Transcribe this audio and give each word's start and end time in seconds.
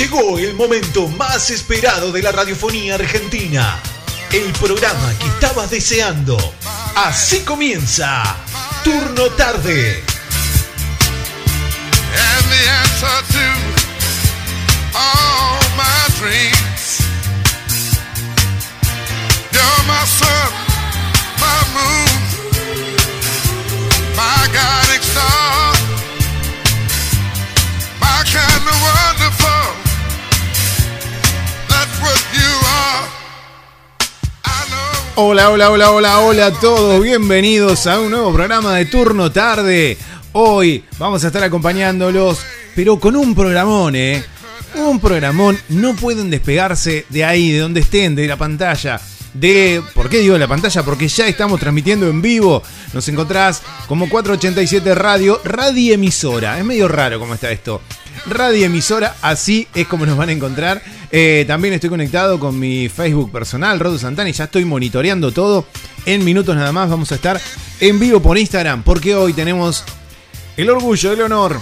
Llegó 0.00 0.38
el 0.38 0.54
momento 0.54 1.08
más 1.08 1.50
esperado 1.50 2.10
de 2.10 2.22
la 2.22 2.32
radiofonía 2.32 2.94
argentina. 2.94 3.78
El 4.32 4.50
programa 4.52 5.12
que 5.18 5.26
estabas 5.26 5.68
deseando. 5.68 6.38
Así 6.94 7.40
comienza 7.40 8.34
Turno 8.82 9.26
Tarde. 9.32 10.02
and 12.12 12.44
the 12.50 12.70
answer 12.70 13.50
Hola, 35.16 35.50
hola, 35.50 35.70
hola, 35.70 35.90
hola, 35.90 36.20
hola 36.20 36.46
a 36.46 36.52
todos. 36.52 37.02
Bienvenidos 37.02 37.86
a 37.86 37.98
un 37.98 38.12
nuevo 38.12 38.32
programa 38.32 38.74
de 38.76 38.86
Turno 38.86 39.30
Tarde. 39.30 39.98
Hoy 40.32 40.84
vamos 40.98 41.24
a 41.24 41.26
estar 41.26 41.42
acompañándolos, 41.42 42.38
pero 42.76 42.98
con 43.00 43.16
un 43.16 43.34
programón, 43.34 43.96
¿eh? 43.96 44.24
Un 44.76 45.00
programón. 45.00 45.58
No 45.68 45.94
pueden 45.94 46.30
despegarse 46.30 47.06
de 47.08 47.24
ahí, 47.24 47.50
de 47.50 47.58
donde 47.58 47.80
estén, 47.80 48.14
de 48.14 48.28
la 48.28 48.36
pantalla. 48.36 49.00
De, 49.34 49.82
¿Por 49.94 50.08
qué 50.08 50.18
digo 50.18 50.38
la 50.38 50.48
pantalla? 50.48 50.82
Porque 50.84 51.08
ya 51.08 51.26
estamos 51.26 51.58
transmitiendo 51.58 52.08
en 52.08 52.22
vivo. 52.22 52.62
Nos 52.92 53.06
encontrás 53.08 53.62
como 53.88 54.08
487 54.08 54.94
Radio, 54.94 55.40
radioemisora. 55.44 56.56
Es 56.58 56.64
medio 56.64 56.86
raro 56.86 57.18
cómo 57.18 57.34
está 57.34 57.50
esto. 57.50 57.82
Radioemisora, 58.26 59.16
así 59.22 59.66
es 59.74 59.86
como 59.88 60.06
nos 60.06 60.16
van 60.16 60.28
a 60.28 60.32
encontrar. 60.32 60.82
Eh, 61.12 61.44
también 61.46 61.74
estoy 61.74 61.90
conectado 61.90 62.38
con 62.38 62.58
mi 62.58 62.88
Facebook 62.88 63.32
personal, 63.32 63.80
Rodo 63.80 63.98
Santana, 63.98 64.30
y 64.30 64.32
ya 64.32 64.44
estoy 64.44 64.64
monitoreando 64.64 65.32
todo. 65.32 65.66
En 66.06 66.24
minutos 66.24 66.54
nada 66.56 66.72
más 66.72 66.88
vamos 66.88 67.10
a 67.12 67.16
estar 67.16 67.40
en 67.80 67.98
vivo 67.98 68.20
por 68.20 68.38
Instagram, 68.38 68.82
porque 68.82 69.14
hoy 69.14 69.32
tenemos 69.32 69.84
el 70.56 70.70
orgullo, 70.70 71.12
el 71.12 71.22
honor, 71.22 71.60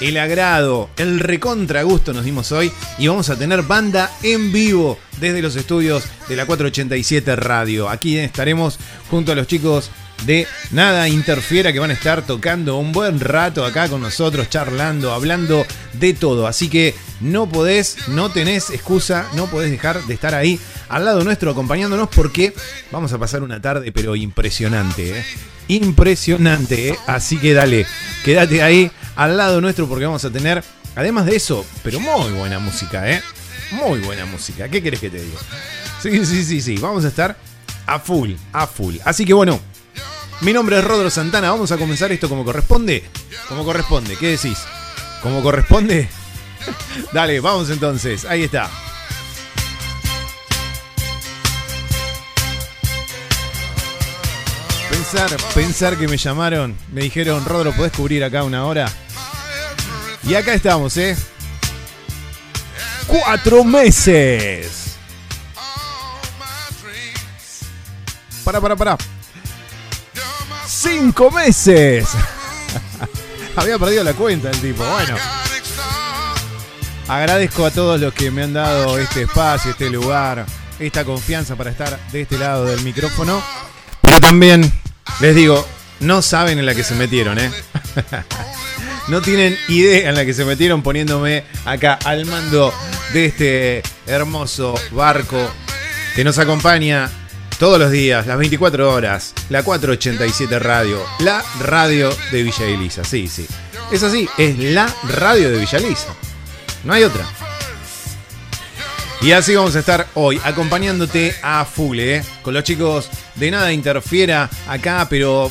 el 0.00 0.18
agrado, 0.18 0.90
el 0.96 1.20
recontra 1.20 1.82
gusto 1.82 2.12
nos 2.12 2.24
dimos 2.24 2.50
hoy 2.52 2.72
y 2.98 3.06
vamos 3.06 3.30
a 3.30 3.36
tener 3.36 3.62
banda 3.62 4.10
en 4.22 4.52
vivo 4.52 4.98
desde 5.20 5.40
los 5.40 5.56
estudios 5.56 6.04
de 6.28 6.36
la 6.36 6.44
487 6.44 7.36
Radio. 7.36 7.88
Aquí 7.88 8.18
estaremos 8.18 8.78
junto 9.10 9.32
a 9.32 9.34
los 9.34 9.46
chicos 9.46 9.90
de 10.24 10.46
Nada 10.70 11.08
Interfiera 11.08 11.72
que 11.72 11.78
van 11.78 11.90
a 11.90 11.94
estar 11.94 12.22
tocando 12.22 12.76
un 12.76 12.92
buen 12.92 13.20
rato 13.20 13.64
acá 13.64 13.88
con 13.88 14.00
nosotros, 14.00 14.48
charlando, 14.50 15.12
hablando 15.12 15.66
de 15.94 16.14
todo. 16.14 16.46
Así 16.46 16.68
que 16.68 16.94
no 17.20 17.48
podés, 17.48 18.08
no 18.08 18.30
tenés 18.30 18.70
excusa, 18.70 19.28
no 19.34 19.46
podés 19.46 19.70
dejar 19.70 20.02
de 20.04 20.14
estar 20.14 20.34
ahí 20.34 20.58
al 20.88 21.04
lado 21.04 21.24
nuestro 21.24 21.50
acompañándonos 21.50 22.08
porque 22.08 22.54
vamos 22.90 23.12
a 23.12 23.18
pasar 23.18 23.42
una 23.42 23.60
tarde 23.60 23.92
pero 23.92 24.16
impresionante, 24.16 25.18
¿eh? 25.18 25.24
Impresionante, 25.68 26.90
¿eh? 26.90 26.98
Así 27.06 27.38
que 27.38 27.54
dale, 27.54 27.86
quédate 28.24 28.62
ahí 28.62 28.90
al 29.16 29.36
lado 29.36 29.60
nuestro 29.60 29.88
porque 29.88 30.04
vamos 30.04 30.24
a 30.24 30.30
tener, 30.30 30.62
además 30.96 31.26
de 31.26 31.36
eso, 31.36 31.64
pero 31.82 32.00
muy 32.00 32.32
buena 32.32 32.58
música, 32.58 33.10
¿eh? 33.10 33.22
Muy 33.72 34.00
buena 34.00 34.26
música. 34.26 34.68
¿Qué 34.68 34.82
querés 34.82 35.00
que 35.00 35.08
te 35.08 35.22
diga? 35.22 35.38
Sí, 36.02 36.26
sí, 36.26 36.44
sí, 36.44 36.60
sí. 36.60 36.76
Vamos 36.76 37.04
a 37.04 37.08
estar 37.08 37.36
a 37.86 37.98
full, 37.98 38.32
a 38.52 38.66
full. 38.66 38.96
Así 39.04 39.24
que 39.24 39.32
bueno, 39.32 39.60
mi 40.42 40.52
nombre 40.52 40.78
es 40.78 40.84
Rodro 40.84 41.10
Santana. 41.10 41.50
Vamos 41.50 41.70
a 41.72 41.78
comenzar 41.78 42.10
esto 42.12 42.28
como 42.28 42.44
corresponde. 42.44 43.04
Como 43.48 43.64
corresponde, 43.64 44.16
¿qué 44.16 44.28
decís? 44.28 44.58
¿Como 45.22 45.42
corresponde? 45.42 46.08
Dale, 47.12 47.40
vamos 47.40 47.70
entonces. 47.70 48.24
Ahí 48.24 48.44
está. 48.44 48.68
Pensar, 54.90 55.30
pensar 55.54 55.96
que 55.98 56.08
me 56.08 56.16
llamaron, 56.16 56.76
me 56.90 57.02
dijeron, 57.02 57.44
Rodro, 57.44 57.72
¿podés 57.72 57.92
cubrir 57.92 58.24
acá 58.24 58.44
una 58.44 58.64
hora? 58.64 58.90
Y 60.24 60.34
acá 60.34 60.54
estamos, 60.54 60.96
¿eh? 60.96 61.16
Cuatro 63.06 63.62
meses. 63.64 64.96
Para, 68.44 68.60
para, 68.60 68.76
para. 68.76 68.98
Cinco 70.82 71.30
meses. 71.30 72.08
Había 73.56 73.78
perdido 73.78 74.02
la 74.02 74.14
cuenta 74.14 74.50
el 74.50 74.60
tipo. 74.60 74.84
Bueno, 74.84 75.14
agradezco 77.06 77.66
a 77.66 77.70
todos 77.70 78.00
los 78.00 78.12
que 78.12 78.32
me 78.32 78.42
han 78.42 78.52
dado 78.52 78.98
este 78.98 79.22
espacio, 79.22 79.70
este 79.70 79.90
lugar, 79.90 80.44
esta 80.80 81.04
confianza 81.04 81.54
para 81.54 81.70
estar 81.70 81.96
de 82.10 82.22
este 82.22 82.36
lado 82.36 82.64
del 82.64 82.80
micrófono. 82.80 83.40
Pero 84.00 84.18
también 84.18 84.72
les 85.20 85.36
digo, 85.36 85.64
no 86.00 86.20
saben 86.20 86.58
en 86.58 86.66
la 86.66 86.74
que 86.74 86.82
se 86.82 86.96
metieron, 86.96 87.38
¿eh? 87.38 87.50
No 89.08 89.20
tienen 89.20 89.56
idea 89.68 90.08
en 90.08 90.16
la 90.16 90.24
que 90.24 90.34
se 90.34 90.44
metieron 90.44 90.82
poniéndome 90.82 91.44
acá 91.64 91.98
al 92.04 92.24
mando 92.26 92.74
de 93.12 93.26
este 93.26 93.82
hermoso 94.06 94.74
barco 94.92 95.38
que 96.16 96.24
nos 96.24 96.38
acompaña 96.38 97.08
todos 97.62 97.78
los 97.78 97.92
días, 97.92 98.26
las 98.26 98.38
24 98.38 98.92
horas, 98.92 99.34
la 99.48 99.62
487 99.62 100.58
Radio, 100.58 101.00
la 101.20 101.44
radio 101.60 102.10
de 102.32 102.42
Villa 102.42 102.66
Elisa. 102.66 103.04
Sí, 103.04 103.28
sí. 103.28 103.46
Es 103.92 104.02
así, 104.02 104.28
es 104.36 104.58
la 104.58 104.92
radio 105.04 105.48
de 105.48 105.58
Villa 105.58 105.78
Elisa. 105.78 106.08
No 106.82 106.92
hay 106.92 107.04
otra. 107.04 107.24
Y 109.20 109.30
así 109.30 109.54
vamos 109.54 109.76
a 109.76 109.78
estar 109.78 110.08
hoy 110.14 110.40
acompañándote 110.42 111.36
a 111.40 111.64
full, 111.64 112.00
¿eh? 112.00 112.24
con 112.42 112.52
los 112.52 112.64
chicos 112.64 113.08
de 113.36 113.52
Nada 113.52 113.72
Interfiera 113.72 114.50
acá, 114.66 115.06
pero 115.08 115.48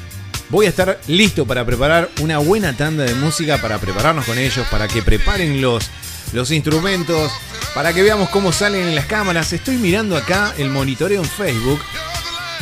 voy 0.49 0.65
a 0.65 0.69
estar 0.69 0.99
listo 1.07 1.45
para 1.45 1.65
preparar 1.65 2.09
una 2.19 2.39
buena 2.39 2.75
tanda 2.75 3.05
de 3.05 3.15
música 3.15 3.61
para 3.61 3.77
prepararnos 3.77 4.25
con 4.25 4.37
ellos, 4.37 4.67
para 4.69 4.89
que 4.89 5.01
preparen 5.01 5.61
los, 5.61 5.89
los 6.33 6.51
instrumentos, 6.51 7.31
para 7.73 7.93
que 7.93 8.03
veamos 8.03 8.27
cómo 8.27 8.51
salen 8.51 8.85
en 8.85 8.95
las 8.95 9.05
cámaras. 9.05 9.53
Estoy 9.53 9.77
mirando 9.77 10.17
acá 10.17 10.53
el 10.57 10.69
monitoreo 10.69 11.23
en 11.23 11.29
Facebook 11.29 11.79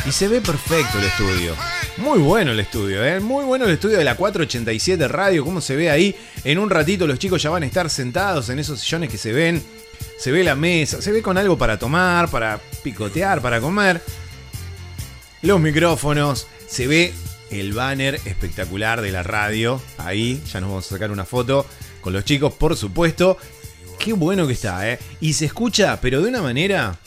y 0.06 0.12
se 0.12 0.28
ve 0.28 0.40
perfecto 0.40 0.98
el 0.98 1.06
estudio. 1.06 1.56
Muy 1.96 2.18
bueno 2.18 2.50
el 2.50 2.58
estudio, 2.58 3.04
¿eh? 3.04 3.20
Muy 3.20 3.44
bueno 3.44 3.66
el 3.66 3.70
estudio 3.70 3.98
de 3.98 4.04
la 4.04 4.16
487 4.16 5.06
Radio. 5.06 5.44
Cómo 5.44 5.60
se 5.60 5.76
ve 5.76 5.90
ahí. 5.90 6.14
En 6.42 6.58
un 6.58 6.68
ratito 6.68 7.06
los 7.06 7.20
chicos 7.20 7.40
ya 7.40 7.50
van 7.50 7.62
a 7.62 7.66
estar 7.66 7.88
sentados 7.88 8.48
en 8.48 8.58
esos 8.58 8.80
sillones 8.80 9.10
que 9.10 9.18
se 9.18 9.32
ven. 9.32 9.62
Se 10.18 10.32
ve 10.32 10.42
la 10.42 10.56
mesa, 10.56 11.00
se 11.00 11.12
ve 11.12 11.22
con 11.22 11.38
algo 11.38 11.56
para 11.56 11.78
tomar, 11.78 12.28
para 12.30 12.58
picotear, 12.82 13.40
para 13.40 13.60
comer. 13.60 14.02
Los 15.42 15.60
micrófonos, 15.60 16.48
se 16.66 16.88
ve 16.88 17.14
el 17.50 17.72
banner 17.72 18.20
espectacular 18.24 19.00
de 19.00 19.12
la 19.12 19.22
radio. 19.22 19.80
Ahí, 19.98 20.42
ya 20.52 20.60
nos 20.60 20.70
vamos 20.70 20.86
a 20.86 20.90
sacar 20.90 21.12
una 21.12 21.24
foto 21.24 21.64
con 22.00 22.12
los 22.12 22.24
chicos, 22.24 22.52
por 22.54 22.76
supuesto. 22.76 23.38
Qué 24.00 24.14
bueno 24.14 24.48
que 24.48 24.54
está, 24.54 24.90
¿eh? 24.90 24.98
Y 25.20 25.34
se 25.34 25.44
escucha, 25.44 26.00
pero 26.00 26.20
de 26.22 26.28
una 26.28 26.42
manera 26.42 26.98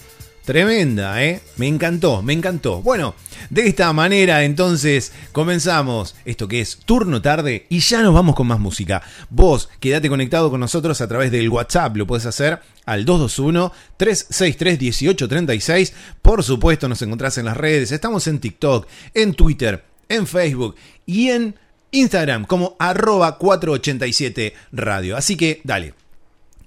Tremenda, 0.48 1.24
¿eh? 1.26 1.42
Me 1.58 1.68
encantó, 1.68 2.22
me 2.22 2.32
encantó. 2.32 2.82
Bueno, 2.82 3.16
de 3.50 3.68
esta 3.68 3.92
manera 3.92 4.46
entonces 4.46 5.12
comenzamos 5.34 6.16
esto 6.24 6.48
que 6.48 6.62
es 6.62 6.78
turno 6.86 7.22
tarde 7.22 7.66
y 7.68 7.80
ya 7.80 8.02
nos 8.02 8.14
vamos 8.14 8.34
con 8.34 8.48
más 8.48 8.58
música. 8.58 9.02
Vos 9.30 9.68
quédate 9.82 10.08
conectado 10.08 10.50
con 10.50 10.62
nosotros 10.62 11.02
a 11.02 11.08
través 11.10 11.32
del 11.32 11.50
WhatsApp, 11.50 11.98
lo 11.98 12.08
puedes 12.08 12.26
hacer 12.26 12.62
al 12.86 13.06
221-363-1836. 13.06 15.92
Por 16.22 16.42
supuesto 16.46 16.88
nos 16.88 17.02
encontrás 17.02 17.38
en 17.38 17.44
las 17.44 17.58
redes, 17.58 17.92
estamos 17.92 18.26
en 18.28 18.40
TikTok, 18.40 18.88
en 19.14 19.34
Twitter, 19.34 19.84
en 20.08 20.28
Facebook 20.28 20.78
y 21.06 21.28
en 21.28 21.56
Instagram 21.92 22.46
como 22.46 22.78
arroba 22.80 23.38
487 23.38 24.54
radio. 24.72 25.18
Así 25.18 25.36
que 25.36 25.60
dale, 25.66 25.94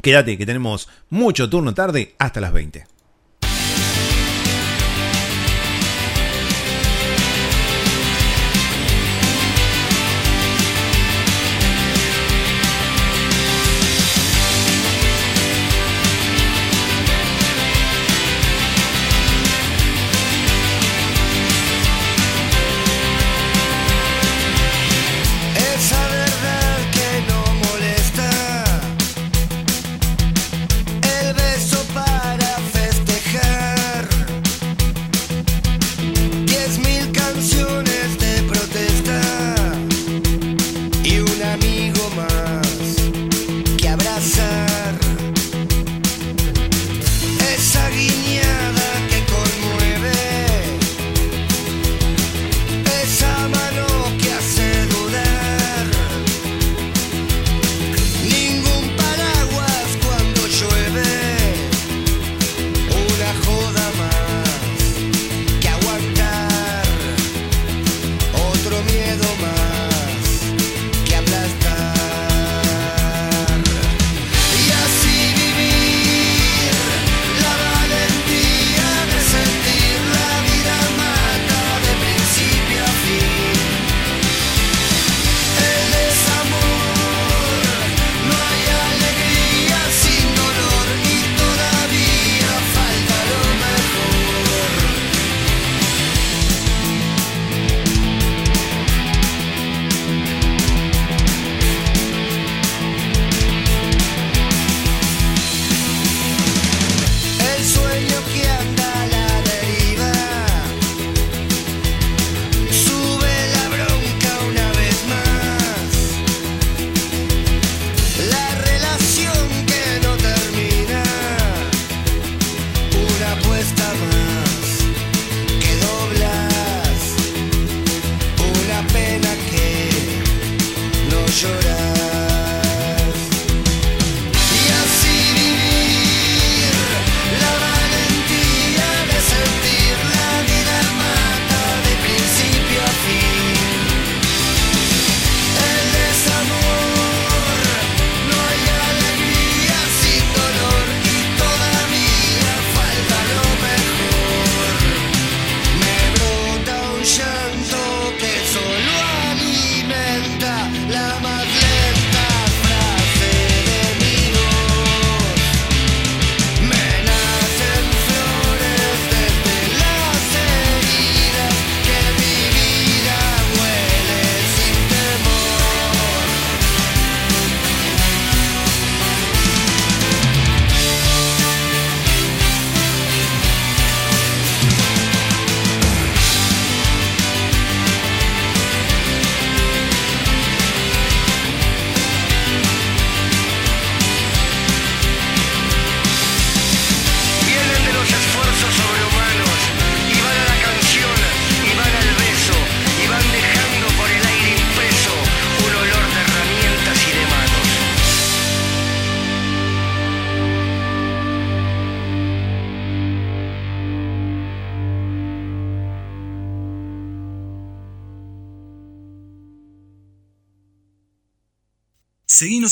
quédate 0.02 0.36
que 0.36 0.44
tenemos 0.44 0.86
mucho 1.08 1.48
turno 1.48 1.72
tarde 1.72 2.14
hasta 2.18 2.42
las 2.42 2.52
20. 2.52 2.89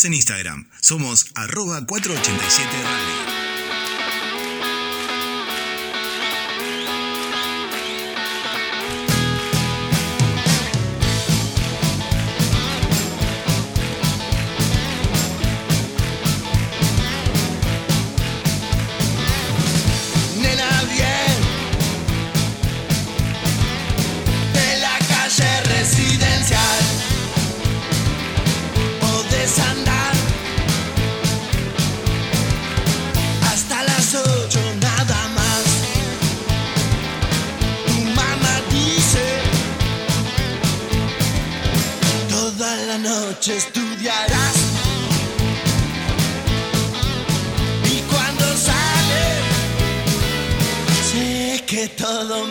En 0.04 0.14
Instagram. 0.14 0.68
Somos 0.80 1.26
arroba 1.34 1.84
487 1.84 2.82
Radio. 2.82 3.37
Que 52.08 52.14
todo 52.14 52.46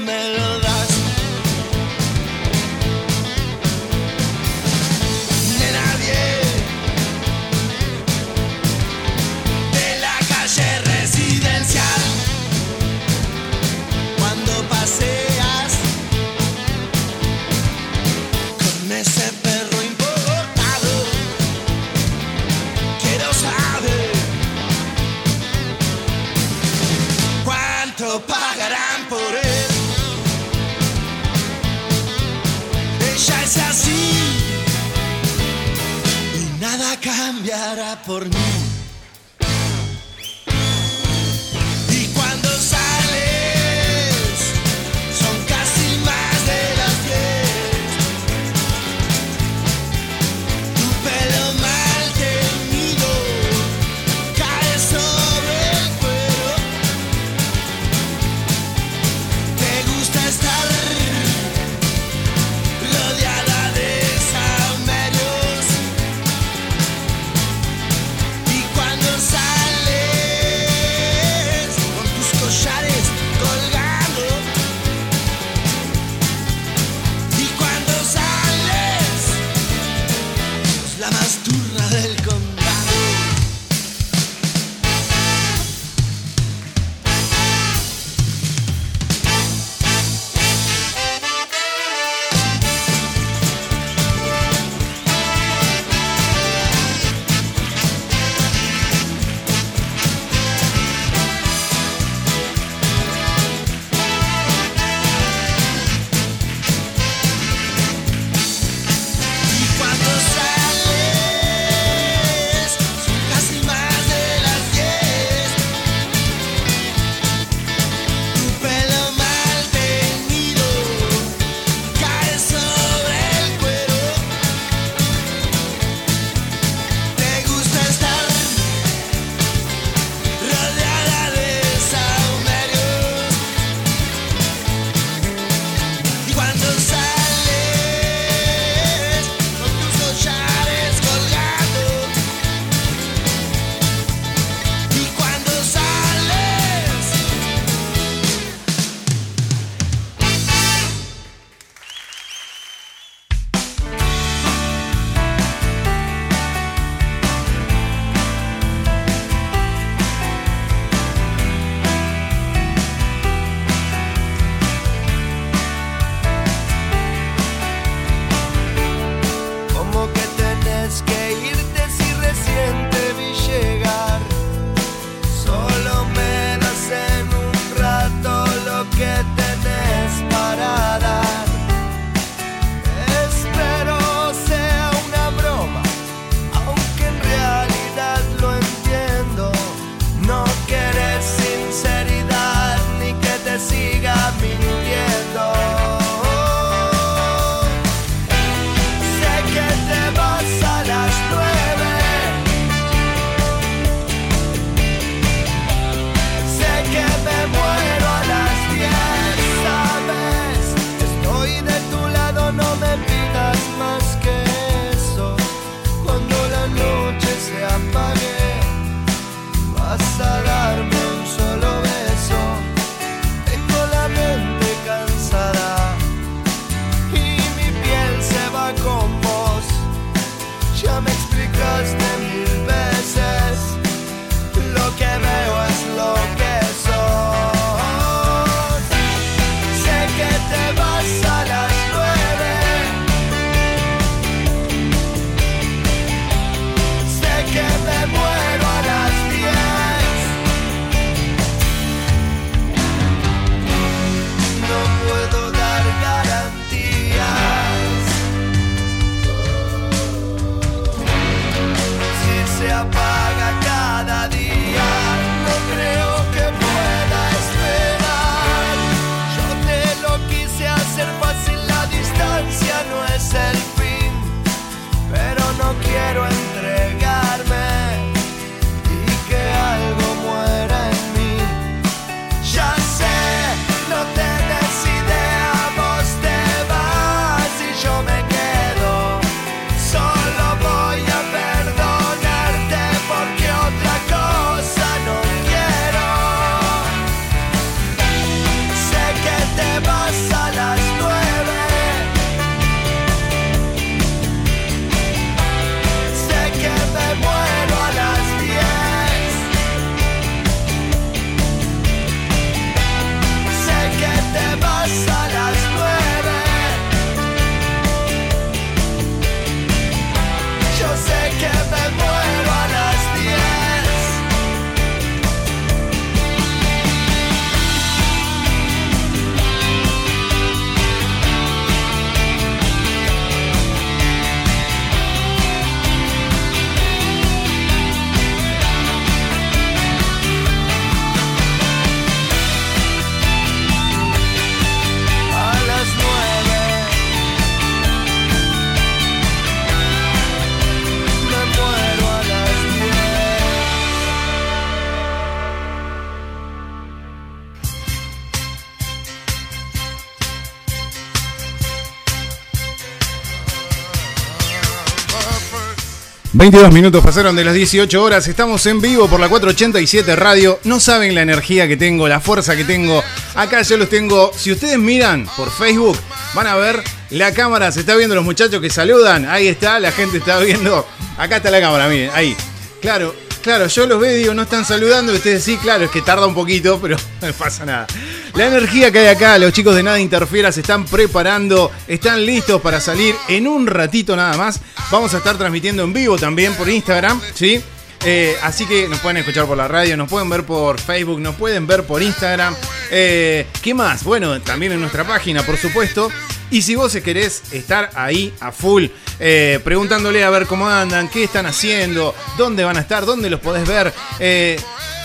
22 366.49 366.71
minutos 366.71 367.03
pasaron 367.03 367.35
de 367.35 367.43
las 367.43 367.53
18 367.53 368.01
horas, 368.01 368.25
estamos 368.25 368.65
en 368.67 368.79
vivo 368.79 369.09
por 369.09 369.19
la 369.19 369.27
487 369.27 370.15
Radio. 370.15 370.61
No 370.63 370.79
saben 370.79 371.13
la 371.13 371.21
energía 371.21 371.67
que 371.67 371.75
tengo, 371.75 372.07
la 372.07 372.21
fuerza 372.21 372.55
que 372.55 372.63
tengo. 372.63 373.03
Acá 373.35 373.63
yo 373.63 373.75
los 373.75 373.89
tengo. 373.89 374.31
Si 374.33 374.53
ustedes 374.53 374.79
miran 374.79 375.27
por 375.35 375.51
Facebook, 375.51 375.97
van 376.33 376.47
a 376.47 376.55
ver 376.55 376.81
la 377.09 377.33
cámara. 377.33 377.69
Se 377.73 377.81
está 377.81 377.97
viendo 377.97 378.15
los 378.15 378.23
muchachos 378.23 378.61
que 378.61 378.69
saludan. 378.69 379.27
Ahí 379.27 379.49
está, 379.49 379.77
la 379.81 379.91
gente 379.91 380.19
está 380.19 380.39
viendo. 380.39 380.87
Acá 381.17 381.35
está 381.35 381.51
la 381.51 381.59
cámara, 381.59 381.89
miren, 381.89 382.11
ahí. 382.13 382.33
Claro, 382.81 383.13
claro, 383.47 383.67
yo 383.67 383.87
los 383.87 383.97
veo 384.01 384.11
y 384.11 384.19
digo, 384.19 384.33
no 384.33 384.41
están 384.41 384.65
saludando. 384.65 385.13
Ustedes 385.13 385.41
sí, 385.41 385.55
claro, 385.55 385.85
es 385.85 385.89
que 385.89 386.01
tarda 386.01 386.27
un 386.27 386.33
poquito, 386.33 386.79
pero 386.81 386.97
no 387.21 387.31
pasa 387.31 387.65
nada. 387.65 387.87
La 388.33 388.47
energía 388.47 388.91
que 388.91 388.99
hay 388.99 389.07
acá, 389.07 389.37
los 389.37 389.53
chicos 389.53 389.73
de 389.73 389.83
Nada 389.83 390.01
Interfiera 390.01 390.51
se 390.51 390.59
están 390.59 390.83
preparando, 390.83 391.71
están 391.87 392.25
listos 392.25 392.61
para 392.61 392.81
salir 392.81 393.15
en 393.29 393.47
un 393.47 393.65
ratito 393.65 394.17
nada 394.17 394.35
más. 394.35 394.59
Vamos 394.91 395.13
a 395.13 395.19
estar 395.19 395.37
transmitiendo 395.37 395.83
en 395.83 395.93
vivo 395.93 396.17
también 396.17 396.55
por 396.55 396.67
Instagram, 396.67 397.21
¿sí? 397.33 397.61
Eh, 398.03 398.35
así 398.43 398.65
que 398.65 398.89
nos 398.89 398.99
pueden 398.99 399.15
escuchar 399.15 399.45
por 399.45 399.55
la 399.55 399.69
radio, 399.69 399.95
nos 399.95 400.09
pueden 400.09 400.29
ver 400.29 400.43
por 400.43 400.77
Facebook, 400.77 401.21
nos 401.21 401.35
pueden 401.35 401.65
ver 401.67 401.85
por 401.85 402.01
Instagram. 402.01 402.53
Eh, 402.91 403.47
¿Qué 403.61 403.73
más? 403.73 404.03
Bueno, 404.03 404.41
también 404.41 404.73
en 404.73 404.81
nuestra 404.81 405.07
página, 405.07 405.41
por 405.43 405.55
supuesto. 405.55 406.11
Y 406.49 406.61
si 406.61 406.75
vos 406.75 406.95
querés 407.03 407.43
estar 407.51 407.89
ahí 407.95 408.33
a 408.39 408.51
full, 408.51 408.85
eh, 409.19 409.59
preguntándole 409.63 410.23
a 410.23 410.29
ver 410.29 410.47
cómo 410.47 410.69
andan, 410.69 411.09
qué 411.09 411.25
están 411.25 411.45
haciendo, 411.45 412.15
dónde 412.37 412.63
van 412.63 412.77
a 412.77 412.81
estar, 412.81 413.05
dónde 413.05 413.29
los 413.29 413.41
podés 413.41 413.67
ver. 413.67 413.93
Eh, 414.19 414.57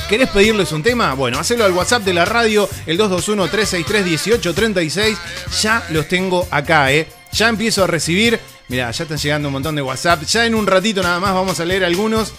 ¿Querés 0.08 0.28
pedirles 0.28 0.72
un 0.72 0.82
tema? 0.82 1.14
Bueno, 1.14 1.38
hacelo 1.38 1.64
al 1.64 1.72
WhatsApp 1.72 2.04
de 2.04 2.12
la 2.12 2.24
radio, 2.24 2.68
el 2.86 2.98
221-363-1836. 2.98 5.16
Ya 5.62 5.84
los 5.90 6.06
tengo 6.06 6.46
acá, 6.50 6.92
¿eh? 6.92 7.08
Ya 7.32 7.48
empiezo 7.48 7.82
a 7.82 7.86
recibir. 7.86 8.38
Mirá, 8.68 8.90
ya 8.90 9.04
están 9.04 9.18
llegando 9.18 9.48
un 9.48 9.52
montón 9.52 9.74
de 9.74 9.82
WhatsApp. 9.82 10.22
Ya 10.24 10.44
en 10.44 10.54
un 10.54 10.66
ratito 10.66 11.02
nada 11.02 11.18
más 11.18 11.32
vamos 11.32 11.58
a 11.60 11.64
leer 11.64 11.84
algunos. 11.84 12.34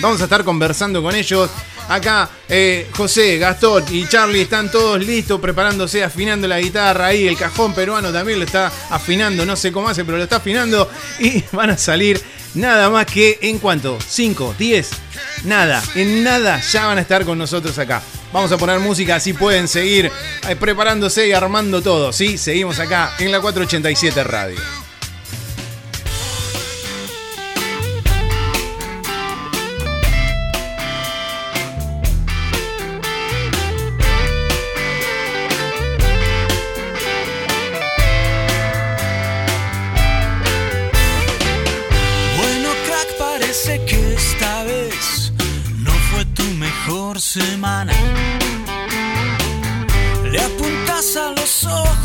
Vamos 0.00 0.20
a 0.20 0.24
estar 0.24 0.44
conversando 0.44 1.02
con 1.02 1.14
ellos. 1.14 1.48
Acá 1.90 2.30
eh, 2.48 2.88
José, 2.96 3.36
Gastón 3.36 3.84
y 3.90 4.06
Charlie 4.06 4.42
están 4.42 4.70
todos 4.70 5.04
listos, 5.04 5.40
preparándose, 5.40 6.04
afinando 6.04 6.46
la 6.46 6.60
guitarra. 6.60 7.06
Ahí 7.06 7.26
el 7.26 7.36
cajón 7.36 7.74
peruano 7.74 8.12
también 8.12 8.38
lo 8.38 8.44
está 8.44 8.70
afinando, 8.90 9.44
no 9.44 9.56
sé 9.56 9.72
cómo 9.72 9.88
hace, 9.88 10.04
pero 10.04 10.16
lo 10.16 10.22
está 10.22 10.36
afinando. 10.36 10.88
Y 11.18 11.42
van 11.52 11.70
a 11.70 11.76
salir 11.76 12.22
nada 12.54 12.90
más 12.90 13.06
que 13.06 13.40
en 13.42 13.58
cuanto, 13.58 13.98
5, 14.06 14.54
10, 14.56 14.90
nada, 15.44 15.82
en 15.96 16.22
nada 16.22 16.60
ya 16.60 16.86
van 16.86 16.98
a 16.98 17.00
estar 17.00 17.24
con 17.24 17.36
nosotros 17.36 17.76
acá. 17.76 18.00
Vamos 18.32 18.52
a 18.52 18.56
poner 18.56 18.78
música, 18.78 19.16
así 19.16 19.32
pueden 19.32 19.66
seguir 19.66 20.12
eh, 20.48 20.56
preparándose 20.56 21.26
y 21.26 21.32
armando 21.32 21.82
todo, 21.82 22.12
¿sí? 22.12 22.38
Seguimos 22.38 22.78
acá 22.78 23.14
en 23.18 23.32
la 23.32 23.40
487 23.40 24.22
Radio. 24.22 24.89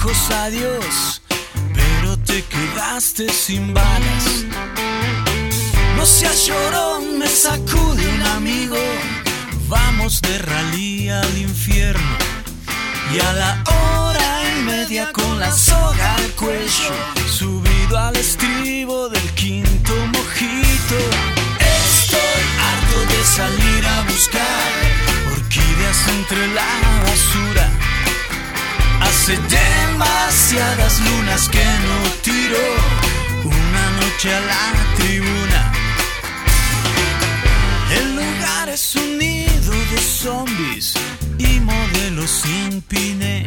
Los 0.06 0.12
ojos 0.12 0.32
a 0.32 0.50
Dios, 0.50 1.22
pero 1.74 2.18
te 2.18 2.44
quedaste 2.44 3.30
sin 3.30 3.74
balas. 3.74 4.46
No 5.96 6.06
seas 6.06 6.46
llorón, 6.46 7.20
me 7.20 7.28
sacude 7.28 8.08
un 8.08 8.22
amigo. 8.38 8.78
Vamos 9.68 10.22
de 10.22 10.38
rally 10.39 11.10
al 11.10 11.38
infierno. 11.38 12.18
Y 13.13 13.20
a 13.20 13.34
la 13.34 13.63
hora 13.63 14.41
y 14.58 14.63
media 14.63 15.12
con 15.12 15.39
la 15.39 15.52
soga 15.52 16.15
al 16.15 16.32
cuello, 16.32 16.91
subido 17.30 17.98
al 17.98 18.15
estribo 18.15 19.10
del 19.10 19.30
quinto 19.32 19.94
mojito. 20.08 20.98
Estoy 21.60 22.44
harto 22.68 23.00
de 23.13 23.24
salir 23.24 23.86
a 23.86 24.02
buscar 24.04 24.72
orquídeas 25.32 26.08
entre 26.10 26.48
la 26.54 26.68
basura. 27.06 27.94
Hace 29.08 29.38
demasiadas 29.38 31.00
lunas 31.02 31.50
que 31.50 31.65
no 31.86 31.98
tiro 32.22 32.65
una 33.44 33.86
noche 34.00 34.34
a 34.34 34.39
la 34.39 34.96
tribuna. 34.96 35.74
El 37.91 38.15
lugar 38.15 38.70
es 38.70 38.96
un 38.96 39.18
nido 39.18 39.74
de 39.91 39.98
zombies 39.98 40.94
y 41.38 41.60
modelos 41.60 42.30
sin 42.30 42.82
pine. 42.82 43.46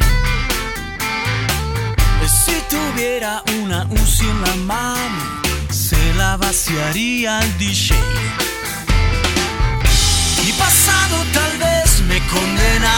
Si 2.45 2.55
tuviera 2.69 3.41
una 3.61 3.87
UCI 3.89 4.29
en 4.29 4.41
la 4.41 4.55
mano, 4.55 5.41
se 5.69 6.13
la 6.13 6.37
vaciaría 6.37 7.39
al 7.39 7.57
DJ. 7.57 7.95
Mi 10.45 10.51
pasado 10.53 11.17
tal 11.33 11.57
vez 11.57 12.01
me 12.07 12.19
condena, 12.27 12.93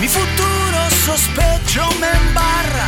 mi 0.00 0.08
futuro 0.08 0.90
sospecho 1.04 1.88
me 2.00 2.08
embarra, 2.08 2.86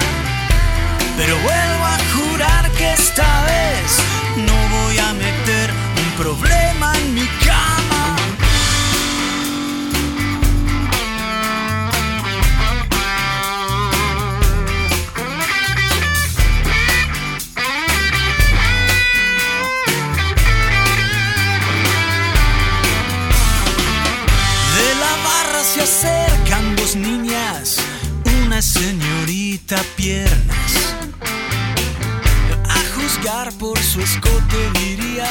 pero 1.17 1.35
vuelvo 1.37 1.85
a 1.85 1.99
jurar 2.15 2.71
que 2.73 2.93
esta 2.93 3.45
vez 3.45 3.99
no 4.37 4.57
voy 4.77 4.99
a 4.99 5.13
meter 5.15 5.71
un 5.97 6.11
problema 6.23 6.93
en 6.99 7.15
mi 7.15 7.27
cama. 7.45 7.48
Señorita 28.63 29.77
piernas. 29.95 30.95
A 32.69 32.79
juzgar 32.95 33.53
por 33.55 33.79
su 33.79 34.01
escote 34.01 34.71
diría 34.81 35.29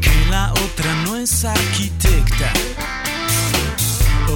que 0.00 0.30
la 0.30 0.52
otra 0.52 0.92
no 1.04 1.16
es 1.16 1.44
arquitecta. 1.44 2.52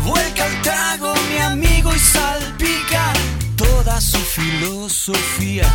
Vuelca 0.04 0.46
el 0.46 0.62
trago 0.62 1.14
mi 1.30 1.38
amigo 1.38 1.92
y 1.94 1.98
salpica 1.98 3.12
toda 3.56 4.00
su 4.00 4.18
filosofía. 4.18 5.68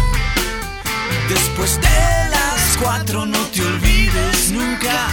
Después 1.28 1.80
de 1.82 2.30
las 2.30 2.78
cuatro 2.82 3.26
no 3.26 3.40
te 3.48 3.62
olvides 3.62 4.52
nunca. 4.52 5.08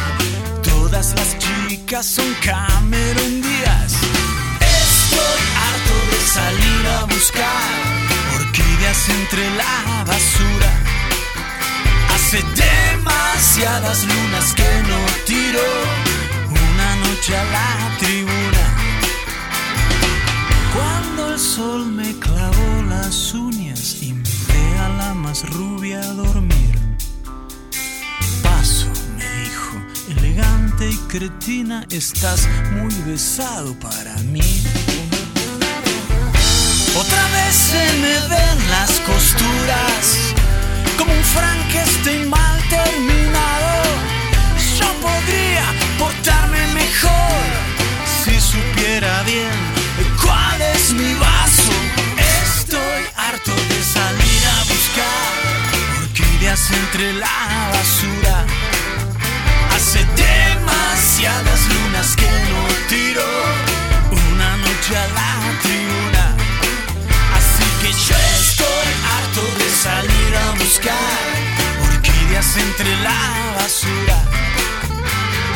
Todas 0.63 1.15
las 1.17 1.37
chicas 1.39 2.07
son 2.07 2.33
Cameron 2.45 3.43
Díaz. 3.43 3.93
Estoy 4.61 5.41
salir 6.35 6.87
a 7.01 7.05
buscar 7.05 7.99
orquídeas 8.35 9.09
entre 9.09 9.51
la 9.57 10.05
basura. 10.07 10.71
Hace 12.15 12.43
demasiadas 12.55 14.05
lunas 14.05 14.55
que 14.55 14.71
no 14.91 15.01
tiro 15.25 15.67
una 16.51 16.97
noche 16.97 17.37
a 17.37 17.45
la 17.45 17.99
tribuna. 17.99 18.65
Cuando 20.75 21.33
el 21.33 21.39
sol 21.39 21.87
me 21.87 22.19
clavó 22.19 22.83
las 22.89 23.35
uñas, 23.35 24.03
invité 24.03 24.79
a 24.79 24.89
la 25.01 25.15
más 25.15 25.49
rubia 25.51 26.01
a 26.01 26.13
dormir. 26.13 26.79
Paso, 28.43 28.87
me 29.17 29.29
dijo, 29.43 29.77
elegante 30.09 30.91
y 30.91 30.97
cretina, 31.09 31.87
estás 31.91 32.49
muy 32.73 32.95
besado 33.07 33.75
para 33.81 34.15
mí. 34.19 34.63
Frankenstein 41.39 42.29
mal 42.29 42.59
terminado. 42.69 43.75
Yo 44.79 44.89
podría 45.07 45.65
portarme 45.99 46.67
mejor 46.75 47.43
si 48.23 48.41
supiera 48.41 49.23
bien 49.23 49.57
cuál 50.23 50.61
es 50.75 50.93
mi 50.93 51.15
vaso. 51.15 51.77
Estoy 52.45 53.03
harto 53.17 53.53
de 53.71 53.79
salir 53.97 54.43
a 54.57 54.59
buscar 54.73 55.31
orquídeas 56.03 56.71
entre 56.71 57.13
la 57.15 57.39
basura. 57.73 58.37
Hace 59.75 60.01
demasiadas 60.17 61.61
lunas 61.75 62.17
que 62.17 62.31
no 62.51 62.63
tiro 62.89 63.29
una 64.31 64.57
noche 64.57 64.97
a 64.97 65.07
la 65.19 65.48
buscar 70.69 70.95
orquídeas 71.89 72.57
entre 72.59 72.91
la 72.97 73.21
basura. 73.57 74.19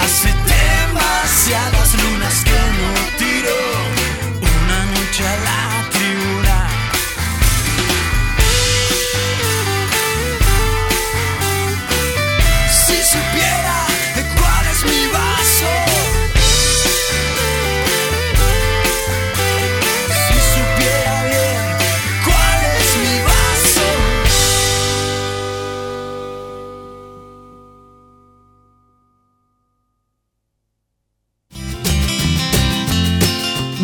Hace 0.03 0.29
demasiadas 0.57 1.91
lunas 2.03 2.37
que 2.47 2.59
no 2.79 2.93
tiro 3.19 3.57
una 4.41 4.79
noche 4.95 5.23
a 5.29 5.37
la 5.49 5.72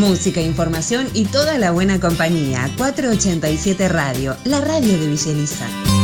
Música, 0.08 0.40
información 0.40 1.06
y 1.12 1.26
toda 1.26 1.58
la 1.58 1.70
buena 1.70 2.00
compañía. 2.00 2.70
487 2.78 3.88
Radio, 3.88 4.38
la 4.44 4.62
radio 4.62 4.98
de 4.98 5.06
Villa 5.06 5.97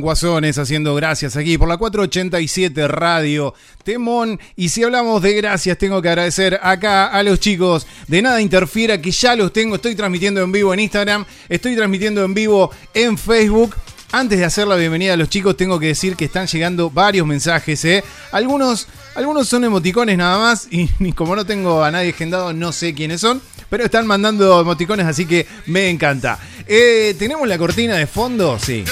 Guasones 0.00 0.58
haciendo 0.58 0.94
gracias 0.94 1.36
aquí 1.36 1.58
por 1.58 1.68
la 1.68 1.76
487 1.76 2.88
Radio 2.88 3.54
Temón. 3.82 4.40
Y 4.56 4.68
si 4.68 4.82
hablamos 4.82 5.22
de 5.22 5.34
gracias, 5.34 5.78
tengo 5.78 6.00
que 6.02 6.08
agradecer 6.08 6.58
acá 6.62 7.06
a 7.06 7.22
los 7.22 7.40
chicos 7.40 7.86
de 8.08 8.22
Nada 8.22 8.40
Interfiera, 8.40 9.00
que 9.00 9.10
ya 9.10 9.36
los 9.36 9.52
tengo. 9.52 9.76
Estoy 9.76 9.94
transmitiendo 9.94 10.42
en 10.42 10.52
vivo 10.52 10.72
en 10.72 10.80
Instagram, 10.80 11.24
estoy 11.48 11.76
transmitiendo 11.76 12.24
en 12.24 12.34
vivo 12.34 12.70
en 12.94 13.18
Facebook. 13.18 13.74
Antes 14.12 14.38
de 14.38 14.44
hacer 14.44 14.68
la 14.68 14.76
bienvenida 14.76 15.14
a 15.14 15.16
los 15.16 15.28
chicos, 15.28 15.56
tengo 15.56 15.80
que 15.80 15.88
decir 15.88 16.14
que 16.14 16.26
están 16.26 16.46
llegando 16.46 16.88
varios 16.88 17.26
mensajes. 17.26 17.84
¿eh? 17.84 18.04
Algunos, 18.30 18.86
algunos 19.16 19.48
son 19.48 19.64
emoticones 19.64 20.16
nada 20.16 20.38
más. 20.38 20.68
Y, 20.70 20.88
y 21.00 21.12
como 21.12 21.34
no 21.34 21.44
tengo 21.44 21.82
a 21.82 21.90
nadie 21.90 22.10
agendado, 22.10 22.52
no 22.52 22.70
sé 22.70 22.94
quiénes 22.94 23.20
son. 23.20 23.42
Pero 23.68 23.84
están 23.84 24.06
mandando 24.06 24.60
emoticones, 24.60 25.06
así 25.06 25.26
que 25.26 25.48
me 25.66 25.88
encanta. 25.88 26.38
Eh, 26.66 27.14
¿Tenemos 27.18 27.46
la 27.48 27.58
cortina 27.58 27.96
de 27.96 28.06
fondo? 28.06 28.58
Sí. 28.58 28.84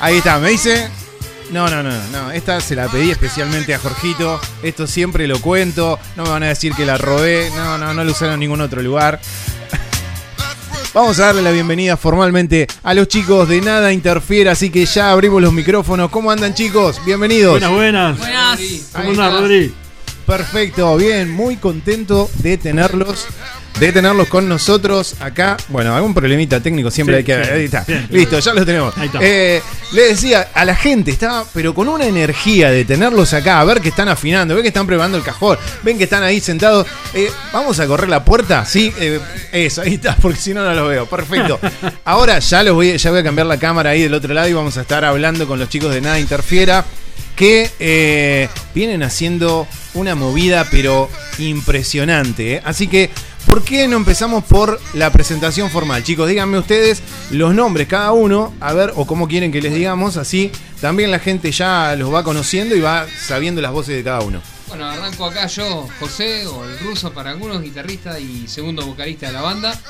Ahí 0.00 0.16
está, 0.16 0.38
me 0.38 0.50
dice. 0.50 0.88
No, 1.50 1.68
no, 1.68 1.82
no, 1.82 1.90
no. 2.10 2.30
Esta 2.30 2.60
se 2.60 2.74
la 2.74 2.88
pedí 2.88 3.10
especialmente 3.10 3.74
a 3.74 3.78
Jorgito. 3.78 4.40
Esto 4.62 4.86
siempre 4.86 5.26
lo 5.26 5.40
cuento. 5.40 5.98
No 6.16 6.24
me 6.24 6.30
van 6.30 6.42
a 6.44 6.48
decir 6.48 6.72
que 6.74 6.86
la 6.86 6.96
robé. 6.96 7.50
No, 7.54 7.76
no, 7.76 7.92
no 7.92 8.02
lo 8.02 8.12
usaron 8.12 8.34
en 8.34 8.40
ningún 8.40 8.60
otro 8.62 8.82
lugar. 8.82 9.20
Vamos 10.94 11.18
a 11.18 11.26
darle 11.26 11.42
la 11.42 11.50
bienvenida 11.50 11.98
formalmente 11.98 12.66
a 12.82 12.94
los 12.94 13.08
chicos 13.08 13.48
de 13.48 13.60
Nada 13.60 13.92
Interfiera, 13.92 14.52
así 14.52 14.70
que 14.70 14.86
ya 14.86 15.10
abrimos 15.10 15.42
los 15.42 15.52
micrófonos. 15.52 16.10
¿Cómo 16.10 16.30
andan 16.30 16.54
chicos? 16.54 17.00
Bienvenidos. 17.04 17.52
Buenas, 17.52 17.70
buenas. 17.70 18.18
Buenas. 18.18 18.60
¿Cómo 18.92 19.10
está. 19.10 19.30
Rodri? 19.30 19.74
Perfecto, 20.26 20.96
bien, 20.96 21.30
muy 21.30 21.56
contento 21.56 22.30
de 22.36 22.56
tenerlos, 22.56 23.26
de 23.78 23.92
tenerlos 23.92 24.28
con 24.28 24.48
nosotros 24.48 25.14
acá. 25.20 25.56
Bueno, 25.68 25.94
algún 25.94 26.12
problemita 26.12 26.60
técnico 26.60 26.90
siempre 26.90 27.16
Sí, 27.16 27.18
hay 27.18 27.24
que. 27.24 27.44
sí, 27.44 27.50
ahí 27.50 27.64
está. 27.64 27.84
Listo, 28.10 28.38
ya 28.38 28.52
los 28.54 28.66
tenemos. 28.66 28.96
Ahí 28.96 29.06
está. 29.06 29.18
Eh, 29.22 29.62
le 29.92 30.02
decía 30.02 30.48
a 30.54 30.64
la 30.64 30.74
gente, 30.74 31.10
estaba, 31.10 31.44
pero 31.54 31.74
con 31.74 31.88
una 31.88 32.04
energía 32.06 32.70
de 32.70 32.84
tenerlos 32.84 33.32
acá, 33.32 33.60
a 33.60 33.64
ver 33.64 33.80
que 33.80 33.88
están 33.88 34.08
afinando, 34.08 34.54
ven 34.54 34.62
que 34.62 34.68
están 34.68 34.86
preparando 34.86 35.16
el 35.16 35.24
cajón, 35.24 35.58
ven 35.82 35.98
que 35.98 36.04
están 36.04 36.22
ahí 36.22 36.40
sentados. 36.40 36.86
Eh, 37.14 37.30
Vamos 37.52 37.80
a 37.80 37.86
correr 37.86 38.08
la 38.08 38.24
puerta, 38.24 38.64
sí, 38.64 38.92
eh, 39.00 39.18
eso, 39.52 39.82
ahí 39.82 39.94
está, 39.94 40.16
porque 40.20 40.38
si 40.38 40.54
no 40.54 40.64
no 40.64 40.74
los 40.74 40.88
veo. 40.88 41.06
Perfecto. 41.06 41.58
Ahora 42.04 42.38
ya 42.38 42.62
los 42.62 42.74
voy, 42.74 42.96
ya 42.96 43.10
voy 43.10 43.20
a 43.20 43.24
cambiar 43.24 43.46
la 43.46 43.58
cámara 43.58 43.90
ahí 43.90 44.02
del 44.02 44.14
otro 44.14 44.32
lado 44.34 44.48
y 44.48 44.52
vamos 44.52 44.76
a 44.76 44.82
estar 44.82 45.04
hablando 45.04 45.46
con 45.46 45.58
los 45.58 45.68
chicos 45.68 45.92
de 45.92 46.00
Nada 46.00 46.20
Interfiera 46.20 46.84
que 47.36 47.70
eh, 47.80 48.48
vienen 48.74 49.02
haciendo 49.02 49.66
una 49.94 50.14
movida 50.14 50.66
pero 50.70 51.08
impresionante. 51.38 52.56
¿eh? 52.56 52.62
Así 52.64 52.86
que, 52.86 53.10
¿por 53.46 53.62
qué 53.62 53.88
no 53.88 53.96
empezamos 53.96 54.44
por 54.44 54.80
la 54.94 55.10
presentación 55.10 55.70
formal? 55.70 56.02
Chicos, 56.04 56.28
díganme 56.28 56.58
ustedes 56.58 57.02
los 57.30 57.54
nombres 57.54 57.88
cada 57.88 58.12
uno, 58.12 58.54
a 58.60 58.72
ver, 58.72 58.92
o 58.96 59.06
cómo 59.06 59.28
quieren 59.28 59.52
que 59.52 59.60
les 59.60 59.74
digamos, 59.74 60.16
así 60.16 60.50
también 60.80 61.10
la 61.10 61.18
gente 61.18 61.52
ya 61.52 61.94
los 61.96 62.12
va 62.12 62.24
conociendo 62.24 62.74
y 62.74 62.80
va 62.80 63.06
sabiendo 63.26 63.60
las 63.60 63.72
voces 63.72 63.96
de 63.96 64.04
cada 64.04 64.20
uno. 64.20 64.40
Bueno, 64.68 64.86
arranco 64.86 65.26
acá 65.26 65.46
yo, 65.46 65.88
José, 65.98 66.46
o 66.46 66.64
el 66.64 66.78
ruso 66.78 67.12
para 67.12 67.30
algunos, 67.30 67.60
guitarrista 67.60 68.20
y 68.20 68.46
segundo 68.46 68.86
vocalista 68.86 69.26
de 69.26 69.32
la 69.32 69.42
banda. 69.42 69.80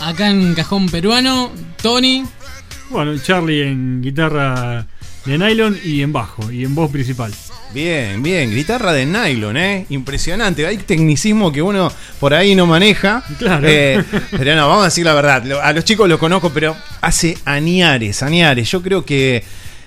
Acá 0.00 0.28
en 0.28 0.54
Cajón 0.54 0.88
Peruano, 0.88 1.52
Tony. 1.80 2.24
Bueno, 2.90 3.16
Charlie 3.18 3.62
en 3.62 4.02
guitarra 4.02 4.86
de 5.24 5.38
nylon 5.38 5.78
y 5.84 6.02
en 6.02 6.12
bajo 6.12 6.50
y 6.50 6.64
en 6.64 6.74
voz 6.74 6.90
principal. 6.90 7.32
Bien, 7.74 8.22
bien, 8.22 8.54
guitarra 8.54 8.92
de 8.92 9.06
nylon, 9.06 9.56
¿eh? 9.56 9.86
Impresionante. 9.88 10.66
Hay 10.66 10.76
tecnicismo 10.78 11.50
que 11.50 11.62
uno 11.62 11.90
por 12.20 12.34
ahí 12.34 12.54
no 12.54 12.66
maneja. 12.66 13.22
Claro. 13.38 13.66
Eh, 13.66 14.02
pero 14.30 14.54
no, 14.56 14.68
vamos 14.68 14.82
a 14.82 14.86
decir 14.86 15.04
la 15.06 15.14
verdad. 15.14 15.42
A 15.62 15.72
los 15.72 15.84
chicos 15.84 16.08
los 16.08 16.18
conozco, 16.18 16.50
pero 16.50 16.76
hace 17.00 17.38
añares, 17.46 18.22
añares. 18.22 18.70
Yo 18.70 18.82
creo 18.82 19.04
que, 19.06 19.42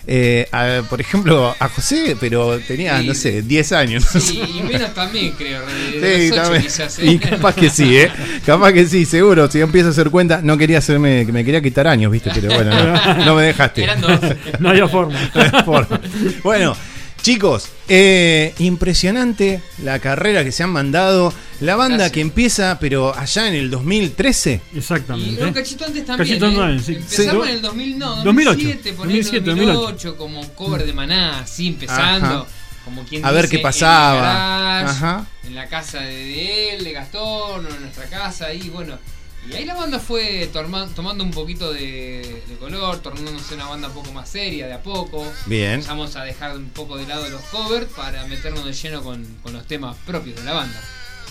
eh, 0.07 0.47
a- 0.51 0.81
por 0.89 0.99
ejemplo, 0.99 1.55
a 1.59 1.69
José, 1.69 2.17
pero 2.19 2.57
tenía, 2.59 2.99
Sí. 3.01 3.07
no 3.07 3.13
sé, 3.13 3.41
10 3.43 3.71
años. 3.71 4.03
no 4.15 4.19
sé. 4.19 4.33
Y 4.33 4.63
menos 4.63 4.91
también, 4.95 5.33
creo. 5.37 5.61
De 6.01 6.29
Sí, 6.29 6.35
también. 6.35 6.63
quizás, 6.63 6.97
¿eh? 6.99 7.05
Y 7.05 7.19
capaz 7.19 7.53
que 7.53 7.69
sí, 7.69 7.97
¿eh? 7.97 8.11
Capaz 8.45 8.73
que 8.73 8.85
sí, 8.87 9.05
seguro. 9.05 9.49
Si 9.51 9.59
yo 9.59 9.65
empiezo 9.65 9.89
a 9.89 9.91
hacer 9.91 10.09
cuenta, 10.09 10.39
no 10.41 10.57
quería 10.57 10.79
hacerme, 10.79 11.23
que 11.25 11.31
me 11.31 11.45
quería 11.45 11.61
quitar 11.61 11.87
años, 11.87 12.11
¿viste? 12.11 12.31
Pero 12.33 12.47
bueno, 12.53 12.71
no, 12.73 13.25
no 13.25 13.35
me 13.35 13.43
dejaste. 13.43 13.83
Eran 13.83 14.01
dos. 14.01 14.19
No 14.59 14.69
había 14.69 14.87
forma. 14.87 15.19
Bueno, 16.43 16.75
chicos, 17.25 17.69
eh, 17.87 18.53
impresionante 18.59 19.59
la 19.81 19.97
carrera 19.97 20.43
que 20.43 20.51
se 20.51 20.61
han 20.61 20.69
mandado. 20.69 21.33
La 21.59 21.75
banda 21.75 21.95
Gracias. 21.97 22.11
que 22.11 22.21
empieza, 22.21 22.77
pero 22.79 23.17
allá 23.17 23.47
en 23.47 23.55
el 23.55 23.71
2013. 23.71 24.61
Y 24.73 24.77
Exactamente. 24.77 25.43
un 25.43 25.51
cachito 25.51 25.85
antes 25.85 26.05
también. 26.05 26.29
Cachito 26.29 26.45
¿eh? 26.45 26.55
también, 26.55 26.83
sí. 26.83 26.93
Empezamos 26.93 27.45
Sí. 27.45 27.49
en 27.49 27.55
el 27.55 27.61
2000, 27.63 27.97
no, 27.97 28.15
2008, 28.23 28.51
2007, 28.51 28.93
ponele, 28.93 29.23
2007, 29.23 29.49
2008, 29.49 30.17
como 30.17 30.53
cover 30.53 30.85
de 30.85 30.93
Maná, 30.93 31.39
así 31.39 31.69
empezando. 31.69 32.27
Ajá. 32.27 32.45
Como 32.83 33.03
quien 33.05 33.25
A 33.25 33.31
ver 33.31 33.45
dice, 33.45 33.57
qué 33.57 33.63
pasaba. 33.63 34.11
En, 34.19 34.19
el 34.19 34.23
garage, 34.23 34.91
Ajá. 34.91 35.25
en 35.47 35.55
la 35.55 35.67
casa 35.67 36.01
de, 36.01 36.13
de 36.13 36.75
él, 36.75 36.83
de 36.83 36.91
Gastón, 36.91 37.65
o 37.65 37.69
en 37.69 37.81
nuestra 37.81 38.05
casa, 38.05 38.53
y 38.53 38.69
bueno. 38.69 38.99
Y 39.49 39.53
ahí 39.55 39.65
la 39.65 39.75
banda 39.75 39.99
fue 39.99 40.49
torma- 40.51 40.87
tomando 40.95 41.23
un 41.23 41.31
poquito 41.31 41.71
de, 41.71 42.41
de 42.47 42.55
color, 42.59 42.99
tornándose 42.99 43.53
una 43.55 43.67
banda 43.67 43.87
un 43.89 43.93
poco 43.93 44.11
más 44.11 44.27
seria 44.29 44.67
de 44.67 44.73
a 44.73 44.81
poco. 44.81 45.25
Bien. 45.45 45.73
Empezamos 45.73 46.15
a 46.15 46.23
dejar 46.23 46.55
un 46.57 46.69
poco 46.69 46.97
de 46.97 47.05
lado 47.05 47.29
los 47.29 47.41
covers 47.43 47.85
para 47.95 48.25
meternos 48.27 48.65
de 48.65 48.73
lleno 48.73 49.03
con, 49.03 49.25
con 49.43 49.53
los 49.53 49.65
temas 49.67 49.95
propios 50.05 50.35
de 50.37 50.43
la 50.43 50.53
banda. 50.53 50.81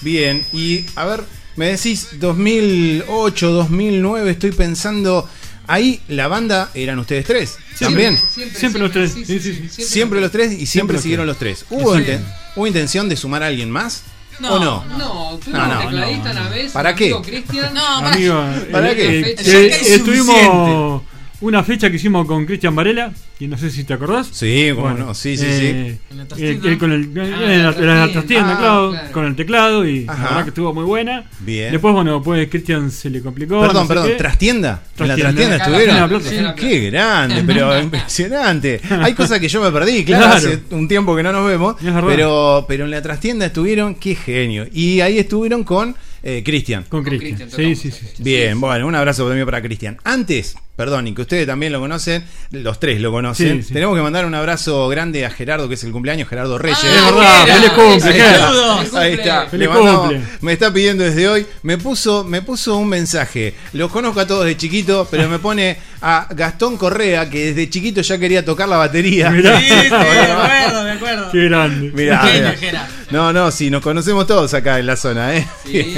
Bien, 0.00 0.44
y 0.52 0.84
a 0.96 1.04
ver, 1.06 1.24
me 1.56 1.66
decís 1.66 2.08
2008, 2.20 3.50
2009, 3.50 4.30
estoy 4.30 4.52
pensando. 4.52 5.28
Ahí 5.66 6.00
la 6.08 6.28
banda 6.28 6.70
eran 6.74 6.98
ustedes 6.98 7.24
tres. 7.24 7.56
También. 7.78 8.18
Siempre 8.54 8.80
los 8.82 8.92
tres, 8.92 9.12
sí, 9.12 9.24
sí, 9.24 9.40
sí. 9.70 9.82
Siempre 9.82 10.20
los 10.20 10.30
tres 10.30 10.52
y 10.52 10.66
siempre, 10.66 10.66
Siempre 10.66 10.94
los 10.94 11.02
siguieron 11.02 11.26
los 11.26 11.38
tres. 11.38 11.64
¿Hubo, 11.70 11.96
inten- 11.96 12.22
¿Hubo 12.54 12.66
intención 12.66 13.08
de 13.08 13.16
sumar 13.16 13.42
a 13.42 13.46
alguien 13.46 13.70
más? 13.70 14.02
¿O 14.40 14.58
no? 14.58 14.58
No, 14.58 14.84
No, 14.98 15.38
no, 15.46 15.66
no, 15.66 15.90
no. 15.90 16.30
una 16.30 16.48
vez. 16.48 16.72
¿Para 16.72 16.90
un 16.90 16.96
qué? 16.96 17.04
amigo 17.04 17.22
Cristian. 17.22 17.74
No, 17.74 17.80
para- 18.00 18.12
Amigo, 18.12 18.44
¿Para 18.72 18.90
eh, 18.92 18.96
qué? 18.96 19.20
eh, 19.30 19.36
Ya 19.42 19.58
eh, 19.58 19.94
estuvimos 19.94 21.02
una 21.44 21.62
fecha 21.62 21.90
que 21.90 21.96
hicimos 21.96 22.26
con 22.26 22.46
Cristian 22.46 22.74
Varela, 22.74 23.12
y 23.38 23.46
no 23.48 23.58
sé 23.58 23.70
si 23.70 23.84
te 23.84 23.92
acordás. 23.94 24.28
Sí, 24.32 24.70
Bueno, 24.72 25.06
no, 25.06 25.14
sí, 25.14 25.36
sí, 25.36 25.44
eh, 25.48 25.98
En 26.10 26.16
la 26.18 26.26
eh, 26.38 26.78
con 26.78 26.92
el, 26.92 27.10
Ah, 27.16 27.24
en 27.24 27.62
la 27.64 27.70
la, 27.72 27.78
en 27.78 27.86
la 28.00 28.12
trastienda. 28.12 28.52
Ah, 28.54 28.58
claro, 28.58 28.90
claro. 28.92 29.12
con 29.12 29.24
el 29.26 29.36
teclado 29.36 29.88
y 29.88 30.04
Ajá. 30.08 30.22
la 30.22 30.28
verdad 30.30 30.42
que 30.44 30.48
estuvo 30.50 30.72
muy 30.72 30.84
buena. 30.84 31.24
Bien. 31.40 31.72
Después, 31.72 31.92
bueno, 31.94 32.22
pues 32.22 32.48
Cristian 32.48 32.90
se 32.90 33.10
le 33.10 33.20
complicó. 33.20 33.60
Perdón, 33.60 33.74
no 33.74 33.82
sé 33.82 33.88
perdón, 33.88 34.08
qué. 34.08 34.14
¿trastienda? 34.14 34.82
¿En 34.98 35.08
la 35.08 35.16
Trastienda. 35.16 35.56
estuvieron? 35.56 35.96
la 35.96 36.08
Plata. 36.08 36.28
Sí, 36.30 36.36
la 36.36 36.54
Qué 36.54 36.90
grande, 36.90 37.42
pero 37.46 37.78
impresionante. 37.80 38.80
Hay 39.02 39.14
cosas 39.14 39.40
que 39.40 39.48
yo 39.48 39.60
me 39.62 39.70
perdí, 39.70 40.04
claro, 40.04 40.24
Claro. 40.24 40.36
hace 40.36 40.60
un 40.70 40.88
tiempo 40.88 41.14
que 41.16 41.22
no 41.22 41.32
nos 41.32 41.46
vemos, 41.46 41.76
pero, 42.06 42.64
pero 42.68 42.84
en 42.84 42.90
la 42.90 43.02
trastienda 43.02 43.46
estuvieron, 43.46 43.94
qué 43.96 44.14
genio. 44.14 44.66
Y 44.72 45.00
ahí 45.00 45.18
estuvieron 45.18 45.64
con 45.64 45.94
eh, 46.22 46.42
Cristian. 46.44 46.84
Con 46.88 47.02
Cristian. 47.04 47.50
Sí, 47.50 47.74
sí, 47.76 47.90
tocamos. 47.90 48.12
sí. 48.16 48.22
Bien, 48.22 48.58
bueno, 48.60 48.86
un 48.86 48.94
abrazo 48.94 49.26
también 49.26 49.44
para 49.44 49.60
Cristian. 49.60 49.98
Antes, 50.04 50.54
perdón, 50.76 51.06
y 51.08 51.14
que 51.14 51.22
ustedes 51.22 51.46
también 51.46 51.72
lo 51.72 51.80
conocen, 51.80 52.24
los 52.50 52.80
tres 52.80 53.00
lo 53.00 53.12
conocen, 53.12 53.62
Sí, 53.62 53.68
sí. 53.68 53.74
tenemos 53.74 53.96
que 53.96 54.02
mandar 54.02 54.26
un 54.26 54.34
abrazo 54.34 54.88
grande 54.88 55.24
a 55.24 55.30
Gerardo, 55.30 55.68
que 55.68 55.74
es 55.74 55.84
el 55.84 55.92
cumpleaños, 55.92 56.28
Gerardo 56.28 56.58
Reyes. 56.58 56.78
Ah, 56.82 56.88
Es 56.88 57.04
verdad, 57.14 57.46
feliz 57.46 57.70
cumple, 57.70 58.10
Ahí 58.12 58.20
está, 58.20 58.38
Saludos. 58.40 58.94
ahí 58.94 59.12
está. 59.14 59.46
Feliz 59.46 59.68
cumple. 59.68 60.20
me 60.40 60.52
está 60.52 60.72
pidiendo 60.72 61.04
desde 61.04 61.28
hoy. 61.28 61.46
Me 61.62 61.78
puso, 61.78 62.24
me 62.24 62.42
puso 62.42 62.76
un 62.76 62.88
mensaje. 62.88 63.54
Los 63.72 63.90
conozco 63.90 64.20
a 64.20 64.26
todos 64.26 64.44
de 64.46 64.56
chiquito, 64.56 65.06
pero 65.10 65.28
me 65.28 65.38
pone 65.38 65.76
a 66.00 66.26
Gastón 66.34 66.76
Correa, 66.76 67.30
que 67.30 67.46
desde 67.46 67.70
chiquito 67.70 68.00
ya 68.02 68.18
quería 68.18 68.44
tocar 68.44 68.68
la 68.68 68.76
batería. 68.76 69.30
Mirá. 69.30 69.58
Sí, 69.60 69.66
sí, 69.68 69.74
me 69.90 69.96
acuerdo, 69.96 70.82
me 70.84 70.90
acuerdo. 70.90 71.30
Qué 71.32 71.44
grande. 71.44 71.92
Mirá, 71.94 72.54
mirá. 72.60 72.88
No, 73.10 73.32
no, 73.32 73.50
sí, 73.50 73.70
nos 73.70 73.80
conocemos 73.82 74.26
todos 74.26 74.52
acá 74.54 74.78
en 74.78 74.86
la 74.86 74.96
zona, 74.96 75.36
¿eh? 75.36 75.46
Sí. 75.64 75.94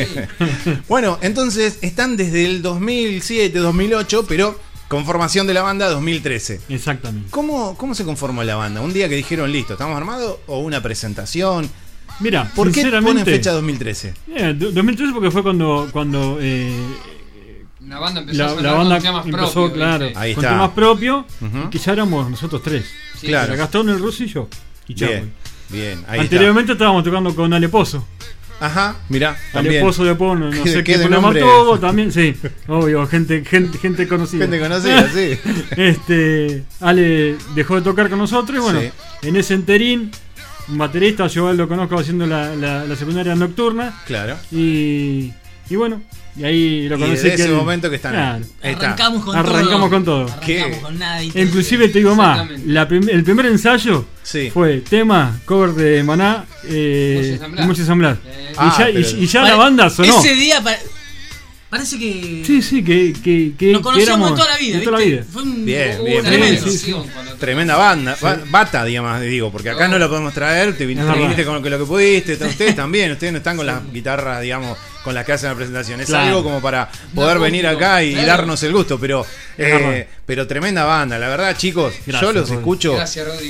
bueno, 0.89 1.19
entonces 1.23 1.79
están 1.81 2.17
desde 2.17 2.45
el 2.45 2.63
2007, 2.63 3.59
2008, 3.59 4.27
pero 4.29 4.59
con 4.89 5.05
formación 5.05 5.47
de 5.47 5.55
la 5.55 5.63
banda 5.63 5.89
2013. 5.89 6.61
Exactamente. 6.69 7.29
¿Cómo, 7.31 7.77
¿Cómo 7.77 7.95
se 7.95 8.05
conformó 8.05 8.43
la 8.45 8.57
banda? 8.57 8.81
¿Un 8.81 8.93
día 8.93 9.09
que 9.09 9.17
dijeron 9.17 9.51
listo, 9.53 9.73
estamos 9.75 9.97
armados? 9.97 10.39
¿O 10.47 10.59
una 10.61 10.83
presentación? 10.83 11.69
Mira, 12.21 12.51
¿Por 12.55 12.71
qué 12.73 12.83
ponen 13.03 13.25
fecha 13.25 13.51
2013? 13.53 14.15
eh, 14.35 14.55
do- 14.57 14.71
2013 14.73 15.13
porque 15.13 15.31
fue 15.31 15.43
cuando, 15.43 15.89
cuando 15.93 16.39
eh, 16.41 16.73
La 17.87 17.99
banda 17.99 18.21
empezó 18.21 18.43
a 18.43 18.47
la, 18.47 18.51
sonar 18.55 18.63
la 18.65 18.71
con 18.71 18.79
banda 18.79 19.01
temas 19.01 19.27
empezó, 19.27 19.73
claro. 19.73 20.07
Ahí 20.15 20.35
con 20.35 20.45
está. 20.45 20.57
Ujú. 21.41 21.59
y 21.67 21.71
que 21.71 21.79
ya 21.79 21.93
éramos 21.93 22.31
nosotros 22.31 22.63
tres. 22.63 22.87
Sí, 23.21 23.27
Claro. 23.27 23.57
Gastón, 23.57 23.89
el 23.91 23.99
ruso 23.99 24.23
y 24.25 24.29
yo. 24.29 24.49
Y. 24.89 24.95
Bien, 25.09 25.33
bien, 25.69 26.05
ahí 26.09 26.21
Anteriormente 26.21 26.73
estábamos 26.73 27.03
tocando 27.05 27.35
con 27.35 27.53
Ale 27.53 27.69
Pozo. 27.69 28.07
Ajá, 28.59 28.97
mirá, 29.11 29.37
también. 29.53 29.83
Pozo 29.85 30.05
de 30.05 30.15
Pono, 30.15 30.51
no 30.51 30.63
¿Qué- 30.65 30.71
sé 30.73 30.83
qué 30.85 30.97
nombre? 31.09 31.41
tuvo, 31.41 31.79
también, 31.79 32.11
sí. 32.11 32.35
Obvio, 32.69 33.07
gente, 33.07 33.45
gente, 33.45 33.77
gente 33.79 34.09
conocida. 34.09 34.45
Gente 34.47 34.59
conocida, 34.61 35.09
sí. 35.13 35.39
Este, 35.77 36.65
Ale 36.81 37.37
dejó 37.55 37.77
de 37.77 37.83
tocar 37.83 38.09
con 38.09 38.19
nosotros 38.19 38.59
y 38.59 38.61
bueno, 38.63 38.81
Sí. 38.81 39.29
en 39.29 39.37
ese 39.37 39.55
enterín, 39.55 40.11
un 40.69 40.79
baterista, 40.79 41.27
yo 41.27 41.53
lo 41.53 41.69
conozco 41.69 41.99
haciendo 41.99 42.27
la, 42.27 42.55
la- 42.57 42.85
la 42.85 42.97
secundaria 42.97 43.35
nocturna 43.35 44.03
Claro. 44.07 44.37
y, 44.51 45.33
y 45.69 45.77
bueno, 45.77 46.03
y 46.37 46.45
ahí 46.45 46.89
lo 46.89 46.97
Y 46.97 47.01
conocí. 47.01 47.15
desde 47.17 47.29
que 47.31 47.35
ese 47.43 47.45
él- 47.47 47.55
momento 47.55 47.89
que 47.91 47.97
están 47.97 48.43
está. 48.43 48.69
Arrancamos 48.87 49.25
con 49.25 49.37
Arrancamos 49.37 49.71
todo. 49.81 49.91
con 49.91 50.05
todo. 50.05 50.23
Arrancamos 50.33 50.79
con 50.79 50.99
nada. 50.99 51.23
Inclusive 51.23 51.89
te 51.89 51.99
digo 51.99 52.15
más, 52.15 52.49
la 52.67 52.87
prim- 52.87 53.09
el 53.09 53.25
primer 53.25 53.47
ensayo 53.47 54.05
Sí. 54.23 54.51
fue 54.51 54.79
tema, 54.81 55.41
cover 55.45 55.71
de 55.73 56.03
Maná, 56.03 56.45
eh, 56.65 57.39
Mucho 57.65 57.81
ensamblar. 57.83 58.19
Eh, 58.27 58.49
y, 58.53 58.55
Ah, 58.59 58.77
ya, 58.79 58.91
y- 58.91 59.25
y 59.25 59.27
ya 59.27 59.43
la 59.43 59.57
banda 59.57 59.89
sonó. 59.91 60.19
Ese 60.19 60.35
día 60.35 60.63
pa- 60.63 60.77
parece 61.71 61.99
que 61.99 62.43
Sí, 62.47 62.63
sí, 62.63 62.83
que, 62.85 63.13
que, 63.13 63.53
que, 63.59 63.73
nos 63.73 63.81
que 63.81 63.83
conocíamos 63.83 64.35
toda 64.35 64.51
la 64.51 64.59
vida. 64.59 64.79
toda 64.81 64.93
la 64.93 64.99
¿viste? 64.99 65.13
vida. 65.17 65.27
Fue 65.31 65.43
un 65.43 65.65
Bien, 65.65 65.99
bien. 66.05 66.59
Sí, 66.63 66.71
sí. 66.79 66.95
Tremenda 67.41 67.77
banda. 67.77 68.17
Ba- 68.21 68.41
Bata, 68.51 68.85
digamos, 68.85 69.21
digo, 69.21 69.51
porque 69.53 69.71
acá 69.71 69.87
no, 69.89 69.95
No. 69.95 69.99
lo 70.01 70.09
podemos 70.09 70.33
traer. 70.33 70.77
Te, 70.77 70.87
vin- 70.87 70.93
Es 70.99 71.05
te 71.05 71.05
verdad. 71.05 71.21
viniste 71.23 71.45
con 71.45 71.55
lo 71.57 71.63
que, 71.63 71.71
lo 71.71 71.79
que 71.79 71.85
pudiste. 71.85 72.33
Ustedes 72.47 72.77
también. 72.77 73.13
Ustedes 73.13 73.33
no 73.33 73.39
están 73.39 73.57
con 73.59 73.67
las 73.67 73.81
guitarras, 73.93 74.41
digamos, 74.43 74.79
con 75.07 75.15
las 75.15 75.25
que 75.25 75.31
hacen 75.35 75.51
la 75.51 75.55
presentación. 75.55 76.01
Es 76.01 76.09
Claro. 76.09 76.27
algo 76.27 76.43
como 76.43 76.61
para 76.61 76.91
poder 77.15 77.37
No, 77.37 77.43
venir 77.45 77.65
acá 77.65 78.03
y 78.03 78.13
claro. 78.13 78.27
darnos 78.27 78.61
el 78.65 78.73
gusto. 78.73 78.99
Pero, 78.99 79.25
eh, 79.57 80.09
pero 80.27 80.49
tremenda 80.49 80.85
banda. 80.85 81.17
La 81.17 81.29
verdad, 81.29 81.57
chicos, 81.57 81.95
Gracias, 82.05 82.21
yo 82.21 82.33
los 82.33 82.49
Rodri. 82.49 82.57
escucho 82.59 82.95
Gracias, 82.97 83.25
Rodri, 83.25 83.47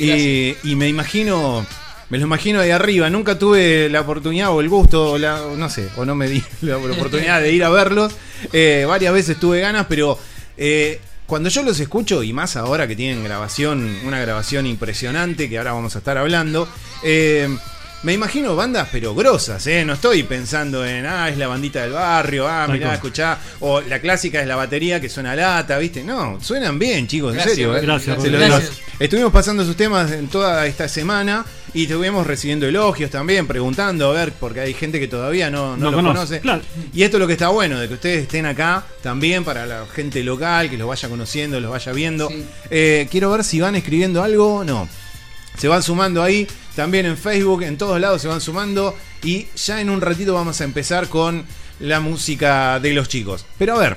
y, 0.62 0.70
y 0.70 0.76
me 0.76 0.86
imagino. 0.86 1.64
Me 2.10 2.18
lo 2.18 2.24
imagino 2.26 2.60
ahí 2.60 2.70
arriba. 2.70 3.08
Nunca 3.08 3.38
tuve 3.38 3.88
la 3.88 4.02
oportunidad 4.02 4.50
o 4.50 4.60
el 4.60 4.68
gusto, 4.68 5.12
o 5.12 5.18
la, 5.18 5.40
no 5.56 5.70
sé, 5.70 5.88
o 5.96 6.04
no 6.04 6.14
me 6.14 6.28
di 6.28 6.42
la 6.60 6.76
oportunidad 6.76 7.40
de 7.40 7.50
ir 7.52 7.64
a 7.64 7.70
verlos. 7.70 8.12
Eh, 8.52 8.84
varias 8.86 9.14
veces 9.14 9.40
tuve 9.40 9.60
ganas, 9.60 9.86
pero 9.88 10.18
eh, 10.58 11.00
cuando 11.24 11.48
yo 11.48 11.62
los 11.62 11.80
escucho, 11.80 12.22
y 12.22 12.34
más 12.34 12.54
ahora 12.56 12.86
que 12.86 12.94
tienen 12.96 13.24
grabación, 13.24 13.96
una 14.04 14.20
grabación 14.20 14.66
impresionante, 14.66 15.48
que 15.48 15.56
ahora 15.56 15.72
vamos 15.72 15.96
a 15.96 15.98
estar 16.00 16.18
hablando, 16.18 16.68
eh, 17.02 17.48
me 18.02 18.12
imagino 18.12 18.54
bandas 18.54 18.88
pero 18.92 19.14
grosas, 19.14 19.66
¿eh? 19.66 19.84
No 19.84 19.94
estoy 19.94 20.22
pensando 20.22 20.84
en, 20.86 21.06
ah, 21.06 21.28
es 21.28 21.36
la 21.38 21.48
bandita 21.48 21.82
del 21.82 21.92
barrio, 21.92 22.46
ah, 22.46 22.66
mirá, 22.68 22.94
escuchá, 22.94 23.38
o 23.60 23.80
la 23.80 24.00
clásica 24.00 24.40
es 24.40 24.46
la 24.46 24.54
batería 24.56 25.00
que 25.00 25.08
suena 25.08 25.34
lata, 25.34 25.78
¿viste? 25.78 26.04
No, 26.04 26.38
suenan 26.40 26.78
bien, 26.78 27.06
chicos, 27.08 27.34
en 27.36 27.42
serio. 27.42 27.76
¿eh? 27.76 27.80
gracias, 27.80 28.22
Se 28.22 28.30
lo- 28.30 28.38
Gracias. 28.38 28.64
los- 28.70 28.80
estuvimos 29.00 29.32
pasando 29.32 29.64
sus 29.64 29.76
temas 29.76 30.12
en 30.12 30.28
toda 30.28 30.66
esta 30.66 30.88
semana 30.88 31.44
y 31.74 31.82
estuvimos 31.84 32.26
recibiendo 32.26 32.66
elogios 32.66 33.10
también, 33.10 33.46
preguntando, 33.46 34.08
a 34.10 34.12
ver, 34.12 34.32
porque 34.32 34.60
hay 34.60 34.72
gente 34.72 35.00
que 35.00 35.08
todavía 35.08 35.50
no, 35.50 35.76
no, 35.76 35.86
No 35.86 35.90
lo 35.90 35.96
conoce, 35.98 36.16
conoce. 36.18 36.40
claro. 36.40 36.62
Y 36.94 37.02
esto 37.02 37.16
es 37.16 37.20
lo 37.20 37.26
que 37.26 37.32
está 37.34 37.48
bueno, 37.48 37.78
de 37.78 37.88
que 37.88 37.94
ustedes 37.94 38.22
estén 38.22 38.46
acá 38.46 38.84
también 39.02 39.42
para 39.44 39.66
la 39.66 39.84
gente 39.94 40.22
local, 40.22 40.70
que 40.70 40.78
los 40.78 40.86
vaya 40.88 41.08
conociendo, 41.08 41.58
los 41.60 41.70
vaya 41.70 41.92
viendo. 41.92 42.28
Sí. 42.28 42.44
Eh, 42.70 43.08
quiero 43.10 43.30
ver 43.32 43.42
si 43.44 43.60
van 43.60 43.74
escribiendo 43.74 44.22
algo, 44.22 44.64
no. 44.64 44.88
Se 45.58 45.68
van 45.68 45.82
sumando 45.82 46.22
ahí, 46.22 46.46
también 46.76 47.06
en 47.06 47.16
Facebook, 47.18 47.62
en 47.64 47.76
todos 47.76 48.00
lados 48.00 48.22
se 48.22 48.28
van 48.28 48.40
sumando. 48.40 48.94
Y 49.24 49.46
ya 49.56 49.80
en 49.80 49.90
un 49.90 50.00
ratito 50.00 50.34
vamos 50.34 50.60
a 50.60 50.64
empezar 50.64 51.08
con 51.08 51.44
la 51.80 51.98
música 52.00 52.78
de 52.78 52.92
los 52.94 53.08
chicos. 53.08 53.44
Pero 53.58 53.74
a 53.74 53.78
ver, 53.78 53.96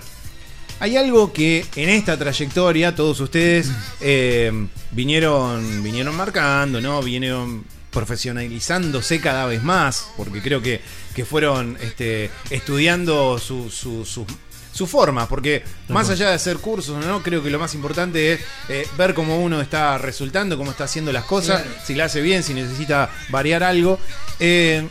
hay 0.79 0.97
algo 0.97 1.31
que 1.33 1.65
en 1.75 1.89
esta 1.89 2.17
trayectoria 2.17 2.95
todos 2.95 3.19
ustedes 3.19 3.69
eh, 4.01 4.51
vinieron, 4.91 5.83
vinieron 5.83 6.15
marcando, 6.15 6.81
¿no? 6.81 7.03
Vinieron 7.03 7.63
profesionalizándose 7.91 9.19
cada 9.19 9.45
vez 9.45 9.63
más, 9.63 10.09
porque 10.15 10.41
creo 10.41 10.61
que, 10.61 10.79
que 11.15 11.25
fueron 11.25 11.77
este, 11.81 12.29
estudiando 12.49 13.37
su, 13.39 13.69
su, 13.69 14.05
su- 14.05 14.25
su 14.71 14.85
forma, 14.87 15.27
porque 15.27 15.63
más 15.89 16.09
allá 16.09 16.29
de 16.29 16.35
hacer 16.35 16.57
cursos, 16.57 17.03
¿no? 17.05 17.21
Creo 17.23 17.41
que 17.43 17.49
lo 17.49 17.59
más 17.59 17.73
importante 17.73 18.33
es 18.33 18.39
eh, 18.69 18.87
ver 18.97 19.13
cómo 19.13 19.39
uno 19.41 19.61
está 19.61 19.97
resultando, 19.97 20.57
cómo 20.57 20.71
está 20.71 20.83
haciendo 20.85 21.11
las 21.11 21.23
cosas, 21.25 21.61
Claro. 21.63 21.77
si 21.85 21.95
la 21.95 22.05
hace 22.05 22.21
bien, 22.21 22.43
si 22.43 22.53
necesita 22.53 23.09
variar 23.29 23.63
algo. 23.63 23.99
Eh, 24.39 24.87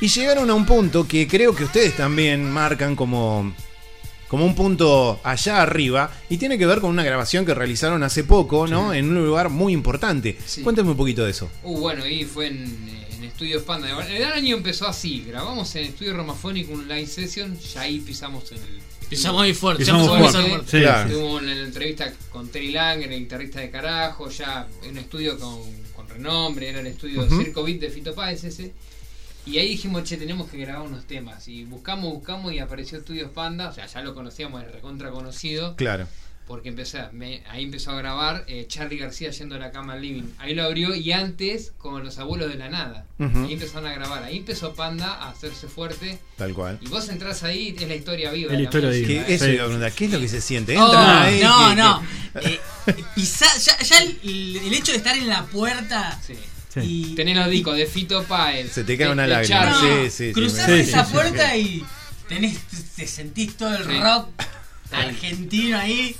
y 0.00 0.08
llegaron 0.08 0.50
a 0.50 0.54
un 0.54 0.66
punto 0.66 1.06
que 1.08 1.26
creo 1.26 1.54
que 1.54 1.64
ustedes 1.64 1.96
también 1.96 2.50
marcan 2.50 2.94
como, 2.96 3.52
como 4.28 4.44
un 4.44 4.54
punto 4.54 5.20
allá 5.24 5.62
arriba 5.62 6.10
y 6.28 6.36
tiene 6.36 6.58
que 6.58 6.66
ver 6.66 6.80
con 6.80 6.90
una 6.90 7.02
grabación 7.02 7.46
que 7.46 7.54
realizaron 7.54 8.02
hace 8.02 8.24
poco, 8.24 8.66
¿no? 8.66 8.92
En 8.92 9.08
un 9.08 9.24
lugar 9.24 9.48
muy 9.48 9.72
importante. 9.72 10.36
Sí. 10.44 10.62
Cuéntame 10.62 10.90
un 10.90 10.96
poquito 10.96 11.24
de 11.24 11.30
eso. 11.30 11.50
Uh, 11.62 11.78
bueno, 11.78 12.06
y 12.06 12.24
fue 12.24 12.46
en, 12.48 13.06
en 13.12 13.24
Estudios 13.24 13.62
Panda. 13.62 13.88
El 14.06 14.24
año 14.24 14.56
empezó 14.56 14.86
así, 14.86 15.24
grabamos 15.26 15.74
en 15.76 15.86
Estudio 15.86 16.14
Romafónico 16.14 16.72
un 16.72 16.86
live 16.86 17.06
session, 17.06 17.58
ya 17.58 17.80
ahí 17.82 17.98
pisamos 18.00 18.50
en 18.52 18.58
el... 18.58 18.87
Pisamos 19.08 19.42
muy 19.42 19.54
fuerte. 19.54 19.82
Pisamos 19.82 20.08
a 20.08 20.18
fuerte. 20.18 20.48
fuerte. 20.50 20.70
Sí, 20.70 20.80
Claro. 20.82 21.10
Tuvimos 21.10 21.42
una 21.42 21.52
entrevista 21.52 22.12
con 22.30 22.48
Terry 22.48 22.70
Lang, 22.72 23.02
el 23.02 23.10
guitarrista 23.18 23.60
de 23.60 23.70
carajo, 23.70 24.28
ya 24.28 24.66
en 24.82 24.90
un 24.90 24.98
estudio 24.98 25.38
con, 25.38 25.60
con 25.94 26.08
renombre, 26.08 26.68
era 26.68 26.80
el 26.80 26.86
estudio 26.88 27.24
Ujú. 27.24 27.42
Circo 27.42 27.64
Beat 27.64 27.80
de 27.80 27.90
Fito 27.90 28.14
Páez 28.14 28.44
ese. 28.44 28.72
Y 29.46 29.56
ahí 29.58 29.68
dijimos, 29.70 30.04
che, 30.04 30.18
tenemos 30.18 30.50
que 30.50 30.58
grabar 30.58 30.86
unos 30.86 31.06
temas. 31.06 31.48
Y 31.48 31.64
buscamos, 31.64 32.12
buscamos 32.12 32.52
y 32.52 32.58
apareció 32.58 32.98
Estudios 32.98 33.30
Panda, 33.30 33.70
o 33.70 33.72
sea, 33.72 33.86
ya 33.86 34.02
lo 34.02 34.14
conocíamos, 34.14 34.60
era 34.62 34.70
recontra 34.70 35.10
conocido. 35.10 35.74
Claro. 35.76 36.06
Porque 36.48 36.70
empecé, 36.70 37.02
me- 37.12 37.42
ahí 37.50 37.62
empezó 37.64 37.90
a 37.92 37.96
grabar 37.96 38.44
eh, 38.48 38.64
Charlie 38.66 38.96
García 38.96 39.30
yendo 39.30 39.54
a 39.56 39.58
la 39.58 39.70
cama 39.70 39.92
al 39.92 40.00
living. 40.02 40.22
Ahí 40.38 40.54
lo 40.54 40.64
abrió 40.64 40.94
y 40.94 41.12
antes 41.12 41.72
con 41.76 42.02
los 42.02 42.18
abuelos 42.18 42.48
de 42.48 42.56
la 42.56 42.70
nada. 42.70 43.04
Ahí 43.18 43.52
empezaron 43.52 43.86
a 43.86 43.92
grabar. 43.92 44.24
Ahí 44.24 44.38
empezó 44.38 44.72
Panda 44.74 45.12
a 45.12 45.28
hacerse 45.30 45.68
fuerte. 45.68 46.18
Tal 46.38 46.54
cual. 46.54 46.78
Y 46.80 46.88
vos 46.88 47.06
entras 47.10 47.42
ahí, 47.42 47.76
es 47.78 47.86
la 47.86 47.94
historia 47.94 48.30
viva. 48.32 48.52
La 48.54 48.60
historia 48.62 48.88
viva. 48.90 49.06
¿Qué, 49.06 49.16
¿eh? 49.20 49.24
eso 49.28 49.44
Sí. 49.44 49.50
iba 49.52 49.62
a 49.64 49.66
preguntar, 49.66 49.92
¿qué 49.92 50.04
es 50.06 50.10
lo 50.12 50.20
que 50.20 50.28
se 50.28 50.40
siente? 50.40 50.78
Oh, 50.78 50.86
Entran 50.86 51.22
ahí, 51.22 51.40
no, 51.42 51.68
que- 51.68 51.76
no. 51.76 52.02
que- 52.40 52.60
Eh, 52.92 53.04
pisar, 53.14 53.50
ya, 53.58 53.78
ya 53.80 53.98
el, 54.02 54.56
el 54.56 54.72
hecho 54.72 54.92
de 54.92 54.98
estar 54.98 55.14
en 55.18 55.28
la 55.28 55.44
puerta 55.44 56.18
Sí. 56.26 56.34
Sí. 56.72 56.80
y. 56.82 57.14
Tenés 57.14 57.36
los 57.36 57.50
discos 57.50 57.76
de 57.76 57.84
Fito 57.86 58.22
Páez. 58.24 58.72
Se 58.72 58.84
te 58.84 58.96
cae 58.96 59.10
una 59.12 59.26
lágrima, 59.26 59.60
Charlie. 59.64 60.04
No, 60.04 60.04
sí, 60.04 60.10
sí, 60.28 60.32
cruzás 60.32 60.68
esa 60.70 61.00
sí, 61.04 61.06
sí. 61.08 61.12
puerta 61.12 61.56
y 61.58 61.84
tenés, 62.26 62.58
te 62.96 63.06
sentís 63.06 63.54
todo 63.58 63.76
el 63.76 63.84
Sí. 63.84 64.00
rock 64.00 64.28
argentino 64.92 65.78
ahí. 65.78 66.14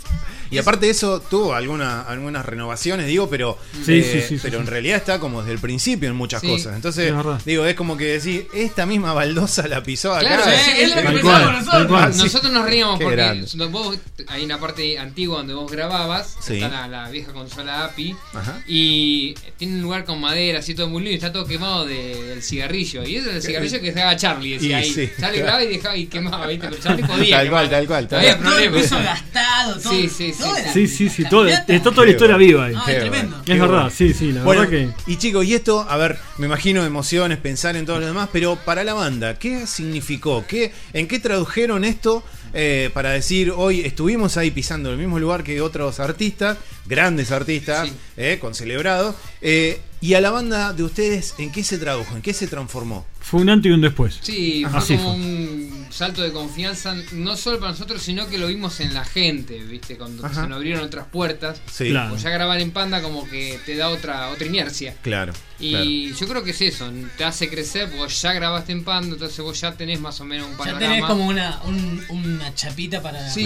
Y 0.50 0.56
aparte 0.56 0.86
de 0.86 0.92
eso, 0.92 1.20
tuvo 1.20 1.52
alguna, 1.52 2.00
algunas 2.00 2.46
renovaciones, 2.46 3.06
digo, 3.06 3.28
pero, 3.28 3.58
Sí, 3.84 3.98
eh, 3.98 4.24
sí, 4.26 4.36
sí, 4.36 4.40
pero 4.42 4.56
sí. 4.56 4.62
en 4.62 4.66
realidad 4.66 4.96
está 4.96 5.18
como 5.20 5.42
desde 5.42 5.52
el 5.52 5.58
principio 5.58 6.08
en 6.08 6.16
muchas 6.16 6.40
Sí. 6.40 6.46
cosas. 6.46 6.74
Entonces, 6.74 7.12
Es 7.12 7.44
digo, 7.44 7.66
es 7.66 7.74
como 7.74 7.98
que 7.98 8.04
decir, 8.06 8.48
esta 8.54 8.86
misma 8.86 9.12
baldosa 9.12 9.68
la 9.68 9.82
pisó 9.82 10.14
acá. 10.14 10.20
Claro, 10.26 10.44
Sí, 10.44 10.50
sí, 10.64 10.80
es 10.80 10.88
lo 10.96 11.02
que 11.12 11.20
cual, 11.20 11.52
nosotros. 11.52 11.86
cual. 11.88 12.16
Nosotros 12.16 12.50
nos 12.50 12.64
reíamos 12.64 12.98
Qué 12.98 13.04
porque 13.04 13.16
grande. 13.16 13.66
vos, 13.66 13.98
hay 14.28 14.42
una 14.46 14.58
parte 14.58 14.98
antigua 14.98 15.36
donde 15.36 15.52
vos 15.52 15.70
grababas, 15.70 16.38
Sí. 16.40 16.54
está 16.54 16.68
la, 16.70 16.88
la 16.88 17.10
vieja 17.10 17.30
consola 17.34 17.84
API, 17.84 18.16
Ajá. 18.32 18.62
y 18.66 19.34
tiene 19.58 19.74
un 19.74 19.82
lugar 19.82 20.06
con 20.06 20.18
madera, 20.18 20.60
así 20.60 20.74
todo 20.74 20.88
muy 20.88 21.02
lindo, 21.02 21.10
y 21.12 21.16
está 21.16 21.30
todo 21.30 21.44
quemado 21.44 21.84
de- 21.84 22.22
del 22.24 22.42
cigarrillo. 22.42 23.04
Y 23.06 23.16
eso 23.16 23.28
es 23.28 23.36
el 23.36 23.42
cigarrillo 23.42 23.80
que 23.82 23.92
dejaba 23.92 24.16
Charlie, 24.16 24.54
decía 24.54 24.80
Y 24.80 24.82
ahí. 24.82 24.90
sí, 24.94 25.10
Charlie 25.20 25.40
claro. 25.40 25.44
grababa 25.44 25.64
y 25.64 25.68
dejaba 25.68 25.96
y 25.98 26.06
quemaba, 26.06 26.46
¿viste? 26.46 26.68
Pero 26.70 26.82
Charlie 26.82 27.04
podía. 27.06 27.36
Tal 27.36 27.50
cual, 27.50 27.68
tal 27.68 27.86
cual, 27.86 28.08
tal. 28.08 28.24
Todo 28.58 28.64
el 28.64 28.70
problema. 28.70 28.82
piso 28.82 28.96
gastado, 29.02 29.80
todo. 29.80 29.92
Sí, 29.92 30.08
sí, 30.08 30.32
sí, 30.32 30.38
todo 30.38 30.54
sí. 30.54 30.60
era 30.62 30.72
Sí, 30.72 30.86
sí, 30.88 31.08
sí, 31.08 31.24
todo, 31.24 31.40
caminata. 31.42 31.72
está 31.74 31.90
toda 31.90 32.04
la 32.06 32.10
historia 32.12 32.36
viva 32.36 32.64
ahí. 32.66 32.74
Es 32.74 32.84
tremendo. 33.00 33.36
bueno. 33.38 33.54
Es 33.54 33.60
verdad, 33.60 33.92
sí, 33.94 34.14
sí, 34.14 34.32
la 34.32 34.42
Bueno, 34.44 34.62
verdad 34.68 34.92
que. 35.04 35.10
y 35.12 35.16
chicos, 35.16 35.44
y 35.44 35.54
esto, 35.54 35.86
a 35.88 35.96
ver, 35.96 36.18
me 36.38 36.46
imagino 36.46 36.84
emociones, 36.84 37.38
pensar 37.38 37.76
en 37.76 37.86
todo 37.86 37.98
lo 38.00 38.06
demás, 38.06 38.28
pero 38.32 38.56
para 38.64 38.84
la 38.84 38.94
banda, 38.94 39.38
¿qué 39.38 39.66
significó? 39.66 40.44
¿Qué, 40.46 40.72
¿En 40.92 41.06
qué 41.08 41.18
tradujeron 41.18 41.84
esto 41.84 42.22
eh, 42.54 42.90
para 42.94 43.10
decir, 43.10 43.50
hoy 43.54 43.80
estuvimos 43.82 44.36
ahí 44.36 44.50
pisando 44.50 44.90
el 44.90 44.98
mismo 44.98 45.18
lugar 45.18 45.42
que 45.44 45.60
otros 45.60 46.00
artistas, 46.00 46.58
grandes 46.86 47.30
artistas, 47.32 47.88
Sí. 47.88 47.94
eh, 48.16 48.38
con 48.40 48.54
celebrados, 48.54 49.14
eh, 49.40 49.80
y 50.00 50.14
a 50.14 50.20
la 50.20 50.30
banda 50.30 50.72
de 50.72 50.84
ustedes, 50.84 51.34
¿en 51.38 51.50
qué 51.50 51.64
se 51.64 51.76
tradujo? 51.78 52.14
¿En 52.14 52.22
qué 52.22 52.32
se 52.32 52.46
transformó? 52.46 53.04
Fue 53.20 53.40
un 53.40 53.50
antes 53.50 53.68
y 53.70 53.72
un 53.74 53.80
después. 53.80 54.18
Sí, 54.22 54.64
fue 54.70 54.78
Así 54.78 54.96
como 54.96 55.12
fue. 55.14 55.20
un 55.22 55.86
salto 55.90 56.22
de 56.22 56.32
confianza, 56.32 56.94
no 57.12 57.36
solo 57.36 57.58
para 57.58 57.72
nosotros, 57.72 58.00
sino 58.00 58.28
que 58.28 58.38
lo 58.38 58.46
vimos 58.46 58.78
en 58.80 58.94
la 58.94 59.04
gente, 59.04 59.58
¿viste? 59.64 59.96
Cuando 59.96 60.24
Ajá. 60.24 60.42
se 60.42 60.48
nos 60.48 60.56
abrieron 60.56 60.84
otras 60.84 61.06
puertas. 61.06 61.60
Sí, 61.70 61.90
Claro. 61.90 62.16
Ya 62.16 62.30
grabar 62.30 62.60
en 62.60 62.70
Panda 62.70 63.02
como 63.02 63.28
que 63.28 63.58
te 63.66 63.74
da 63.76 63.88
otra 63.88 64.28
otra 64.30 64.46
inercia. 64.46 64.94
claro. 65.02 65.32
Y 65.60 66.12
yo 66.14 66.28
creo 66.28 66.44
que 66.44 66.50
es 66.52 66.60
eso, 66.60 66.88
te 67.16 67.24
hace 67.24 67.48
crecer, 67.48 67.90
porque 67.96 68.12
ya 68.14 68.32
grabaste 68.32 68.70
en 68.70 68.84
Panda, 68.84 69.14
entonces 69.14 69.40
vos 69.40 69.60
ya 69.60 69.72
tenés 69.74 70.00
más 70.00 70.20
o 70.20 70.24
menos 70.24 70.46
un 70.46 70.52
Ya 70.52 70.58
panorama. 70.58 70.80
tenés 70.80 71.04
como 71.04 71.26
una, 71.26 71.60
un- 71.64 72.00
una 72.10 72.54
chapita 72.54 73.02
para 73.02 73.28
Sí. 73.28 73.44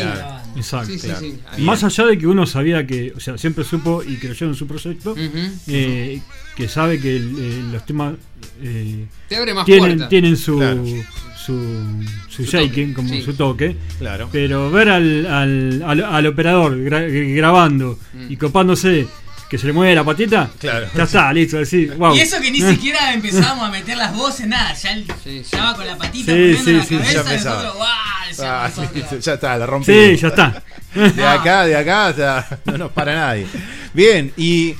Exacto. 0.57 0.93
Sí, 0.93 0.99
sí, 0.99 1.07
Claro. 1.07 1.21
sí. 1.57 1.63
Más 1.63 1.83
allá 1.85 2.05
de 2.07 2.19
que 2.19 2.27
uno 2.27 2.47
sabía 2.47 2.87
que, 2.87 3.13
o 3.17 3.21
sea, 3.21 3.39
siempre 3.39 3.65
supo 3.65 4.03
y 4.07 4.17
creyó 4.17 4.47
en 4.47 4.55
su 4.55 4.67
proyecto, 4.67 5.15
eh, 5.69 6.21
que 6.55 6.69
sabe 6.69 7.01
que 7.01 7.17
el- 7.17 7.35
eh, 7.39 7.63
los 7.73 7.87
temas 7.87 8.15
eh, 8.63 9.07
Te 9.29 9.37
abre 9.37 9.55
más 9.55 9.65
tienen, 9.65 10.09
tienen 10.09 10.37
su, 10.37 10.59
Claro. 10.59 10.85
su, 10.85 12.05
su 12.29 12.45
Su 12.45 12.45
shaking, 12.45 12.91
toque, 12.91 12.95
como 12.95 13.09
sí. 13.09 13.23
su 13.23 13.35
toque. 13.35 13.77
Claro. 13.99 14.29
Pero 14.31 14.71
ver 14.71 14.89
al, 14.91 15.27
al, 15.27 15.83
al, 15.87 16.05
al 16.05 16.27
operador 16.27 16.77
gra- 16.79 17.35
grabando 17.37 17.99
Mm. 18.13 18.33
y 18.33 18.37
copándose 18.37 19.07
que 19.53 19.59
se 19.59 19.67
le 19.67 19.75
mueve 19.75 19.95
la 19.95 20.03
patita, 20.03 20.49
Claro. 20.59 20.87
ya 20.95 21.03
está, 21.03 21.31
listo, 21.31 21.59
wow. 21.99 22.15
Y 22.17 22.21
eso 22.21 22.41
que 22.41 22.51
ni 22.51 22.59
siquiera 22.73 23.13
empezábamos 23.13 23.69
a 23.69 23.71
meter 23.71 23.99
las 23.99 24.15
voces, 24.17 24.47
nada, 24.47 24.73
ya 24.73 24.95
Sí, 25.23 25.41
estaba 25.41 25.77
con 25.77 25.87
la 25.87 25.95
patita 25.99 26.33
Sí, 26.33 26.57
poniendo 26.57 26.65
sí, 26.65 26.73
la 26.73 26.85
sí, 26.87 26.97
cabeza 26.97 27.23
ya 27.37 27.37
nosotros, 27.37 27.75
¡guau! 27.75 27.89
decíamos 28.31 28.79
Ah, 28.79 29.19
ya 29.21 29.35
está, 29.35 29.57
la 29.59 29.67
rompimos. 29.67 30.03
Sí, 30.03 30.17
ya 30.17 30.29
está. 30.29 30.63
De 30.95 31.23
acá, 31.27 31.67
de 31.67 31.77
acá, 31.77 32.07
hasta 32.07 32.61
no 32.65 32.79
nos 32.79 32.93
para 32.93 33.15
nadie. 33.15 33.47
Bien, 33.93 34.33
y, 34.39 34.75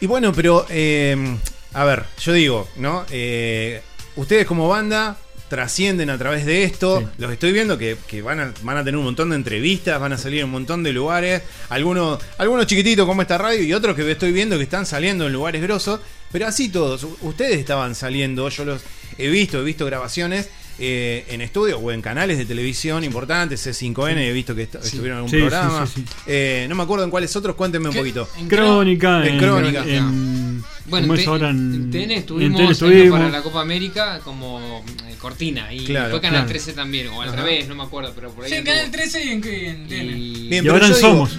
y 0.00 0.06
bueno, 0.06 0.32
pero 0.32 0.64
eh, 0.70 1.36
a 1.74 1.82
ver, 1.82 2.04
yo 2.20 2.32
digo, 2.34 2.68
¿no? 2.76 3.04
Eh, 3.10 3.82
ustedes 4.14 4.46
como 4.46 4.68
banda 4.68 5.16
trascienden 5.48 6.10
a 6.10 6.18
través 6.18 6.46
de 6.46 6.64
esto. 6.64 7.00
Sí. 7.00 7.06
Los 7.18 7.32
estoy 7.32 7.52
viendo 7.52 7.78
que, 7.78 7.96
que 8.06 8.22
van, 8.22 8.40
a, 8.40 8.54
van 8.62 8.76
a 8.76 8.84
tener 8.84 8.96
un 8.96 9.04
montón 9.04 9.30
de 9.30 9.36
entrevistas, 9.36 10.00
van 10.00 10.12
a 10.12 10.18
salir 10.18 10.40
en 10.40 10.46
un 10.46 10.52
montón 10.52 10.82
de 10.82 10.92
lugares. 10.92 11.42
Algunos, 11.68 12.20
algunos 12.38 12.66
chiquititos 12.66 13.06
como 13.06 13.22
esta 13.22 13.38
radio 13.38 13.62
y 13.62 13.72
otros 13.72 13.96
que 13.96 14.10
estoy 14.10 14.32
viendo 14.32 14.56
que 14.56 14.64
están 14.64 14.86
saliendo 14.86 15.26
en 15.26 15.32
lugares 15.32 15.62
grosos. 15.62 16.00
Pero 16.30 16.46
así 16.46 16.68
todos, 16.68 17.06
ustedes 17.22 17.58
estaban 17.58 17.94
saliendo, 17.94 18.48
yo 18.50 18.64
los 18.64 18.82
he 19.16 19.28
visto, 19.28 19.60
he 19.60 19.64
visto 19.64 19.86
grabaciones. 19.86 20.48
Eh, 20.78 21.24
en 21.28 21.40
estudio 21.40 21.78
o 21.78 21.90
en 21.92 22.00
canales 22.02 22.38
de 22.38 22.44
televisión 22.44 23.02
importantes, 23.04 23.66
C5N, 23.66 24.16
he 24.18 24.32
visto 24.32 24.54
que 24.54 24.62
est- 24.62 24.74
estuvieron 24.76 25.10
en 25.10 25.24
algún 25.24 25.30
Sí, 25.30 25.36
sí, 25.36 25.40
programa. 25.42 25.86
sí, 25.86 25.92
sí. 25.96 26.04
Eh, 26.26 26.66
no 26.68 26.74
me 26.76 26.82
acuerdo 26.84 27.04
en 27.04 27.10
cuáles 27.10 27.34
otros, 27.36 27.56
cuéntenme 27.56 27.88
un 27.88 27.94
poquito. 27.96 28.28
En 28.38 28.48
Crónica, 28.48 29.26
En 29.26 29.34
en, 29.34 29.38
Crónica. 29.40 29.84
en- 29.86 30.64
Bueno, 30.86 31.06
¿cómo 31.06 31.14
en, 31.14 31.18
es 31.18 31.24
T- 31.24 31.30
ahora 31.30 31.50
en 31.50 31.74
en, 31.74 31.90
TN 31.90 32.02
en 32.04 32.18
estuvimos, 32.20 32.58
TN 32.60 32.70
estuvimos. 32.70 33.18
para 33.18 33.30
la 33.30 33.42
Copa 33.42 33.60
América 33.60 34.20
como 34.24 34.84
eh, 35.06 35.14
cortina 35.20 35.72
y 35.72 35.84
Claro, 35.84 36.06
después 36.06 36.22
Canal 36.22 36.40
claro. 36.42 36.48
13 36.48 36.72
también, 36.72 37.08
o 37.08 37.20
al 37.22 37.28
Ajá. 37.28 37.36
revés, 37.42 37.68
no 37.68 37.74
me 37.74 37.82
acuerdo, 37.82 38.12
pero 38.14 38.30
por 38.30 38.44
ahí. 38.44 38.50
Sí, 38.50 38.56
en. 38.56 38.64
Canal 38.64 38.90
13 38.90 39.24
y 39.24 39.28
en, 39.28 39.44
en 39.44 39.88
TN. 39.88 40.16
y, 40.18 40.48
Bien, 40.48 40.64
Y 40.64 40.66
pero 40.68 40.72
ahora 40.74 40.86
en 40.86 40.92
digo- 40.94 41.00
Somos. 41.08 41.38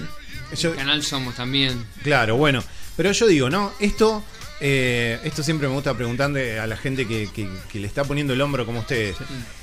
yo- 0.56 0.74
Canal 0.76 1.02
Somos 1.02 1.34
también. 1.34 1.84
Claro, 2.02 2.36
bueno. 2.36 2.62
Pero 2.96 3.12
yo 3.12 3.26
digo, 3.26 3.48
¿no? 3.50 3.72
Esto, 3.80 4.22
eh, 4.60 5.18
esto 5.24 5.42
siempre 5.42 5.66
me 5.68 5.74
gusta 5.74 5.94
preguntarle 5.94 6.58
a 6.60 6.66
la 6.66 6.76
gente 6.76 7.06
que, 7.06 7.28
que- 7.34 7.48
que 7.70 7.78
le 7.80 7.86
está 7.86 8.04
poniendo 8.04 8.32
el 8.34 8.40
hombro 8.40 8.66
como 8.66 8.80
ustedes. 8.80 9.16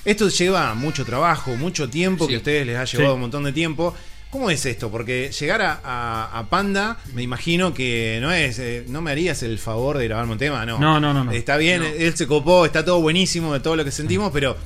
Esto 0.06 0.30
lleva 0.30 0.74
mucho 0.74 1.06
trabajo, 1.06 1.56
mucho 1.56 1.90
tiempo, 1.90 2.26
Sí. 2.26 2.30
que 2.30 2.36
a 2.36 2.38
ustedes 2.40 2.66
les 2.68 2.78
ha 2.78 2.86
llevado 2.86 3.12
Sí. 3.12 3.16
un 3.16 3.22
montón 3.22 3.44
de 3.44 3.54
tiempo. 3.54 3.94
¿Cómo 4.30 4.50
es 4.50 4.66
esto? 4.66 4.92
Porque 4.92 5.32
llegar 5.40 5.62
a, 5.62 5.80
a- 5.84 6.40
a 6.40 6.50
Panda, 6.50 6.98
me 7.14 7.24
imagino 7.24 7.74
que 7.74 8.20
no 8.22 8.32
es, 8.34 8.60
eh, 8.60 8.84
no 8.90 9.02
me 9.02 9.12
harías 9.12 9.42
el 9.42 9.58
favor 9.58 9.98
de 9.98 10.06
grabarme 10.06 10.34
un 10.34 10.38
tema, 10.38 10.66
no. 10.66 10.78
No, 10.80 11.00
no, 11.00 11.14
no, 11.14 11.24
no. 11.24 11.32
Está 11.32 11.56
bien, 11.56 11.82
él 11.98 12.14
se 12.18 12.28
copó, 12.28 12.66
está 12.66 12.84
todo 12.84 13.00
buenísimo 13.00 13.54
de 13.54 13.62
todo 13.62 13.78
lo 13.78 13.86
que 13.86 13.92
sentimos, 13.92 14.32
pero 14.34 14.56
to- 14.56 14.60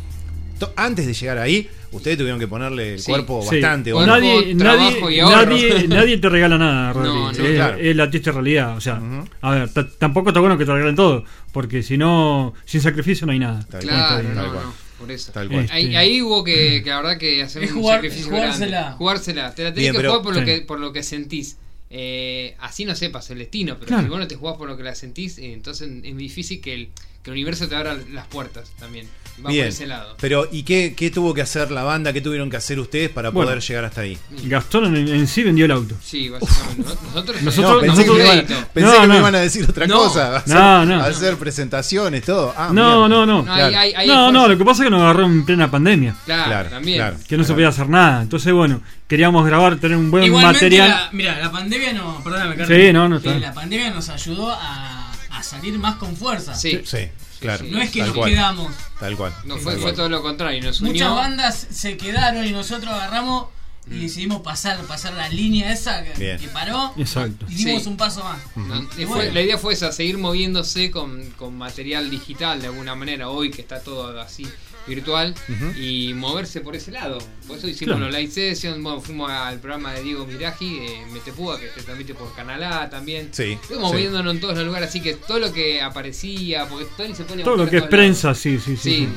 antes 0.76 1.06
de 1.08 1.14
llegar 1.14 1.38
ahí, 1.40 1.70
ustedes 1.92 2.18
tuvieron 2.18 2.40
que 2.40 2.48
ponerle 2.48 2.94
el 2.94 3.00
Sí. 3.00 3.12
cuerpo 3.12 3.42
Sí. 3.42 3.56
bastante. 3.60 3.92
Cuerpo, 3.92 4.12
nadie, 4.12 4.54
nadie, 4.56 4.92
y 5.16 5.20
nadie, 5.22 5.88
nadie 5.88 6.18
te 6.18 6.30
regala 6.30 6.58
nada. 6.58 6.94
No, 6.94 7.04
no, 7.04 7.32
es, 7.32 7.38
claro. 7.38 7.78
es 7.78 7.96
la 7.96 8.10
triste 8.10 8.32
realidad. 8.32 8.78
O 8.78 8.82
sea, 8.82 9.02
a 9.42 9.52
ver, 9.52 9.70
tampoco 9.98 10.30
está 10.30 10.40
bueno 10.40 10.58
que 10.58 10.66
te 10.66 10.72
regalen 10.74 10.96
todo, 10.96 11.24
porque 11.52 11.84
si 11.84 11.98
no, 11.98 12.54
sin 12.66 12.82
sacrificio 12.82 13.26
no 13.26 13.34
hay 13.34 13.40
nada. 13.40 13.60
Tal 13.70 13.84
cual, 13.84 13.96
Claro, 13.96 14.16
tal 14.24 14.36
no, 14.36 14.54
cual. 14.54 14.66
no, 14.66 14.74
por 15.00 15.12
eso. 15.12 15.32
Tal 15.32 15.48
cual. 15.50 15.62
Este- 15.66 15.74
Ahí, 15.76 15.96
ahí 15.96 16.22
hubo 16.22 16.44
que, 16.44 16.82
que 16.84 16.90
la 16.90 16.98
verdad 17.02 17.18
que 17.18 17.42
hacer 17.44 17.64
Es 17.64 17.72
un 17.72 17.82
jugar- 17.82 17.98
sacrificio 17.98 18.28
jugársela. 18.32 18.80
grande. 18.82 18.98
Jugársela. 18.98 19.56
Te 19.56 19.64
la 19.64 19.70
tenés 19.74 19.82
Bien, 19.84 19.92
que 19.94 19.98
pero- 20.00 20.10
jugar 20.12 20.24
por 20.24 20.34
lo, 20.36 20.40
Sí. 20.42 20.46
que, 20.46 20.62
por 20.62 20.80
lo 20.80 20.94
que 20.94 21.04
sentís. 21.04 21.58
Eh, 21.94 22.56
así 22.60 22.86
no 22.86 22.96
sepas 22.96 23.30
el 23.32 23.40
destino, 23.40 23.76
pero 23.76 23.88
Claro. 23.88 24.04
si 24.04 24.10
vos 24.10 24.18
no 24.20 24.26
te 24.28 24.36
jugás 24.36 24.56
por 24.56 24.70
lo 24.70 24.78
que 24.78 24.84
la 24.84 24.96
sentís, 24.96 25.38
eh, 25.40 25.52
entonces 25.52 25.90
es 26.04 26.14
muy 26.14 26.24
difícil 26.24 26.62
que 26.62 26.74
el, 26.74 26.90
que 27.24 27.30
el 27.30 27.34
universo 27.34 27.68
te 27.68 27.76
abra 27.76 27.98
las 28.12 28.28
puertas 28.28 28.72
también. 28.80 29.08
Va 29.44 29.50
Bien. 29.50 29.64
por 29.66 29.70
ese 29.70 29.88
lado. 29.88 30.18
Pero, 30.20 30.48
¿y 30.52 30.62
qué, 30.64 30.94
qué 30.96 31.10
tuvo 31.10 31.34
que 31.34 31.42
hacer 31.42 31.72
la 31.72 31.82
banda? 31.84 32.14
¿Qué 32.14 32.22
tuvieron 32.22 32.50
que 32.50 32.58
hacer 32.58 32.80
ustedes 32.80 33.10
para 33.10 33.30
Bueno. 33.30 33.48
poder 33.50 33.64
llegar 33.64 33.86
hasta 33.86 34.02
ahí? 34.02 34.16
Gastón 34.44 34.96
en, 34.96 35.08
en 35.08 35.26
sí 35.28 35.42
vendió 35.42 35.66
el 35.66 35.72
auto. 35.72 35.96
Sí, 36.04 36.30
básicamente. 36.30 36.84
Nosotros, 36.84 37.42
Nosotros- 37.42 37.74
No, 37.76 37.80
pensé, 37.82 38.06
que 38.06 38.12
me, 38.12 38.24
iban, 38.24 38.46
pensé 38.46 38.82
No, 38.82 38.94
que 39.02 39.08
me 39.08 39.08
no. 39.08 39.18
iban 39.20 39.36
a 39.36 39.40
decir 39.40 39.66
otra 39.68 39.88
No. 39.88 39.98
cosa. 39.98 40.36
Hacer, 40.36 40.54
No, 40.56 40.86
no. 40.86 41.02
hacer 41.02 41.38
presentaciones, 41.38 42.24
todo. 42.24 42.54
Ah, 42.56 42.70
no, 42.74 43.08
no, 43.08 43.26
no, 43.26 43.42
No, 43.42 43.52
ahí 43.54 44.06
no, 44.06 44.32
no, 44.32 44.48
lo 44.48 44.58
que 44.58 44.66
pasa 44.66 44.84
es 44.84 44.88
que 44.88 44.92
nos 44.92 45.02
agarró 45.02 45.26
en 45.26 45.44
plena 45.46 45.72
pandemia. 45.72 46.14
Claro, 46.26 46.44
Claro, 46.46 46.70
también. 46.70 46.98
claro. 46.98 47.18
Que 47.28 47.38
no 47.38 47.44
se 47.44 47.54
podía 47.54 47.70
hacer 47.70 47.90
nada. 47.90 48.22
Entonces, 48.22 48.52
bueno, 48.54 48.82
queríamos 49.08 49.46
grabar, 49.48 49.78
tener 49.78 49.98
un 49.98 50.12
buen 50.12 50.24
Igualmente, 50.26 50.58
material. 50.66 50.90
la- 50.90 51.10
mira, 51.14 51.40
la 51.40 51.52
pandemia 51.52 51.94
no. 51.94 52.22
Perdóname, 52.24 52.56
Sí, 52.58 52.60
Carlos. 52.68 52.94
no, 52.94 53.10
no, 53.10 53.16
Eh, 53.16 53.20
está. 53.20 53.40
La 53.40 53.54
pandemia 53.54 53.90
nos 53.92 54.10
ayudó 54.10 54.52
a, 54.52 55.01
a 55.42 55.44
salir 55.44 55.78
más 55.78 55.96
con 55.98 56.16
fuerza. 56.16 56.56
Sí. 56.56 56.82
Sí, 56.86 57.10
claro. 57.40 57.66
sí. 57.66 57.72
No 57.72 57.82
es 57.82 57.92
que 57.92 58.00
tal 58.00 58.08
nos 58.10 58.18
cual, 58.18 58.30
quedamos. 58.32 58.74
Tal 59.00 59.18
cual. 59.18 59.34
No, 59.46 59.56
tal 59.56 59.64
fue, 59.64 59.74
fue 59.74 59.82
cual. 59.84 59.96
todo 59.96 60.10
lo 60.10 60.22
contrario. 60.22 60.64
Nos 60.64 60.80
unió. 60.82 60.94
Muchas 60.94 61.12
bandas 61.16 61.68
se 61.72 61.98
quedaron 61.98 62.46
y 62.46 62.52
nosotros 62.52 62.92
agarramos 62.94 63.48
y 63.90 64.00
decidimos 64.02 64.42
pasar, 64.42 64.80
pasar 64.84 65.14
la 65.14 65.28
línea 65.28 65.74
esa 65.74 66.04
que, 66.04 66.38
paró 66.54 66.94
Exacto. 66.98 67.46
y 67.50 67.56
dimos 67.56 67.84
Sí. 67.84 67.90
un 67.90 67.98
paso 67.98 68.24
más. 68.24 68.38
No, 68.56 68.76
Y 68.98 69.02
y 69.02 69.06
fue- 69.06 69.16
bueno. 69.16 69.34
la 69.34 69.42
idea 69.42 69.58
fue 69.58 69.74
esa, 69.74 69.92
seguir 69.92 70.20
moviéndose 70.20 70.92
con, 70.92 71.32
con 71.32 71.58
material 71.58 72.10
digital 72.12 72.62
de 72.62 72.68
alguna 72.68 72.94
manera, 72.96 73.30
hoy 73.30 73.50
que 73.50 73.62
está 73.62 73.82
todo 73.82 74.22
así 74.22 74.48
virtual, 74.88 75.34
y 75.80 76.14
moverse 76.14 76.62
por 76.62 76.76
ese 76.76 76.92
lado. 76.92 77.18
Por 77.48 77.58
eso 77.58 77.68
hicimos 77.68 77.96
Claro. 77.98 78.12
los 78.12 78.20
live 78.20 78.32
sessions, 78.32 78.82
bueno, 78.82 79.02
fuimos 79.02 79.30
al 79.30 79.60
programa 79.60 79.94
de 79.94 80.04
Diego 80.04 80.26
Miraji, 80.26 80.78
eh, 80.80 81.06
Metepúa, 81.12 81.60
que 81.60 81.70
se 81.70 81.82
transmite 81.84 82.14
por 82.14 82.34
Canal 82.36 82.64
A 82.64 82.90
también. 82.90 83.30
Sí, 83.32 83.58
Fuimos 83.62 83.90
sí. 83.90 83.94
moviéndonos 83.96 84.34
en 84.36 84.42
todos 84.42 84.56
los 84.56 84.66
lugares, 84.66 84.90
así 84.90 85.02
que 85.02 85.14
todo 85.16 85.40
lo 85.40 85.52
que 85.54 85.82
aparecía, 85.82 86.68
porque 86.68 86.86
Tony 86.98 87.14
se 87.16 87.24
pone 87.24 87.42
a 87.42 87.46
Todo 87.46 87.58
lo 87.58 87.70
que 87.70 87.78
es 87.78 87.82
lados. 87.84 87.90
prensa, 87.90 88.34
sí, 88.36 88.60
sí, 88.60 88.76
sí. 88.78 89.08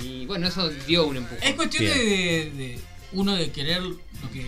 Sí, 0.00 0.06
y 0.06 0.26
bueno, 0.26 0.48
eso 0.48 0.68
dio 0.86 1.06
un 1.06 1.16
empujón. 1.18 1.38
Es 1.42 1.54
cuestión 1.54 1.84
de, 1.84 1.94
de- 1.94 2.50
de 2.56 2.78
uno 3.12 3.34
de 3.36 3.50
querer 3.50 3.82
lo 3.82 3.98
que 4.32 4.44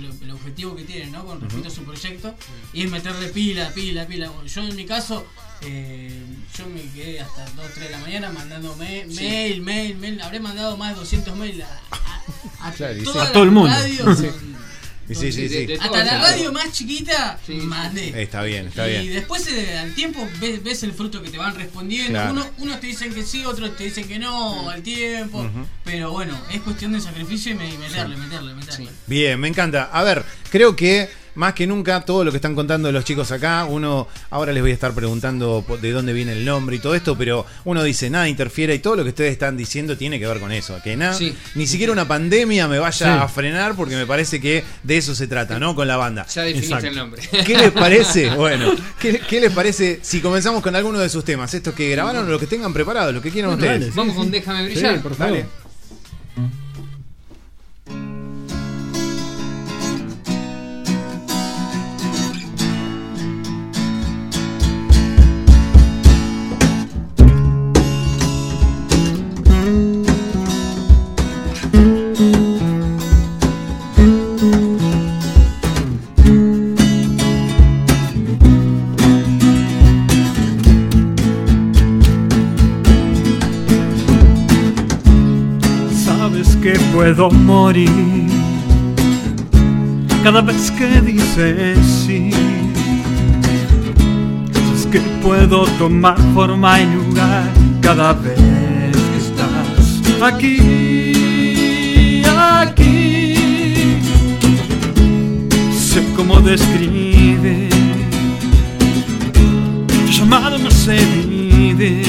lo- 0.00 0.12
el 0.24 0.30
objetivo 0.30 0.76
que 0.76 0.82
tiene 0.84 1.06
¿no? 1.10 1.24
con 1.24 1.40
respecto 1.40 1.68
a 1.68 1.70
su 1.70 1.82
proyecto 1.84 2.34
y 2.74 2.82
es 2.84 2.90
meterle 2.90 3.28
pila, 3.28 3.70
pila, 3.74 4.06
pila. 4.06 4.28
Bueno, 4.30 4.46
yo 4.46 4.60
en 4.62 4.76
mi 4.76 4.84
caso, 4.84 5.26
eh, 5.62 6.22
yo 6.56 6.66
me 6.66 6.82
quedé 6.92 7.20
hasta 7.20 7.44
2, 7.56 7.66
3 7.74 7.86
de 7.86 7.90
la 7.92 7.98
mañana 7.98 8.30
mandando 8.30 8.74
me- 8.76 9.06
Sí. 9.08 9.20
mail, 9.24 9.62
mail, 9.62 9.96
mail. 9.96 10.20
Habré 10.20 10.40
mandado 10.40 10.76
más 10.76 10.94
de 10.94 11.00
200 11.00 11.36
mails 11.36 11.62
a, 11.64 11.80
a, 12.64 12.68
a 12.68 12.72
Claro, 12.72 12.96
y 12.96 13.00
sí. 13.00 13.04
todas 13.04 13.28
A 13.28 13.32
todo 13.32 13.42
el 13.44 13.50
mundo. 13.50 13.70
radios 13.70 14.18
Sí. 14.18 14.26
con- 14.28 14.56
Y 15.08 15.14
sí, 15.14 15.30
sí, 15.30 15.42
de- 15.42 15.48
sí. 15.48 15.66
de 15.66 15.74
Hasta 15.78 16.02
la 16.04 16.18
radio 16.20 16.52
más 16.52 16.72
chiquita 16.72 17.38
mandé. 17.62 18.20
Está 18.22 18.42
bien, 18.42 18.66
está 18.66 18.88
y 18.88 19.02
bien. 19.02 19.14
después 19.14 19.46
eh, 19.46 19.78
al 19.78 19.94
tiempo 19.94 20.28
ves, 20.40 20.60
ves 20.64 20.82
el 20.82 20.92
fruto 20.94 21.22
que 21.22 21.30
te 21.30 21.38
van 21.38 21.54
respondiendo. 21.54 22.10
Claro. 22.10 22.32
Uno, 22.32 22.46
unos 22.58 22.80
te 22.80 22.88
dicen 22.88 23.14
que 23.14 23.22
sí, 23.22 23.44
otros 23.44 23.76
te 23.76 23.84
dicen 23.84 24.08
que 24.08 24.18
no, 24.18 24.68
al 24.68 24.82
tiempo. 24.82 25.48
Pero 25.84 26.10
bueno, 26.10 26.36
es 26.52 26.60
cuestión 26.62 26.92
de 26.92 27.00
sacrificio 27.00 27.52
y 27.52 27.54
me- 27.54 27.78
meterle, 27.78 28.16
meterle, 28.16 28.54
meterle. 28.54 28.88
Bien, 29.06 29.38
me 29.38 29.46
encanta. 29.46 29.84
A 29.92 30.02
ver, 30.02 30.24
creo 30.50 30.74
que 30.74 31.08
más 31.36 31.54
que 31.54 31.66
nunca 31.66 32.00
todo 32.02 32.24
lo 32.24 32.30
que 32.32 32.36
están 32.38 32.54
contando 32.54 32.90
los 32.92 33.04
chicos 33.04 33.30
acá, 33.32 33.64
uno 33.64 34.08
ahora 34.30 34.52
les 34.52 34.62
voy 34.62 34.72
a 34.72 34.74
estar 34.74 34.92
preguntando 34.92 35.64
de 35.80 35.92
dónde 35.92 36.12
viene 36.12 36.32
el 36.32 36.44
nombre 36.44 36.76
y 36.76 36.78
todo 36.80 36.94
esto, 36.94 37.16
pero 37.16 37.46
uno 37.64 37.82
dice 37.82 38.10
nada 38.10 38.28
interfiere 38.28 38.74
y 38.74 38.78
todo 38.80 38.96
lo 38.96 39.02
que 39.04 39.10
ustedes 39.10 39.32
están 39.32 39.56
diciendo 39.56 39.96
tiene 39.96 40.18
que 40.18 40.26
ver 40.26 40.40
con 40.40 40.50
eso, 40.52 40.78
que 40.82 40.96
nada, 40.96 41.14
Sí. 41.14 41.34
ni 41.54 41.66
siquiera 41.66 41.92
una 41.92 42.08
pandemia 42.08 42.66
me 42.68 42.78
vaya 42.78 42.92
Sí. 42.96 43.04
a 43.04 43.28
frenar 43.28 43.74
porque 43.76 43.94
me 43.96 44.06
parece 44.06 44.40
que 44.40 44.64
de 44.82 44.96
eso 44.96 45.14
se 45.14 45.26
trata, 45.28 45.58
¿no? 45.58 45.74
Con 45.74 45.86
la 45.86 45.96
banda. 45.96 46.26
Ya 46.26 46.42
definiste 46.42 46.74
Exacto. 46.74 46.88
el 46.88 46.96
nombre. 46.96 47.22
¿Qué 47.44 47.56
les 47.56 47.70
parece? 47.70 48.30
Bueno, 48.36 48.72
¿qué, 49.00 49.20
qué 49.20 49.40
les 49.40 49.52
parece 49.52 50.00
si 50.02 50.20
comenzamos 50.20 50.62
con 50.62 50.74
alguno 50.76 50.98
de 50.98 51.08
sus 51.08 51.24
temas? 51.24 51.52
Estos 51.54 51.74
que 51.74 51.90
grabaron 51.90 52.26
o 52.26 52.28
los 52.30 52.40
que 52.40 52.46
tengan 52.46 52.72
preparados, 52.72 53.14
lo 53.14 53.20
que 53.22 53.30
quieran 53.30 53.50
Bueno, 53.52 53.62
ustedes. 53.64 53.80
dale, 53.80 53.92
sí, 53.92 53.96
Vamos 53.98 54.14
con 54.16 54.30
Déjame 54.30 54.64
brillar. 54.64 55.02
por 55.02 55.14
favor. 55.14 55.32
Dale. 55.34 55.65
Puedo 87.06 87.30
morir 87.30 88.26
cada 90.24 90.40
vez 90.40 90.72
que 90.72 91.00
dices 91.02 91.78
sí. 92.04 92.32
Sabes 94.52 94.86
que 94.90 94.98
puedo 95.22 95.66
tomar 95.78 96.18
forma 96.34 96.80
y 96.80 96.86
lugar 96.86 97.48
cada 97.80 98.12
vez 98.12 98.36
que 98.36 98.90
estás 99.18 100.20
aquí, 100.20 102.22
aquí. 102.26 103.36
Sé 105.78 106.02
cómo 106.16 106.40
describe 106.40 107.68
tu 109.86 110.10
llamado 110.10 110.58
no 110.58 110.72
se 110.72 110.98
mide 111.28 112.02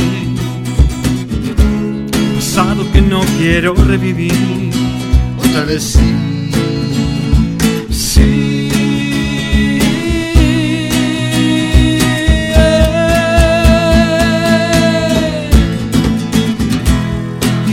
pasado 2.57 2.91
que 2.91 3.01
no 3.01 3.21
quiero 3.37 3.75
revivir. 3.75 4.66
Sí. 5.65 5.97
Sí. 7.89 8.69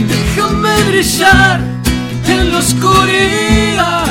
Déjame 0.09 0.83
brillar 0.89 1.59
en 2.27 2.51
la 2.51 2.57
oscuridad. 2.57 4.04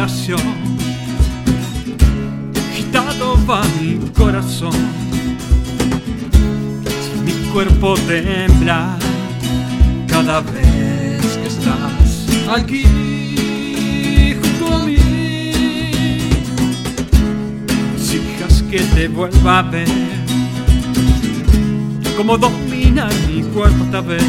Respiración, 0.00 0.40
agitado 2.72 3.38
va 3.46 3.62
mi 3.80 3.98
corazón, 4.16 4.72
mi 7.24 7.32
cuerpo 7.52 7.94
tembla 8.06 8.96
cada 10.06 10.40
vez 10.40 11.20
que 11.36 11.48
estás 11.48 12.26
aquí 12.48 12.84
junto 14.40 14.74
a 14.74 14.86
mí. 14.86 14.96
Dejas 18.10 18.62
que 18.70 18.78
te 18.78 19.08
vuelva 19.08 19.58
a 19.58 19.62
ver, 19.62 19.88
como 22.16 22.38
dominar 22.38 23.12
mi 23.28 23.42
cuerpo 23.42 23.84
esta 23.84 24.00
vez. 24.00 24.24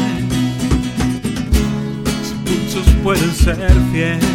Sus 2.70 2.86
pueden 3.02 3.32
ser 3.34 3.72
fieles 3.90 4.31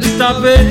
esta 0.00 0.32
vez. 0.40 0.64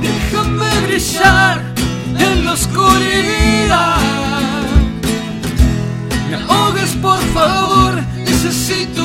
Déjame 0.00 0.70
brillar 0.86 1.62
en 2.18 2.44
la 2.44 2.52
oscuridad. 2.52 3.96
Me 6.28 6.36
ahogues, 6.36 6.90
por 7.02 7.20
favor, 7.34 8.00
necesito. 8.16 8.99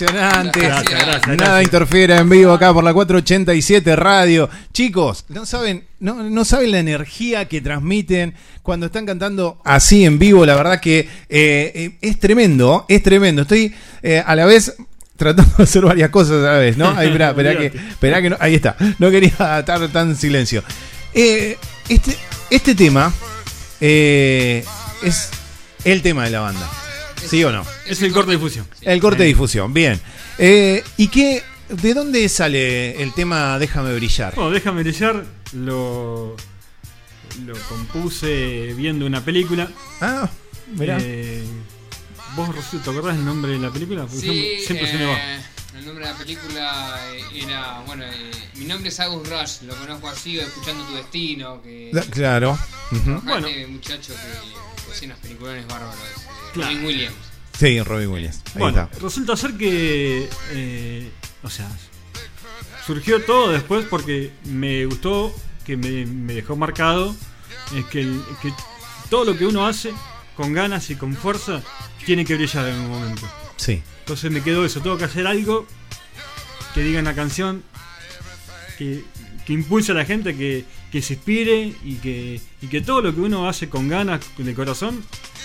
Impresionante. 0.00 0.60
Gracias, 0.60 1.04
gracias, 1.06 1.36
Nada 1.38 1.62
interfiere 1.62 2.16
en 2.16 2.28
vivo 2.28 2.52
acá 2.52 2.72
por 2.72 2.84
la 2.84 2.92
487 2.92 3.96
Radio. 3.96 4.48
Chicos, 4.72 5.24
no 5.28 5.46
saben, 5.46 5.84
no, 6.00 6.22
no 6.22 6.44
saben 6.44 6.70
la 6.72 6.78
energía 6.78 7.46
que 7.46 7.60
transmiten 7.60 8.34
cuando 8.62 8.86
están 8.86 9.06
cantando 9.06 9.60
así 9.64 10.04
en 10.04 10.18
vivo. 10.18 10.44
La 10.44 10.54
verdad 10.54 10.80
que 10.80 11.00
eh, 11.00 11.08
eh, 11.28 11.98
es 12.02 12.18
tremendo, 12.18 12.84
es 12.88 13.02
tremendo. 13.02 13.42
Estoy 13.42 13.74
eh, 14.02 14.22
a 14.24 14.34
la 14.36 14.44
vez 14.44 14.74
tratando 15.16 15.54
de 15.56 15.64
hacer 15.64 15.82
varias 15.82 16.10
cosas 16.10 16.44
a 16.44 16.52
la 16.52 16.58
vez, 16.58 16.76
¿no? 16.76 16.90
Ahí, 16.90 17.06
esperá, 17.06 17.30
esperá 17.30 17.56
que, 17.58 17.66
esperá 17.66 18.22
que 18.22 18.30
no- 18.30 18.36
ahí 18.40 18.54
está. 18.54 18.76
No 18.98 19.10
quería 19.10 19.30
estar 19.58 19.88
tan 19.88 20.10
en 20.10 20.16
silencio. 20.16 20.62
Eh, 21.14 21.56
este, 21.88 22.16
este 22.50 22.74
tema 22.74 23.12
es 23.80 25.30
el 25.84 26.02
tema 26.02 26.24
de 26.24 26.30
la 26.30 26.40
banda. 26.40 26.68
¿Sí 27.28 27.42
o 27.44 27.52
no? 27.52 27.64
Es 27.86 28.00
el 28.02 28.12
corte 28.12 28.30
de 28.32 28.36
difusión. 28.36 28.66
El 28.82 29.00
corte 29.00 29.22
de 29.22 29.28
difusión, 29.28 29.72
bien. 29.72 30.00
Eh, 30.38 30.82
¿Y 30.96 31.08
qué? 31.08 31.42
¿De 31.68 31.94
dónde 31.94 32.28
sale 32.28 33.02
el 33.02 33.12
tema 33.12 33.58
Déjame 33.58 33.94
brillar? 33.94 34.34
Bueno, 34.34 34.50
déjame 34.50 34.82
brillar, 34.82 35.24
lo, 35.52 36.36
lo 37.44 37.54
compuse 37.68 38.72
viendo 38.76 39.04
una 39.06 39.24
película. 39.24 39.68
Ah, 40.00 40.28
mirá. 40.76 40.98
Eh, 41.00 41.42
¿Vos, 42.36 42.54
Rocío, 42.54 42.78
te 42.80 42.90
acordás 42.90 43.16
el 43.16 43.24
nombre 43.24 43.52
de 43.52 43.58
la 43.58 43.70
película? 43.70 44.02
Porque 44.02 44.18
Sí, 44.18 44.26
siempre, 44.28 44.66
siempre 44.66 44.90
se 44.90 44.98
me 44.98 45.06
va. 45.06 45.12
eh, 45.36 45.40
el 45.78 45.86
nombre 45.86 46.06
de 46.06 46.12
la 46.12 46.18
película 46.18 47.00
eh, 47.14 47.42
era, 47.42 47.80
bueno, 47.86 48.04
eh, 48.04 48.30
mi 48.56 48.64
nombre 48.66 48.88
es 48.90 49.00
Agus 49.00 49.28
Rush, 49.28 49.62
lo 49.66 49.74
conozco 49.74 50.08
así, 50.08 50.38
escuchando 50.38 50.84
tu 50.84 50.94
destino, 50.94 51.60
que 51.62 51.90
Claro. 52.10 52.58
Ujú. 52.92 53.20
bueno. 53.24 53.48
muchacho 53.68 54.12
que, 54.14 54.75
hacía 54.92 55.06
unas 55.08 55.18
peliculones 55.18 55.66
bárbaros, 55.66 55.94
eh, 55.96 56.20
Claro. 56.54 56.70
Robin 56.72 56.84
Williams. 56.86 57.16
Sí, 57.58 57.80
Robin 57.82 58.08
Williams. 58.08 58.42
Ahí 58.54 58.60
Bueno, 58.60 58.82
está. 58.82 58.98
resulta 58.98 59.36
ser 59.36 59.54
que. 59.56 60.28
eh, 60.50 61.10
o 61.42 61.50
sea, 61.50 61.68
surgió 62.86 63.22
todo 63.24 63.50
después 63.52 63.84
porque 63.88 64.30
me 64.44 64.84
gustó, 64.86 65.34
que 65.64 65.76
me, 65.76 66.06
me 66.06 66.34
dejó 66.34 66.56
marcado, 66.56 67.14
es 67.74 67.84
que, 67.86 68.00
el- 68.00 68.22
que 68.42 68.52
todo 69.10 69.24
lo 69.24 69.36
que 69.36 69.46
uno 69.46 69.66
hace 69.66 69.92
con 70.36 70.52
ganas 70.52 70.90
y 70.90 70.96
con 70.96 71.14
fuerza 71.14 71.62
tiene 72.04 72.24
que 72.24 72.34
brillar 72.36 72.66
en 72.68 72.76
un 72.80 72.88
momento. 72.90 73.22
Sí. 73.56 73.82
Entonces 74.00 74.30
me 74.30 74.42
quedó 74.42 74.64
eso, 74.64 74.80
tengo 74.80 74.96
que 74.98 75.04
hacer 75.04 75.26
algo 75.26 75.66
que 76.74 76.82
diga 76.82 76.98
en 76.98 77.06
la 77.06 77.14
canción, 77.14 77.62
que, 78.78 79.02
que 79.46 79.52
impulse 79.52 79.92
a 79.92 79.94
la 79.94 80.04
gente, 80.04 80.36
que, 80.36 80.64
que 80.92 81.02
se 81.02 81.14
inspire 81.14 81.72
y 81.84 81.94
que, 81.96 82.40
y 82.62 82.66
que 82.68 82.80
todo 82.80 83.00
lo 83.02 83.14
que 83.14 83.20
uno 83.20 83.48
hace 83.48 83.68
con 83.68 83.88
ganas, 83.88 84.20
de 84.38 84.54
corazón, 84.54 85.04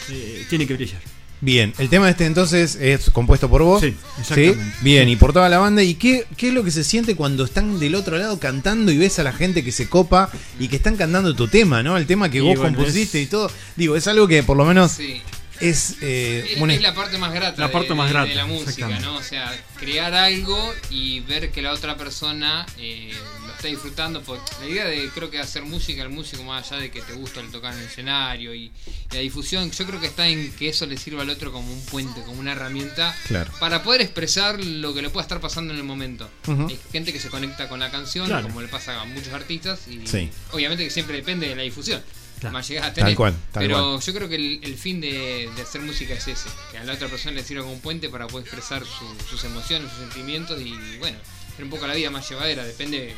eh, 0.09 0.45
tiene 0.49 0.67
que 0.67 0.73
brillar. 0.75 1.01
Bien, 1.43 1.73
el 1.79 1.89
tema 1.89 2.07
este 2.07 2.27
entonces 2.27 2.75
es 2.75 3.09
compuesto 3.09 3.49
por 3.49 3.63
vos. 3.63 3.81
Sí, 3.81 3.95
exactamente. 4.19 4.63
Bien, 4.81 5.09
y 5.09 5.15
por 5.15 5.33
toda 5.33 5.49
la 5.49 5.57
banda. 5.57 5.81
¿Y 5.81 5.95
qué, 5.95 6.27
qué 6.37 6.49
es 6.49 6.53
lo 6.53 6.63
que 6.63 6.69
se 6.69 6.83
siente 6.83 7.15
cuando 7.15 7.45
están 7.45 7.79
del 7.79 7.95
otro 7.95 8.15
lado 8.19 8.39
cantando 8.39 8.91
y 8.91 8.97
ves 8.99 9.17
a 9.17 9.23
la 9.23 9.33
gente 9.33 9.63
que 9.63 9.71
se 9.71 9.89
copa 9.89 10.29
y 10.59 10.67
que 10.67 10.75
están 10.75 10.97
cantando 10.97 11.33
tu 11.35 11.47
tema, 11.47 11.81
¿no? 11.81 11.97
El 11.97 12.05
tema 12.05 12.29
que 12.29 12.37
Y 12.37 12.41
vos 12.41 12.59
bueno, 12.59 12.77
compusiste 12.77 13.19
es- 13.19 13.27
y 13.27 13.29
todo. 13.31 13.49
Digo, 13.75 13.95
es 13.95 14.05
algo 14.07 14.27
que 14.27 14.43
por 14.43 14.55
lo 14.55 14.65
menos 14.65 14.91
Sí. 14.91 15.19
es 15.59 15.95
eh, 16.01 16.45
Es, 16.55 16.61
una- 16.61 16.75
es 16.75 16.81
la 16.83 16.93
parte 16.93 17.17
más 17.17 17.33
grata, 17.33 17.59
La 17.59 17.67
de- 17.67 17.73
parte 17.73 17.95
más 17.95 18.05
de, 18.09 18.13
grata, 18.13 18.29
de 18.29 18.35
la 18.35 18.45
música. 18.45 18.87
¿no? 18.99 19.15
O 19.15 19.23
sea, 19.23 19.51
crear 19.79 20.13
algo 20.13 20.71
y 20.91 21.21
ver 21.21 21.49
que 21.49 21.63
la 21.63 21.71
otra 21.73 21.97
persona 21.97 22.67
eh, 22.77 23.13
está 23.61 23.67
disfrutando. 23.67 24.21
Porque 24.21 24.43
la 24.59 24.67
idea 24.67 24.85
de, 24.85 25.09
creo 25.09 25.29
que 25.29 25.39
hacer 25.39 25.63
música, 25.63 26.01
el 26.01 26.09
músico, 26.09 26.43
más 26.43 26.71
allá 26.71 26.81
de 26.81 26.91
que 26.91 27.01
te 27.01 27.13
gusta 27.13 27.39
el 27.39 27.51
tocar 27.51 27.73
en 27.73 27.79
el 27.79 27.85
escenario 27.85 28.53
y, 28.53 28.65
y 28.65 29.13
la 29.13 29.19
difusión, 29.19 29.71
yo 29.71 29.85
creo 29.85 29.99
que 29.99 30.07
está 30.07 30.27
en 30.27 30.51
que 30.53 30.69
eso 30.69 30.85
le 30.85 30.97
sirva 30.97 31.21
al 31.21 31.29
otro 31.29 31.51
como 31.51 31.71
un 31.71 31.81
puente, 31.85 32.21
como 32.23 32.39
una 32.39 32.53
herramienta 32.53 33.15
Claro. 33.27 33.51
para 33.59 33.83
poder 33.83 34.01
expresar 34.01 34.63
lo 34.63 34.93
que 34.93 35.01
le 35.01 35.09
pueda 35.09 35.23
estar 35.23 35.39
pasando 35.39 35.73
en 35.73 35.79
el 35.79 35.85
momento. 35.85 36.29
Ujú. 36.47 36.67
Hay 36.67 36.79
gente 36.91 37.13
que 37.13 37.19
se 37.19 37.29
conecta 37.29 37.69
con 37.69 37.79
la 37.79 37.91
canción, 37.91 38.27
Claro. 38.27 38.47
como 38.47 38.61
le 38.61 38.67
pasa 38.67 38.99
a 38.99 39.05
muchos 39.05 39.33
artistas, 39.33 39.87
y 39.87 40.05
Sí. 40.07 40.29
obviamente 40.51 40.83
que 40.83 40.89
siempre 40.89 41.15
depende 41.17 41.47
de 41.47 41.55
la 41.55 41.61
difusión. 41.63 42.01
Claro. 42.39 42.53
Más 42.53 42.67
llegas 42.67 42.85
a 42.85 42.87
Tal 42.87 42.95
tener. 42.95 43.15
cual, 43.15 43.33
tal 43.51 43.61
pero 43.63 43.75
cual. 43.91 44.01
yo 44.01 44.13
creo 44.15 44.27
que 44.27 44.35
el, 44.35 44.59
el 44.63 44.75
fin 44.75 44.99
de, 44.99 45.47
de 45.55 45.61
hacer 45.61 45.79
música 45.81 46.15
es 46.15 46.27
ese, 46.27 46.49
que 46.71 46.79
a 46.79 46.83
la 46.83 46.93
otra 46.93 47.07
persona 47.07 47.35
le 47.35 47.43
sirva 47.43 47.61
como 47.61 47.75
un 47.75 47.81
puente 47.81 48.09
para 48.09 48.25
poder 48.25 48.47
expresar 48.47 48.83
su- 48.83 49.29
sus 49.29 49.43
emociones, 49.43 49.91
sus 49.91 49.99
sentimientos 49.99 50.59
y 50.59 50.73
bueno, 50.97 51.19
hacer 51.53 51.63
un 51.65 51.69
poco 51.69 51.85
la 51.85 51.93
vida 51.93 52.09
más 52.09 52.27
llevadera, 52.27 52.63
depende 52.65 53.13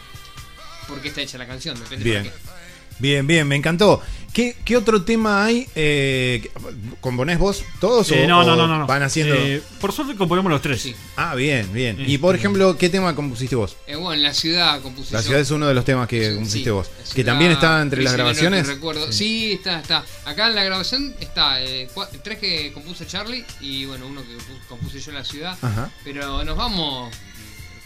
por 0.87 1.01
qué 1.01 1.09
está 1.09 1.21
hecha 1.21 1.37
la 1.37 1.47
canción, 1.47 1.79
depende 1.79 2.03
Bien. 2.03 2.23
por 2.23 2.31
qué. 2.33 2.39
Bien, 2.99 3.25
bien, 3.25 3.47
me 3.47 3.55
encantó. 3.55 4.01
¿Qué, 4.33 4.55
qué 4.65 4.77
otro 4.77 5.03
tema 5.03 5.45
hay? 5.45 5.67
Eh, 5.75 6.49
¿Componés 7.01 7.37
vos 7.37 7.63
todos 7.79 8.09
Eh, 8.11 8.23
o, 8.23 8.27
no, 8.27 8.43
no, 8.43 8.53
o 8.53 8.55
no, 8.55 8.67
no, 8.67 8.79
no. 8.79 8.87
van 8.87 9.03
haciendo? 9.03 9.35
Eh, 9.35 9.61
por 9.79 9.91
suerte 9.91 10.15
componemos 10.15 10.51
los 10.51 10.61
tres. 10.61 10.81
Sí. 10.81 10.95
Ah, 11.17 11.35
bien, 11.35 11.71
bien. 11.73 11.97
Y 12.07 12.17
por 12.17 12.35
ejemplo, 12.35 12.75
¿qué 12.77 12.89
tema 12.89 13.13
compusiste 13.15 13.55
vos? 13.55 13.77
Eh, 13.85 13.95
bueno, 13.95 14.13
en 14.13 14.23
la 14.23 14.33
ciudad 14.33 14.81
compuse 14.81 15.13
La 15.13 15.21
ciudad 15.21 15.39
es 15.39 15.51
uno 15.51 15.67
de 15.67 15.73
los 15.75 15.85
temas 15.85 16.07
que 16.07 16.29
Sí, 16.29 16.33
compusiste 16.35 16.63
sí, 16.65 16.69
vos. 16.71 16.89
Que 17.13 17.23
también 17.23 17.51
está 17.51 17.79
entre 17.81 18.01
las 18.03 18.13
grabaciones. 18.13 18.65
recuerdo. 18.67 19.11
Sí. 19.11 19.53
está, 19.53 19.79
está. 19.79 20.03
Acá 20.25 20.47
en 20.49 20.55
la 20.55 20.63
grabación 20.63 21.13
está 21.19 21.61
eh, 21.61 21.87
tres 22.23 22.39
que 22.39 22.71
compuso 22.73 23.05
Charlie 23.05 23.43
y 23.61 23.85
bueno, 23.85 24.07
uno 24.07 24.21
que 24.23 24.35
pu- 24.37 24.67
compuse 24.69 24.99
yo 24.99 25.11
en 25.11 25.15
la 25.17 25.25
ciudad. 25.25 25.57
Ajá. 25.61 25.91
Pero 26.03 26.43
nos 26.43 26.57
vamos. 26.57 27.13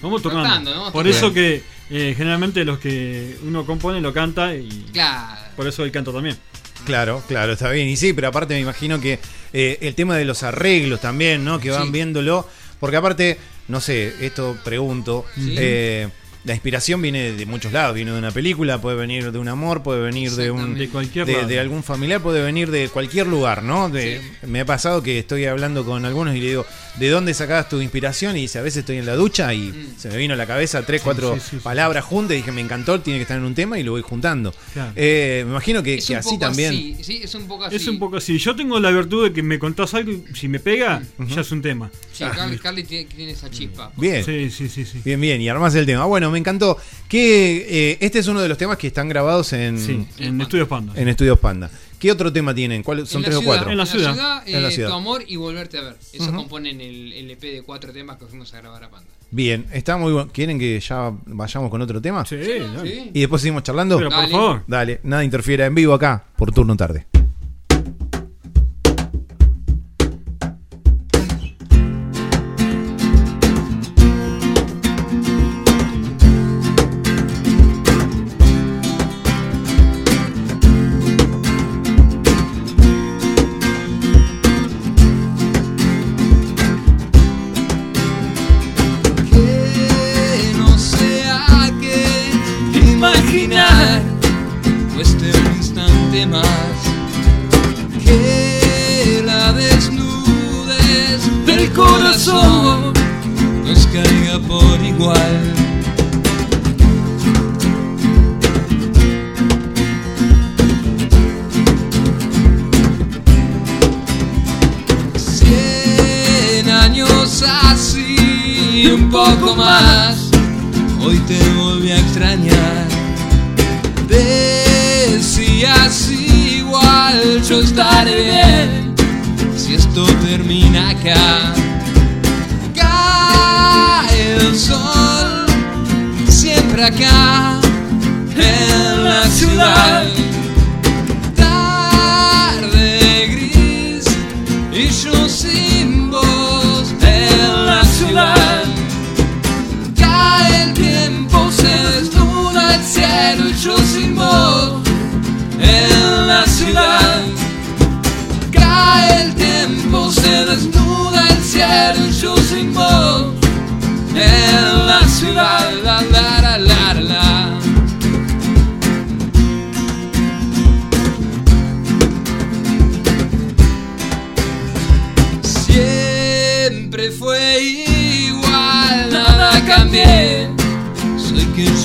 Vamos 0.01 0.21
turnando. 0.21 0.47
Rotando, 0.49 0.75
¿no? 0.75 0.91
Por 0.91 1.07
eso 1.07 1.33
que 1.33 1.63
eh, 1.89 2.13
generalmente 2.17 2.63
los 2.65 2.79
que 2.79 3.37
uno 3.43 3.65
compone 3.65 3.99
lo 4.01 4.13
canta 4.13 4.53
y 4.55 4.69
Claro. 4.93 5.41
por 5.55 5.67
eso 5.67 5.83
el 5.83 5.91
canto 5.91 6.13
también. 6.13 6.37
Claro, 6.85 7.23
claro, 7.27 7.53
está 7.53 7.69
bien. 7.71 7.87
Y 7.89 7.97
sí, 7.97 8.13
pero 8.13 8.27
aparte 8.27 8.53
me 8.53 8.59
imagino 8.61 9.01
que 9.01 9.19
eh, 9.53 9.77
el 9.81 9.95
tema 9.95 10.15
de 10.15 10.25
los 10.25 10.43
arreglos 10.43 11.01
también, 11.01 11.43
¿no? 11.43 11.59
Que 11.59 11.71
van 11.71 11.85
Sí. 11.85 11.91
viéndolo. 11.91 12.47
Porque 12.79 12.97
aparte, 12.97 13.39
no 13.67 13.81
sé, 13.81 14.13
esto 14.25 14.55
pregunto. 14.63 15.25
Sí. 15.35 15.55
eh, 15.57 16.07
la 16.47 16.53
inspiración 16.53 17.01
viene 17.01 17.33
de 17.33 17.45
muchos 17.45 17.71
lados. 17.73 17.93
Viene 17.93 18.11
de 18.11 18.17
una 18.17 18.31
película, 18.31 18.79
puede 18.81 18.95
venir 18.97 19.31
de 19.31 19.37
un 19.37 19.47
amor, 19.47 19.83
puede 19.83 20.01
venir 20.01 20.31
de 20.31 20.49
un. 20.49 20.75
De 20.75 20.87
cualquier 20.89 21.25
De, 21.25 21.33
lado. 21.33 21.47
de 21.47 21.59
algún 21.59 21.83
familiar, 21.83 22.21
puede 22.21 22.41
venir 22.41 22.71
de 22.71 22.87
cualquier 22.89 23.27
lugar, 23.27 23.61
¿no? 23.63 23.89
De- 23.89 24.21
Me 24.47 24.61
ha 24.61 24.65
pasado 24.65 25.03
que 25.03 25.19
estoy 25.19 25.45
hablando 25.45 25.85
con 25.85 26.05
algunos 26.05 26.35
y 26.35 26.39
le 26.39 26.47
digo, 26.47 26.65
¿de 26.97 27.09
dónde 27.09 27.33
sacabas 27.33 27.69
tu 27.69 27.81
inspiración? 27.81 28.35
Y 28.37 28.41
dice, 28.41 28.59
a 28.59 28.61
veces 28.61 28.77
estoy 28.79 28.97
en 28.97 29.05
la 29.05 29.15
ducha 29.15 29.53
y 29.53 29.67
Mm. 29.73 29.97
se 29.99 30.09
me 30.09 30.17
vino 30.17 30.33
a 30.33 30.37
la 30.37 30.47
cabeza 30.47 30.83
tres, 30.85 31.01
cuatro 31.03 31.35
sí, 31.35 31.41
sí, 31.41 31.49
sí. 31.51 31.57
palabras 31.61 32.05
juntas 32.05 32.33
y 32.33 32.37
dije, 32.37 32.51
me 32.51 32.61
encantó, 32.61 32.99
tiene 33.01 33.19
que 33.19 33.23
estar 33.23 33.37
en 33.37 33.43
un 33.43 33.53
tema 33.53 33.77
y 33.77 33.83
lo 33.83 33.91
voy 33.91 34.01
juntando. 34.01 34.53
Claro. 34.73 34.93
Eh, 34.95 35.41
me 35.45 35.51
imagino 35.51 35.83
que, 35.83 35.95
Es 35.95 36.07
que 36.07 36.13
un 36.13 36.19
así 36.19 36.29
poco 36.29 36.39
también. 36.39 36.69
así, 36.73 36.97
sí, 37.01 37.19
es 37.23 37.35
un 37.35 37.47
poco 37.47 37.65
así. 37.65 37.75
Es 37.75 37.87
un 37.87 37.99
poco 37.99 38.17
así. 38.17 38.37
Yo 38.37 38.55
tengo 38.55 38.79
la 38.79 38.89
virtud 38.91 39.25
de 39.27 39.33
que 39.33 39.43
me 39.43 39.59
contás 39.59 39.93
algo 39.93 40.11
y 40.11 40.23
si 40.33 40.47
me 40.47 40.59
pega, 40.59 41.01
ya 41.27 41.41
es 41.41 41.51
un 41.51 41.61
tema. 41.61 41.91
Sí, 42.13 42.23
Carly, 42.23 42.57
Carly 42.57 42.83
tiene, 42.83 43.05
tiene 43.13 43.31
esa 43.33 43.49
chispa. 43.51 43.91
Bien. 43.97 44.23
Sí, 44.23 44.49
sí, 44.49 44.69
sí, 44.69 44.85
sí. 44.85 45.01
Bien, 45.03 45.19
bien, 45.19 45.41
y 45.41 45.49
armás 45.49 45.75
el 45.75 45.85
tema. 45.85 46.05
Bueno, 46.05 46.31
me 46.37 46.39
encantó. 46.39 46.77
Que 47.07 47.91
eh, 47.91 47.97
este 48.01 48.19
es 48.19 48.27
uno 48.27 48.41
de 48.41 48.47
los 48.47 48.57
temas 48.57 48.77
que 48.77 48.87
están 48.87 49.09
grabados 49.09 49.53
en, 49.53 49.79
Sí, 49.79 50.05
en 50.19 50.39
Estudios 50.39 50.67
Panda. 50.67 50.93
en 50.95 51.07
Estudios 51.07 51.39
Panda. 51.39 51.69
¿Qué 51.99 52.11
otro 52.11 52.31
tema 52.31 52.53
tienen? 52.53 52.83
¿Cuál, 52.83 53.07
¿Son 53.07 53.21
En 53.21 53.25
tres 53.25 53.37
o 53.37 53.41
cuatro? 53.41 53.71
En 53.71 53.77
la 53.77 53.85
ciudad. 53.87 54.43
En 54.45 54.61
la 54.61 54.69
eh, 54.69 54.71
ciudad. 54.71 54.89
Tu 54.89 54.95
amor 54.95 55.23
y 55.27 55.35
volverte 55.35 55.79
a 55.79 55.81
ver. 55.81 55.95
Eso 56.13 56.31
componen 56.31 56.79
el, 56.79 57.11
el 57.11 57.31
EP 57.31 57.41
de 57.41 57.63
cuatro 57.63 57.91
temas 57.91 58.17
que 58.17 58.25
fuimos 58.27 58.53
a 58.53 58.57
grabar 58.57 58.83
a 58.83 58.89
Panda. 58.89 59.07
Bien, 59.31 59.65
está 59.73 59.97
muy 59.97 60.13
bueno. 60.13 60.29
¿Quieren 60.31 60.59
que 60.59 60.79
ya 60.79 61.11
vayamos 61.25 61.69
con 61.71 61.81
otro 61.81 61.99
tema? 62.01 62.23
Sí, 62.25 62.35
dale. 62.37 62.89
¿Sí? 62.89 63.11
Y 63.13 63.19
después 63.21 63.41
seguimos 63.41 63.63
charlando. 63.63 63.97
Pero 63.97 64.09
por 64.09 64.19
Dale. 64.19 64.31
favor. 64.31 64.63
Dale, 64.67 64.99
nada 65.03 65.23
interfiera 65.23 65.65
en 65.65 65.73
vivo 65.75 65.93
acá, 65.93 66.23
por 66.37 66.51
turno 66.53 66.77
tarde. 66.77 67.07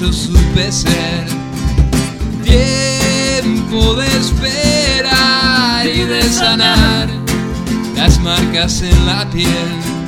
Yo 0.02 0.12
supe. 0.12 0.70
Tiempo 2.42 3.94
de 3.94 4.06
esperar 4.06 5.86
y 5.86 6.04
de 6.04 6.22
sanar 6.24 7.08
las 7.96 8.18
marcas 8.20 8.82
en 8.82 9.06
la 9.06 9.28
piel. 9.30 10.01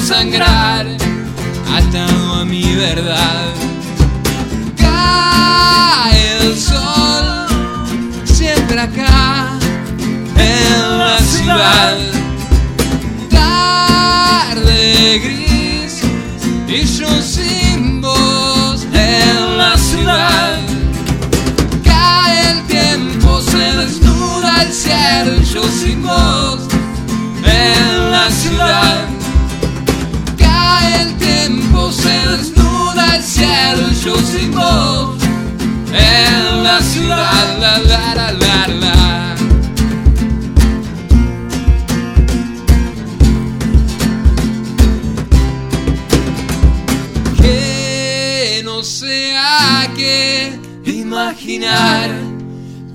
Sangrar, 0.00 0.86
atado 1.72 2.34
a 2.34 2.44
mi 2.44 2.74
verdad. 2.74 3.52
Cae 4.76 6.36
el 6.38 6.58
sol, 6.58 7.46
siempre 8.24 8.80
acá, 8.80 9.58
en 10.36 10.98
la 10.98 11.18
ciudad. 11.18 11.96
Tarde 13.30 15.18
gris 15.24 16.02
y 16.68 16.84
yo 16.98 17.22
sin 17.22 18.00
voz 18.00 18.84
en 18.92 19.58
la 19.58 19.76
ciudad. 19.78 20.58
Cae 21.82 22.50
el 22.50 22.62
tiempo, 22.66 23.40
se 23.40 23.76
desnuda 23.76 24.62
el 24.62 24.72
cielo 24.72 25.36
y 25.40 25.44
yo 25.44 25.62
sin 25.64 26.02
voz 26.02 26.60
en 27.44 28.10
la 28.10 28.30
ciudad. 28.30 29.13
pasaron 33.16 33.94
yo 34.04 34.16
sin 34.16 34.52
en 35.92 36.64
la 36.64 36.80
ciudad. 36.80 37.58
La, 37.60 37.78
la, 37.78 38.14
la, 38.14 38.32
la, 38.32 38.66
la. 38.82 39.36
Que 47.40 48.62
no 48.64 48.82
sea 48.82 49.88
que 49.96 50.58
imaginar 50.84 52.10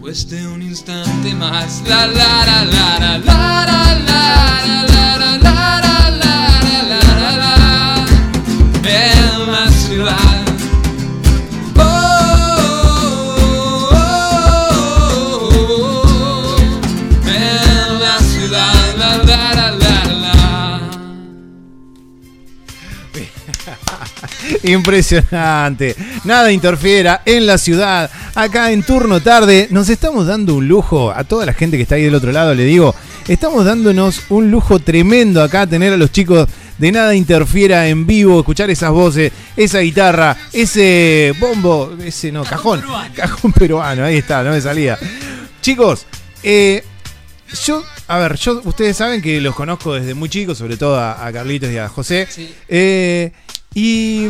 cueste 0.02 0.46
un 0.48 0.62
instante 0.62 1.34
más. 1.36 1.82
La 1.88 2.08
la 2.08 2.46
la 2.46 2.66
la 2.66 3.00
la 3.00 3.18
la 3.18 3.66
la 3.66 3.96
la. 3.96 4.20
la, 4.68 4.84
la. 4.84 4.89
Impresionante. 24.70 25.96
Nada 26.24 26.52
interfiera 26.52 27.22
en 27.26 27.46
la 27.46 27.58
ciudad. 27.58 28.10
Acá 28.36 28.72
en 28.72 28.84
turno 28.84 29.22
tarde 29.22 29.68
nos 29.72 29.90
estamos 29.90 30.28
dando 30.28 30.56
un 30.56 30.68
lujo. 30.68 31.12
A 31.12 31.24
toda 31.24 31.46
la 31.46 31.54
gente 31.54 31.78
que 31.78 31.84
está 31.84 31.96
ahí 31.96 32.04
del 32.04 32.16
otro 32.16 32.32
lado 32.32 32.54
le 32.54 32.66
digo, 32.66 32.94
estamos 33.28 33.66
dándonos 33.66 34.22
un 34.30 34.52
lujo 34.52 34.80
tremendo 34.80 35.42
acá 35.42 35.66
tener 35.66 35.94
a 35.94 35.98
los 35.98 36.12
chicos 36.12 36.48
de 36.78 36.92
Nada 36.92 37.16
interfiera 37.16 37.88
en 37.88 38.08
vivo, 38.08 38.40
escuchar 38.40 38.70
esas 38.70 38.92
voces, 38.92 39.32
esa 39.58 39.80
guitarra, 39.80 40.38
ese 40.54 41.34
bombo, 41.40 41.94
ese 42.04 42.32
no, 42.32 42.44
cajón, 42.44 42.82
cajón 43.14 43.52
peruano, 43.52 44.06
ahí 44.06 44.18
está, 44.18 44.44
no 44.44 44.52
me 44.52 44.62
salía. 44.62 44.98
Chicos, 45.62 46.06
eh, 46.42 46.84
yo, 47.66 47.84
a 48.08 48.18
ver, 48.20 48.36
yo, 48.38 48.62
ustedes 48.64 48.96
saben 48.96 49.22
que 49.22 49.42
los 49.42 49.56
conozco 49.56 49.94
desde 49.94 50.14
muy 50.14 50.30
chicos, 50.30 50.58
sobre 50.58 50.78
todo 50.78 50.98
a, 50.98 51.26
a 51.26 51.34
Carlitos 51.34 51.70
y 51.70 51.78
a 51.78 51.90
José. 51.90 52.28
Eh, 52.70 53.32
y 53.74 54.28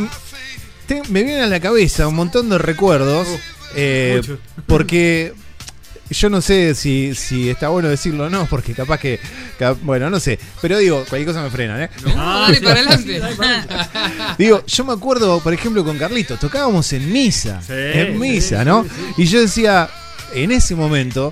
te- 0.87 1.01
me 1.09 1.23
vienen 1.23 1.43
a 1.43 1.47
la 1.47 1.59
cabeza 1.59 2.07
un 2.07 2.15
montón 2.15 2.49
de 2.49 2.57
recuerdos. 2.57 3.27
eh, 3.75 4.15
mucho. 4.17 4.39
porque 4.65 5.33
yo 6.09 6.27
no 6.31 6.41
sé 6.41 6.73
si, 6.73 7.13
si 7.13 7.49
está 7.51 7.69
bueno 7.69 7.87
decirlo 7.87 8.25
o 8.25 8.29
no, 8.31 8.47
porque 8.47 8.73
capaz 8.73 8.97
que, 8.99 9.19
cap- 9.59 9.77
Bueno, 9.83 10.09
no 10.09 10.19
sé. 10.19 10.39
Pero 10.61 10.79
digo, 10.79 11.05
cualquier 11.07 11.27
cosa 11.27 11.43
me 11.43 11.51
frenan, 11.51 11.83
¿eh? 11.83 11.89
No, 12.03 12.39
dale 12.41 12.59
para 12.61 12.79
adelante. 12.79 13.21
Digo, 14.39 14.65
yo 14.65 14.85
me 14.85 14.93
acuerdo, 14.93 15.39
por 15.39 15.53
ejemplo, 15.53 15.83
con 15.85 15.97
Carlitos, 15.99 16.39
tocábamos 16.39 16.91
en 16.93 17.11
misa. 17.11 17.61
Sí, 17.61 17.73
en 17.73 18.17
misa, 18.19 18.59
sí, 18.61 18.65
¿no? 18.65 18.83
sí. 18.83 18.89
Y 19.21 19.25
yo 19.25 19.39
decía, 19.39 19.87
en 20.33 20.51
ese 20.51 20.73
momento, 20.75 21.31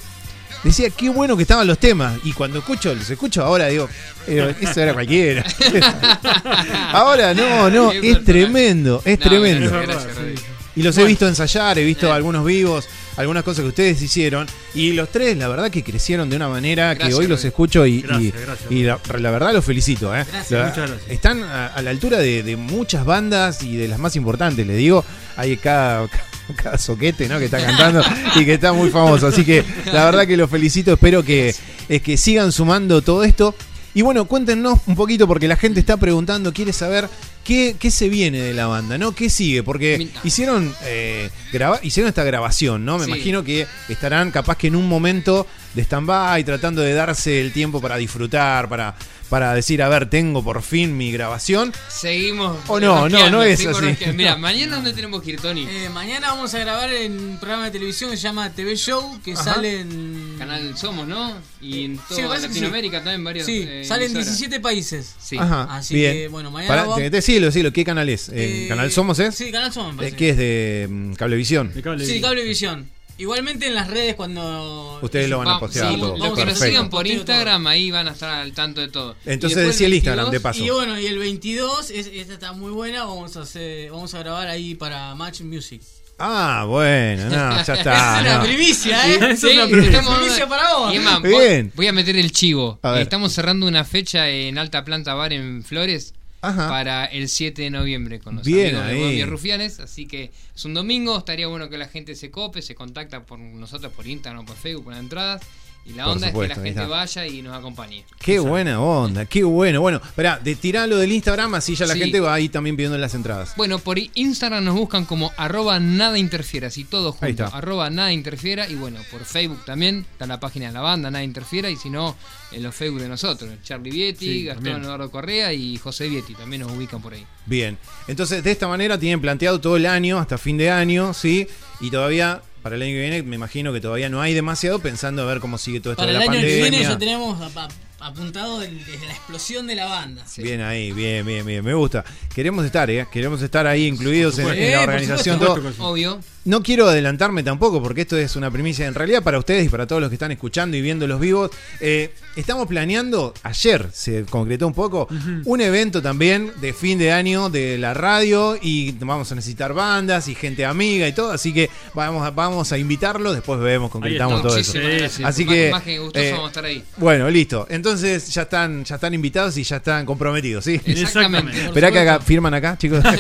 decía, 0.68 0.90
qué 0.90 1.10
bueno 1.10 1.36
que 1.36 1.44
estaban 1.44 1.66
los 1.68 1.78
temas. 1.80 2.20
Y 2.24 2.34
cuando 2.34 2.60
escucho, 2.60 2.94
los 2.96 3.10
escucho 3.10 3.44
ahora, 3.44 3.68
digo, 3.68 3.90
eso 4.28 4.82
era 4.82 4.94
cualquiera. 4.94 5.44
ahora 6.94 7.34
no, 7.34 7.70
no, 7.70 7.92
es 7.92 8.24
tremendo, 8.24 9.02
es 9.06 9.20
No, 9.20 9.26
tremendo. 9.30 9.70
gracias, 9.72 9.88
gracias, 9.88 10.16
Rodrigo. 10.18 10.42
Y 10.76 10.84
los 10.84 10.96
he 11.00 11.06
visto 11.06 11.28
ensayar, 11.28 11.80
he 11.80 11.84
visto 11.84 12.14
algunos 12.14 12.46
vivos, 12.46 12.88
algunas 13.16 13.42
cosas 13.44 13.64
que 13.64 13.70
ustedes 13.70 14.00
hicieron. 14.00 14.46
Y 14.76 14.92
los 14.94 15.10
tres, 15.12 15.36
la 15.36 15.48
verdad, 15.48 15.72
que 15.72 15.84
crecieron 15.84 16.30
de 16.30 16.36
una 16.36 16.50
manera 16.50 16.96
que 16.96 17.12
hoy 17.16 17.26
los 17.26 17.44
escucho 17.44 17.84
y, 17.88 18.02
Gracias, 18.04 18.22
y- 18.24 18.32
gracias, 18.46 18.72
y 18.72 18.84
la, 18.84 19.00
la 19.18 19.32
verdad 19.32 19.54
los 19.54 19.66
felicito. 19.66 20.16
¿eh? 20.16 20.24
Gracias, 20.32 20.52
La- 20.52 20.68
muchas 20.68 20.90
gracias. 20.92 21.10
Están 21.12 21.42
a, 21.42 21.66
a 21.68 21.82
la 21.82 21.90
altura 21.90 22.20
de, 22.20 22.44
de 22.44 22.56
muchas 22.58 23.06
bandas 23.06 23.64
y 23.64 23.76
de 23.76 23.88
las 23.88 23.98
más 23.98 24.16
importantes, 24.16 24.68
le 24.68 24.76
digo. 24.76 25.04
Hay 25.36 25.58
cada, 25.58 26.08
cada 26.08 26.24
soquete 26.78 27.28
¿no? 27.28 27.40
que 27.40 27.46
está 27.46 27.60
cantando 27.64 28.02
y 28.36 28.46
que 28.46 28.54
está 28.56 28.74
muy 28.74 28.90
famoso. 28.90 29.28
Así 29.28 29.44
que 29.46 29.64
la 29.92 30.06
verdad 30.06 30.26
que 30.28 30.38
los 30.38 30.50
felicito. 30.50 30.94
Espero 30.94 31.24
que, 31.24 31.54
es 31.90 32.02
que 32.02 32.18
sigan 32.18 32.52
sumando 32.52 33.02
todo 33.02 33.24
esto. 33.24 33.56
Y 33.94 34.04
bueno, 34.04 34.26
cuéntenos 34.26 34.80
un 34.86 34.96
poquito 34.96 35.28
porque 35.28 35.48
la 35.48 35.56
gente 35.56 35.80
está 35.80 35.98
preguntando, 35.98 36.54
quiere 36.54 36.72
saber 36.72 37.10
qué, 37.44 37.76
qué 37.80 37.90
se 37.90 38.10
viene 38.10 38.40
de 38.40 38.54
la 38.54 38.68
banda, 38.68 39.00
¿no? 39.00 39.14
¿Qué 39.16 39.28
sigue? 39.28 39.64
Porque 39.64 40.10
hicieron 40.24 40.72
eh, 40.84 41.32
graba- 41.52 41.80
hicieron 41.82 42.08
esta 42.10 42.24
grabación, 42.24 42.86
¿no? 42.86 43.00
Me 43.00 43.06
Sí. 43.06 43.12
imagino 43.12 43.44
que 43.44 43.66
estarán 43.90 44.30
capaz 44.30 44.56
que 44.58 44.68
en 44.68 44.76
un 44.76 44.88
momento 44.88 45.48
de 45.74 45.82
stand-by, 45.82 46.44
tratando 46.44 46.84
de 46.84 46.94
darse 46.94 47.42
el 47.42 47.52
tiempo 47.54 47.82
para 47.82 47.98
disfrutar, 47.98 48.70
para, 48.70 48.94
para 49.30 49.54
decir, 49.54 49.82
a 49.84 49.90
ver, 49.90 50.10
tengo 50.10 50.44
por 50.44 50.62
fin 50.62 50.96
mi 50.98 51.12
grabación. 51.12 51.74
Seguimos. 51.90 52.58
Oh, 52.68 52.80
no, 52.80 53.10
no, 53.10 53.30
no 53.30 53.44
es 53.44 53.66
así. 53.66 53.86
Mira, 54.14 54.38
mañana 54.38 54.76
dónde 54.76 54.94
tenemos 54.94 55.22
que 55.22 55.32
ir, 55.32 55.42
Tony. 55.42 55.68
Eh, 55.70 55.90
mañana 55.94 56.30
vamos 56.32 56.54
a 56.54 56.60
grabar 56.60 56.92
en 56.94 57.20
un 57.20 57.38
programa 57.38 57.66
de 57.66 57.72
televisión 57.72 58.10
que 58.12 58.18
se 58.18 58.24
llama 58.24 58.52
TV 58.54 58.76
Show, 58.76 59.20
que 59.24 59.34
Ajá. 59.34 59.56
sale 59.56 59.82
en. 59.82 60.36
Canal 60.38 60.78
Somos, 60.78 61.08
¿no? 61.08 61.34
Y 61.62 61.86
en 61.86 61.98
Sí, 62.10 62.22
toda 62.22 62.38
sí. 62.40 62.48
Latinoamérica 62.48 62.98
también 63.04 63.24
varios. 63.24 63.46
Sí, 63.46 63.66
eh, 63.68 63.84
sale 63.84 64.06
en 64.06 64.12
emisoras. 64.12 64.38
17 64.38 64.60
países. 64.62 65.16
Sí. 65.20 65.38
Ajá, 65.38 65.64
Así 65.70 65.96
bien. 65.96 66.14
que, 66.14 66.28
bueno, 66.30 66.52
mañana 66.52 66.68
Pará, 66.74 66.84
vamos- 66.88 67.12
decilo, 67.12 67.48
decilo, 67.48 67.74
¿qué 67.74 67.84
canal 67.84 68.08
es? 68.10 68.30
Eh, 68.34 68.66
¿Canal 68.70 68.92
Somos 68.92 69.20
es? 69.20 69.36
Sí, 69.36 69.52
Canal 69.52 69.74
Somos. 69.74 69.96
me 69.96 70.04
Eh, 70.04 70.12
parece. 70.12 70.16
¿Qué 70.18 70.30
es 70.30 70.38
de 70.38 70.88
mm, 70.90 71.14
Cablevisión? 71.14 71.74
De 71.74 71.82
cable. 71.82 72.06
Sí, 72.06 72.22
Cablevisión. 72.22 72.90
Igualmente 73.20 73.66
en 73.68 73.74
las 73.76 73.88
redes 73.88 74.16
cuando... 74.16 75.00
Ustedes 75.02 75.30
lo 75.30 75.40
van 75.40 75.48
a 75.48 75.52
Va- 75.54 75.60
postear 75.60 75.92
sí, 75.94 76.00
todo. 76.00 76.18
los 76.18 76.38
que 76.38 76.46
nos 76.46 76.60
sigan 76.60 76.90
por. 76.90 77.08
Instagram, 77.08 77.66
ahí 77.68 77.90
van 77.92 78.08
a 78.08 78.12
estar 78.12 78.30
al 78.30 78.54
tanto 78.54 78.82
de 78.82 78.90
todo. 78.90 79.16
Entonces 79.26 79.58
Y 79.58 79.60
después 79.62 79.76
decí 79.76 79.86
el 79.86 79.94
Instagram, 79.96 80.26
22, 80.26 80.32
de 80.32 80.40
paso. 80.40 80.64
Y 80.64 80.70
bueno, 80.70 81.00
y 81.00 81.08
el 81.08 81.18
22, 81.18 81.90
es- 81.92 82.08
esta 82.14 82.34
está 82.34 82.52
muy 82.54 82.72
buena, 82.72 83.06
vamos 83.06 83.36
a 83.38 83.42
hacer, 83.42 83.90
vamos 83.92 84.14
a 84.14 84.20
grabar 84.20 84.48
ahí 84.48 84.76
para 84.76 85.16
Match 85.16 85.42
Music. 85.42 85.82
Ah, 86.20 86.66
bueno, 86.68 87.26
no, 87.26 87.30
ya 87.30 87.62
es 87.62 87.70
está. 87.70 88.18
una 88.22 88.38
no. 88.40 88.44
primicia, 88.44 89.08
¿eh? 89.14 89.20
Es 89.34 89.40
Sí, 89.40 89.48
una 89.54 89.68
primicia 89.68 90.48
para 90.48 90.74
vos. 90.76 90.94
Y 90.94 90.98
es 90.98 91.04
más, 91.04 91.22
Bien. 91.22 91.66
voy, 91.68 91.72
voy 91.76 91.88
a 91.88 91.94
meter 91.94 92.16
el 92.18 92.32
chivo. 92.32 92.80
Estamos 92.98 93.34
cerrando 93.34 93.68
una 93.68 93.84
fecha 93.84 94.28
en 94.30 94.58
Alta 94.58 94.84
Planta 94.84 95.14
Bar 95.14 95.34
en 95.34 95.64
Flores 95.64 96.14
Ajá. 96.42 96.70
para 96.70 97.06
el 97.06 97.30
7 97.30 97.62
de 97.64 97.70
noviembre 97.70 98.20
con 98.20 98.36
los 98.36 98.46
Bien 98.46 98.76
amigos 98.76 98.88
de 98.88 99.04
Bobby 99.04 99.26
Rufianes. 99.26 99.80
Así 99.80 100.06
que 100.06 100.32
es 100.56 100.66
un 100.66 100.74
domingo, 100.74 101.18
estaría 101.18 101.48
bueno 101.48 101.70
que 101.70 101.78
la 101.78 101.88
gente 101.88 102.16
se 102.16 102.32
cope, 102.32 102.62
se 102.62 102.76
contacta 102.76 103.26
por 103.26 103.40
nosotros 103.40 103.92
por 103.94 104.08
Instagram 104.08 104.44
o 104.44 104.46
por 104.46 104.56
Facebook 104.56 104.86
con 104.86 104.94
las 104.94 105.04
entradas. 105.04 105.42
Y 105.88 105.94
la 105.94 106.10
onda 106.10 106.28
supuesto, 106.28 106.54
es 106.54 106.58
ahí 106.60 106.64
que 106.64 106.76
la 106.76 106.82
gente 106.82 106.92
vaya 106.92 107.28
y 107.28 107.42
nos 107.42 107.56
acompañe. 107.56 108.04
Qué 108.20 108.40
buena 108.40 108.82
onda, 108.82 109.26
qué 109.26 109.44
bueno. 109.46 109.80
Bueno, 109.80 110.02
espera, 110.04 110.38
de 110.38 110.56
tiralo 110.56 110.98
del 110.98 111.12
Instagram, 111.14 111.56
así 111.56 111.76
ya 111.76 111.86
la 111.86 111.94
Sí. 111.94 112.00
gente 112.02 112.20
va 112.20 112.34
ahí 112.34 112.50
también 112.50 112.76
pidiendo 112.76 112.98
las 112.98 113.16
entradas. 113.16 113.54
Bueno, 113.56 113.80
por 113.80 113.98
Instagram 113.98 114.66
nos 114.66 114.76
buscan 114.76 115.06
como 115.06 115.32
arroba 115.38 115.80
nada 115.80 116.18
interfiera, 116.20 116.68
así 116.68 116.84
todo 116.84 117.16
Ahí 117.22 117.30
junto, 117.32 117.46
está. 117.46 117.58
arroba 117.58 117.90
nada 117.90 118.12
interfiera 118.12 118.68
y 118.70 118.76
bueno, 118.76 119.00
por 119.12 119.24
Facebook 119.24 119.64
también 119.66 120.06
está 120.12 120.26
la 120.28 120.40
página 120.42 120.68
de 120.68 120.74
la 120.74 120.82
banda, 120.82 121.10
nada 121.10 121.24
interfiera 121.24 121.70
y 121.70 121.78
si 121.78 121.90
no, 121.90 122.18
en 122.52 122.64
los 122.64 122.76
Facebook 122.76 123.02
de 123.02 123.08
nosotros, 123.10 123.50
Charlie 123.64 123.92
Vietti, 123.92 124.26
Sí, 124.26 124.44
Gastón 124.44 124.64
también. 124.66 124.84
Eduardo 124.84 125.10
Correa 125.10 125.54
y 125.54 125.78
José 125.78 126.10
Vietti, 126.10 126.34
también 126.36 126.64
nos 126.64 126.72
ubican 126.74 127.02
por 127.02 127.14
ahí. 127.14 127.26
Bien, 127.46 127.78
entonces 128.10 128.44
de 128.44 128.52
esta 128.52 128.68
manera 128.68 128.98
tienen 129.00 129.22
planteado 129.22 129.62
todo 129.62 129.78
el 129.78 129.86
año, 129.86 130.18
hasta 130.20 130.38
fin 130.38 130.58
de 130.58 130.70
año, 130.70 131.14
¿sí? 131.14 131.48
Y 131.80 131.90
todavía, 131.92 132.42
para 132.68 132.76
el 132.76 132.82
año 132.84 132.92
que 132.94 133.00
viene, 133.02 133.24
me 133.24 133.36
imagino 133.36 133.74
que 133.74 133.82
todavía 133.82 134.10
no 134.10 134.22
hay 134.22 134.34
demasiado 134.34 134.80
pensando 134.80 135.22
a 135.24 135.26
ver 135.26 135.40
cómo 135.40 135.58
sigue 135.58 135.80
todo 135.80 135.94
esto 135.94 136.02
Para 136.04 136.12
de 136.12 136.18
el 136.20 136.26
la 136.26 136.32
año 136.32 136.42
que 136.42 136.48
pandemia. 136.48 136.70
viene 136.70 136.84
ya 136.84 136.98
tenemos 136.98 137.42
ap- 137.42 137.58
ap- 137.58 137.72
apuntado 138.00 138.62
el- 138.62 138.86
desde 138.86 139.06
la 139.06 139.14
explosión 139.14 139.68
de 139.68 139.76
la 139.76 139.86
banda. 139.86 140.24
Bien 140.38 140.62
ahí, 140.62 140.92
bien, 140.92 141.26
bien, 141.26 141.46
bien, 141.46 141.64
me 141.66 141.74
gusta. 141.74 142.04
Queremos 142.34 142.66
estar, 142.66 142.90
¿eh? 142.90 143.08
Queremos 143.12 143.42
estar 143.42 143.66
ahí 143.68 143.86
incluidos 143.88 144.38
en, 144.40 144.48
la 144.48 144.56
Eh, 144.56 144.78
organización. 144.78 145.40
supuesto 145.40 145.72
todo. 145.78 145.88
Obvio. 145.90 146.20
No 146.48 146.64
quiero 146.64 146.88
adelantarme 146.88 147.44
tampoco 147.44 147.84
porque 147.84 148.02
esto 148.02 148.16
es 148.18 148.38
una 148.38 148.50
primicia 148.50 148.88
en 148.88 148.94
realidad 148.94 149.22
para 149.22 149.38
ustedes 149.38 149.66
y 149.66 149.70
para 149.70 149.86
todos 149.86 150.02
los 150.02 150.10
que 150.10 150.16
están 150.16 150.32
escuchando 150.32 150.78
y 150.78 150.82
viendo 150.82 151.06
los 151.06 151.20
vivos. 151.20 151.52
Eh, 151.82 152.14
estamos 152.38 152.68
planeando, 152.68 153.34
ayer 153.44 153.90
se 153.92 154.24
concretó 154.24 154.66
un 154.66 154.74
poco, 154.74 155.10
un 155.44 155.60
evento 155.60 156.02
también 156.02 156.54
de 156.62 156.72
fin 156.72 157.00
de 157.00 157.12
año 157.12 157.50
de 157.50 157.78
la 157.78 157.94
radio 157.94 158.58
y 158.62 158.94
vamos 158.94 159.30
a 159.30 159.36
necesitar 159.36 159.74
bandas 159.74 160.30
y 160.30 160.36
gente 160.36 160.66
amiga 160.66 161.06
y 161.06 161.12
todo, 161.12 161.32
así 161.34 161.54
que 161.54 161.70
vamos 161.94 162.26
a, 162.26 162.32
vamos 162.32 162.72
a 162.72 162.78
invitarlos, 162.78 163.36
después 163.36 163.60
vemos, 163.60 163.92
concretamos 163.92 164.42
todo 164.42 164.56
eso. 164.56 164.72
Sí. 164.72 165.24
Así 165.26 165.44
Más- 165.44 165.54
que, 165.54 165.70
más 165.70 165.84
que 165.84 166.00
gustoso 166.00 166.26
eh, 166.26 166.32
vamos 166.32 166.46
a 166.46 166.48
estar 166.48 166.64
ahí. 166.64 166.82
Bueno, 166.96 167.30
listo. 167.30 167.68
Entonces 167.70 168.34
ya 168.34 168.44
están, 168.44 168.86
ya 168.86 168.96
están 168.96 169.14
invitados 169.14 169.58
y 169.58 169.64
ya 169.64 169.76
están 169.76 170.06
comprometidos, 170.06 170.64
¿sí? 170.64 170.80
Exactamente. 170.86 171.66
Esperá 171.66 171.92
que 171.92 172.00
haga, 172.00 172.22
firman 172.22 172.54
acá, 172.54 172.78
chicos. 172.78 173.04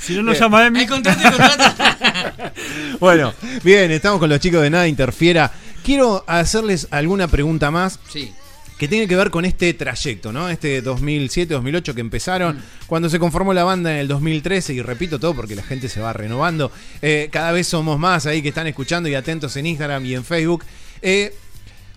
Si 0.00 0.14
no 0.14 0.22
nos 0.22 0.38
llama 0.40 0.66
Emi, 0.66 0.80
Hay 0.80 0.86
contrato 0.86 1.20
contrato. 1.22 1.79
bueno, 3.00 3.32
bien, 3.62 3.90
estamos 3.90 4.18
con 4.18 4.28
los 4.28 4.40
chicos 4.40 4.62
de 4.62 4.70
Nada 4.70 4.88
Interfiera. 4.88 5.52
Quiero 5.84 6.24
hacerles 6.26 6.88
alguna 6.90 7.28
pregunta 7.28 7.70
más 7.70 7.98
Sí. 8.10 8.32
que 8.78 8.88
tiene 8.88 9.06
que 9.08 9.16
ver 9.16 9.30
con 9.30 9.44
este 9.44 9.72
trayecto, 9.74 10.32
¿no? 10.32 10.48
Este 10.48 10.82
2007-2008 10.82 11.94
que 11.94 12.00
empezaron, 12.00 12.60
cuando 12.86 13.08
se 13.08 13.18
conformó 13.18 13.52
la 13.54 13.64
banda 13.64 13.92
en 13.92 13.98
el 13.98 14.08
2013, 14.08 14.74
y 14.74 14.82
repito 14.82 15.18
todo 15.18 15.34
porque 15.34 15.54
la 15.56 15.62
gente 15.62 15.88
se 15.88 16.00
va 16.00 16.12
renovando, 16.12 16.70
eh, 17.02 17.28
cada 17.32 17.52
vez 17.52 17.66
somos 17.66 17.98
más 17.98 18.26
ahí 18.26 18.42
que 18.42 18.48
están 18.50 18.66
escuchando 18.66 19.08
y 19.08 19.14
atentos 19.14 19.56
en 19.56 19.66
Instagram 19.66 20.04
y 20.06 20.14
en 20.14 20.24
Facebook. 20.24 20.64
Eh, 21.02 21.34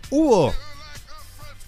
hubo, 0.09 0.53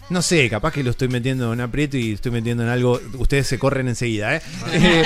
no 0.09 0.21
sé, 0.21 0.49
capaz 0.49 0.71
que 0.71 0.83
lo 0.83 0.91
estoy 0.91 1.07
metiendo 1.07 1.51
en 1.53 1.61
aprieto 1.61 1.97
y 1.97 2.13
estoy 2.13 2.31
metiendo 2.31 2.63
en 2.63 2.69
algo, 2.69 2.99
ustedes 3.17 3.47
se 3.47 3.57
corren 3.57 3.87
enseguida, 3.87 4.35
¿eh? 4.35 4.41
Eh, 4.73 5.03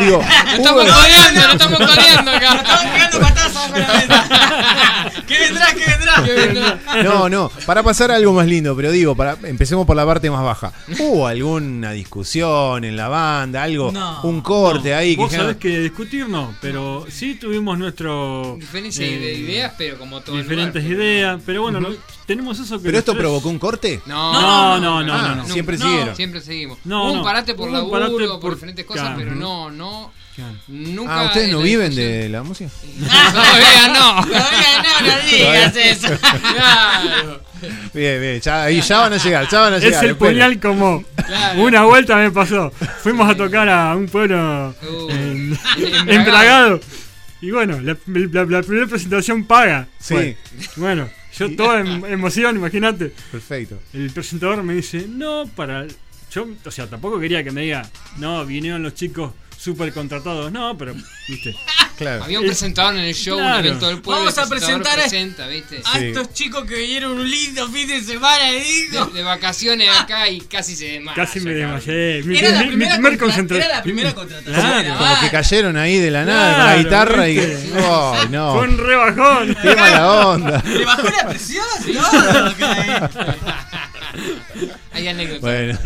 digo, 0.00 0.18
Lo 0.50 0.56
estamos 0.56 0.84
coreando, 0.84 1.40
lo 1.46 1.52
estamos 1.52 1.78
coreando 1.78 2.30
acá. 2.32 2.54
Estamos 2.56 2.84
pegando 2.92 3.18
patadas 3.20 3.56
abajo 3.56 3.72
de 3.74 3.80
la 3.80 3.92
mesa. 3.94 5.12
¿Qué 5.26 5.38
vendrá? 5.38 5.66
¿Qué 5.74 5.84
vendrá? 5.86 6.22
¿Qué 6.24 6.32
vendrá? 6.32 7.02
No, 7.02 7.28
no, 7.28 7.50
para 7.66 7.82
pasar 7.82 8.10
a 8.10 8.16
algo 8.16 8.32
más 8.32 8.46
lindo, 8.46 8.74
pero 8.76 8.90
digo, 8.90 9.14
para 9.14 9.36
empecemos 9.44 9.86
por 9.86 9.96
la 9.96 10.04
parte 10.04 10.30
más 10.30 10.42
baja. 10.42 10.72
¿Hubo 10.98 11.26
alguna 11.26 11.92
discusión 11.92 12.84
en 12.84 12.96
la 12.96 13.08
banda, 13.08 13.62
algo, 13.62 13.90
No, 13.92 14.20
un 14.22 14.40
corte 14.42 14.90
no, 14.90 14.96
ahí? 14.96 15.16
Vos 15.16 15.30
que 15.30 15.36
sabés 15.36 15.56
que 15.56 15.78
discutir 15.80 16.28
no, 16.28 16.54
pero 16.60 17.06
sí 17.10 17.36
tuvimos 17.36 17.78
nuestro. 17.78 18.56
Diferencia 18.60 19.06
eh, 19.06 19.18
de 19.18 19.32
ideas, 19.34 19.72
pero 19.78 19.98
como 19.98 20.20
todo 20.20 20.36
Diferentes 20.36 20.82
lugar. 20.84 20.98
ideas, 20.98 21.40
pero 21.46 21.62
bueno, 21.62 21.80
no- 21.80 21.88
tenemos 22.26 22.58
eso 22.58 22.78
que. 22.78 22.84
¿Pero 22.84 22.98
esto 22.98 23.12
tres- 23.12 23.22
provocó 23.22 23.48
un 23.48 23.58
corte? 23.58 24.00
No, 24.06 24.32
No, 24.32 24.41
no, 24.42 24.80
no, 24.80 25.02
no, 25.04 25.34
no. 25.36 25.46
siempre 25.46 25.78
No, 25.78 25.84
siguieron. 25.86 26.16
Siempre 26.16 26.40
seguimos. 26.40 26.78
Hubo 26.84 27.10
un 27.12 27.18
no. 27.18 27.22
parate 27.24 27.54
por 27.54 27.70
laburo, 27.70 27.90
parate 27.92 28.12
por, 28.28 28.40
por- 28.40 28.54
diferentes 28.54 28.84
cosas, 28.84 29.02
Claro. 29.04 29.16
pero 29.18 29.34
no, 29.34 29.70
no. 29.70 30.12
Nunca. 30.68 31.20
Ah, 31.20 31.24
¿ustedes 31.26 31.50
no 31.52 31.58
la 31.58 31.64
viven 31.64 31.94
de 31.94 32.28
la 32.30 32.42
música? 32.42 32.70
Todavía 33.32 33.88
no. 33.92 34.24
Todavía 34.26 34.82
no, 34.82 35.06
no 35.06 35.30
digas 35.30 35.76
eso. 35.76 36.08
Claro. 36.54 37.42
Bien, 37.94 38.20
bien, 38.20 38.40
ya, 38.40 38.64
ahí 38.64 38.80
ya 38.80 38.98
van 39.00 39.12
a 39.12 39.16
llegar, 39.18 39.48
ya 39.48 39.60
van 39.60 39.74
a 39.74 39.78
llegar. 39.78 40.02
Es 40.04 40.10
el 40.10 40.16
puñal 40.16 40.58
como. 40.58 41.04
Claro. 41.26 41.62
Una 41.62 41.84
vuelta 41.84 42.16
me 42.16 42.30
pasó. 42.30 42.72
Fuimos 43.02 43.28
a 43.30 43.36
tocar 43.36 43.68
a 43.68 43.94
un 43.94 44.06
pueblo 44.08 44.74
Uh, 44.82 45.10
en, 45.10 45.58
en 45.78 46.08
en 46.10 46.24
Bragado. 46.24 46.80
Y 47.40 47.50
bueno, 47.50 47.78
la, 47.80 47.96
la- 48.06 48.44
la 48.44 48.62
primera 48.62 48.86
presentación 48.86 49.44
paga. 49.44 49.86
Sí. 50.00 50.34
Bueno, 50.76 51.08
yo 51.36 51.56
todo 51.56 51.78
en 51.78 52.04
emoción, 52.06 52.56
imagínate. 52.56 53.12
Perfecto. 53.30 53.78
El 53.92 54.10
presentador 54.10 54.62
me 54.62 54.74
dice, 54.74 55.06
no, 55.08 55.48
para... 55.54 55.86
Yo, 56.30 56.46
o 56.64 56.70
sea, 56.70 56.88
tampoco 56.88 57.20
quería 57.20 57.44
que 57.44 57.50
me 57.50 57.62
diga, 57.62 57.88
no, 58.18 58.46
vinieron 58.46 58.82
los 58.82 58.94
chicos 58.94 59.32
súper 59.62 59.92
contratados. 59.92 60.50
No, 60.52 60.76
pero, 60.76 60.94
viste. 61.28 61.54
Claro. 61.94 62.24
Había 62.24 62.40
un 62.40 62.46
presentador 62.46 62.94
en 62.96 63.00
el 63.04 63.14
show, 63.14 63.38
Claro. 63.38 63.60
un 63.60 63.66
evento 63.66 63.86
del 63.86 64.00
pueblo. 64.00 64.24
Vamos 64.24 64.36
a 64.38 64.48
presentar 64.48 64.98
a- 64.98 65.02
presenta, 65.02 65.46
¿viste? 65.46 65.82
A 65.84 66.00
estos 66.00 66.32
chicos 66.32 66.64
que 66.64 66.74
vinieron 66.74 67.12
un 67.12 67.30
lindo 67.30 67.68
fin 67.68 67.86
de 67.86 68.00
semana, 68.02 68.50
digo. 68.50 69.06
De, 69.06 69.12
de 69.18 69.22
vacaciones 69.22 69.88
acá 70.00 70.28
y 70.28 70.40
casi 70.40 70.74
se 70.74 70.86
desmaya. 70.86 71.14
Casi 71.14 71.38
me 71.40 71.52
desmayé. 71.52 72.22
Mi, 72.24 72.38
Era 72.38 72.48
la 72.48 72.58
mi- 72.60 72.64
mi 72.64 72.70
primera, 72.70 72.94
primer 72.96 73.18
contra- 73.18 73.56
era 73.58 73.68
la 73.68 73.82
primera 73.84 74.12
contratación. 74.14 74.54
Claro. 74.54 74.98
Como 74.98 75.20
que 75.20 75.30
cayeron 75.30 75.76
ahí 75.76 75.98
de 75.98 76.10
la 76.10 76.24
nada 76.24 76.56
con 76.56 76.64
la 76.66 76.76
guitarra 76.78 77.28
y. 77.28 77.38
¡Ay, 77.38 78.28
no! 78.30 78.54
Fue 78.54 78.68
un 78.68 78.78
rebajón. 78.78 79.56
¡Qué 79.62 79.76
mala 79.76 80.26
onda! 80.26 80.62
Le 80.66 80.84
bajó 80.84 81.02
la 81.08 81.28
presión, 81.28 81.64
eh. 81.86 83.08
Hay 84.92 85.08
anécdotas. 85.08 85.40
Bueno, 85.40 85.78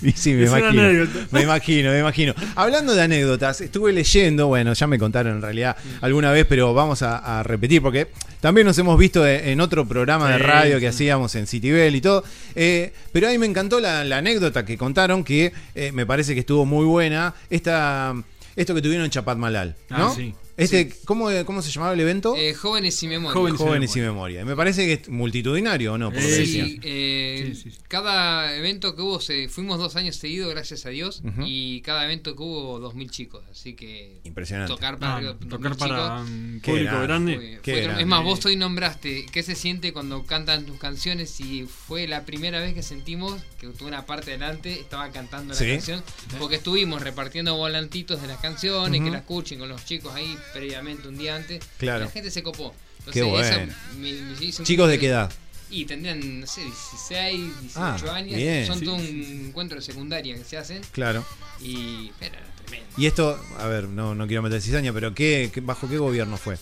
y 0.02 0.12
sí, 0.12 0.32
me 0.34 0.44
Es 0.44 0.50
imagino. 0.50 0.82
Me 1.30 1.42
imagino, 1.42 1.90
me 1.90 1.98
imagino. 2.00 2.34
Hablando 2.56 2.94
de 2.94 3.02
anécdotas, 3.02 3.60
estuve 3.60 3.92
leyendo, 3.92 4.46
bueno, 4.48 4.72
ya 4.72 4.86
me 4.86 4.98
contaron 4.98 5.36
en 5.36 5.42
realidad 5.42 5.76
alguna 6.00 6.32
vez, 6.32 6.46
pero 6.48 6.72
vamos 6.74 7.02
a, 7.02 7.40
a 7.40 7.42
repetir 7.42 7.82
porque 7.82 8.08
también 8.40 8.66
nos 8.66 8.78
hemos 8.78 8.98
visto 8.98 9.26
e- 9.26 9.52
en 9.52 9.60
otro 9.60 9.86
programa 9.86 10.30
de 10.30 10.38
radio 10.38 10.76
que 10.80 10.90
sí. 10.92 10.96
hacíamos 11.04 11.34
en 11.34 11.46
Citibel 11.46 11.94
y 11.94 12.00
todo. 12.00 12.24
eh, 12.54 12.92
pero 13.12 13.28
ahí 13.28 13.38
me 13.38 13.46
encantó 13.46 13.80
la, 13.80 14.04
la 14.04 14.18
anécdota 14.18 14.64
que 14.64 14.76
contaron, 14.78 15.24
que 15.24 15.52
eh, 15.74 15.92
me 15.92 16.06
parece 16.06 16.34
que 16.34 16.40
estuvo 16.40 16.64
muy 16.64 16.84
buena. 16.86 17.34
Esta, 17.50 18.14
esto 18.56 18.74
que 18.74 18.82
tuvieron 18.82 19.04
en 19.04 19.10
Chapadmalal, 19.10 19.76
¿no? 19.90 20.06
Ah, 20.08 20.12
sí. 20.16 20.34
Este, 20.62 20.92
¿cómo, 21.06 21.28
¿Cómo 21.46 21.62
se 21.62 21.70
llamaba 21.70 21.92
el 21.94 22.00
evento? 22.00 22.34
Eh, 22.36 22.54
jóvenes 22.54 23.02
y 23.02 23.08
memoria. 23.08 23.32
Jóvenes 23.34 23.60
y 23.60 23.64
Jóvenes 23.64 23.96
y 23.96 24.00
Memoria. 24.00 24.44
Me 24.44 24.54
parece 24.56 24.86
que 24.86 24.92
es 24.94 25.08
multitudinario, 25.08 25.94
¿o 25.94 25.98
¿no? 25.98 26.10
Por 26.12 26.20
Sí, 26.22 26.78
eh, 26.82 27.52
Sí, 27.54 27.54
sí, 27.54 27.70
sí. 27.70 27.78
cada 27.88 28.54
evento 28.56 28.94
que 28.94 29.02
hubo, 29.02 29.20
se, 29.20 29.48
fuimos 29.48 29.78
dos 29.78 29.96
años 29.96 30.16
seguidos, 30.16 30.50
gracias 30.50 30.84
a 30.86 30.90
Dios, 30.90 31.22
y 31.44 31.80
cada 31.80 32.04
evento 32.04 32.36
que 32.36 32.42
hubo, 32.42 32.78
dos 32.78 32.94
mil 32.94 33.10
chicos, 33.10 33.42
así 33.50 33.74
que 33.74 34.20
Impresionante. 34.24 34.72
tocar 34.72 34.98
para, 34.98 35.28
Ah, 35.30 35.34
tocar 35.48 35.76
para 35.76 36.18
chicos, 36.18 36.30
un 36.30 36.60
Qué 36.62 36.70
público 36.72 36.90
grande. 37.00 37.06
grande. 37.06 37.36
fue- 37.36 37.60
Qué 37.62 37.72
fue- 37.72 37.82
grande. 37.82 38.02
es 38.02 38.06
más, 38.08 38.22
vos 38.24 38.44
hoy 38.44 38.56
nombraste 38.56 39.26
qué 39.32 39.42
se 39.42 39.54
siente 39.54 39.92
cuando 39.92 40.24
cantan 40.24 40.66
tus 40.66 40.78
canciones 40.78 41.40
y 41.40 41.64
fue 41.66 42.06
la 42.06 42.24
primera 42.24 42.60
vez 42.60 42.74
que 42.74 42.82
sentimos 42.82 43.40
que 43.58 43.66
tuve 43.68 43.88
una 43.88 44.06
parte 44.06 44.30
delante, 44.32 44.72
estaba 44.80 45.10
cantando 45.10 45.54
la 45.54 45.58
Sí. 45.58 45.66
canción, 45.68 46.02
porque 46.38 46.56
estuvimos 46.56 47.02
repartiendo 47.02 47.56
volantitos 47.56 48.20
de 48.22 48.28
las 48.28 48.38
canciones, 48.40 49.00
que 49.00 49.10
la 49.10 49.18
escuchen 49.18 49.58
con 49.58 49.68
los 49.68 49.84
chicos 49.84 50.14
ahí 50.14 50.36
previamente 50.52 51.08
un 51.08 51.16
día 51.18 51.36
antes, 51.36 51.62
Claro. 51.78 52.02
y 52.04 52.06
la 52.06 52.10
gente 52.10 52.30
se 52.30 52.42
copó. 52.42 52.74
Qué 53.12 53.20
eso 53.20 53.28
bueno. 53.30 53.72
me- 53.98 54.12
me 54.12 54.44
hizo 54.44 54.62
un 54.62 54.66
Chicos 54.66 54.88
de 54.88 54.98
qué 54.98 55.06
edad? 55.08 55.32
y 55.70 55.84
tendrían, 55.84 56.40
no 56.40 56.46
sé, 56.46 56.62
16, 56.64 57.60
18 57.62 58.10
Ah, 58.10 58.14
años. 58.16 58.36
bien. 58.36 58.66
Son 58.66 58.78
Sí, 58.78 58.84
todo 58.84 58.94
un 58.96 59.46
encuentro 59.48 59.76
de 59.78 59.82
secundaria 59.82 60.34
que 60.36 60.44
se 60.44 60.56
hacen. 60.56 60.82
Claro. 60.92 61.24
Y. 61.60 62.10
Pero 62.18 62.34
era 62.34 62.46
tremendo. 62.64 62.90
Y 62.96 63.06
esto, 63.06 63.40
a 63.58 63.66
ver, 63.66 63.84
no, 63.88 64.14
no 64.14 64.26
quiero 64.26 64.42
meter 64.42 64.60
cizaña, 64.60 64.92
pero 64.92 65.14
¿qué, 65.14 65.50
qué- 65.54 65.60
¿bajo 65.60 65.88
qué 65.88 65.96
gobierno 65.98 66.36
fue? 66.36 66.58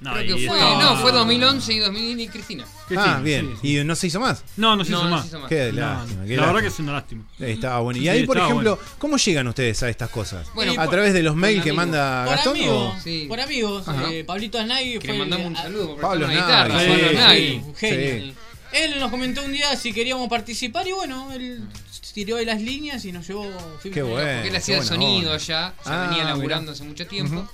No, 0.00 0.14
Creo 0.14 0.36
que 0.36 0.42
y 0.42 0.46
fue, 0.46 0.56
estaba- 0.58 0.82
no, 0.82 0.96
fue 0.96 1.12
2011 1.12 1.72
y 1.74 1.78
2000 1.78 2.20
y 2.20 2.28
Cristina. 2.28 2.64
Ah, 2.96 3.20
bien. 3.22 3.54
sí, 3.60 3.76
¿Y 3.78 3.84
no 3.84 3.94
se 3.94 4.06
hizo 4.06 4.18
más? 4.18 4.42
No, 4.56 4.74
no 4.74 4.82
se 4.84 4.92
No, 4.92 4.98
hizo 5.00 5.04
no 5.04 5.10
más. 5.16 5.22
se 5.22 5.28
hizo 5.28 5.40
más. 5.40 5.48
Qué 5.50 5.72
No, 5.72 5.80
lástima. 5.80 6.24
qué 6.24 6.36
la 6.36 6.46
verdad 6.46 6.58
que 6.60 6.64
lástima. 6.64 6.68
es 6.68 6.78
una 6.80 6.92
lástima. 6.92 7.24
Eh, 7.38 7.52
Estaba 7.52 7.80
bueno. 7.80 7.98
Y 7.98 8.02
Sí, 8.04 8.08
ahí, 8.08 8.24
por 8.24 8.36
estaba 8.38 8.50
ejemplo, 8.50 8.76
bueno. 8.76 8.90
¿cómo 8.98 9.16
llegan 9.18 9.48
ustedes 9.48 9.82
a 9.82 9.88
estas 9.90 10.08
cosas? 10.08 10.46
Bueno, 10.54 10.72
¿A 10.80 10.88
través 10.88 11.12
de 11.12 11.22
los 11.22 11.32
por 11.34 11.40
mails 11.42 11.62
que 11.62 11.70
amigos. 11.70 11.86
manda 11.86 12.24
Por 12.24 12.34
Gastón? 12.34 12.56
amigos, 12.56 12.94
o- 12.96 13.00
Sí. 13.02 13.26
por 13.28 13.40
amigos. 13.40 13.88
Ajá. 13.88 14.10
eh, 14.12 14.24
Pablito 14.24 14.58
Aznay 14.58 14.92
Que 14.98 15.00
fue 15.00 15.12
le 15.12 15.18
mandamos 15.18 15.46
un 15.48 15.56
saludo 15.56 15.88
por 15.90 16.00
Pablo 16.00 16.26
prestarnos 16.26 16.68
Nagui, 16.68 16.72
guitarra. 16.72 16.80
sí, 16.80 16.88
Pablo 16.90 17.08
sí. 17.10 17.16
Nagui. 17.16 17.62
un 17.68 17.74
genio. 17.76 18.24
Sí. 18.24 18.34
Él 18.72 19.00
nos 19.00 19.10
comentó 19.10 19.42
un 19.44 19.52
día 19.52 19.76
si 19.76 19.92
queríamos 19.92 20.28
participar 20.28 20.86
y 20.88 20.92
bueno, 20.92 21.30
él 21.32 21.60
tiró 22.14 22.36
de 22.36 22.46
las 22.46 22.60
líneas 22.62 23.04
y 23.04 23.12
nos 23.12 23.26
llevó. 23.28 23.42
fuimos 23.80 23.80
Qué 23.94 24.02
bueno. 24.02 24.16
Porque 24.16 24.46
él 24.46 24.50
qué 24.50 24.56
hacía 24.56 24.74
el 24.76 24.80
buena 24.80 24.94
sonido 24.96 25.18
onda. 25.30 25.34
allá, 25.34 25.46
ya 25.46 25.74
Ah, 25.84 26.06
venía 26.08 26.24
laburando 26.24 26.62
mirá. 26.62 26.72
hace 26.72 26.84
mucho 26.84 27.06
tiempo. 27.06 27.48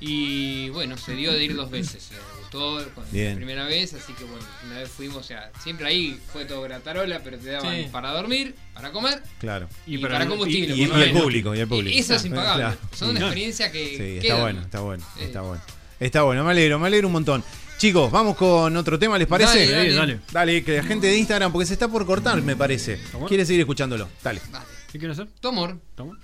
Y 0.00 0.68
bueno, 0.70 0.96
se 0.96 1.14
dio 1.14 1.32
de 1.32 1.42
ir 1.44 1.56
dos 1.56 1.70
veces. 1.70 2.10
Le 2.12 2.18
gustó 2.40 2.78
la 2.78 3.34
primera 3.34 3.64
vez, 3.64 3.94
así 3.94 4.12
que 4.12 4.22
bueno, 4.24 4.44
una 4.66 4.78
vez 4.78 4.88
fuimos, 4.88 5.16
o 5.18 5.22
sea, 5.24 5.50
siempre 5.60 5.88
ahí 5.88 6.20
fue 6.32 6.44
todo 6.44 6.62
gratarola, 6.62 7.20
pero 7.24 7.36
te 7.38 7.50
daban 7.50 7.74
Sí. 7.76 7.88
para 7.90 8.12
dormir, 8.12 8.54
para 8.74 8.92
comer 8.92 9.20
Claro. 9.40 9.68
y, 9.86 9.96
Y 9.96 9.98
para 9.98 10.14
para, 10.14 10.26
combustible. 10.28 10.76
Y, 10.76 10.82
el 10.84 11.10
público, 11.12 11.54
y 11.54 11.58
el 11.60 11.66
público. 11.68 11.98
Eso 11.98 12.14
es 12.14 12.24
impagable. 12.26 12.64
Claro. 12.64 12.78
Son 12.96 13.10
una 13.10 13.20
experiencia 13.20 13.72
que. 13.72 13.88
Sí, 13.88 14.02
está 14.18 14.20
quedan. 14.22 14.40
bueno, 14.40 14.60
está 14.62 14.80
bueno, 14.80 15.04
Eh, 15.18 15.24
está 15.24 15.40
bueno. 15.42 15.62
Está 15.98 16.22
bueno, 16.22 16.44
me 16.44 16.50
alegro, 16.52 16.78
me 16.78 16.86
alegro 16.86 17.08
un 17.08 17.12
montón. 17.14 17.42
Chicos, 17.76 18.10
vamos 18.10 18.36
con 18.36 18.76
otro 18.76 18.98
tema, 19.00 19.18
¿les 19.18 19.26
parece? 19.26 19.66
Dale, 19.68 19.72
dale. 19.72 19.94
Dale. 19.94 20.20
Dale, 20.32 20.64
que 20.64 20.76
la 20.76 20.84
gente 20.84 21.08
de 21.08 21.18
Instagram, 21.18 21.50
porque 21.52 21.66
se 21.66 21.72
está 21.72 21.88
por 21.88 22.06
cortar, 22.06 22.40
me 22.42 22.54
parece. 22.54 23.00
¿Cómo? 23.12 23.26
Quiere 23.26 23.44
seguir 23.44 23.60
escuchándolo. 23.60 24.08
Dale. 24.22 24.40
Dale. 24.52 24.64
¿Qué 24.92 24.98
quieren 24.98 25.10
hacer? 25.10 25.26
Tu 25.40 25.48
amor. 25.48 25.76
Toma. 25.96 26.16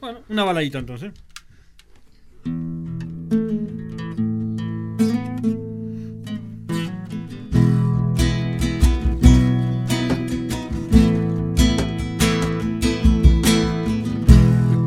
Bueno, 0.00 0.20
una 0.28 0.42
baladita 0.44 0.78
entonces. 0.78 1.12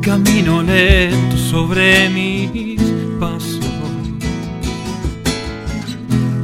Camino 0.06 0.62
lento 0.62 1.36
sobre 1.36 2.08
mis 2.10 2.80
pasos. 3.18 3.58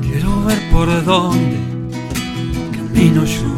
Quiero 0.02 0.44
ver 0.44 0.58
por 0.70 1.04
dónde 1.04 1.58
camino 2.72 3.24
yo. 3.24 3.54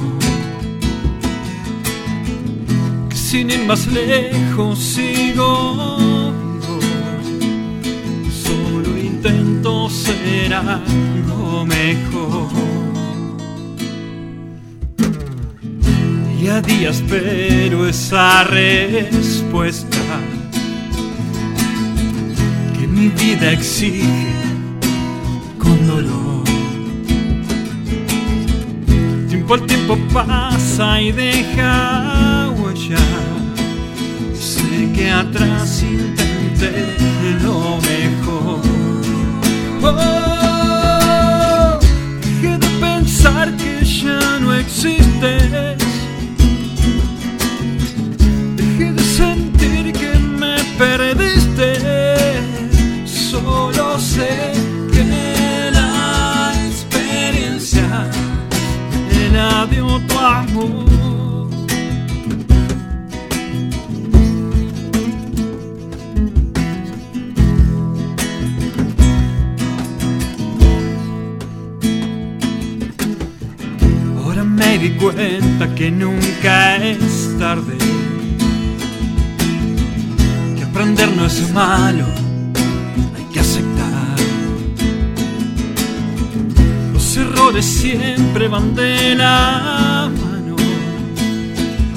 Que 3.09 3.17
sin 3.17 3.51
ir 3.51 3.65
más 3.67 3.87
lejos 3.87 4.79
sigo. 4.79 5.77
Solo 8.45 8.99
intento 8.99 9.54
ser 10.05 10.53
algo 10.53 11.65
mejor. 11.65 12.49
Día 16.39 16.57
a 16.57 16.61
día 16.61 16.91
espero 16.91 17.89
esa 17.89 18.45
respuesta 18.45 20.21
que 22.77 22.87
mi 22.87 23.09
vida 23.09 23.53
exige 23.53 24.27
con 25.59 25.87
dolor. 25.87 26.45
Tiempo 29.31 29.55
al 29.55 29.63
tiempo 29.63 29.97
pasa 30.13 31.01
y 31.01 31.13
deja 31.13 32.51
huella. 32.59 33.07
Sé 34.35 34.93
que 34.95 35.11
atrás 35.11 35.83
intenté 35.83 36.73
lo 37.43 37.79
mejor. 37.91 38.74
Oh, 39.87 41.79
dejé 42.23 42.57
de 42.59 42.69
pensar 42.81 43.55
que 43.57 43.85
ya 43.85 44.39
no 44.41 44.55
existes. 44.55 45.77
Dejé 48.57 48.93
de 48.93 49.03
sentir 49.03 49.93
que 49.93 50.19
me 50.19 50.57
perdiste. 50.79 51.69
Solo 53.05 53.99
sé 53.99 54.53
que 54.91 55.05
la 55.71 56.53
experiencia 56.67 57.89
me 59.11 59.29
la 59.37 59.67
dio 59.67 60.01
tu 60.09 60.19
amor. 60.19 60.84
Di 74.85 74.91
cuenta 74.97 75.75
que 75.75 75.91
nunca 75.91 76.77
es 76.77 77.35
tarde. 77.39 77.79
Que 80.57 80.63
aprender 80.63 81.11
no 81.17 81.25
es 81.25 81.51
malo, 81.53 82.05
hay 83.17 83.25
que 83.33 83.41
aceptar. 83.41 84.19
Los 86.93 87.17
errores 87.17 87.65
siempre 87.65 88.47
van 88.49 88.75
de 88.75 89.15
la 89.15 90.11
mano. 90.23 90.57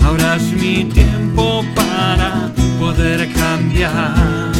Ahora 0.05 0.37
es 0.37 0.53
mi 0.53 0.85
tiempo 0.85 1.65
para 1.75 2.53
poder 2.79 3.29
cambiar. 3.33 4.56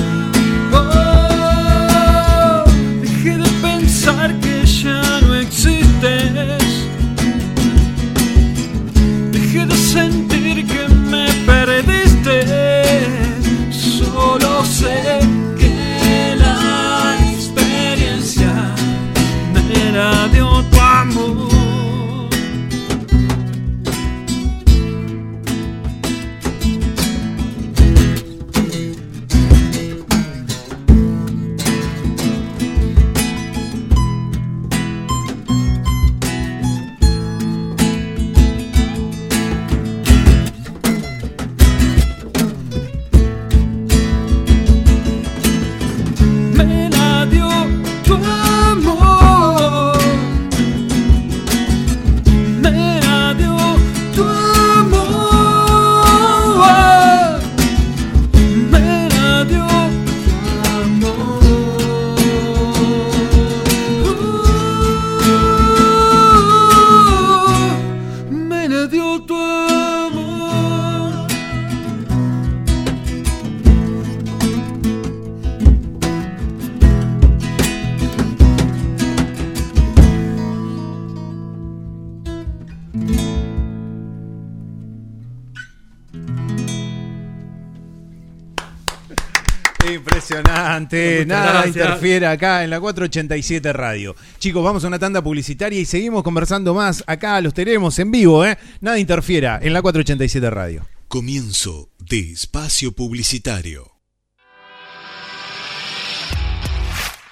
Nada 91.25 91.51
gracias. 91.51 91.75
interfiere 91.75 92.27
acá 92.27 92.63
en 92.63 92.69
la 92.69 92.79
487 92.79 93.73
Radio. 93.73 94.15
Chicos, 94.39 94.63
vamos 94.63 94.83
a 94.83 94.87
una 94.87 94.99
tanda 94.99 95.21
publicitaria 95.21 95.79
y 95.79 95.85
seguimos 95.85 96.23
conversando 96.23 96.73
más. 96.73 97.03
Acá 97.07 97.39
los 97.41 97.53
tenemos 97.53 97.97
en 97.99 98.11
vivo, 98.11 98.45
¿eh? 98.45 98.57
Nada 98.81 98.99
interfiera 98.99 99.59
en 99.61 99.73
la 99.73 99.81
487 99.81 100.49
Radio. 100.49 100.87
Comienzo 101.07 101.89
de 101.99 102.31
espacio 102.31 102.91
publicitario. 102.91 103.91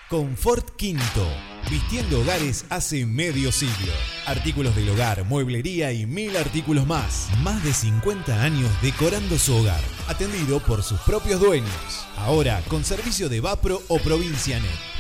Confort 0.10 0.76
Quinto. 0.76 1.55
Vistiendo 1.70 2.20
hogares 2.20 2.66
hace 2.70 3.08
medio 3.08 3.52
siglo. 3.52 3.92
Artículos 4.28 4.76
del 4.76 4.90
hogar, 4.90 5.24
mueblería 5.26 5.92
y 5.92 6.06
mil 6.06 6.38
artículos 6.38 6.86
más. 6.86 7.28
Más 7.42 7.64
de 7.64 7.74
50 7.74 8.44
años 8.44 8.70
decorando 8.84 9.40
su 9.40 9.56
hogar. 9.56 9.82
Atendido 10.08 10.60
por 10.60 10.84
sus 10.84 11.00
propios 11.02 11.40
dueños. 11.40 12.06
Ahora 12.18 12.62
con 12.68 12.84
servicio 12.84 13.30
de 13.30 13.42
Vapro 13.42 13.82
o 13.88 13.98
Provincianet. 13.98 14.95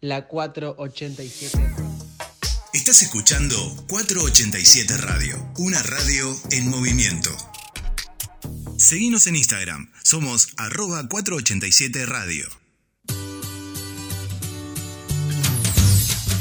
la 0.00 0.26
487. 0.26 1.58
Estás 2.72 3.02
escuchando 3.02 3.56
487 3.88 4.96
Radio, 4.98 5.52
una 5.58 5.82
radio 5.82 6.36
en 6.50 6.68
movimiento. 6.68 7.30
Seguinos 8.76 9.26
en 9.26 9.36
Instagram, 9.36 9.90
somos 10.02 10.48
arroba 10.58 11.08
487 11.08 12.06
Radio. 12.06 12.46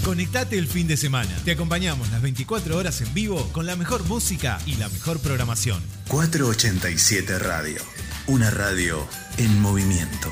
Conectate 0.03 0.59
el 0.59 0.67
fin 0.67 0.87
de 0.87 0.97
semana. 0.97 1.35
Te 1.45 1.51
acompañamos 1.51 2.11
las 2.11 2.21
24 2.21 2.77
horas 2.77 3.01
en 3.01 3.11
vivo 3.15 3.49
con 3.53 3.65
la 3.65 3.75
mejor 3.75 4.03
música 4.03 4.59
y 4.67 4.75
la 4.75 4.87
mejor 4.89 5.19
programación. 5.19 5.81
487 6.09 7.39
Radio, 7.39 7.81
una 8.27 8.51
radio 8.51 9.07
en 9.37 9.59
movimiento. 9.61 10.31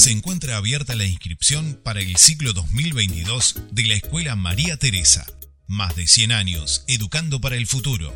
Se 0.00 0.10
encuentra 0.12 0.56
abierta 0.56 0.96
la 0.96 1.04
inscripción 1.04 1.78
para 1.84 2.00
el 2.00 2.16
ciclo 2.16 2.54
2022 2.54 3.64
de 3.70 3.84
la 3.84 3.92
Escuela 3.92 4.34
María 4.34 4.78
Teresa. 4.78 5.26
Más 5.66 5.94
de 5.94 6.06
100 6.06 6.32
años 6.32 6.86
educando 6.88 7.42
para 7.42 7.56
el 7.56 7.66
futuro. 7.66 8.10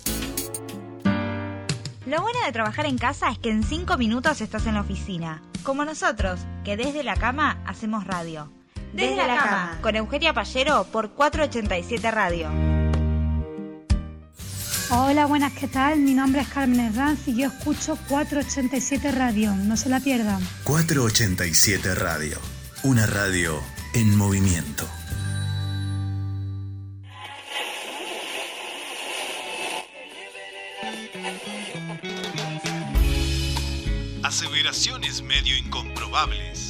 Lo 2.04 2.20
bueno 2.20 2.40
de 2.44 2.50
trabajar 2.50 2.86
en 2.86 2.98
casa 2.98 3.30
es 3.30 3.38
que 3.38 3.50
en 3.50 3.62
5 3.62 3.96
minutos 3.96 4.40
estás 4.40 4.66
en 4.66 4.74
la 4.74 4.80
oficina, 4.80 5.40
como 5.62 5.84
nosotros, 5.84 6.40
que 6.64 6.76
desde 6.76 7.04
la 7.04 7.14
cama 7.14 7.62
hacemos 7.64 8.08
radio. 8.08 8.52
Desde, 8.92 9.16
la, 9.16 9.36
cama, 9.36 9.78
con 9.82 9.94
Eugenia 9.96 10.34
Pallero 10.34 10.84
por 10.84 11.10
487 11.10 12.10
Radio. 12.10 12.50
Hola, 14.90 15.26
buenas, 15.26 15.52
¿qué 15.52 15.68
tal? 15.68 16.00
Mi 16.00 16.14
nombre 16.14 16.40
es 16.40 16.48
Carmen 16.48 16.80
Herranz 16.80 17.28
y 17.28 17.36
yo 17.36 17.46
escucho 17.46 17.96
487 18.08 19.12
Radio. 19.12 19.54
No 19.54 19.76
se 19.76 19.88
la 19.88 20.00
pierdan. 20.00 20.44
487 20.64 21.94
Radio, 21.94 22.38
una 22.82 23.06
radio 23.06 23.60
en 23.94 24.16
movimiento. 24.16 24.88
Aseveraciones 34.24 35.22
medio 35.22 35.56
incomprobables. 35.56 36.69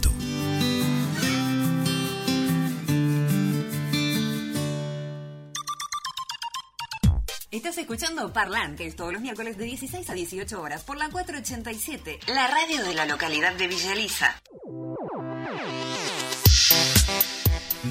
Estás 7.51 7.77
escuchando 7.79 8.31
Parlantes 8.31 8.95
todos 8.95 9.11
los 9.11 9.21
miércoles 9.21 9.57
de 9.57 9.65
16 9.65 10.09
a 10.09 10.13
18 10.13 10.61
horas 10.61 10.85
por 10.85 10.95
la 10.95 11.09
487, 11.09 12.19
la 12.27 12.47
radio 12.47 12.81
de 12.81 12.93
la 12.93 13.05
localidad 13.05 13.53
de 13.55 13.67
Villa 13.67 13.91
Elisa. 13.91 14.41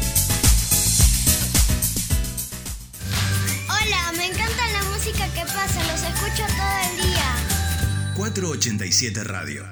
casa, 5.61 5.81
los 5.91 6.01
escucho 6.01 6.43
todo 6.57 6.77
el 6.89 7.11
día. 7.11 7.35
487 8.15 9.23
Radio. 9.23 9.65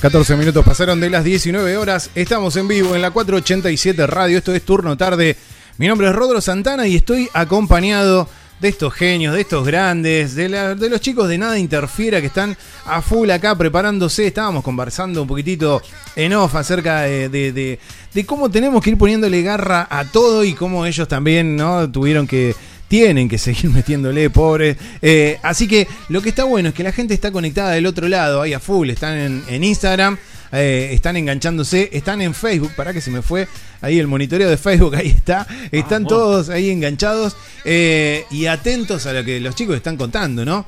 Catorce 0.00 0.34
minutos 0.34 0.64
pasaron 0.64 0.98
de 0.98 1.10
las 1.10 1.24
19 1.24 1.76
horas. 1.76 2.10
Estamos 2.14 2.56
en 2.56 2.66
vivo 2.68 2.94
en 2.94 3.02
la 3.02 3.10
487 3.10 4.06
Radio. 4.06 4.38
Esto 4.38 4.54
es 4.54 4.62
turno 4.62 4.96
tarde. 4.96 5.36
Mi 5.76 5.88
nombre 5.88 6.08
es 6.08 6.14
Rodro 6.14 6.40
Santana 6.40 6.86
y 6.86 6.96
estoy 6.96 7.28
acompañado 7.34 8.26
...de 8.60 8.68
estos 8.68 8.92
genios, 8.92 9.34
de 9.34 9.40
estos 9.40 9.66
grandes... 9.66 10.34
De, 10.34 10.48
la- 10.48 10.74
de 10.74 10.90
los 10.90 11.00
chicos 11.00 11.28
de 11.28 11.38
Nada 11.38 11.58
Interfiera... 11.58 12.20
...que 12.20 12.26
están 12.26 12.56
a 12.84 13.00
full 13.00 13.30
acá 13.30 13.56
preparándose... 13.56 14.26
...estábamos 14.26 14.62
conversando 14.62 15.22
un 15.22 15.28
poquitito 15.28 15.80
en 16.14 16.34
off... 16.34 16.54
...acerca 16.54 17.00
de, 17.02 17.28
de- 17.30 17.78
de- 18.12 18.26
cómo 18.26 18.50
tenemos 18.50 18.82
que 18.82 18.90
ir 18.90 18.98
poniéndole 18.98 19.42
garra 19.42 19.86
a 19.90 20.04
todo... 20.04 20.44
...y 20.44 20.52
cómo 20.52 20.84
ellos 20.84 21.08
también 21.08 21.56
no 21.56 21.90
tuvieron 21.90 22.26
que 22.26 22.54
tienen 22.88 23.28
que 23.28 23.38
seguir 23.38 23.70
metiéndole, 23.70 24.28
pobres. 24.30 24.76
Eh, 25.00 25.38
así 25.42 25.66
que 25.68 25.86
lo 26.08 26.20
que 26.20 26.28
está 26.30 26.44
bueno 26.44 26.68
es 26.70 26.74
que 26.74 26.82
la 26.82 26.92
gente 26.92 27.14
está 27.14 27.30
conectada 27.30 27.70
del 27.70 27.86
otro 27.86 28.08
lado, 28.08 28.42
ahí 28.42 28.52
a 28.52 28.58
full, 28.60 28.90
están 28.90 29.44
en 29.48 29.64
Instagram, 29.64 30.18
eh, 30.52 30.90
están 30.92 31.16
enganchándose, 31.16 31.90
están 31.92 32.20
en 32.20 32.34
Facebook, 32.34 32.72
para 32.76 32.92
que 32.92 33.00
se 33.00 33.10
me 33.10 33.22
fue 33.22 33.48
ahí 33.80 33.98
el 33.98 34.06
monitoreo 34.06 34.48
de 34.48 34.56
Facebook, 34.56 34.94
ahí 34.96 35.08
está, 35.08 35.46
están 35.70 36.06
todos 36.06 36.48
ahí 36.48 36.70
enganchados 36.70 37.36
eh, 37.64 38.24
y 38.30 38.46
atentos 38.46 39.06
a 39.06 39.12
lo 39.12 39.24
que 39.24 39.40
los 39.40 39.54
chicos 39.54 39.76
están 39.76 39.96
contando, 39.96 40.44
¿no? 40.44 40.66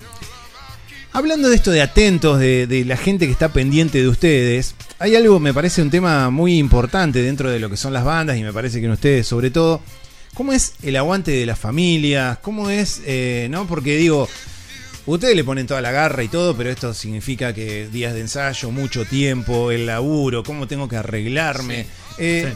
Hablando 1.14 1.50
de 1.50 1.56
esto 1.56 1.70
de 1.70 1.82
atentos, 1.82 2.38
de, 2.38 2.66
de 2.66 2.86
la 2.86 2.96
gente 2.96 3.26
que 3.26 3.32
está 3.32 3.52
pendiente 3.52 4.00
de 4.00 4.08
ustedes, 4.08 4.74
hay 4.98 5.16
algo, 5.16 5.40
me 5.40 5.52
parece 5.52 5.82
un 5.82 5.90
tema 5.90 6.30
muy 6.30 6.56
importante 6.56 7.20
dentro 7.20 7.50
de 7.50 7.58
lo 7.58 7.68
que 7.68 7.76
son 7.76 7.92
las 7.92 8.04
bandas 8.04 8.36
y 8.38 8.42
me 8.42 8.52
parece 8.52 8.78
que 8.80 8.86
en 8.86 8.92
ustedes 8.92 9.26
sobre 9.26 9.50
todo, 9.50 9.82
¿cómo 10.32 10.52
es 10.52 10.74
el 10.82 10.96
aguante 10.96 11.32
de 11.32 11.44
las 11.44 11.58
familias? 11.58 12.38
¿Cómo 12.38 12.70
es, 12.70 13.02
eh, 13.04 13.48
no? 13.50 13.66
Porque 13.66 13.96
digo, 13.96 14.28
ustedes 15.06 15.34
le 15.36 15.44
ponen 15.44 15.66
toda 15.66 15.80
la 15.80 15.90
garra 15.90 16.22
y 16.22 16.28
todo, 16.28 16.56
pero 16.56 16.70
esto 16.70 16.92
significa 16.94 17.52
que 17.52 17.88
días 17.88 18.14
de 18.14 18.20
ensayo, 18.20 18.70
mucho 18.70 19.04
tiempo, 19.04 19.70
el 19.70 19.86
laburo, 19.86 20.42
cómo 20.42 20.66
tengo 20.66 20.88
que 20.88 20.96
arreglarme. 20.96 21.86
Eh, 22.18 22.52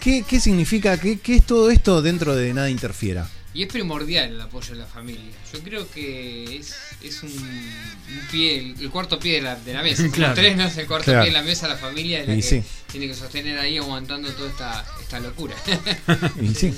¿qué, 0.00 0.24
qué 0.28 0.40
significa? 0.40 0.96
¿Qué, 0.98 1.18
qué 1.20 1.36
es 1.36 1.46
todo 1.46 1.70
esto 1.70 2.02
dentro 2.02 2.34
de 2.36 2.52
Nada 2.54 2.70
Interfiera? 2.70 3.28
Y 3.54 3.64
es 3.64 3.68
primordial 3.68 4.32
el 4.32 4.40
apoyo 4.40 4.72
de 4.72 4.78
la 4.80 4.86
familia. 4.86 5.30
Yo 5.52 5.58
creo 5.60 5.86
que 5.90 6.56
es, 6.56 6.74
es 7.02 7.22
un, 7.22 7.30
un 7.30 8.26
pie, 8.30 8.74
el, 8.80 8.88
cuarto 8.90 9.18
pie 9.18 9.34
de 9.34 9.42
la, 9.42 9.56
de 9.56 9.74
la 9.74 9.82
mesa. 9.82 10.04
Claro. 10.12 10.32
tres 10.34 10.56
no 10.56 10.64
es 10.64 10.76
el 10.78 10.86
cuarto 10.86 11.04
Claro. 11.04 11.20
pie 11.24 11.30
de 11.32 11.36
la 11.38 11.42
mesa, 11.42 11.68
la 11.68 11.76
familia 11.76 12.20
es 12.22 12.28
la 12.28 12.32
Y 12.32 12.36
que 12.38 12.42
sí. 12.42 12.62
tiene 12.90 13.08
que 13.08 13.14
sostener 13.14 13.58
ahí 13.58 13.76
aguantando 13.76 14.30
toda 14.32 14.48
esta, 14.48 14.84
esta 15.02 15.20
locura. 15.20 15.54
Y 16.40 16.54
sí, 16.54 16.72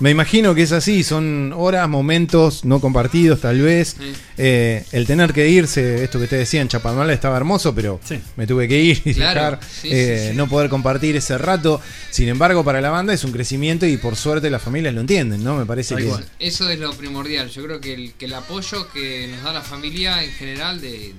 me 0.00 0.10
imagino 0.10 0.54
que 0.54 0.62
es 0.62 0.72
así, 0.72 1.02
son 1.02 1.52
horas, 1.56 1.88
momentos 1.88 2.64
no 2.64 2.80
compartidos 2.80 3.40
tal 3.40 3.60
vez. 3.60 3.96
Sí. 3.98 4.12
Eh, 4.36 4.84
el 4.92 5.06
tener 5.06 5.32
que 5.32 5.48
irse, 5.48 6.04
esto 6.04 6.18
que 6.18 6.24
ustedes 6.24 6.42
decían, 6.42 6.68
Chapadmalal 6.68 7.10
estaba 7.14 7.36
hermoso, 7.36 7.74
pero 7.74 7.98
me 8.36 8.46
tuve 8.46 8.68
que 8.68 8.78
ir 8.78 9.02
y 9.04 9.14
Claro, 9.14 9.34
dejar, 9.40 9.60
sí, 9.62 9.88
eh, 9.90 10.18
sí, 10.24 10.30
sí. 10.32 10.36
no 10.36 10.48
poder 10.48 10.68
compartir 10.68 11.16
ese 11.16 11.38
rato. 11.38 11.80
Sin 12.10 12.28
embargo, 12.28 12.62
para 12.64 12.80
la 12.80 12.90
banda 12.90 13.14
es 13.14 13.24
un 13.24 13.32
crecimiento 13.32 13.86
y 13.86 13.96
por 13.96 14.16
suerte 14.16 14.50
las 14.50 14.62
familias 14.62 14.92
lo 14.94 15.00
entienden, 15.00 15.42
¿no? 15.42 15.56
Me 15.56 15.64
parece 15.66 15.96
que... 15.96 16.12
Eso 16.38 16.68
es 16.68 16.78
lo 16.78 16.92
primordial. 16.94 17.48
Yo 17.50 17.64
creo 17.64 17.80
que 17.80 17.94
el, 17.94 18.12
que 18.14 18.26
el 18.26 18.34
apoyo 18.34 18.88
que 18.92 19.28
nos 19.28 19.42
da 19.42 19.52
la 19.52 19.62
familia 19.62 20.22
en 20.22 20.30
general 20.32 20.80
de, 20.80 20.90
de 20.90 21.14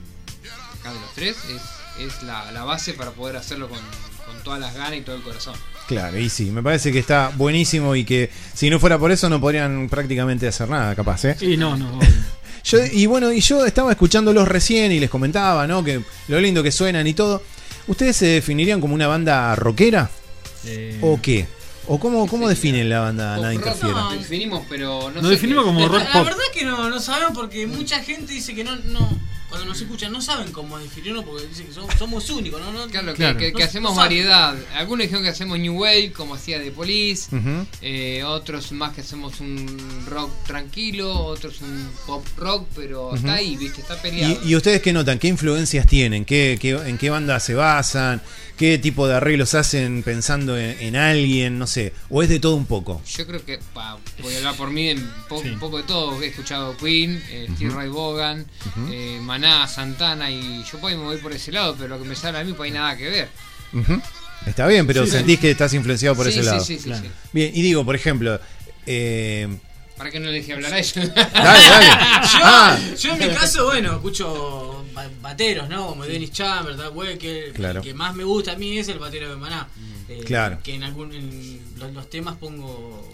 acá 0.79 0.93
de 0.93 0.99
los 0.99 1.13
tres 1.15 1.35
es, 1.49 2.05
es 2.05 2.23
la, 2.23 2.51
la 2.51 2.63
base 2.63 2.93
para 2.93 3.11
poder 3.11 3.37
hacerlo 3.37 3.69
con, 3.69 3.79
con 4.25 4.43
todas 4.43 4.59
las 4.59 4.75
ganas 4.75 4.97
y 4.97 5.01
todo 5.01 5.15
el 5.15 5.23
corazón. 5.23 5.55
Claro, 5.87 6.17
y 6.19 6.29
sí, 6.29 6.51
me 6.51 6.61
parece 6.61 6.91
que 6.91 6.99
está 6.99 7.31
buenísimo 7.35 7.95
y 7.95 8.03
que 8.03 8.29
si 8.53 8.69
no 8.69 8.79
fuera 8.79 8.99
por 8.99 9.11
eso 9.11 9.29
no 9.29 9.39
podrían 9.39 9.87
prácticamente 9.89 10.47
hacer 10.47 10.67
nada, 10.69 10.93
capaz, 10.95 11.23
¿eh? 11.25 11.37
Y 11.41 11.55
no, 11.57 11.77
no. 11.77 11.99
Yo, 12.65 12.79
y 12.91 13.05
bueno, 13.05 13.31
y 13.31 13.39
yo 13.39 13.65
estaba 13.65 13.91
escuchándolos 13.91 14.45
recién 14.45 14.91
y 14.91 14.99
les 14.99 15.09
comentaba, 15.09 15.65
¿no? 15.67 15.81
Que 15.85 16.01
lo 16.27 16.41
lindo 16.41 16.61
que 16.61 16.71
suenan 16.73 17.07
y 17.07 17.13
todo. 17.13 17.41
¿Ustedes 17.87 18.17
se 18.17 18.25
definirían 18.25 18.81
como 18.81 18.93
una 18.93 19.07
banda 19.07 19.55
rockera? 19.55 20.09
Eh, 20.65 20.97
¿O 21.01 21.17
qué? 21.21 21.47
¿O 21.87 21.97
cómo, 21.97 22.27
cómo 22.27 22.49
definen 22.49 22.89
la 22.89 22.99
banda 22.99 23.37
Nada 23.37 23.53
Interfiera? 23.53 23.93
Lo 24.01 24.11
definimos, 24.11 24.63
pero 24.67 25.09
no 25.15 25.21
sé 25.21 25.29
definimos 25.29 25.63
qué- 25.63 25.67
como 25.73 25.87
rock 25.87 26.03
La 26.03 26.11
pop. 26.11 26.25
verdad 26.25 26.43
que 26.53 26.65
no, 26.65 26.89
no 26.89 26.99
sabemos 26.99 27.31
porque 27.33 27.65
mucha 27.67 27.99
gente 28.03 28.33
dice 28.33 28.53
que 28.53 28.65
no, 28.65 28.75
no 28.75 29.17
cuando 29.49 29.65
nos 29.67 29.79
escuchan 29.81 30.11
no 30.11 30.21
saben 30.21 30.51
cómo 30.51 30.77
definirlo 30.77 31.23
porque 31.23 31.47
dicen 31.47 31.67
que 31.67 31.73
somos, 31.73 31.95
somos 31.95 32.29
únicos, 32.29 32.59
¿no? 32.61 32.71
no 32.73 32.87
Claro, 32.87 33.07
que, 33.13 33.13
Claro. 33.15 33.37
que- 33.37 33.53
que 33.53 33.59
No- 33.59 33.65
hacemos 33.65 33.91
no 33.91 33.95
saben. 33.95 34.09
variedad. 34.09 34.55
Algunos 34.75 35.03
dijeron 35.03 35.23
que 35.23 35.29
hacemos 35.29 35.57
New 35.59 35.81
Wave, 35.81 36.11
como 36.11 36.35
hacía 36.35 36.59
The 36.61 36.71
Police. 36.71 37.29
Eh, 37.81 38.23
otros 38.25 38.71
más 38.71 38.93
que 38.93 39.01
hacemos 39.01 39.39
un 39.39 40.05
rock 40.07 40.31
tranquilo. 40.45 41.13
Otros 41.25 41.61
un 41.61 41.89
pop 42.05 42.25
rock, 42.37 42.67
pero 42.75 43.15
está 43.15 43.35
ahí, 43.35 43.55
¿viste? 43.57 43.81
Está 43.81 44.01
peleado. 44.01 44.39
¿Y, 44.43 44.49
y 44.51 44.55
ustedes 44.55 44.81
qué 44.81 44.91
notan? 44.93 45.19
¿Qué 45.19 45.27
influencias 45.27 45.85
tienen? 45.87 46.25
¿Qué, 46.25 46.57
qué- 46.59 46.71
en 46.71 46.97
qué 46.97 47.09
banda 47.09 47.39
se 47.39 47.53
basan? 47.53 48.21
¿Qué 48.57 48.79
tipo 48.79 49.07
de 49.07 49.13
arreglos 49.15 49.53
hacen 49.53 50.01
pensando 50.01 50.57
en, 50.57 50.79
en 50.81 50.95
alguien? 50.95 51.59
No 51.59 51.67
sé. 51.67 51.93
¿O 52.09 52.23
es 52.23 52.29
de 52.29 52.39
todo 52.39 52.55
un 52.55 52.65
poco? 52.65 53.01
Yo 53.05 53.27
creo 53.27 53.45
que, 53.45 53.59
pa, 53.73 53.99
voy 54.23 54.33
a 54.33 54.37
hablar 54.37 54.55
por 54.55 54.71
mí, 54.71 54.89
en 54.89 55.07
po- 55.29 55.39
un 55.39 55.59
poco 55.59 55.77
de 55.77 55.83
todo. 55.83 56.19
He 56.21 56.27
escuchado 56.27 56.75
Queen, 56.75 57.23
eh, 57.29 57.47
Steve 57.53 57.69
Ujú. 57.69 57.77
Ray 57.77 57.89
Vaughan, 57.89 58.45
eh, 58.91 59.19
Maná, 59.39 59.67
Santana, 59.67 60.31
y 60.31 60.63
yo 60.63 60.79
por 60.79 60.89
ahí 60.91 60.97
me 60.97 61.03
voy 61.03 61.17
por 61.17 61.31
ese 61.31 61.51
lado, 61.51 61.75
pero 61.77 61.89
lo 61.95 62.01
que 62.01 62.09
me 62.09 62.15
sale 62.15 62.39
a 62.39 62.43
mí, 62.43 62.53
pues 62.53 62.71
hay 62.71 62.77
nada 62.77 62.97
que 62.97 63.07
ver. 63.09 63.29
Está 64.45 64.65
bien, 64.67 64.87
pero 64.87 65.05
Sí, 65.05 65.11
sentís 65.11 65.35
sí. 65.35 65.41
que 65.41 65.51
estás 65.51 65.73
influenciado 65.73 66.15
por 66.15 66.25
Sí, 66.25 66.31
ese 66.31 66.39
sí, 66.41 66.45
lado. 66.45 66.63
sí, 66.63 66.79
sí, 66.79 66.91
sí. 66.93 67.09
Bien, 67.33 67.51
y 67.53 67.61
digo, 67.61 67.85
por 67.85 67.95
ejemplo, 67.95 68.39
eh, 68.85 69.47
¿Para 69.97 70.11
qué 70.11 70.19
no 70.19 70.27
le 70.29 70.39
dije 70.39 70.53
hablar 70.53 70.73
a 70.73 70.77
ellos? 70.79 70.93
Dale, 70.95 71.09
dale. 71.33 71.85
Yo, 72.21 72.39
Ah. 72.43 72.79
yo 72.99 73.13
en 73.13 73.19
mi 73.19 73.27
caso, 73.35 73.65
bueno, 73.65 73.93
escucho 73.95 74.85
ba- 74.93 75.09
bateros, 75.23 75.67
¿no? 75.69 75.87
Como 75.87 76.05
Dennis 76.05 76.31
Chambers, 76.31 76.77
Doug 76.77 76.95
Wecker. 76.95 77.51
Claro. 77.53 77.79
El 77.79 77.83
que 77.85 77.93
más 77.95 78.13
me 78.15 78.23
gusta 78.23 78.51
a 78.51 78.55
mí 78.57 78.77
es 78.77 78.87
el 78.89 78.99
batero 78.99 79.27
de 79.29 79.35
Maná. 79.37 79.67
Mm. 79.75 80.11
Eh, 80.11 80.21
Claro. 80.23 80.59
Que 80.63 80.75
en 80.75 80.83
algún 80.83 81.11
en 81.13 81.59
los, 81.77 81.91
los 81.93 82.09
temas 82.11 82.35
pongo 82.37 83.11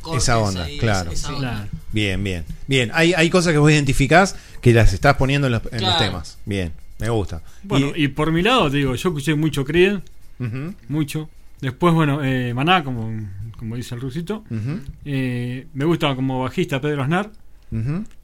cortes 0.00 0.22
esa 0.24 0.38
onda, 0.38 0.64
ahí, 0.64 0.78
claro. 0.78 1.10
esa 1.12 1.34
onda. 1.34 1.68
Bien, 1.92 2.22
bien. 2.22 2.44
Bien, 2.66 2.90
hay, 2.94 3.12
hay 3.14 3.30
cosas 3.30 3.52
que 3.52 3.58
vos 3.58 3.70
identificás 3.70 4.36
que 4.60 4.72
las 4.72 4.92
estás 4.92 5.16
poniendo 5.16 5.46
en 5.48 5.52
los, 5.54 5.62
en 5.72 5.82
los 5.82 5.98
temas. 5.98 6.38
Bien, 6.46 6.72
me 6.98 7.08
gusta. 7.10 7.42
Bueno, 7.62 7.92
y, 7.94 8.08
por 8.08 8.32
mi 8.32 8.42
lado, 8.42 8.70
te 8.70 8.78
digo, 8.78 8.94
yo 8.94 9.08
escuché 9.10 9.34
mucho 9.34 9.64
Creed, 9.64 9.98
mucho. 10.88 11.28
Después, 11.60 11.94
bueno, 11.94 12.24
eh, 12.24 12.52
Maná, 12.54 12.82
como, 12.82 13.10
como 13.56 13.76
dice 13.76 13.94
el 13.94 14.00
rusito. 14.00 14.44
Eh, 15.04 15.66
me 15.74 15.84
gusta 15.84 16.14
como 16.16 16.40
bajista 16.42 16.80
Pedro 16.80 17.02
Aznar. 17.02 17.30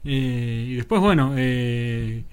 Eh, 0.03 0.65
y 0.69 0.75
después, 0.75 1.01
bueno, 1.01 1.33
eh, 1.37 2.23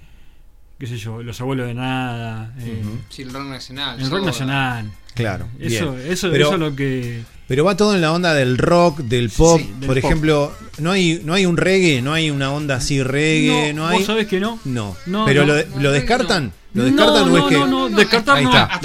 qué 0.78 0.86
sé 0.86 0.96
yo, 0.98 1.22
Los 1.22 1.40
Abuelos 1.40 1.66
de 1.66 1.74
Nada. 1.74 2.54
eh, 2.58 2.82
Sí, 3.08 3.22
el 3.22 3.32
rock 3.32 3.46
nacional. 3.46 4.00
El 4.00 4.10
rock 4.10 4.24
nacional. 4.26 4.90
Claro. 5.14 5.48
Eso, 5.58 5.94
bien. 5.94 6.12
eso, 6.12 6.30
Pero- 6.30 6.44
eso 6.46 6.54
es 6.54 6.60
lo 6.60 6.76
que. 6.76 7.22
Pero 7.48 7.64
va 7.64 7.76
todo 7.76 7.94
en 7.94 8.00
la 8.00 8.12
onda 8.12 8.34
del 8.34 8.58
rock, 8.58 8.98
del 9.00 9.30
pop. 9.30 9.60
sí, 9.60 9.70
del 9.78 9.86
Por 9.86 10.00
pop. 10.00 10.04
ejemplo, 10.04 10.52
no 10.78 10.90
hay, 10.90 11.20
no 11.24 11.32
hay 11.34 11.46
un 11.46 11.56
reggae, 11.56 12.02
no 12.02 12.12
hay 12.12 12.30
una 12.30 12.52
onda 12.52 12.76
así 12.76 13.02
reggae, 13.02 13.72
no, 13.72 13.82
No, 13.82 13.88
hay. 13.88 13.98
¿vos 13.98 14.06
sabés 14.06 14.26
que 14.26 14.40
no? 14.40 14.58
No. 14.64 14.96
No, 15.06 15.24
Pero 15.26 15.42
no. 15.42 15.48
lo, 15.48 15.54
de- 15.54 15.66
¿lo 15.78 15.92
descartan? 15.92 16.52
¿Lo 16.76 16.90
No, 16.90 17.06
o 17.06 17.16
es 17.16 17.26
no, 17.42 17.48
que.? 17.48 17.54
no, 17.54 17.66
no. 17.66 17.84
Hasta 17.86 17.96
Descartar 17.96 18.36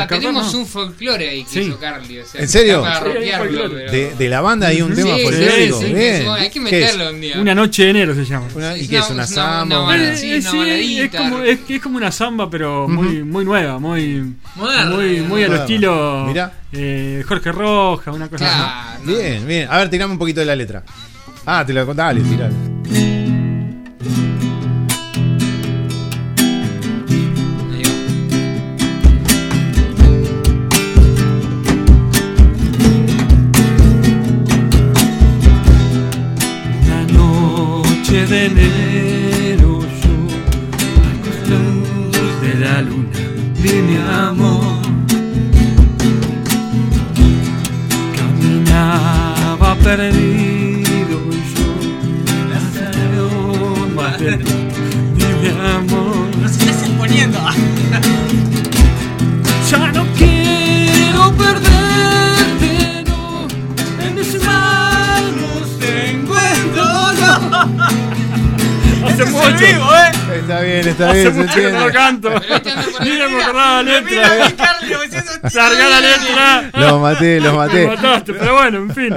tenemos 0.07 0.53
no. 0.53 0.59
un 0.59 0.65
folclore 0.65 1.29
ahí 1.29 1.43
que 1.43 1.49
Sí. 1.49 1.59
hizo 1.59 1.77
Carly. 1.77 2.19
O 2.19 2.25
sea, 2.25 2.41
¿En 2.41 2.47
serio? 2.47 2.81
Para 2.81 3.01
pero- 3.01 3.69
De, 3.69 4.15
de 4.17 4.29
la 4.29 4.39
banda 4.39 4.67
hay 4.67 4.81
un 4.81 4.95
Sí, 4.95 5.03
tema 5.03 5.15
sí, 5.17 5.23
folclórico. 5.23 5.79
sí, 5.79 5.85
sí, 5.87 5.93
Bien. 5.93 6.21
sí, 6.21 6.27
hay 6.29 6.49
que 6.49 6.63
¿Qué 6.63 6.79
es? 6.85 6.93
meterlo 6.95 7.09
un 7.11 7.21
día. 7.21 7.39
Una 7.41 7.53
noche 7.55 7.83
de 7.83 7.89
enero 7.89 8.15
se 8.15 8.23
llama. 8.25 8.47
Una- 8.55 8.77
¿Y 8.77 8.87
qué 8.87 8.97
es? 8.97 9.03
una- 9.09 9.13
¿Una 9.13 9.23
es 9.23 9.31
una- 9.31 9.43
samba? 9.43 9.97
es 9.97 11.11
como, 11.11 11.39
es, 11.43 11.59
que 11.59 11.75
es 11.75 11.81
como 11.81 11.97
una 11.97 12.11
samba, 12.11 12.49
pero 12.49 12.87
muy, 12.87 13.23
muy 13.23 13.43
nueva, 13.43 13.77
muy, 13.77 14.35
Moderna. 14.55 14.85
muy, 14.95 15.21
muy 15.21 15.43
a 15.43 15.47
lo 15.47 15.51
Moderna. 15.51 15.55
estilo 15.57 16.25
Mirá. 16.27 16.53
eh, 16.71 17.23
Jorge 17.27 17.51
Roja, 17.51 18.11
una 18.11 18.29
cosa 18.29 18.45
así. 18.95 19.03
No. 19.05 19.17
Bien, 19.17 19.45
bien. 19.45 19.67
A 19.69 19.77
ver, 19.79 19.89
tirame 19.89 20.13
un 20.13 20.19
poquito 20.19 20.39
de 20.39 20.45
la 20.45 20.55
letra. 20.55 20.83
Ah, 21.45 21.63
te 21.65 21.73
lo 21.73 21.85
contaba, 21.85 22.13
dale, 22.13 22.21
tirale. 22.21 22.53
Mi 43.73 43.95
amor 43.95 44.81
caminaba 48.17 49.75
perdido 49.75 51.17
y 51.31 51.41
yo 51.55 51.69
las 52.49 52.65
aromas 52.95 54.19
de 54.19 54.37
mi 55.41 55.49
amor 55.77 56.27
Nos 56.41 56.51
estás 56.51 56.83
exponiendo. 56.83 57.39
Mucho. 69.25 69.57
vivo, 69.57 69.89
¿eh? 69.95 70.37
Está 70.39 70.61
bien, 70.61 70.87
está 70.87 71.09
Hace 71.09 71.21
bien, 71.21 71.33
se 71.33 71.39
mucho 71.41 71.55
que 71.55 71.71
no 71.71 71.87
lo 71.87 71.93
canto. 71.93 72.29
Ni 73.03 73.09
me 73.09 73.23
acordaba 73.23 73.83
la 73.83 74.01
Mira, 74.01 74.35
letra. 74.47 74.77
Larga 75.53 75.89
la 75.89 75.99
letra. 76.01 76.69
Los 76.73 77.01
maté, 77.01 77.39
los 77.41 77.53
maté. 77.55 77.87
mataste, 77.87 78.33
pero 78.33 78.53
bueno, 78.55 78.77
en 78.79 78.93
fin. 78.93 79.09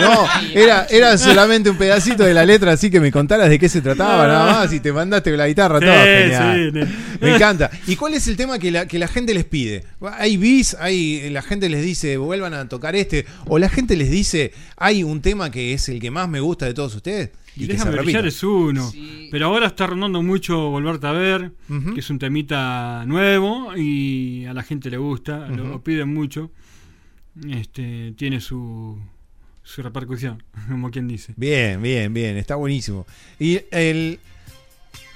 No, 0.00 0.26
era, 0.54 0.86
era 0.90 1.16
solamente 1.18 1.70
un 1.70 1.76
pedacito 1.76 2.24
de 2.24 2.34
la 2.34 2.44
letra, 2.44 2.72
así 2.72 2.90
que 2.90 3.00
me 3.00 3.10
contaras 3.12 3.48
de 3.48 3.58
qué 3.58 3.68
se 3.68 3.80
trataba 3.80 4.26
nada 4.26 4.52
más 4.52 4.72
y 4.72 4.80
te 4.80 4.92
mandaste 4.92 5.36
la 5.36 5.46
guitarra, 5.48 5.80
todo 5.80 5.90
Sí, 5.92 6.08
genial. 6.08 6.72
sí, 6.74 6.80
sí. 6.80 7.16
Me 7.20 7.34
encanta. 7.34 7.70
¿Y 7.86 7.96
cuál 7.96 8.14
es 8.14 8.26
el 8.28 8.36
tema 8.36 8.58
que 8.58 8.70
la, 8.70 8.86
que 8.86 8.98
la 8.98 9.08
gente 9.08 9.34
les 9.34 9.44
pide? 9.44 9.84
Hay 10.18 10.36
bis, 10.36 10.76
hay, 10.80 11.30
la 11.30 11.42
gente 11.42 11.68
les 11.68 11.82
dice 11.82 12.16
vuelvan 12.16 12.54
a 12.54 12.68
tocar 12.68 12.94
este, 12.96 13.26
o 13.46 13.58
la 13.58 13.68
gente 13.68 13.96
les 13.96 14.10
dice 14.10 14.52
hay 14.76 15.02
un 15.02 15.20
tema 15.20 15.50
que 15.50 15.72
es 15.74 15.88
el 15.88 16.00
que 16.00 16.10
más 16.10 16.28
me 16.28 16.40
gusta 16.40 16.66
de 16.66 16.74
todos 16.74 16.94
ustedes 16.94 17.30
y, 17.64 17.66
déjame 17.66 17.90
brillar 18.02 18.26
es 18.26 18.42
uno. 18.42 18.90
Pero 19.30 19.46
ahora 19.46 19.66
está 19.66 19.86
rondando 19.86 20.22
mucho 20.22 20.70
Volverte 20.70 21.06
a 21.06 21.12
ver, 21.12 21.52
que 21.94 22.00
es 22.00 22.10
un 22.10 22.18
temita 22.18 23.04
nuevo 23.06 23.76
y 23.76 24.44
a 24.46 24.54
la 24.54 24.62
gente 24.62 24.90
le 24.90 24.96
gusta, 24.98 25.48
lo- 25.48 25.82
piden 25.82 26.12
mucho. 26.14 26.50
Este, 27.48 28.12
tiene 28.16 28.40
su, 28.40 28.98
su 29.62 29.82
repercusión, 29.82 30.42
como 30.68 30.90
quien 30.90 31.06
dice. 31.08 31.34
Bien, 31.36 31.80
bien, 31.80 32.12
bien, 32.12 32.36
está 32.36 32.56
buenísimo. 32.56 33.06
Y 33.38 33.60
el. 33.70 34.18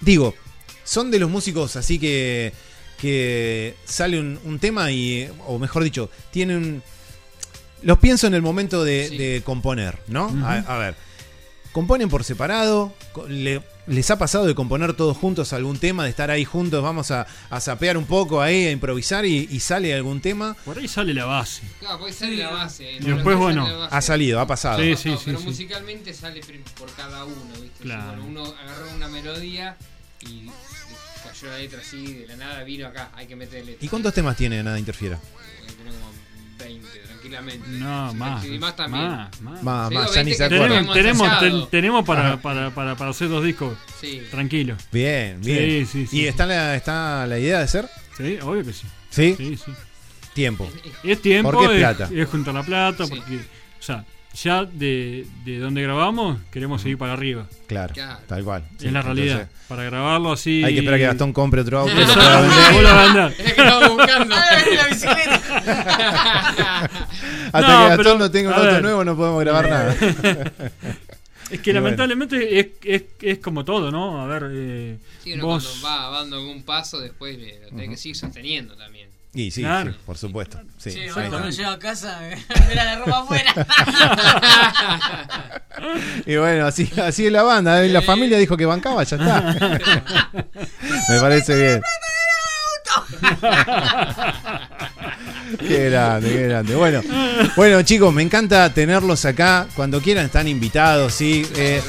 Digo, 0.00 0.34
son 0.84 1.10
de 1.10 1.18
los 1.18 1.30
músicos 1.30 1.76
así 1.76 1.98
que. 1.98 2.52
que 2.98 3.74
sale 3.84 4.20
un, 4.20 4.38
un 4.44 4.58
tema 4.58 4.90
y. 4.92 5.28
o 5.46 5.58
mejor 5.58 5.82
dicho, 5.84 6.10
tienen. 6.30 6.82
Los 7.82 7.98
pienso 7.98 8.28
en 8.28 8.34
el 8.34 8.42
momento 8.42 8.84
de, 8.84 9.10
de 9.10 9.42
componer, 9.44 9.98
¿no? 10.06 10.26
Ujú. 10.26 10.44
a, 10.44 10.54
a 10.58 10.78
ver. 10.78 10.94
Componen 11.72 12.08
por 12.08 12.22
separado. 12.24 12.92
le- 13.28 13.62
¿Les 13.88 14.08
ha 14.12 14.16
pasado 14.18 14.44
de 14.46 14.54
componer 14.54 14.92
todos 14.94 15.16
juntos 15.16 15.52
algún 15.52 15.76
tema? 15.76 16.04
De 16.04 16.10
estar 16.10 16.30
ahí 16.30 16.44
juntos, 16.44 16.82
vamos 16.84 17.10
a, 17.10 17.26
a 17.50 17.60
sapear 17.60 17.96
un 17.96 18.04
poco 18.06 18.40
ahí, 18.40 18.66
a 18.66 18.70
improvisar 18.70 19.24
y, 19.24 19.48
y 19.50 19.58
sale 19.58 19.92
algún 19.92 20.20
tema. 20.20 20.54
Por 20.64 20.78
ahí 20.78 20.86
sale 20.86 21.12
la 21.12 21.24
base. 21.24 21.62
Claro, 21.80 21.98
puede 21.98 22.12
ser 22.12 22.28
la 22.34 22.50
base. 22.50 22.92
Y 22.92 23.00
¿no? 23.00 23.16
después, 23.16 23.36
bueno, 23.36 23.64
base. 23.64 23.96
Ha 23.96 24.00
salido, 24.00 24.38
ha 24.38 24.46
pasado. 24.46 24.78
Sí, 24.80 24.94
sí, 24.96 25.08
no, 25.10 25.16
sí, 25.16 25.22
pero 25.26 25.38
sí. 25.40 25.44
musicalmente 25.46 26.14
sale 26.14 26.40
por 26.78 26.92
cada 26.94 27.24
uno, 27.24 27.50
¿viste? 27.60 27.82
Claro. 27.82 28.22
Si, 28.22 28.28
uno 28.28 28.44
agarró 28.44 28.94
una 28.94 29.08
melodía 29.08 29.76
y 30.20 30.46
cayó 31.26 31.48
la 31.48 31.58
letra 31.58 31.80
así, 31.80 32.12
de 32.14 32.26
la 32.28 32.36
nada 32.36 32.62
vino 32.62 32.86
acá, 32.86 33.10
hay 33.16 33.26
que 33.26 33.34
meter 33.34 33.64
letra. 33.66 33.84
¿Y 33.84 33.88
cuántos 33.88 34.14
temas 34.14 34.36
tiene 34.36 34.62
Nada 34.62 34.78
Interfiera? 34.78 35.16
Como 35.18 35.90
20, 36.58 36.86
tranquilamente. 37.22 37.68
No, 37.70 38.14
más. 38.14 38.44
Y 38.44 38.58
más 38.58 38.76
también. 38.76 39.08
Más, 39.08 39.40
más. 39.42 39.62
Más, 39.62 39.90
Digo, 39.90 40.02
más, 40.02 40.14
ya 40.14 40.22
ni 40.24 40.30
20 40.30 40.44
se. 40.44 40.48
Tenemos, 40.50 40.94
tenemos, 40.94 41.40
ten- 41.40 41.66
tenemos 41.70 42.04
para, 42.04 42.36
para, 42.40 42.70
para, 42.70 42.96
para 42.96 43.10
hacer 43.10 43.28
dos 43.28 43.44
discos. 43.44 43.76
Sí. 44.00 44.22
Tranquilo. 44.30 44.76
Bien, 44.90 45.40
bien. 45.40 45.86
Sí, 45.86 45.86
sí, 45.86 46.06
sí. 46.08 46.20
¿Y 46.22 46.26
está 46.26 46.46
la, 46.46 46.74
está 46.76 47.26
la 47.26 47.38
idea 47.38 47.60
de 47.60 47.68
ser? 47.68 47.88
Sí, 48.16 48.38
obvio 48.42 48.64
que 48.64 48.72
sí. 48.72 48.86
¿Sí? 49.10 49.34
Sí, 49.36 49.56
sí. 49.56 49.72
Tiempo. 50.34 50.68
Es 51.04 51.20
tiempo, 51.20 51.50
Porque 51.52 51.66
es 51.66 51.72
es, 51.72 51.78
plata. 51.96 52.10
es 52.14 52.28
juntar 52.28 52.54
la 52.54 52.62
plata, 52.62 53.04
Sí. 53.06 53.10
porque, 53.14 53.36
o 53.36 53.82
sea, 53.82 54.04
ya 54.34 54.64
de, 54.64 55.26
de 55.44 55.58
donde 55.58 55.82
grabamos 55.82 56.38
queremos 56.50 56.80
seguir 56.82 56.96
para 56.98 57.12
arriba. 57.12 57.46
Claro, 57.66 57.92
Claro. 57.94 58.20
tal 58.26 58.44
cual. 58.44 58.64
Sí, 58.78 58.86
es 58.86 58.92
la 58.92 59.02
realidad. 59.02 59.40
entonces, 59.42 59.66
para 59.68 59.84
grabarlo 59.84 60.32
así. 60.32 60.62
hay 60.64 60.74
que 60.74 60.80
esperar 60.80 60.98
que 61.00 61.06
Gastón 61.06 61.32
compre 61.32 61.60
otro 61.62 61.80
auto. 61.80 61.92
vendés. 61.96 63.38
Es 63.40 63.52
que 63.54 63.60
estamos 63.62 63.90
buscando. 63.96 64.34
la 64.36 64.86
bicicleta. 64.88 65.40
Hasta 67.52 67.60
No, 67.60 67.66
que 67.66 67.88
Gastón 67.88 67.96
pero, 67.98 68.18
no 68.18 68.30
tenga 68.30 68.48
un 68.50 68.54
auto 68.54 68.66
ver. 68.66 68.82
nuevo 68.82 69.04
no 69.04 69.16
podemos 69.16 69.40
grabar 69.40 69.68
nada. 69.70 69.94
Es 71.50 71.60
que 71.60 71.68
Y 71.68 71.72
bueno. 71.74 71.84
lamentablemente 71.84 72.58
es, 72.60 72.66
es, 72.82 73.02
es 73.20 73.38
como 73.40 73.62
todo, 73.62 73.90
¿no? 73.90 74.22
A 74.22 74.26
ver, 74.26 74.44
eh, 74.54 74.96
Sí, 75.22 75.34
uno 75.34 75.44
vos. 75.48 75.66
cuando 75.82 75.86
va 75.86 76.18
dando 76.20 76.36
algún 76.36 76.62
paso, 76.62 76.98
después 76.98 77.36
le- 77.38 77.60
lo 77.60 77.68
tenés 77.68 77.90
que 77.90 77.96
seguir 77.98 78.16
sosteniendo 78.16 78.74
también. 78.74 79.01
Y 79.34 79.50
sí, 79.50 79.62
Claro. 79.62 79.92
sí, 79.92 79.98
por 80.04 80.18
supuesto. 80.18 80.60
Sí, 80.76 80.90
Sí, 80.90 81.00
bueno, 81.14 81.30
cuando 81.30 81.48
llego 81.50 81.70
a 81.70 81.78
casa, 81.78 82.20
mira 82.68 82.84
la 82.84 82.98
ropa 82.98 83.18
afuera. 83.20 83.54
Y 86.26 86.36
bueno, 86.36 86.66
así, 86.66 86.90
así 87.02 87.26
es 87.26 87.32
la 87.32 87.42
banda. 87.42 87.82
¿eh? 87.82 87.88
La 87.88 88.02
familia 88.02 88.36
dijo 88.38 88.56
que 88.56 88.66
bancaba, 88.66 89.02
ya 89.04 89.16
está. 89.16 89.40
Me 91.08 91.20
parece 91.20 91.56
bien. 91.56 91.82
Qué 95.58 95.90
grande, 95.90 96.28
qué 96.30 96.42
grande. 96.48 96.74
Bueno, 96.74 97.02
bueno, 97.56 97.82
chicos, 97.82 98.12
me 98.12 98.22
encanta 98.22 98.72
tenerlos 98.72 99.24
acá. 99.24 99.66
Cuando 99.74 100.00
quieran 100.00 100.26
están 100.26 100.48
invitados, 100.48 101.12
sí. 101.14 101.46
Eh, 101.56 101.80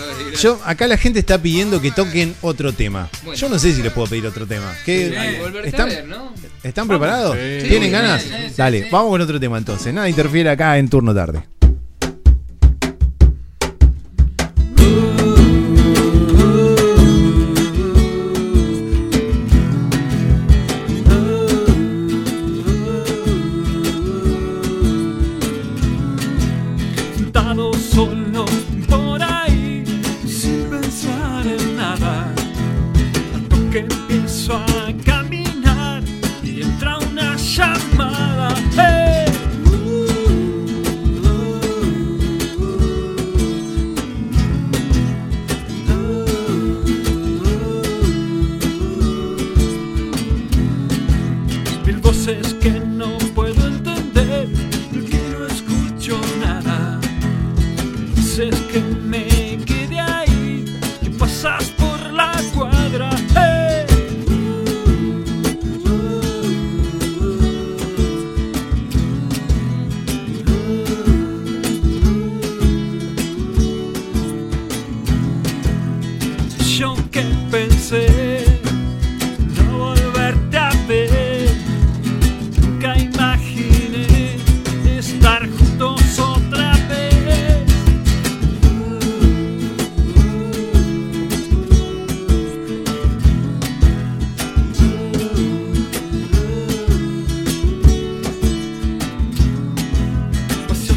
yo 0.41 0.59
acá 0.65 0.87
la 0.87 0.97
gente 0.97 1.19
está 1.19 1.37
pidiendo 1.37 1.81
que 1.81 1.91
toquen 1.91 2.35
otro 2.41 2.73
tema. 2.73 3.09
Bueno. 3.23 3.39
Yo 3.39 3.49
no 3.49 3.59
sé 3.59 3.73
si 3.73 3.81
les 3.83 3.91
puedo 3.93 4.07
pedir 4.07 4.25
otro 4.27 4.45
tema. 4.45 4.73
¿Qué- 4.85 5.09
Sí, 5.33 5.39
volverte 5.41 5.69
¿Están, 5.69 5.87
a 5.89 5.93
ver, 5.93 6.05
¿no? 6.07 6.33
¿Están 6.63 6.87
preparados? 6.87 7.35
Sí. 7.37 7.67
¿Tienen 7.69 7.83
Sí, 7.83 7.89
ganas? 7.89 8.25
Dale, 8.57 8.83
sí. 8.83 8.87
vamos 8.91 9.09
con 9.11 9.21
otro 9.21 9.39
tema 9.39 9.57
entonces. 9.57 9.93
Nada 9.93 10.09
interfiere 10.09 10.49
acá 10.49 10.77
en 10.77 10.89
turno 10.89 11.13
tarde. 11.13 11.43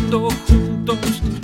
Paseando 0.06 0.28
juntos 0.46 1.35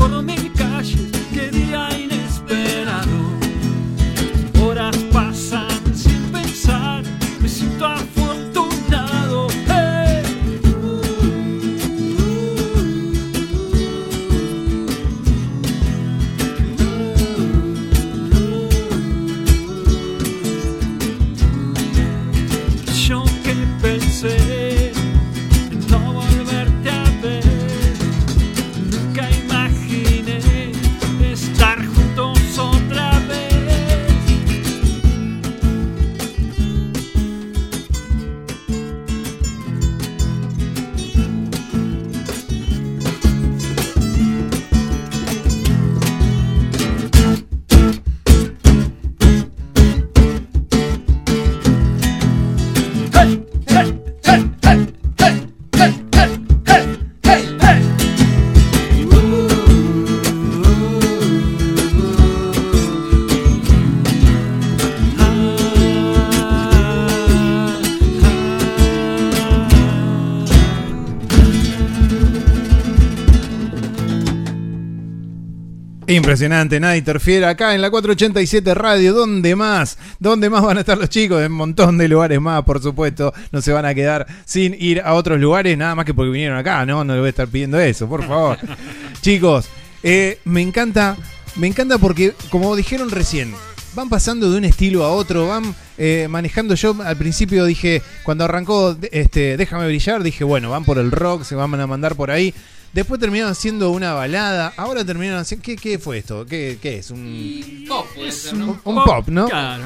Impresionante, 76.33 76.81
nada 76.81 76.97
interfiere 76.97 77.45
acá 77.45 77.75
en 77.75 77.83
la 77.83 77.91
487 77.91 78.73
Radio. 78.73 79.13
¿Dónde 79.13 79.55
más? 79.55 79.99
¿Dónde 80.19 80.49
más 80.49 80.63
van 80.63 80.79
a 80.79 80.81
estar 80.81 80.97
los 80.97 81.11
chicos? 81.11 81.43
En 81.43 81.53
un 81.53 81.59
montón 81.59 81.99
de 81.99 82.09
lugares 82.09 82.41
más, 82.41 82.65
por 82.65 82.81
supuesto. 82.81 83.35
No 83.51 83.61
se 83.61 83.71
van 83.71 83.85
a 83.85 83.95
quedar 83.95 84.27
sin 84.47 84.75
ir 84.81 85.03
a 85.03 85.13
otros 85.13 85.39
lugares, 85.39 85.77
nada 85.77 85.95
más 85.95 86.07
que 86.07 86.15
porque 86.15 86.31
vinieron 86.31 86.57
acá, 86.57 86.87
¿no? 86.87 87.05
No 87.05 87.13
le 87.13 87.19
voy 87.19 87.27
a 87.27 87.29
estar 87.29 87.49
pidiendo 87.49 87.79
eso, 87.79 88.09
por 88.09 88.27
favor. 88.27 88.57
chicos, 89.21 89.69
eh, 90.03 90.39
me 90.47 90.63
encanta, 90.63 91.19
me 91.57 91.67
encanta 91.67 91.99
porque, 91.99 92.33
como 92.49 92.75
dijeron 92.77 93.11
recién, 93.11 93.53
van 93.95 94.09
pasando 94.09 94.51
de 94.51 94.57
un 94.57 94.65
estilo 94.65 95.05
a 95.05 95.11
otro, 95.11 95.49
van 95.49 95.75
eh, 95.99 96.29
manejando. 96.31 96.75
Yo 96.77 96.97
al 97.05 97.19
principio 97.19 97.67
dije, 97.67 98.01
cuando 98.23 98.45
arrancó 98.45 98.97
este, 99.11 99.59
Déjame 99.59 99.87
brillar, 99.87 100.23
dije, 100.23 100.45
bueno, 100.45 100.71
van 100.71 100.87
por 100.87 100.97
el 100.97 101.11
rock, 101.11 101.45
se 101.45 101.57
van 101.57 101.79
a 101.79 101.87
mandar 101.87 102.17
por 102.17 102.31
ahí. 102.31 102.55
Después 102.93 103.19
terminaron 103.21 103.53
haciendo 103.53 103.91
una 103.91 104.13
balada. 104.13 104.73
Ahora 104.77 105.05
terminaron 105.05 105.41
haciendo. 105.41 105.65
¿Qué, 105.65 105.77
qué 105.77 105.99
fue 105.99 106.19
esto? 106.19 106.45
¿Qué, 106.47 106.79
qué 106.81 106.99
es? 106.99 107.11
Un, 107.11 107.85
Pop, 107.89 108.07
puede 108.15 108.33
ser, 108.33 108.55
un, 108.55 108.61
¿no? 108.67 108.81
un 108.85 109.05
pop, 109.05 109.29
¿no? 109.29 109.49
Claro. 109.49 109.85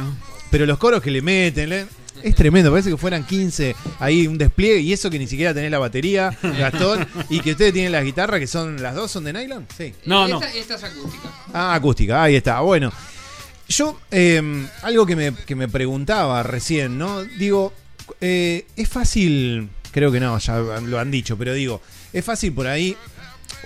Pero 0.51 0.67
los 0.67 0.79
coros 0.79 1.03
que 1.03 1.11
le 1.11 1.23
meten. 1.23 1.69
le- 1.71 1.87
es 2.23 2.35
tremendo, 2.35 2.71
parece 2.71 2.89
que 2.89 2.97
fueran 2.97 3.25
15 3.27 3.77
ahí 4.01 4.27
un 4.27 4.39
despliegue 4.39 4.81
y 4.81 4.91
eso 4.93 5.11
que 5.11 5.19
ni 5.19 5.27
siquiera 5.27 5.53
tenés 5.53 5.71
la 5.71 5.79
batería, 5.79 6.37
Gastón, 6.43 7.07
y 7.29 7.41
que 7.41 7.51
ustedes 7.53 7.75
tienen 7.75 7.93
las 7.93 8.03
guitarras 8.05 8.41
que 8.41 8.47
son 8.47 8.83
las 8.83 8.95
dos 8.95 9.11
son 9.11 9.25
de 9.25 9.35
nylon, 9.35 9.67
sí. 9.77 9.93
esta, 10.03 10.53
esta 10.55 10.75
es 10.77 10.85
acústica. 10.85 11.29
Ah, 11.53 11.75
acústica, 11.75 12.23
ahí 12.23 12.35
está. 12.35 12.61
Bueno, 12.61 12.91
yo, 13.69 14.01
eh, 14.11 14.67
algo 14.83 15.05
que 15.05 15.15
me, 15.15 15.35
que 15.35 15.55
me 15.55 15.69
preguntaba 15.69 16.43
recién, 16.43 16.97
¿no? 16.97 17.23
Digo, 17.23 17.75
eh, 18.23 18.67
es 18.77 18.89
fácil, 18.89 19.69
creo 19.93 20.11
que 20.11 20.19
no, 20.19 20.39
ya 20.39 20.57
lo 20.59 20.99
han 20.99 21.11
dicho, 21.11 21.37
pero 21.37 21.53
digo, 21.53 21.83
es 22.19 22.25
fácil 22.25 22.53
por 22.53 22.67
ahí, 22.67 22.97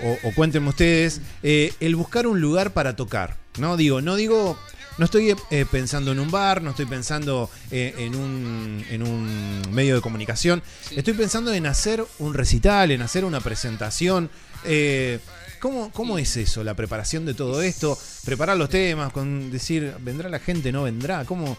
o, 0.02 0.28
o 0.28 0.34
cuéntenme 0.34 0.68
ustedes, 0.68 1.20
eh, 1.42 1.72
el 1.80 1.96
buscar 1.96 2.26
un 2.26 2.40
lugar 2.40 2.72
para 2.72 2.96
tocar, 2.96 3.36
¿no? 3.58 3.76
Digo, 3.76 4.00
no 4.00 4.16
digo... 4.16 4.58
No 4.98 5.06
estoy 5.06 5.34
eh, 5.50 5.64
pensando 5.70 6.12
en 6.12 6.20
un 6.20 6.30
bar, 6.30 6.60
no 6.60 6.70
estoy 6.70 6.84
pensando 6.84 7.48
eh, 7.70 7.94
en, 7.96 8.14
un, 8.14 8.84
en 8.90 9.02
un 9.02 9.62
medio 9.70 9.94
de 9.94 10.02
comunicación. 10.02 10.62
Estoy 10.94 11.14
pensando 11.14 11.54
en 11.54 11.64
hacer 11.64 12.04
un 12.18 12.34
recital, 12.34 12.90
en 12.90 13.00
hacer 13.00 13.24
una 13.24 13.40
presentación. 13.40 14.28
Eh, 14.64 15.18
¿cómo, 15.58 15.90
¿Cómo 15.92 16.18
es 16.18 16.36
eso, 16.36 16.62
la 16.64 16.74
preparación 16.74 17.24
de 17.24 17.32
todo 17.32 17.62
esto? 17.62 17.98
Preparar 18.26 18.58
los 18.58 18.68
temas, 18.68 19.10
con 19.10 19.50
decir, 19.50 19.94
¿vendrá 20.00 20.28
la 20.28 20.40
gente, 20.40 20.70
no 20.70 20.82
vendrá? 20.82 21.24
¿Cómo, 21.24 21.56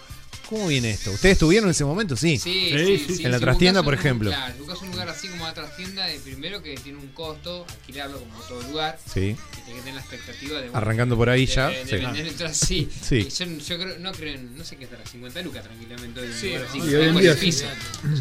cómo 0.52 0.68
viene 0.68 0.92
esto? 0.92 1.10
¿Ustedes 1.12 1.34
estuvieron 1.34 1.68
en 1.68 1.72
ese 1.72 1.84
momento? 1.86 2.16
Sí. 2.16 2.38
Sí, 2.38 2.70
sí, 2.70 3.16
sí. 3.18 3.24
En 3.26 3.32
la 3.32 3.38
Si 3.40 3.44
trastienda, 3.44 3.82
por 3.82 3.94
un- 3.94 4.00
ejemplo. 4.00 4.30
Claro, 4.30 4.54
si 4.54 4.60
buscas 4.60 4.82
un 4.84 4.92
lugar 4.92 5.10
así 5.10 5.28
como 5.30 5.46
la 5.48 5.54
trastienda, 5.56 6.12
eh, 6.12 6.20
primero 6.24 6.62
que 6.62 6.76
tiene 6.76 7.00
un 7.00 7.08
costo, 7.10 7.66
alquilarlo 7.68 8.20
como 8.20 8.40
todo 8.42 8.62
lugar. 8.64 9.00
Sí. 9.06 9.36
Que 9.56 9.62
tiene 9.62 9.74
que 9.80 9.80
tener 9.80 9.94
la 9.96 10.02
expectativa 10.02 10.56
de. 10.60 10.62
bueno, 10.70 10.78
Arrancando 10.78 11.18
por 11.18 11.30
ahí 11.30 11.46
de- 11.48 11.54
ya, 11.56 11.70
De, 11.70 11.86
sí. 11.86 11.96
vender 11.96 12.28
entradas, 12.28 12.58
sí. 12.58 12.90
Sí. 13.02 13.16
Y 13.16 13.30
Yo, 13.30 13.46
yo 13.58 13.78
creo, 13.80 14.00
no 14.00 14.12
creo, 14.12 14.36
en- 14.36 14.58
no 14.58 14.64
sé 14.64 14.76
qué 14.76 14.84
estará, 14.84 15.04
50 15.06 15.42
lucas 15.42 15.64
tranquilamente 15.64 16.20
hoy 16.20 16.28
en 16.28 16.34
Sí, 16.34 16.48
lugar 16.50 16.66
así, 16.70 16.82
sí, 16.82 16.96
hoy 16.96 17.08
en 17.08 17.18
día 17.18 17.36
sí. 17.36 17.50
Es 17.50 17.64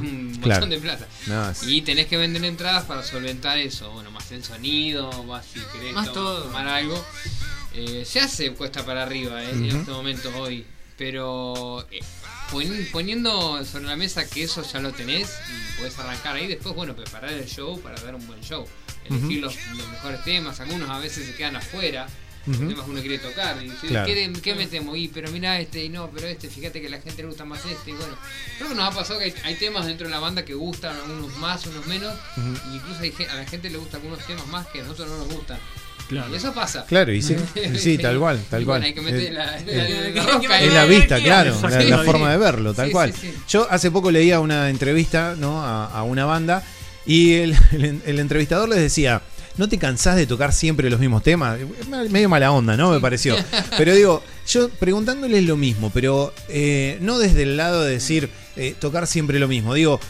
un 0.01 0.25
montón 0.27 0.43
Claro. 0.43 0.67
de 0.67 0.79
plata. 0.79 1.07
No, 1.27 1.53
Y 1.69 1.83
tenés 1.83 2.07
que 2.07 2.17
vender 2.17 2.45
entradas 2.45 2.85
para 2.85 3.03
solventar 3.03 3.59
eso. 3.59 3.91
Bueno, 3.91 4.11
más 4.11 4.31
el 4.33 4.43
sonido, 4.45 5.25
más 5.25 5.45
si 5.47 5.61
querés 5.77 5.93
Más 5.95 6.07
to- 6.07 6.13
todo. 6.15 6.43
tomar 6.45 6.69
algo. 6.69 7.05
Eh, 7.75 8.05
se 8.07 8.21
hace 8.21 8.51
cuesta 8.53 8.85
para 8.85 9.03
arriba 9.03 9.43
eh, 9.45 9.51
en 9.51 9.67
Ujú. 9.69 9.79
estos 9.81 9.97
momentos 9.97 10.33
hoy. 10.37 10.65
Pero 10.97 11.87
eh, 11.91 12.01
poniendo 12.93 13.65
sobre 13.65 13.85
la 13.85 13.97
mesa 13.97 14.29
que 14.29 14.43
eso 14.43 14.63
ya 14.63 14.81
lo 14.81 14.93
tenés 14.93 15.29
y 15.49 15.79
podés 15.79 15.99
arrancar 15.99 16.37
ahí, 16.37 16.47
después, 16.49 16.75
bueno, 16.75 16.95
preparar 16.95 17.33
el 17.33 17.47
show 17.47 17.81
para 17.81 18.01
dar 18.01 18.15
un 18.15 18.27
buen 18.27 18.41
show. 18.41 18.67
Elegir 19.09 19.41
los, 19.41 19.57
los 19.77 19.89
mejores 19.89 20.23
temas, 20.25 20.61
algunos 20.61 20.89
a 20.91 20.99
veces 20.99 21.27
se 21.27 21.35
quedan 21.35 21.57
afuera. 21.57 22.07
Los 22.47 22.59
temas 22.59 22.85
que 22.87 22.91
uno 22.91 23.01
quiere 23.01 23.19
tocar. 23.19 23.63
Y 23.63 23.69
dice, 23.69 23.87
Claro. 23.89 24.07
¿qué, 24.07 24.33
qué 24.43 24.55
metemos? 24.55 24.97
Y 24.97 25.09
pero 25.09 25.31
mira 25.31 25.61
este, 25.61 25.85
y 25.85 25.89
no, 25.91 26.11
pero 26.11 26.27
este, 26.27 26.49
fíjate 26.49 26.81
que 26.81 26.87
a 26.87 26.91
la 26.91 27.01
gente 27.01 27.21
le 27.23 27.29
gusta 27.29 27.45
más 27.45 27.65
este. 27.67 27.91
Y 27.91 27.95
bueno, 27.95 28.17
creo 28.57 28.71
que 28.71 28.75
nos 28.75 28.85
ha 28.93 28.97
pasado 28.97 29.19
que 29.19 29.27
hay, 29.27 29.35
hay 29.45 29.55
temas 29.57 29.87
dentro 29.87 30.07
de 30.07 30.13
la 30.15 30.21
banda 30.21 30.43
que 30.45 30.55
gustan, 30.55 30.97
algunos 30.97 31.37
más, 31.37 31.67
unos 31.67 31.87
menos. 31.87 32.15
Incluso 32.73 33.01
hay 33.03 33.15
a 33.31 33.35
la 33.35 33.45
gente 33.45 33.69
le 33.69 33.77
gustan 33.77 34.01
algunos 34.01 34.27
temas 34.27 34.47
más 34.47 34.67
que 34.69 34.81
a 34.81 34.85
nosotros 34.85 35.09
no 35.11 35.19
nos 35.19 35.29
gustan. 35.29 35.59
Claro. 36.09 36.33
Y 36.33 36.37
eso 36.37 36.53
pasa. 36.53 36.85
Claro, 36.87 37.13
y 37.13 37.23
sí, 37.23 37.37
sí, 37.77 37.99
tal 37.99 38.19
cual, 38.19 38.39
tal 38.51 38.65
cual. 38.65 38.81
bueno, 38.81 38.87
hay 38.87 38.95
que 38.95 39.01
meter 39.01 39.21
Eh, 39.21 39.31
la, 39.33 39.45
la- 39.47 39.59
eh, 39.67 40.13
la 40.49 40.61
Es 40.61 40.73
la 40.73 40.85
vista, 40.87 41.21
claro, 41.23 41.57
la, 41.63 41.99
forma 42.05 42.31
de 42.33 42.37
verlo, 42.39 42.75
tal 42.75 42.87
Sí, 42.87 42.93
cual. 42.93 43.13
sí, 43.13 43.31
sí. 43.31 43.35
Yo 43.49 43.67
hace 43.71 43.91
poco 43.91 44.11
leía 44.11 44.41
una 44.41 44.69
entrevista 44.71 45.35
¿no? 45.39 45.63
a, 45.63 45.87
a 45.87 46.03
una 46.03 46.25
banda 46.25 46.63
y 47.07 47.35
el, 47.35 47.57
el- 47.73 48.03
el 48.05 48.19
entrevistador 48.19 48.69
les 48.69 48.79
decía, 48.79 49.23
¿no 49.57 49.69
te 49.69 49.79
cansás 49.79 50.17
de 50.17 50.27
tocar 50.27 50.53
siempre 50.53 50.91
los 50.91 51.01
mismos 51.01 51.23
temas? 51.23 51.59
Medio 52.11 52.29
mala 52.29 52.51
onda, 52.53 52.77
¿no? 52.77 52.91
Me 52.93 53.01
pareció. 53.01 53.37
Pero 53.77 53.95
digo, 53.95 54.23
yo 54.49 54.69
preguntándoles 54.69 55.45
lo 55.45 55.57
mismo, 55.57 55.91
pero 55.91 56.33
eh, 56.49 56.99
no 57.01 57.19
desde 57.19 57.43
el 57.45 57.57
lado 57.57 57.83
de 57.85 57.93
decir 57.93 58.31
eh, 58.57 58.75
tocar 58.79 59.07
siempre 59.07 59.39
lo 59.39 59.47
mismo. 59.49 59.75
Digo, 59.75 60.01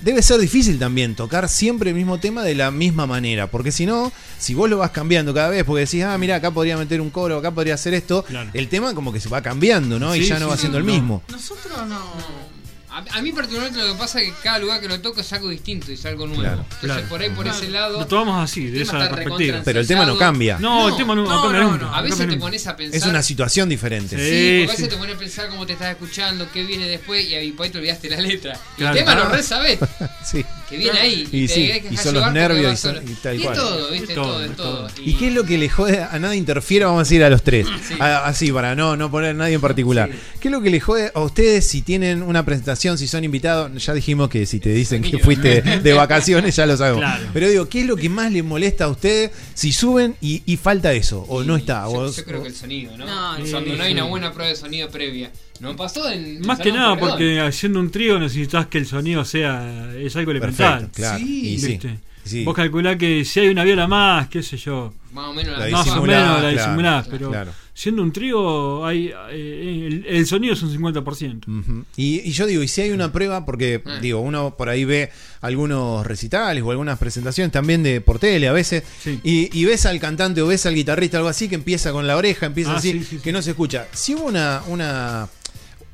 debe 0.00 0.22
ser 0.22 0.38
difícil 0.40 0.78
también 0.78 1.14
tocar 1.14 1.48
siempre 1.48 1.90
el 1.90 1.96
mismo 1.96 2.18
tema 2.18 2.42
de 2.42 2.54
la 2.54 2.70
misma 2.70 3.06
manera, 3.06 3.48
porque 3.50 3.72
si 3.72 3.86
no, 3.86 4.12
si 4.38 4.54
vos 4.54 4.68
lo 4.70 4.78
vas 4.78 4.90
cambiando 4.90 5.34
cada 5.34 5.48
vez, 5.48 5.64
porque 5.64 5.80
decís, 5.86 6.04
ah, 6.04 6.16
mira, 6.18 6.36
acá 6.36 6.50
podría 6.50 6.76
meter 6.76 7.00
un 7.00 7.10
coro, 7.10 7.38
acá 7.38 7.50
podría 7.50 7.74
hacer 7.74 7.94
esto, 7.94 8.22
Claro. 8.24 8.50
el 8.54 8.68
tema 8.68 8.94
como 8.94 9.12
que 9.12 9.20
se 9.20 9.28
va 9.28 9.42
cambiando, 9.42 9.98
¿no? 9.98 10.14
y 10.14 10.20
Sí, 10.22 10.26
ya 10.28 10.38
no 10.38 10.46
sí, 10.46 10.50
va 10.50 10.56
sí, 10.56 10.60
siendo 10.60 10.78
el 10.78 10.84
mismo. 10.84 11.22
Nosotros 11.30 11.76
no. 11.88 12.57
A, 12.90 13.04
a 13.18 13.22
mí 13.22 13.32
particularmente 13.32 13.78
lo 13.86 13.92
que 13.92 13.98
pasa 13.98 14.20
es 14.22 14.32
que 14.32 14.40
cada 14.42 14.58
lugar 14.58 14.80
que 14.80 14.88
lo 14.88 15.00
toco 15.00 15.20
es 15.20 15.32
algo 15.32 15.48
distinto 15.50 15.90
y 15.90 15.94
es 15.94 16.04
algo 16.06 16.26
nuevo. 16.26 16.42
Claro. 16.42 16.60
Entonces 16.62 16.80
Claro. 16.88 17.08
por 17.08 17.20
ahí, 17.20 17.30
por 17.30 17.46
ese 17.46 17.68
lado... 17.68 17.98
Lo 18.00 18.06
tomamos 18.06 18.42
así, 18.50 18.66
de 18.66 18.82
esa 18.82 18.92
está 18.92 19.14
perspectiva. 19.14 19.36
recontra 19.38 19.62
Pero 19.64 19.80
el 19.80 19.86
tema 19.86 20.06
no 20.06 20.16
cambia. 20.16 20.58
No, 20.58 20.88
el 20.88 20.96
tema 20.96 21.14
no, 21.14 21.22
no, 21.24 21.42
cambia 21.42 21.60
no, 21.60 21.70
nunca, 21.72 21.84
no. 21.86 21.94
A 21.94 22.02
veces 22.02 22.28
te 22.28 22.36
pones 22.36 22.66
a 22.66 22.76
pensar... 22.76 22.96
Es 22.98 23.06
una 23.06 23.22
situación 23.22 23.68
diferente. 23.68 24.16
Sí, 24.16 24.22
Sí, 24.22 24.30
porque 24.30 24.64
a 24.64 24.66
veces 24.72 24.84
sí. 24.84 24.88
te 24.90 24.96
pones 24.96 25.16
a 25.16 25.18
pensar 25.18 25.48
cómo 25.50 25.66
te 25.66 25.72
estás 25.74 25.90
escuchando, 25.90 26.48
qué 26.52 26.64
viene 26.64 26.86
después 26.88 27.26
y 27.26 27.34
ahí 27.34 27.52
por 27.52 27.66
ahí 27.66 27.70
te 27.72 27.78
olvidaste 27.78 28.08
la 28.10 28.20
letra. 28.20 28.58
Y 28.76 28.78
Claro. 28.80 28.96
el 28.98 29.04
tema 29.04 29.14
lo 29.16 29.22
Ah. 29.24 29.28
re 29.30 29.42
sabés, 29.42 29.78
Sí. 30.24 30.44
Que 30.68 30.76
viene 30.76 30.98
ahí. 30.98 31.28
Y 31.32 31.48
sí, 31.48 31.70
son 32.02 32.14
los 32.14 32.32
nervios 32.32 32.74
y 32.74 32.76
son- 32.76 32.96
solo. 32.96 33.10
y 33.10 33.14
tal 33.14 33.36
Y 33.36 33.42
cual. 33.42 33.54
es 33.56 33.60
todo, 33.62 33.90
¿viste? 33.90 34.14
Todo, 34.14 34.24
todo, 34.24 34.44
es 34.44 34.50
es 34.50 34.56
todo. 34.56 34.86
todo. 34.86 34.88
¿Y 35.04 35.14
qué 35.14 35.28
es 35.28 35.34
lo 35.34 35.44
que 35.44 35.58
le 35.58 35.68
jode 35.68 36.02
a 36.02 36.18
nada 36.18 36.34
interfiere? 36.36 36.84
Vamos 36.84 37.00
a 37.00 37.02
decir 37.04 37.24
a 37.24 37.30
los 37.30 37.42
tres. 37.42 37.66
A- 38.00 38.24
así, 38.26 38.52
para 38.52 38.74
no, 38.74 38.96
no 38.96 39.10
poner 39.10 39.30
a 39.30 39.34
nadie 39.34 39.54
en 39.54 39.60
particular. 39.60 40.10
¿Qué 40.40 40.48
es 40.48 40.52
lo 40.52 40.60
que 40.60 40.70
le 40.70 40.80
jode 40.80 41.10
a 41.14 41.20
ustedes 41.20 41.66
si 41.66 41.82
tienen 41.82 42.22
una 42.22 42.44
presentación, 42.44 42.98
si 42.98 43.08
son 43.08 43.24
invitados? 43.24 43.70
Ya 43.84 43.94
dijimos 43.94 44.28
que 44.28 44.46
si 44.46 44.60
te 44.60 44.70
dicen 44.70 45.02
que 45.02 45.18
fuiste 45.18 45.62
de 45.62 45.92
vacaciones, 45.92 46.54
ya 46.56 46.66
lo 46.66 46.76
sabemos. 46.76 47.00
Claro. 47.00 47.26
Pero 47.32 47.48
digo, 47.48 47.68
¿qué 47.68 47.80
es 47.80 47.86
lo 47.86 47.96
que 47.96 48.08
más 48.08 48.30
les 48.32 48.44
molesta 48.44 48.84
a 48.84 48.88
ustedes 48.88 49.30
si 49.54 49.72
suben 49.72 50.16
y, 50.20 50.42
y 50.46 50.56
falta 50.56 50.92
eso? 50.92 51.24
¿O 51.28 51.42
no 51.44 51.56
está? 51.56 51.82
Yo, 51.84 51.90
o- 51.92 52.12
yo 52.12 52.24
creo 52.24 52.42
que 52.42 52.48
el 52.48 52.54
sonido, 52.54 52.96
¿no? 52.96 53.06
No, 53.06 53.44
Cuando 53.50 53.74
no 53.76 53.82
hay 53.82 53.92
una 53.92 54.04
buena 54.04 54.32
prueba 54.32 54.50
de 54.50 54.56
sonido 54.56 54.88
previa. 54.90 55.30
No 55.60 55.76
pasó 55.76 56.08
en. 56.10 56.40
Más 56.46 56.58
que 56.60 56.70
nada 56.72 56.90
Corredor. 56.90 57.10
porque 57.10 57.40
haciendo 57.40 57.80
un 57.80 57.90
trío 57.90 58.18
necesitas 58.18 58.66
que 58.66 58.78
el 58.78 58.86
sonido 58.86 59.24
sea 59.24 59.92
es 59.96 60.14
algo 60.16 60.30
elemental. 60.30 60.72
Perfecto, 60.90 60.96
claro. 60.96 61.18
Sí. 61.18 61.48
y 61.54 61.58
sí, 61.58 61.66
¿viste? 61.68 61.98
sí. 62.24 62.44
Vos 62.44 62.54
calculás 62.54 62.96
que 62.96 63.24
si 63.24 63.40
hay 63.40 63.48
una 63.48 63.64
viola 63.64 63.86
más, 63.86 64.28
qué 64.28 64.42
sé 64.42 64.56
yo, 64.56 64.92
Más 65.12 65.28
o 65.28 65.32
menos 65.34 65.58
La 65.58 65.66
la, 65.66 65.70
más 65.78 65.88
o 65.88 66.02
menos 66.02 66.08
la 66.08 66.38
claro, 66.40 66.48
disimulás, 66.50 67.04
claro, 67.06 67.18
pero 67.18 67.30
claro. 67.30 67.52
siendo 67.72 68.02
un 68.02 68.12
trío 68.12 68.84
hay 68.86 69.10
eh, 69.30 69.86
el, 69.88 70.04
el 70.06 70.26
sonido 70.26 70.52
es 70.52 70.62
un 70.62 70.70
50%. 70.76 71.48
Ujú. 71.48 71.84
y, 71.96 72.20
y 72.28 72.30
yo 72.32 72.46
digo, 72.46 72.62
y 72.62 72.68
si 72.68 72.82
hay 72.82 72.90
una 72.90 73.10
prueba, 73.12 73.44
porque 73.46 73.82
Ah. 73.86 73.98
digo, 74.02 74.20
uno 74.20 74.54
por 74.56 74.68
ahí 74.68 74.84
ve 74.84 75.10
algunos 75.40 76.06
recitales 76.06 76.62
o 76.62 76.70
algunas 76.70 76.98
presentaciones 76.98 77.50
también 77.50 77.82
de 77.82 78.00
por 78.02 78.18
tele 78.18 78.46
a 78.48 78.52
veces, 78.52 78.82
Sí. 79.02 79.18
y, 79.24 79.58
y 79.58 79.64
ves 79.64 79.86
al 79.86 79.98
cantante 79.98 80.42
o 80.42 80.46
ves 80.48 80.66
al 80.66 80.74
guitarrista 80.74 81.16
algo 81.16 81.30
así 81.30 81.48
que 81.48 81.54
empieza 81.54 81.92
con 81.92 82.06
la 82.06 82.16
oreja, 82.18 82.44
empieza 82.46 82.72
Ah, 82.72 82.76
así, 82.76 82.92
sí, 82.92 82.98
sí, 83.00 83.04
sí. 83.16 83.18
que 83.22 83.32
no 83.32 83.40
se 83.40 83.50
escucha. 83.50 83.86
Si 83.92 84.14
hubo 84.14 84.24
una, 84.24 84.62
una 84.68 85.28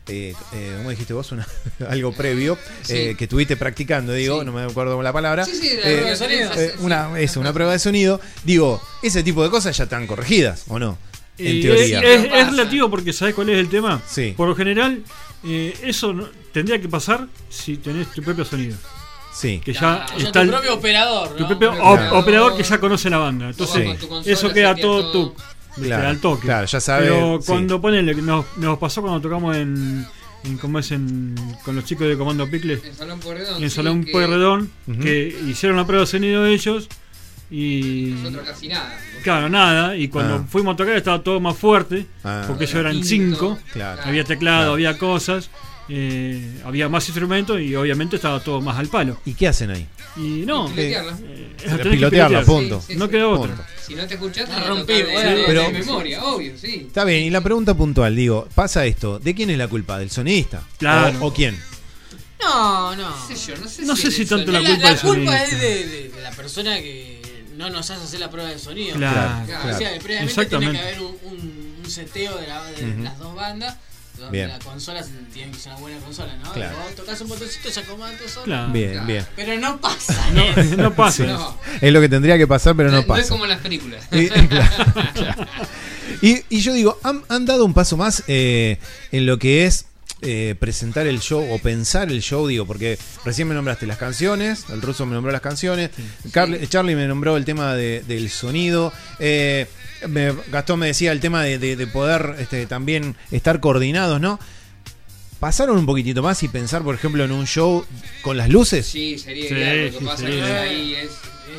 eh, 0.09 0.35
eh, 0.53 0.75
¿cómo 0.79 0.91
dijiste 0.91 1.13
vos? 1.15 1.33
Una- 1.33 1.47
algo 1.89 2.13
previo 2.13 2.59
Sí. 2.83 2.93
eh, 2.97 3.15
que 3.17 3.25
estuviste 3.25 3.57
practicando, 3.57 4.13
digo, 4.13 4.41
Sí. 4.41 4.47
no 4.47 4.53
me 4.53 4.63
acuerdo 4.63 5.01
la 5.03 5.13
palabra. 5.13 5.45
Sí, 5.45 5.55
sí, 5.55 5.69
la 5.77 5.89
Eh, 5.91 5.93
prueba 5.97 6.11
de 6.11 6.17
sonido. 6.17 6.51
eh, 6.57 6.75
una, 6.81 7.21
eso, 7.21 7.41
una 7.41 7.53
prueba 7.53 7.73
de 7.73 7.79
sonido. 7.79 8.21
Digo, 8.45 8.83
ese 9.03 9.23
tipo 9.23 9.43
de 9.43 9.51
cosas 9.51 9.77
ya 9.77 9.85
están 9.85 10.07
corregidas, 10.07 10.65
¿o 10.69 10.79
no? 10.79 10.99
En 11.39 11.57
Y 11.57 11.63
teoría. 11.63 12.01
Es, 12.01 12.21
es- 12.25 12.27
Pasa. 12.29 12.41
es 12.43 12.47
relativo 12.51 12.91
porque 12.91 13.13
¿sabes 13.13 13.35
cuál 13.35 13.49
es 13.51 13.59
el 13.59 13.69
tema? 13.69 14.01
Sí. 14.09 14.35
Por 14.37 14.49
lo 14.49 14.55
general, 14.55 15.03
eh, 15.45 15.75
eso 15.83 16.13
no- 16.13 16.29
tendría 16.53 16.81
que 16.81 16.89
pasar 16.89 17.27
si 17.51 17.77
tenés 17.79 18.11
tu 18.13 18.23
propio 18.23 18.45
sonido. 18.45 18.77
Sí. 19.35 19.61
Que 19.65 19.73
ya 19.73 20.05
O 20.05 20.19
sea, 20.19 20.27
está 20.29 20.33
tu 20.33 20.39
el- 20.43 20.51
propio 20.51 20.75
operador. 20.75 21.31
tu 21.35 21.41
¿no? 21.43 21.49
propio 21.49 21.71
Propio 21.73 21.85
op- 21.91 22.13
operador. 22.23 22.57
que 22.57 22.63
ya 22.63 22.79
conoce 22.79 23.11
la 23.11 23.19
banda. 23.19 23.49
Entonces. 23.49 23.99
Con 24.05 24.23
tu 24.23 24.31
eso 24.31 24.53
queda 24.53 24.77
todo 24.77 25.11
todo- 25.11 25.33
tú. 25.33 25.43
Claro, 25.83 26.09
al 26.09 26.19
toque. 26.21 26.43
claro, 26.47 26.67
ya 26.67 26.81
sabe, 26.81 27.07
Pero 27.09 27.39
sí. 27.41 27.47
cuando 27.49 27.81
ponele, 27.81 28.15
nos, 28.15 28.45
nos 28.59 28.79
pasó 28.79 29.01
cuando 29.03 29.21
tocamos 29.21 29.57
en, 29.57 30.07
en 30.45 30.57
¿cómo 30.59 30.79
es? 30.79 30.91
En, 30.93 31.35
con 31.65 31.75
los 31.77 31.85
chicos 31.85 32.07
de 32.07 32.17
Comando 32.17 32.49
Picle, 32.49 32.81
En 32.85 32.95
Salón 32.95 33.19
Pueyrredón. 33.21 33.63
en 33.63 33.71
sí, 33.71 33.77
Salón 33.77 34.05
que 34.05 34.13
Ujú. 34.87 35.01
que 35.01 35.37
hicieron 35.49 35.77
la 35.77 35.85
prueba 35.87 36.03
de 36.03 36.07
sonido 36.07 36.47
ellos 36.47 36.89
y 37.51 38.15
Nosotros 38.23 38.47
casi 38.49 38.69
nada. 38.69 38.99
claro, 39.23 39.49
nada, 39.49 39.97
y 39.97 40.09
cuando 40.09 40.35
Ah. 40.37 40.45
fuimos 40.49 40.75
a 40.75 40.77
tocar 40.77 40.97
estaba 40.97 41.23
todo 41.23 41.41
más 41.41 41.57
fuerte, 41.57 42.07
Ah. 42.23 42.45
porque 42.47 42.65
ellos 42.65 42.77
eran 42.77 43.03
cinco, 43.05 43.59
Claro. 43.73 44.03
había 44.05 44.25
teclado, 44.25 44.59
Claro. 44.61 44.73
había 44.75 44.99
cosas, 44.99 45.51
eh, 45.89 46.61
había 46.65 46.89
más 46.89 47.07
instrumentos 47.09 47.61
y 47.61 47.75
obviamente 47.77 48.17
estaba 48.17 48.41
todo 48.41 48.61
más 48.61 48.79
al 48.79 48.89
palo. 48.89 49.19
¿Y 49.25 49.35
qué 49.35 49.49
hacen 49.49 49.71
ahí? 49.71 49.87
Y 50.17 50.45
no, 50.47 50.67
pilotearla. 50.69 51.13
eh, 51.23 51.57
pilotearla, 51.59 51.91
pilotear. 52.41 52.45
punto. 52.45 52.81
Sí, 52.81 52.93
sí, 52.93 52.99
No 52.99 53.05
sí. 53.07 53.11
queda 53.11 53.25
Punto. 53.27 53.43
otra. 53.53 53.67
Si 53.87 53.95
no 53.95 54.07
te 54.07 54.15
escuchaste, 54.15 54.53
La 54.53 54.65
rompí, 54.65 54.93
rompí, 55.01 55.13
bueno, 55.13 55.31
de, 55.31 55.45
pero- 55.47 55.63
de 55.63 55.73
memoria, 55.73 56.25
obvio, 56.25 56.53
sí. 56.59 56.85
Está 56.87 57.05
bien, 57.05 57.25
y 57.25 57.31
la 57.31 57.41
pregunta 57.43 57.75
puntual, 57.75 58.15
digo, 58.17 58.49
pasa 58.55 58.87
esto, 58.87 59.19
¿de 59.19 59.35
quién 59.35 59.51
es 59.51 59.59
la 59.59 59.69
culpa? 59.69 59.99
¿Del 59.99 60.11
sonidista? 60.11 60.63
Claro. 60.79 61.19
¿O, 61.21 61.27
o 61.29 61.35
quién? 61.35 61.59
No, 62.41 62.95
no. 62.97 63.11
No 63.11 63.27
sé 63.27 63.35
yo, 63.53 63.57
no 63.59 63.69
sé 63.69 63.83
No 63.85 63.97
si 63.97 64.11
sé 64.11 64.27
tanto 64.27 64.53
La, 64.53 64.61
la 64.61 64.69
la 64.71 64.77
culpa 64.77 65.01
culpa 65.03 65.43
es 65.45 65.61
de, 65.61 65.87
de- 65.87 66.09
de 66.11 66.23
la 66.23 66.31
persona 66.31 66.77
que 66.77 67.23
no 67.57 67.71
nos 67.71 67.91
hace 67.91 68.03
hacer 68.05 68.21
la 68.21 68.31
prueba 68.31 68.51
de 68.51 68.59
sonido. 68.59 68.97
Claro, 68.97 69.47
Claro. 69.47 69.75
O 69.75 69.79
sea, 69.79 69.99
previamente 70.01 70.47
tiene 70.47 70.73
que 70.73 70.79
haber 70.79 71.01
un, 71.01 71.17
un- 71.25 71.75
un 71.85 71.91
seteo 71.91 72.37
de, 72.39 72.47
la- 72.47 72.65
de 72.65 73.03
las 73.03 73.19
dos 73.19 73.35
bandas. 73.35 73.77
Donde 74.19 74.31
Bien. 74.39 74.49
la 74.49 74.59
consola 74.61 75.05
tiene 75.33 75.51
que 75.53 75.59
ser 75.59 75.73
una 75.73 75.81
buena 75.81 75.99
consola, 75.99 76.37
¿no? 76.37 76.53
Claro. 76.53 76.77
Vos 76.79 76.95
tocas 76.95 77.21
un 77.21 77.29
botoncito, 77.29 77.71
se 77.71 77.81
acomoda 77.81 78.13
todo 78.17 78.29
solo. 78.29 78.45
Claro. 78.45 78.73
Bien, 78.73 78.91
Claro. 78.93 79.07
bien. 79.07 79.27
Pero 79.37 79.59
no 79.59 79.81
pasa. 79.81 80.31
No, 80.33 80.43
eso. 80.43 80.77
no 80.77 80.95
pasa. 80.95 81.25
No, 81.27 81.59
Es 81.81 81.93
lo 81.93 82.01
que 82.01 82.09
tendría 82.09 82.39
que 82.39 82.47
pasar, 82.47 82.77
pero 82.77 82.91
no, 82.91 82.97
no, 82.97 83.03
no 83.03 83.07
pasa. 83.09 83.23
es 83.23 83.29
como 83.29 83.45
en 83.45 83.51
las 83.51 83.61
películas. 83.61 84.05
Y, 84.13 84.29
claro, 84.29 84.85
claro. 85.15 85.47
Y- 86.23 86.43
y 86.49 86.61
yo 86.61 86.73
digo, 86.73 86.99
han, 87.03 87.23
han 87.29 87.45
dado 87.45 87.65
un 87.65 87.75
paso 87.75 87.97
más 87.97 88.23
eh, 88.29 88.79
en 89.11 89.27
lo 89.27 89.39
que 89.39 89.67
es 89.67 89.87
eh, 90.25 90.55
presentar 90.59 91.07
el 91.07 91.21
show 91.21 91.47
o 91.53 91.59
pensar 91.59 92.11
el 92.11 92.23
show, 92.23 92.47
digo, 92.47 92.67
porque 92.67 92.99
recién 93.25 93.47
me 93.49 93.55
nombraste 93.55 93.87
las 93.87 93.99
canciones, 93.99 94.65
el 94.73 94.81
ruso 94.83 95.05
me 95.07 95.15
nombró 95.15 95.31
las 95.33 95.41
canciones, 95.43 95.91
Carl- 96.33 96.67
Charlie 96.69 96.97
me 96.97 97.07
nombró 97.07 97.37
el 97.37 97.45
tema 97.45 97.75
de- 97.75 98.03
del 98.07 98.31
sonido, 98.31 98.93
eh, 99.19 99.67
me- 100.09 100.33
Gastón 100.51 100.79
me 100.81 100.87
decía 100.89 101.13
el 101.13 101.21
tema 101.21 101.43
de, 101.43 101.59
de- 101.59 101.77
de 101.77 101.87
poder 101.87 102.37
este, 102.39 102.67
también 102.67 103.17
estar 103.31 103.61
coordinados, 103.61 104.21
¿no? 104.21 104.39
¿Pasaron 105.41 105.77
un 105.77 105.85
poquitito 105.85 106.23
más 106.23 106.43
y 106.43 106.49
pensar, 106.49 106.83
por 106.83 106.95
ejemplo, 106.95 107.23
en 107.25 107.33
un 107.33 107.47
show 107.47 107.85
con 108.23 108.37
las 108.37 108.49
luces? 108.49 108.87
Sí, 108.87 109.19
sería 109.19 109.49
Sí, 109.49 109.55
ideal. 109.55 109.85
Lo 109.87 109.93
que 109.93 109.99
sí, 109.99 110.05
pasa 110.05 110.17
sería 110.19 110.45
es 110.45 110.49
que 110.51 110.59
ahí 110.75 110.95
es. 110.95 111.11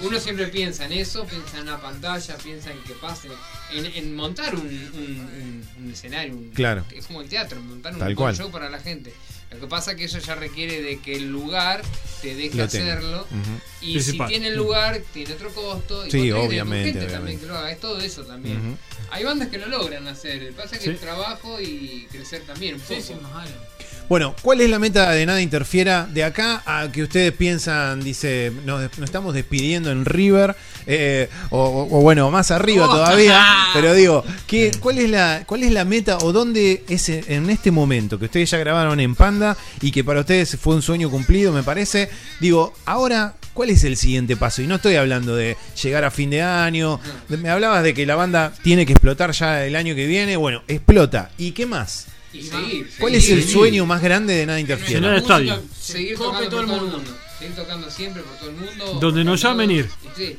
Uno 0.01 0.19
siempre 0.19 0.47
piensa 0.47 0.85
en 0.85 0.93
eso, 0.93 1.25
piensa 1.25 1.57
en 1.57 1.63
una 1.63 1.79
pantalla, 1.79 2.37
piensa 2.37 2.71
en 2.71 2.79
que 2.83 2.93
pase, 2.93 3.29
en, 3.73 3.85
en 3.85 4.15
montar 4.15 4.55
un, 4.55 4.61
un- 4.61 5.63
un- 5.77 5.83
un 5.85 5.91
escenario. 5.91 6.33
un- 6.35 6.49
Claro. 6.49 6.83
Es 6.91 7.05
como 7.07 7.21
el 7.21 7.29
teatro, 7.29 7.61
montar 7.61 7.93
un, 7.93 7.99
Tal 7.99 8.15
show 8.35 8.49
para 8.51 8.69
la 8.69 8.79
gente. 8.79 9.13
Lo 9.51 9.59
que 9.59 9.67
pasa 9.67 9.91
es 9.91 9.97
que 9.97 10.05
eso 10.05 10.17
ya 10.19 10.35
requiere 10.35 10.81
de 10.81 10.99
que 10.99 11.15
el 11.15 11.29
lugar 11.31 11.81
te 12.21 12.35
deje 12.35 12.61
hacerlo. 12.61 13.25
Y 13.79 13.93
Principal. 13.93 14.27
si 14.27 14.33
tiene 14.33 14.47
el 14.49 14.55
lugar, 14.55 15.01
tiene 15.13 15.33
otro 15.33 15.53
costo. 15.53 16.05
Y 16.05 16.11
Sí, 16.11 16.31
obviamente, 16.31 16.99
gente 16.99 17.13
también 17.13 17.39
que 17.39 17.45
lo 17.45 17.55
haga. 17.57 17.71
Es 17.71 17.79
todo 17.79 17.99
eso 17.99 18.23
también. 18.23 18.77
Hay 19.11 19.23
bandas 19.23 19.49
que 19.49 19.57
lo 19.59 19.67
logran 19.67 20.07
hacer. 20.07 20.41
Lo 20.41 20.47
que 20.49 20.53
pasa 20.53 20.75
es 20.75 20.81
que 20.81 20.89
Sí. 20.89 20.95
es 20.95 20.99
trabajo 20.99 21.61
y 21.61 22.07
crecer 22.11 22.41
también 22.41 22.75
un 22.75 22.81
poco. 22.81 22.95
Sí, 22.95 23.01
sí, 23.01 23.13
más. 23.21 23.47
Bueno, 24.07 24.35
¿cuál 24.43 24.61
es 24.61 24.69
la 24.69 24.77
meta 24.77 25.09
de 25.11 25.25
Nada 25.25 25.41
Interfiera 25.41 26.05
de 26.11 26.23
acá 26.23 26.61
a 26.65 26.91
que 26.91 27.01
ustedes 27.01 27.31
piensan, 27.31 28.03
dice, 28.03 28.51
nos, 28.63 28.81
nos 28.99 29.05
estamos 29.09 29.33
despidiendo 29.33 29.89
en 29.89 30.05
River, 30.05 30.55
eh, 30.85 31.27
o, 31.49 31.87
o- 31.91 32.01
bueno, 32.01 32.29
más 32.29 32.51
arriba 32.51 32.85
Oh. 32.87 32.91
todavía, 32.91 33.43
pero 33.73 33.95
digo, 33.95 34.23
¿qué, 34.45 34.71
cuál, 34.79 34.99
es 34.99 35.09
la, 35.09 35.41
¿cuál 35.47 35.63
es 35.63 35.71
la 35.71 35.85
meta 35.85 36.19
o 36.19 36.31
dónde 36.31 36.83
es 36.87 37.09
en 37.09 37.23
en 37.27 37.49
este 37.49 37.71
momento 37.71 38.19
que 38.19 38.25
ustedes 38.25 38.51
ya 38.51 38.59
grabaron 38.59 38.99
en 38.99 39.15
Panda 39.15 39.57
y 39.81 39.91
que 39.91 40.03
para 40.03 40.19
ustedes 40.19 40.55
fue 40.61 40.75
un 40.75 40.83
sueño 40.83 41.09
cumplido, 41.09 41.51
me 41.51 41.63
parece? 41.63 42.07
Digo, 42.39 42.75
ahora, 42.85 43.33
¿cuál 43.55 43.71
es 43.71 43.83
el 43.85 43.97
siguiente 43.97 44.37
paso? 44.37 44.61
Y 44.61 44.67
no 44.67 44.75
estoy 44.75 44.97
hablando 44.97 45.35
de 45.35 45.57
llegar 45.81 46.03
a 46.03 46.11
fin 46.11 46.29
de 46.29 46.43
año, 46.43 46.99
me 47.29 47.49
hablabas 47.49 47.81
de 47.81 47.95
que 47.95 48.05
la 48.05 48.15
banda 48.15 48.53
tiene 48.63 48.85
que 48.85 48.93
explotar 48.93 49.31
ya 49.31 49.65
el 49.65 49.75
año 49.75 49.95
que 49.95 50.05
viene, 50.05 50.37
bueno, 50.37 50.61
explota. 50.67 51.31
¿Y 51.39 51.53
qué 51.53 51.65
más? 51.65 52.05
Y 52.39 52.43
seguir. 52.43 52.91
¿Cuál 52.99 53.15
es 53.15 53.23
seguir. 53.25 53.43
el 53.43 53.49
sueño 53.49 53.85
más 53.85 54.01
grande 54.01 54.33
de 54.35 54.45
Nada 54.45 54.59
Interfiera? 54.59 54.99
Llenar 54.99 55.15
el 55.15 55.21
estadio. 55.21 55.61
se 55.79 55.93
Seguir 55.93 56.17
tocando 56.17 56.49
todo 56.49 56.61
el 56.61 56.67
por 56.67 56.81
mundo. 56.81 57.03
Seguir 57.39 57.55
tocando 57.55 57.89
siempre 57.91 58.21
por 58.23 58.37
todo 58.37 58.49
el 58.49 58.55
mundo. 58.55 58.97
Donde 58.99 59.23
nos 59.23 59.41
llamen 59.41 59.71
ir. 59.71 59.89
Sí. 60.15 60.37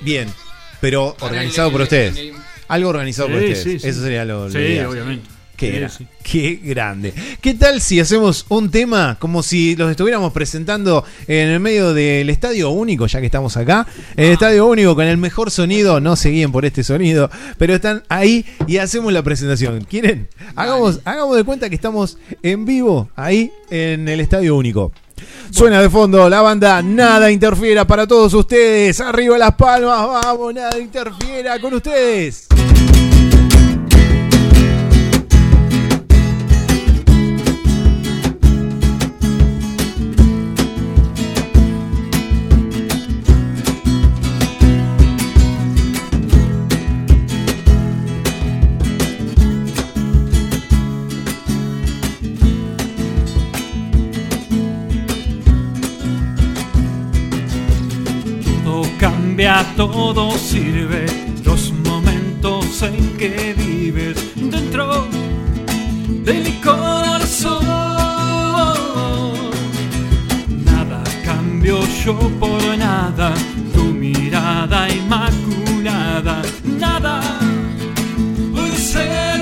Bien, 0.00 0.32
pero 0.80 1.16
organizado 1.20 1.68
el- 1.68 1.72
por 1.72 1.80
ustedes. 1.82 2.16
el- 2.16 2.34
Algo 2.68 2.88
organizado 2.90 3.28
por 3.28 3.38
Sí, 3.40 3.44
ustedes. 3.46 3.62
sí, 3.62 3.78
sí. 3.78 3.86
Eso 3.88 4.00
sería 4.02 4.24
lo, 4.24 4.44
lo 4.46 4.50
Sí, 4.50 4.58
ideal. 4.58 4.86
obviamente. 4.86 5.28
Qué, 5.56 5.70
Sí, 5.70 5.78
gra- 5.78 5.88
sí. 5.88 6.06
qué 6.24 6.60
grande. 6.62 7.14
¿Qué 7.40 7.54
tal 7.54 7.80
si 7.80 8.00
hacemos 8.00 8.44
un 8.48 8.70
tema 8.70 9.16
como 9.20 9.42
si 9.42 9.76
los 9.76 9.88
estuviéramos 9.90 10.32
presentando 10.32 11.04
en 11.28 11.48
el 11.48 11.60
medio 11.60 11.94
del 11.94 12.28
Estadio 12.28 12.70
Único, 12.70 13.06
ya 13.06 13.20
que 13.20 13.26
estamos 13.26 13.56
acá? 13.56 13.86
El 14.16 14.32
Estadio 14.32 14.66
Único 14.66 14.94
con 14.96 15.04
el 15.06 15.16
mejor 15.16 15.50
sonido. 15.52 16.00
No 16.00 16.16
se 16.16 16.30
guíen 16.30 16.50
por 16.50 16.64
este 16.64 16.82
sonido, 16.82 17.30
pero 17.56 17.74
están 17.74 18.02
ahí 18.08 18.44
y 18.66 18.78
hacemos 18.78 19.12
la 19.12 19.22
presentación. 19.22 19.84
¿Quieren? 19.88 20.28
Hagamos, 20.56 21.00
hagamos 21.04 21.36
de 21.36 21.44
cuenta 21.44 21.68
que 21.68 21.76
estamos 21.76 22.18
en 22.42 22.64
vivo 22.64 23.08
ahí 23.14 23.52
en 23.70 24.08
el 24.08 24.18
Estadio 24.20 24.56
Único. 24.56 24.92
Suena 25.50 25.80
de 25.80 25.88
fondo 25.88 26.28
la 26.28 26.40
banda 26.42 26.82
Nada 26.82 27.30
Interfiera 27.30 27.86
para 27.86 28.08
todos 28.08 28.34
ustedes. 28.34 29.00
Arriba 29.00 29.38
las 29.38 29.54
palmas, 29.54 30.04
vamos, 30.08 30.52
Nada 30.52 30.78
Interfiera 30.80 31.60
con 31.60 31.74
ustedes. 31.74 32.48
Cambia, 59.34 59.66
todo 59.76 60.30
sirve. 60.38 61.06
Los 61.44 61.72
momentos 61.72 62.82
en 62.82 63.16
que 63.16 63.52
vives 63.58 64.16
dentro 64.36 65.08
de 66.24 66.34
mi 66.34 66.52
corazón. 66.60 67.66
Nada 70.64 71.02
cambio 71.24 71.80
yo 72.04 72.16
por 72.38 72.78
nada. 72.78 73.34
Tu 73.74 73.82
mirada 73.82 74.88
inmaculada. 74.88 76.40
Nada 76.78 77.20
puede 78.52 78.76
ser 78.76 79.33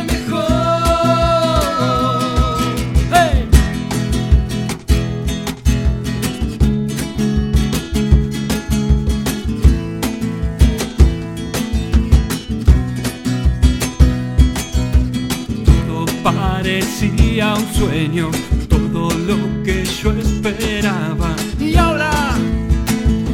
sueño, 17.82 18.30
todo 18.68 19.10
lo 19.10 19.62
que 19.64 19.84
yo 19.84 20.12
esperaba. 20.12 21.34
Y 21.58 21.74
ahora, 21.74 22.12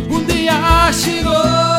un 0.08 0.26
día 0.26 0.90
llegó. 0.90 1.77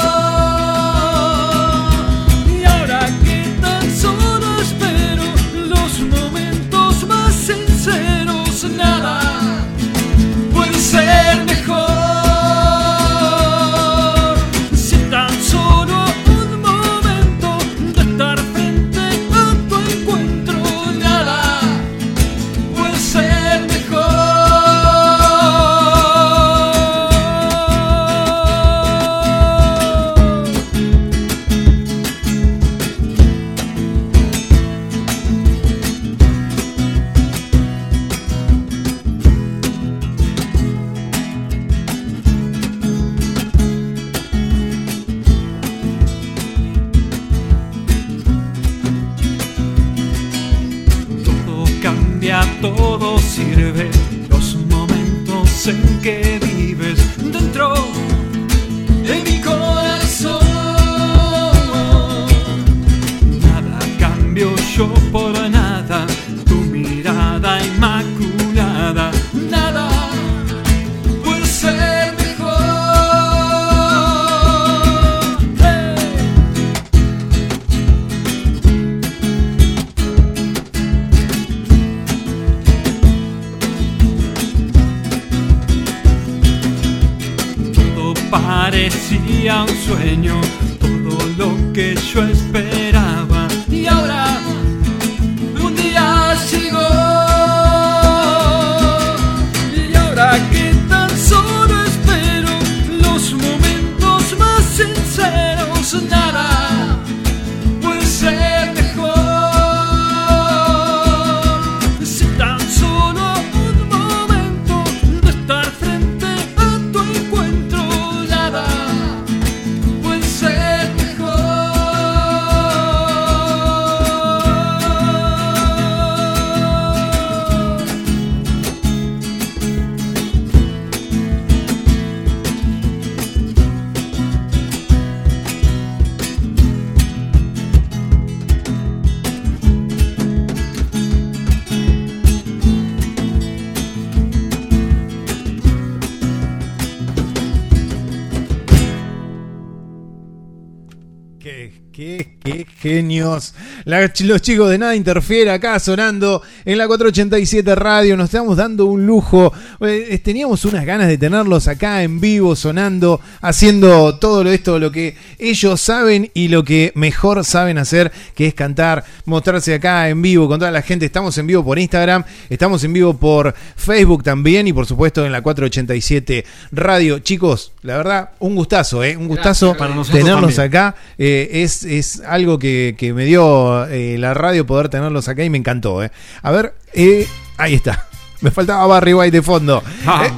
La- 153.90 154.12
los 154.20 154.42
chicos 154.44 154.70
de 154.70 154.78
Nada 154.78 154.96
Interfiere 154.96 155.50
acá 155.50 155.80
sonando 155.80 156.44
en 156.64 156.78
la 156.78 156.86
487 156.86 157.74
Radio. 157.74 158.16
Nos 158.16 158.26
estamos 158.26 158.56
dando 158.56 158.86
un 158.86 159.08
lujo. 159.08 159.52
Eh, 159.82 160.20
teníamos 160.24 160.66
unas 160.66 160.86
ganas 160.86 161.08
de 161.08 161.18
tenerlos 161.18 161.68
acá 161.70 162.04
en 162.04 162.20
vivo, 162.20 162.56
sonando, 162.56 163.22
haciendo 163.42 164.18
todo 164.20 164.44
lo- 164.44 164.52
esto, 164.52 164.78
lo 164.78 164.92
que 164.92 165.16
ellos 165.38 165.80
saben 165.80 166.30
y 166.34 166.50
lo 166.50 166.64
que 166.66 166.92
mejor 166.96 167.46
saben 167.46 167.78
hacer, 167.78 168.12
que 168.36 168.48
es 168.48 168.54
cantar, 168.54 169.06
mostrarse 169.24 169.74
acá 169.74 170.10
en 170.10 170.22
vivo 170.22 170.48
con 170.50 170.60
toda 170.60 170.72
la 170.72 170.82
gente. 170.82 171.06
Estamos 171.06 171.38
en 171.38 171.48
vivo 171.48 171.64
por 171.64 171.80
Instagram, 171.80 172.26
estamos 172.50 172.84
en 172.84 172.92
vivo 172.92 173.14
por 173.16 173.54
Facebook 173.78 174.22
también 174.24 174.68
y 174.68 174.74
por 174.74 174.86
supuesto 174.86 175.26
en 175.26 175.32
la 175.32 175.42
487 175.42 176.44
Radio. 176.74 177.20
Chicos, 177.20 177.72
la 177.82 177.96
verdad, 177.98 178.32
un 178.40 178.56
gustazo, 178.56 179.02
¿eh? 179.04 179.16
Un 179.16 179.28
gustazo 179.30 179.76
Gracias, 179.76 180.10
tenerlos 180.12 180.56
también. 180.56 180.84
acá. 180.84 180.96
Eh, 181.18 181.50
es, 181.64 181.84
es 181.86 182.22
algo 182.28 182.60
que, 182.60 182.96
que 182.98 183.14
me 183.14 183.24
dio 183.24 183.86
eh, 183.88 184.18
la 184.20 184.34
radio 184.34 184.66
poder 184.66 184.90
tenerlos 184.90 185.30
acá 185.30 185.44
y 185.46 185.50
me 185.50 185.58
encantó. 185.58 186.04
eh. 186.04 186.12
A 186.42 186.52
ver, 186.52 186.74
eh, 186.94 187.26
ahí 187.58 187.76
está. 187.76 188.09
Me 188.42 188.52
faltaba 188.52 188.86
Barry 188.88 189.14
White 189.14 189.38
de 189.38 189.42
fondo. 189.44 189.84
Ah. 190.06 190.26
Eh, 190.28 190.32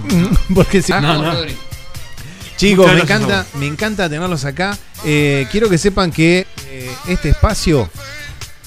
porque 0.55 0.81
si- 0.81 0.91
No, 0.91 1.21
no. 1.21 1.33
Chicos, 2.57 2.85
Muchas 2.85 2.95
me 2.95 3.01
encanta, 3.01 3.45
me 3.55 3.65
encanta 3.67 4.09
tenerlos 4.09 4.45
acá. 4.45 4.77
Eh, 5.03 5.47
quiero 5.51 5.67
que 5.69 5.77
sepan 5.79 6.11
que 6.11 6.45
eh, 6.67 6.91
este 7.07 7.29
espacio, 7.29 7.89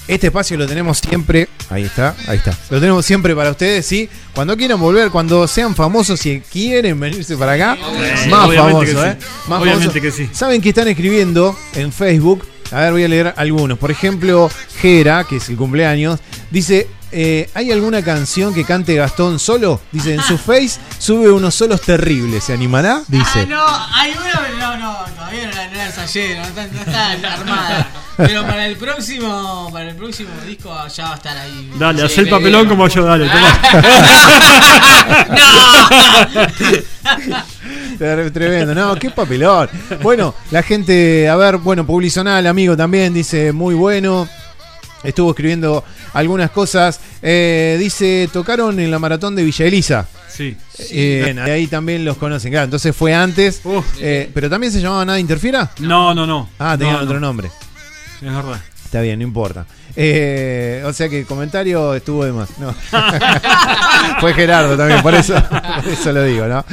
este 0.07 0.27
espacio 0.27 0.57
lo 0.57 0.67
tenemos 0.67 0.97
siempre. 0.97 1.47
Ahí 1.69 1.83
está, 1.83 2.13
ahí 2.27 2.37
está. 2.37 2.53
Lo 2.69 2.79
tenemos 2.81 3.05
siempre 3.05 3.33
para 3.33 3.51
ustedes, 3.51 3.85
¿sí? 3.85 4.09
Cuando 4.33 4.57
quieran 4.57 4.79
volver, 4.81 5.11
cuando 5.11 5.47
sean 5.47 5.75
famosos 5.75 6.25
y 6.25 6.41
quieren 6.41 6.99
venirse 6.99 7.37
para 7.37 7.53
acá, 7.53 7.77
Sí, 8.21 8.29
más 8.29 8.53
famosos, 8.53 8.89
sí. 8.89 8.97
¿eh? 8.97 9.17
Más 9.47 9.61
Obviamente 9.61 10.01
que 10.01 10.11
sí. 10.11 10.29
¿Saben 10.33 10.61
que 10.61 10.69
están 10.69 10.89
escribiendo 10.89 11.57
en 11.73 11.93
Facebook? 11.93 12.45
A 12.71 12.81
ver, 12.81 12.91
voy 12.91 13.03
a 13.05 13.07
leer 13.07 13.33
algunos. 13.37 13.77
Por 13.77 13.91
ejemplo, 13.91 14.49
Jera, 14.81 15.23
que 15.23 15.37
es 15.37 15.47
el 15.49 15.55
cumpleaños, 15.55 16.19
dice: 16.51 16.87
eh, 17.17 17.49
¿Hay 17.53 17.71
alguna 17.71 18.01
canción 18.03 18.53
que 18.53 18.65
cante 18.65 18.93
Gastón 18.95 19.39
solo? 19.39 19.79
Dice: 19.91 20.13
En 20.15 20.21
su 20.21 20.37
face 20.45 20.79
sube 20.99 21.31
unos 21.31 21.55
solos 21.55 21.81
terribles. 21.81 22.43
¿Se 22.43 22.53
animará? 22.53 23.01
Dice. 23.07 23.39
Ah, 23.39 23.45
no, 23.47 23.65
hay 23.95 24.11
uno, 24.11 24.59
no, 24.59 24.77
no, 24.77 24.97
todavía 25.15 25.47
no 25.47 25.53
la, 25.53 25.67
no 25.69 25.77
la 25.77 25.85
ensayé, 25.87 26.35
no 26.37 26.43
está, 26.43 26.67
no 26.67 26.79
está 26.81 27.11
armada. 27.33 27.87
Pero 28.17 28.43
para 28.43 28.65
el 28.67 28.77
próximo, 28.77 29.69
para 29.73 29.89
el 29.89 29.95
próximo 29.95 30.29
disco 30.45 30.69
ya 30.87 31.05
va 31.05 31.13
a 31.13 31.15
estar 31.15 31.37
ahí. 31.37 31.71
Dale, 31.77 31.99
Sí, 31.99 32.05
haz 32.05 32.17
el 32.19 32.29
papelón 32.29 32.67
como 32.67 32.87
yo, 32.87 33.03
dale, 33.05 33.29
Tre- 37.99 38.31
Tremendo, 38.31 38.75
no, 38.75 38.95
qué 38.95 39.09
papelón. 39.09 39.69
Bueno, 40.01 40.33
la 40.51 40.63
gente, 40.63 41.29
a 41.29 41.35
ver, 41.35 41.57
bueno, 41.57 41.85
Publizonal, 41.85 42.45
amigo 42.47 42.75
también, 42.75 43.13
dice 43.13 43.51
muy 43.51 43.75
bueno. 43.75 44.27
Estuvo 45.05 45.29
escribiendo 45.31 45.83
algunas 46.13 46.51
cosas. 46.51 46.99
Eh, 47.21 47.77
dice, 47.79 48.29
tocaron 48.31 48.79
en 48.79 48.91
la 48.91 48.99
maratón 48.99 49.35
de 49.35 49.43
Villa 49.43 49.65
Elisa. 49.65 50.07
Sí. 50.29 50.55
Eh, 50.91 51.21
bien, 51.25 51.39
ahí 51.39 51.67
también 51.67 52.03
los 52.03 52.17
conocen, 52.17 52.51
claro. 52.51 52.65
Entonces 52.65 52.95
fue 52.95 53.13
antes. 53.13 53.61
Eh, 53.99 54.29
pero 54.33 54.49
también 54.49 54.71
se 54.73 54.81
llamaba 54.81 55.05
Nada 55.05 55.19
Interfiera. 55.19 55.71
No, 55.79 56.13
no, 56.13 56.25
no. 56.27 56.49
Ah, 56.59 56.75
tenían 56.77 56.97
No, 56.97 57.03
otro 57.03 57.15
no. 57.19 57.27
nombre. 57.27 57.49
Es 58.21 58.33
verdad. 58.33 58.61
Está 58.83 59.01
bien, 59.01 59.19
no 59.19 59.23
importa. 59.25 59.65
Eh, 59.97 60.83
o 60.85 60.91
sea 60.93 61.07
que 61.09 61.19
el 61.19 61.25
comentario 61.25 61.93
estuvo 61.95 62.25
de 62.25 62.31
más. 62.33 62.49
No. 62.59 62.73
Fue 64.19 64.33
Gerardo 64.33 64.77
también, 64.77 65.01
por 65.01 65.13
eso, 65.15 65.33
por 65.83 65.91
eso 65.91 66.11
lo 66.11 66.23
digo, 66.23 66.45
¿no? 66.47 66.65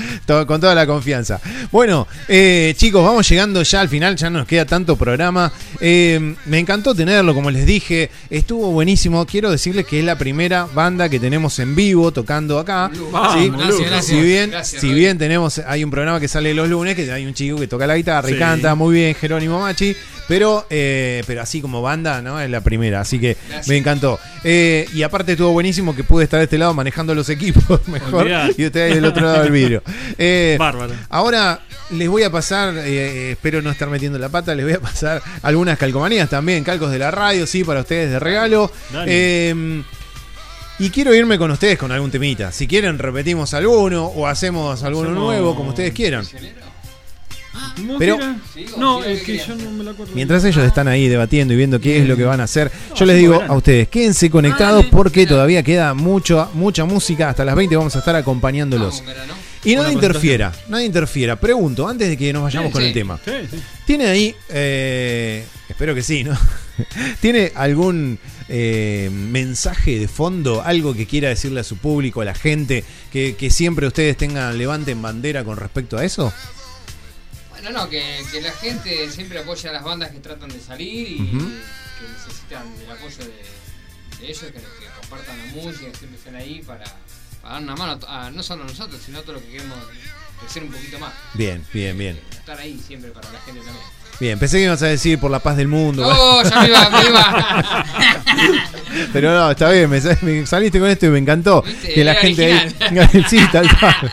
Con 0.46 0.60
toda 0.60 0.74
la 0.74 0.86
confianza. 0.86 1.40
Bueno, 1.70 2.06
eh, 2.28 2.74
chicos, 2.76 3.04
vamos 3.04 3.28
llegando 3.28 3.62
ya 3.62 3.80
al 3.80 3.88
final, 3.88 4.16
ya 4.16 4.30
no 4.30 4.40
nos 4.40 4.48
queda 4.48 4.64
tanto 4.64 4.96
programa. 4.96 5.52
Eh, 5.80 6.34
me 6.46 6.58
encantó 6.58 6.94
tenerlo, 6.94 7.34
como 7.34 7.50
les 7.50 7.66
dije, 7.66 8.10
estuvo 8.30 8.70
buenísimo. 8.72 9.24
Quiero 9.26 9.50
decirles 9.50 9.86
que 9.86 9.98
es 10.00 10.04
la 10.04 10.16
primera 10.16 10.66
banda 10.72 11.08
que 11.08 11.18
tenemos 11.20 11.58
en 11.58 11.74
vivo 11.74 12.12
tocando 12.12 12.58
acá. 12.58 12.90
Vamos, 13.10 13.34
¿sí? 13.34 13.50
Gracias, 13.50 13.80
gracias. 13.90 14.06
Si 14.06 14.20
bien, 14.20 14.50
Gracias, 14.50 14.80
si 14.80 14.92
bien 14.92 15.18
tenemos, 15.18 15.58
hay 15.66 15.84
un 15.84 15.90
programa 15.90 16.20
que 16.20 16.28
sale 16.28 16.54
los 16.54 16.68
lunes, 16.68 16.94
que 16.96 17.10
hay 17.10 17.26
un 17.26 17.34
chico 17.34 17.58
que 17.58 17.66
toca 17.66 17.86
la 17.86 17.96
guitarra 17.96 18.28
y 18.30 18.34
Sí. 18.34 18.38
canta 18.38 18.74
muy 18.74 18.94
bien, 18.94 19.14
Jerónimo 19.14 19.60
Machi. 19.60 19.94
Pero, 20.28 20.64
pero 20.68 21.42
así 21.42 21.60
como 21.60 21.82
banda, 21.82 22.22
¿no? 22.22 22.40
Es 22.40 22.48
la 22.48 22.60
primera, 22.62 23.00
así 23.00 23.11
que 23.20 23.36
Gracias. 23.48 23.68
me 23.68 23.76
encantó. 23.76 24.18
Eh, 24.44 24.86
y 24.94 25.02
aparte 25.02 25.32
estuvo 25.32 25.50
buenísimo 25.52 25.94
que 25.94 26.04
pude 26.04 26.24
estar 26.24 26.38
de 26.38 26.44
este 26.44 26.58
lado 26.58 26.74
manejando 26.74 27.14
los 27.14 27.28
equipos 27.28 27.80
mejor 27.88 28.22
Olvidate. 28.24 28.54
y 28.62 28.66
usted 28.66 28.82
ahí 28.88 28.94
del 28.94 29.04
otro 29.04 29.24
lado 29.26 29.42
del 29.42 29.52
vidrio. 29.52 29.82
Eh, 30.18 30.56
Bárbaro. 30.58 30.94
Ahora 31.08 31.60
les 31.90 32.08
voy 32.08 32.22
a 32.22 32.30
pasar, 32.30 32.74
eh, 32.78 33.32
espero 33.32 33.60
no 33.62 33.70
estar 33.70 33.88
metiendo 33.88 34.18
la 34.18 34.28
pata, 34.28 34.54
les 34.54 34.64
voy 34.64 34.74
a 34.74 34.80
pasar 34.80 35.22
algunas 35.42 35.78
calcomanías 35.78 36.28
también, 36.30 36.64
calcos 36.64 36.90
de 36.90 36.98
la 36.98 37.10
radio, 37.10 37.46
sí, 37.46 37.64
para 37.64 37.80
ustedes 37.80 38.10
de 38.10 38.18
regalo. 38.18 38.70
Eh, 39.06 39.82
y 40.78 40.90
quiero 40.90 41.14
irme 41.14 41.38
con 41.38 41.50
ustedes 41.50 41.78
con 41.78 41.92
algún 41.92 42.10
temita. 42.10 42.50
Si 42.50 42.66
quieren, 42.66 42.98
repetimos 42.98 43.54
alguno 43.54 44.06
o 44.06 44.26
hacemos 44.26 44.82
alguno 44.82 45.10
Hacemos- 45.10 45.24
nuevo, 45.24 45.54
como 45.54 45.68
ustedes 45.68 45.92
quieran. 45.92 46.24
¿Cómo 47.76 47.98
Pero- 47.98 48.16
que 48.18 48.24
era? 48.24 48.36
Sigo, 48.54 48.76
No, 48.78 48.98
sigo, 49.02 49.04
es 49.04 49.18
¿qué 49.20 49.24
que 49.26 49.26
querías? 49.38 49.46
yo 49.46 49.54
no 49.56 49.70
me 49.72 49.84
la 49.84 49.90
acuerdo. 49.92 50.12
Mientras 50.14 50.44
ellos 50.44 50.64
están 50.64 50.88
ahí 50.88 51.08
debatiendo 51.08 51.54
y 51.54 51.56
viendo 51.56 51.80
qué 51.80 51.98
es 52.00 52.08
lo 52.08 52.16
que 52.16 52.24
van 52.24 52.40
a 52.40 52.44
hacer, 52.44 52.70
yo 52.94 53.04
les 53.04 53.16
digo 53.18 53.34
verán. 53.34 53.50
a 53.50 53.54
ustedes, 53.54 53.88
quédense 53.88 54.30
conectados 54.30 54.78
Dale. 54.84 54.90
porque 54.90 55.26
todavía 55.26 55.62
queda 55.62 55.94
mucho, 55.94 56.50
mucha 56.54 56.84
música. 56.84 57.28
Hasta 57.30 57.44
las 57.44 57.54
20 57.56 57.76
vamos 57.76 57.94
a 57.96 57.98
estar 58.00 58.16
acompañándolos. 58.16 59.02
Y 59.64 59.76
nada 59.76 59.92
interfiera, 59.92 60.52
nada 60.68 60.82
interfiera. 60.82 61.36
Pregunto, 61.36 61.86
antes 61.86 62.08
de 62.08 62.16
que 62.16 62.32
nos 62.32 62.42
vayamos 62.42 62.68
Sí, 62.68 62.72
con 62.72 62.82
sí. 62.82 62.88
el 62.88 62.94
tema. 62.94 63.20
¿Tiene 63.86 64.06
ahí, 64.06 64.34
eh, 64.48 65.44
espero 65.68 65.94
que 65.94 66.02
sí, 66.02 66.24
¿no? 66.24 66.36
¿Tiene 67.20 67.52
algún 67.54 68.18
eh, 68.48 69.08
mensaje 69.12 69.98
de 70.00 70.08
fondo, 70.08 70.62
algo 70.62 70.94
que 70.94 71.06
quiera 71.06 71.28
decirle 71.28 71.60
a 71.60 71.64
su 71.64 71.76
público, 71.76 72.20
a 72.22 72.24
la 72.24 72.34
gente, 72.34 72.82
que, 73.12 73.36
que 73.36 73.50
siempre 73.50 73.86
ustedes 73.86 74.16
tengan, 74.16 74.58
levanten 74.58 75.00
bandera 75.00 75.44
con 75.44 75.56
respecto 75.56 75.96
a 75.96 76.04
eso? 76.04 76.32
Bueno, 77.62 77.80
no, 77.84 77.88
que, 77.88 78.24
que 78.30 78.40
la 78.40 78.52
gente 78.52 79.10
siempre 79.10 79.38
apoya 79.38 79.70
a 79.70 79.72
las 79.72 79.84
bandas 79.84 80.10
que 80.10 80.18
tratan 80.18 80.50
de 80.50 80.60
salir 80.60 81.08
y 81.12 81.16
que 81.28 82.08
necesitan 82.08 82.66
el 82.82 82.90
apoyo 82.90 83.18
de, 83.18 84.18
de 84.20 84.26
ellos, 84.30 84.40
que, 84.40 84.52
que 84.52 84.86
compartan 85.00 85.38
la 85.38 85.44
música, 85.52 85.90
que 85.92 85.98
siempre 85.98 86.18
estén 86.18 86.36
ahí 86.36 86.62
para, 86.66 86.84
para 87.40 87.54
dar 87.54 87.62
una 87.62 87.76
mano 87.76 88.00
a, 88.08 88.30
no 88.30 88.42
solo 88.42 88.64
a 88.64 88.66
nosotros, 88.66 89.00
sino 89.04 89.18
a 89.18 89.22
todos 89.22 89.34
los 89.34 89.42
que 89.44 89.52
queremos 89.52 89.78
crecer 90.40 90.64
un 90.64 90.72
poquito 90.72 90.98
más. 90.98 91.12
Bien, 91.34 91.64
bien, 91.72 91.96
bien. 91.96 92.20
Estar 92.32 92.58
ahí 92.58 92.80
siempre 92.84 93.10
para 93.12 93.30
la 93.30 93.40
gente 93.40 93.60
también. 93.60 93.86
Bien, 94.20 94.38
pensé 94.38 94.58
que 94.58 94.64
ibas 94.64 94.82
a 94.82 94.86
decir 94.86 95.18
por 95.18 95.30
la 95.30 95.40
paz 95.40 95.56
del 95.56 95.66
mundo. 95.68 96.04
¡Oh, 96.06 96.42
ya 96.48 96.60
me 96.60 96.68
iba! 96.68 96.90
Me 96.90 97.08
iba. 97.08 97.84
Pero 99.12 99.32
no, 99.32 99.50
está 99.50 99.70
bien, 99.70 99.88
me, 99.90 100.00
me 100.22 100.46
saliste 100.46 100.78
con 100.78 100.88
esto 100.88 101.06
y 101.06 101.08
me 101.08 101.18
encantó. 101.18 101.62
¿Viste? 101.62 101.94
Que 101.94 102.04
la 102.04 102.14
gente 102.14 102.52
ahí- 102.52 103.24
sí, 103.28 103.38
tal 103.50 103.66
cual. 103.78 104.12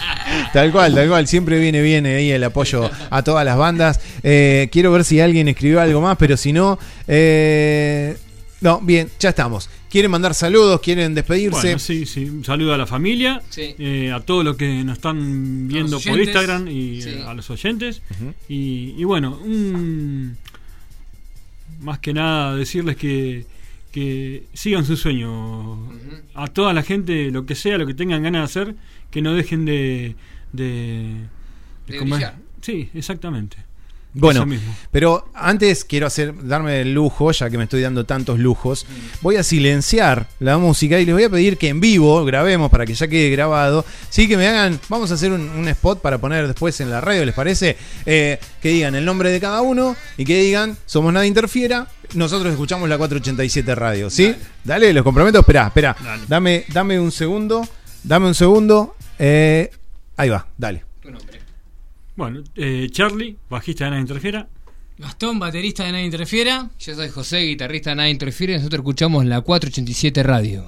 Tal 0.53 0.71
cual, 0.71 0.95
tal 0.95 1.07
cual. 1.09 1.27
Siempre 1.27 1.59
viene 1.59 1.81
bien 1.81 2.05
ahí 2.05 2.31
el 2.31 2.43
apoyo 2.43 2.89
a 3.09 3.21
todas 3.21 3.45
las 3.45 3.57
bandas. 3.57 3.99
Eh, 4.23 4.69
quiero 4.71 4.91
ver 4.91 5.03
si 5.03 5.19
alguien 5.19 5.47
escribió 5.47 5.79
algo 5.81 6.01
más, 6.01 6.17
pero 6.17 6.37
si 6.37 6.53
no. 6.53 6.79
eh, 7.07 8.17
no, 8.61 8.79
bien, 8.81 9.09
ya 9.19 9.29
estamos. 9.29 9.69
Quieren 9.89 10.11
mandar 10.11 10.33
saludos, 10.33 10.79
quieren 10.81 11.13
despedirse. 11.15 11.61
Bueno, 11.61 11.79
sí, 11.79 12.05
sí. 12.05 12.25
Un 12.25 12.43
saludo 12.45 12.73
a 12.73 12.77
la 12.77 12.85
familia, 12.85 13.41
Sí. 13.49 13.75
eh, 13.79 14.11
a 14.11 14.19
todos 14.19 14.43
los 14.45 14.55
que 14.57 14.83
nos 14.83 14.97
están 14.97 15.67
viendo 15.67 15.99
por. 15.99 16.19
Instagram 16.19 16.67
y 16.67 17.01
Sí. 17.01 17.09
eh, 17.09 17.23
a 17.25 17.33
los 17.33 17.49
oyentes. 17.49 18.01
y, 18.47 18.95
y 18.97 19.03
bueno, 19.03 19.39
un- 19.43 20.37
más 21.81 21.99
que 21.99 22.13
nada 22.13 22.55
decirles 22.55 22.95
que, 22.97 23.45
que 23.91 24.43
sigan 24.53 24.85
su 24.85 24.97
sueño. 24.97 25.89
A 26.35 26.47
toda 26.47 26.73
la 26.73 26.83
gente, 26.83 27.31
lo 27.31 27.45
que 27.45 27.55
sea, 27.55 27.77
lo 27.77 27.87
que 27.87 27.93
tengan 27.93 28.21
ganas 28.23 28.41
de 28.53 28.61
hacer, 28.61 28.75
que 29.11 29.21
no 29.21 29.33
dejen 29.33 29.65
de... 29.65 30.15
de, 30.53 31.15
De. 31.87 32.31
Sí, 32.61 32.89
exactamente. 32.93 33.57
Bueno, 34.13 34.45
pero 34.91 35.29
antes 35.35 35.85
quiero 35.85 36.07
hacer 36.07 36.33
darme 36.47 36.81
el 36.81 36.93
lujo, 36.93 37.31
ya 37.31 37.49
que 37.49 37.57
me 37.59 37.65
estoy 37.65 37.81
dando 37.81 38.05
tantos 38.05 38.39
lujos, 38.39 38.87
voy 39.21 39.35
a 39.35 39.43
silenciar 39.43 40.27
la 40.39 40.57
música 40.57 40.99
y 40.99 41.05
les 41.05 41.13
voy 41.13 41.25
a 41.25 41.29
pedir 41.29 41.57
que 41.57 41.69
en 41.69 41.79
vivo 41.79 42.25
grabemos 42.25 42.71
para 42.71 42.87
que 42.87 42.95
ya 42.95 43.07
quede 43.07 43.29
grabado. 43.29 43.85
Sí, 44.09 44.27
que 44.27 44.35
me 44.35 44.47
hagan, 44.47 44.79
vamos 44.89 45.11
a 45.11 45.13
hacer 45.13 45.31
un, 45.31 45.41
un 45.41 45.67
spot 45.67 46.01
para 46.01 46.17
poner 46.17 46.47
después 46.47 46.79
en 46.81 46.89
la 46.89 47.01
radio, 47.01 47.23
¿les 47.23 47.35
parece? 47.35 47.77
Eh, 48.05 48.39
que 48.61 48.69
digan 48.69 48.95
el 48.95 49.05
nombre 49.05 49.29
de 49.29 49.39
cada 49.39 49.61
uno 49.61 49.95
y 50.17 50.25
que 50.25 50.41
digan, 50.41 50.75
somos 50.87 51.13
nada 51.13 51.27
interfiera, 51.27 51.87
nosotros 52.15 52.51
escuchamos 52.51 52.89
la 52.89 52.97
487 52.97 53.75
radio, 53.75 54.09
¿sí? 54.09 54.35
Dale, 54.63 54.91
los 54.91 55.03
comprometo, 55.03 55.39
espera, 55.39 55.67
espera, 55.67 55.95
dame, 56.27 56.65
dame 56.69 56.99
un 56.99 57.11
segundo, 57.11 57.67
dame 58.03 58.27
un 58.27 58.35
segundo, 58.35 58.95
eh, 59.19 59.69
ahí 60.17 60.29
va, 60.29 60.47
dale. 60.57 60.88
Bueno, 62.19 62.43
eh, 62.53 62.89
Charlie, 62.91 63.37
bajista 63.49 63.85
de 63.85 63.91
Nada 63.91 64.01
Interfiera. 64.01 64.45
Gastón, 64.97 65.39
baterista 65.39 65.85
de 65.85 65.93
Nadie 65.93 66.03
Interfiera. 66.03 66.69
Yo 66.77 66.93
soy 66.93 67.07
José, 67.07 67.37
guitarrista 67.43 67.91
de 67.91 67.95
Nada 67.95 68.09
Interfiere. 68.09 68.57
Nosotros 68.57 68.79
escuchamos 68.79 69.23
la 69.23 69.39
487 69.39 70.21
Radio. 70.23 70.67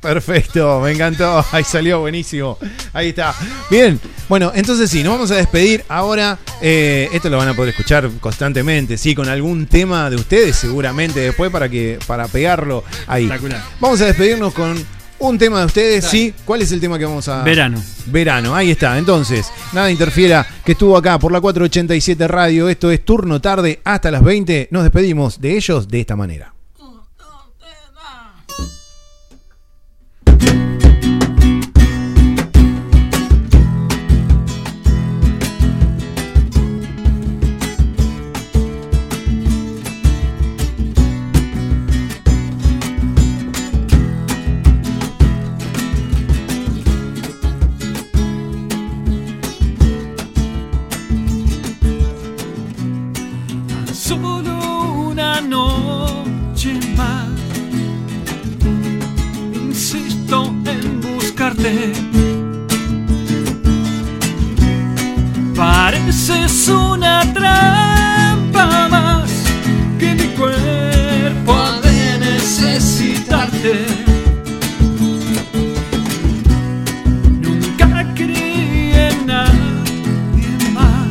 Perfecto, 0.00 0.80
me 0.80 0.92
encantó. 0.92 1.44
Ahí 1.52 1.64
salió 1.64 2.00
buenísimo. 2.00 2.56
Ahí 2.94 3.10
está. 3.10 3.34
Bien, 3.70 4.00
bueno, 4.26 4.52
entonces 4.54 4.88
sí, 4.88 5.02
nos 5.02 5.12
vamos 5.12 5.30
a 5.32 5.36
despedir 5.36 5.84
ahora. 5.86 6.38
Eh, 6.62 7.10
esto 7.12 7.28
lo 7.28 7.36
van 7.36 7.48
a 7.48 7.54
poder 7.54 7.74
escuchar 7.74 8.10
constantemente, 8.18 8.96
sí, 8.96 9.14
con 9.14 9.28
algún 9.28 9.66
tema 9.66 10.08
de 10.08 10.16
ustedes, 10.16 10.56
seguramente 10.56 11.20
después 11.20 11.50
para 11.50 11.68
que 11.68 11.98
para 12.06 12.26
pegarlo 12.26 12.84
ahí. 13.06 13.24
Espectacular. 13.24 13.62
Vamos 13.80 14.00
a 14.00 14.06
despedirnos 14.06 14.54
con 14.54 14.82
un 15.20 15.38
tema 15.38 15.60
de 15.60 15.66
ustedes, 15.66 16.04
sí. 16.04 16.34
¿Cuál 16.44 16.62
es 16.62 16.72
el 16.72 16.80
tema 16.80 16.98
que 16.98 17.04
vamos 17.04 17.28
a 17.28 17.42
Verano. 17.42 17.82
Verano, 18.06 18.54
ahí 18.54 18.70
está. 18.70 18.98
Entonces, 18.98 19.46
nada 19.72 19.90
interfiera 19.90 20.46
que 20.64 20.72
estuvo 20.72 20.96
acá 20.96 21.18
por 21.18 21.30
la 21.30 21.40
487 21.40 22.26
Radio. 22.26 22.68
Esto 22.68 22.90
es 22.90 23.04
turno 23.04 23.40
tarde 23.40 23.80
hasta 23.84 24.10
las 24.10 24.22
20. 24.22 24.68
Nos 24.70 24.82
despedimos 24.82 25.40
de 25.40 25.56
ellos 25.56 25.88
de 25.88 26.00
esta 26.00 26.16
manera. 26.16 26.54
Pareces 65.54 66.68
una 66.68 67.20
trampa 67.34 68.88
más 68.88 69.30
que 69.98 70.14
mi 70.14 70.28
cuerpo 70.38 71.52
ha 71.52 71.80
de 71.82 72.18
necesitarte. 72.18 73.84
Nunca 77.42 78.14
creí 78.14 78.92
en 78.94 79.26
nadie 79.26 80.48
más. 80.72 81.08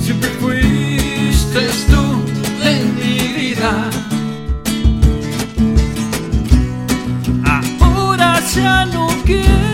Siempre 0.00 0.30
fuiste 0.40 1.68
tú 1.90 2.24
en 2.64 2.94
mi 2.96 3.18
vida. 3.34 3.90
Ya 8.54 8.86
no 8.86 9.06
quiero 9.26 9.65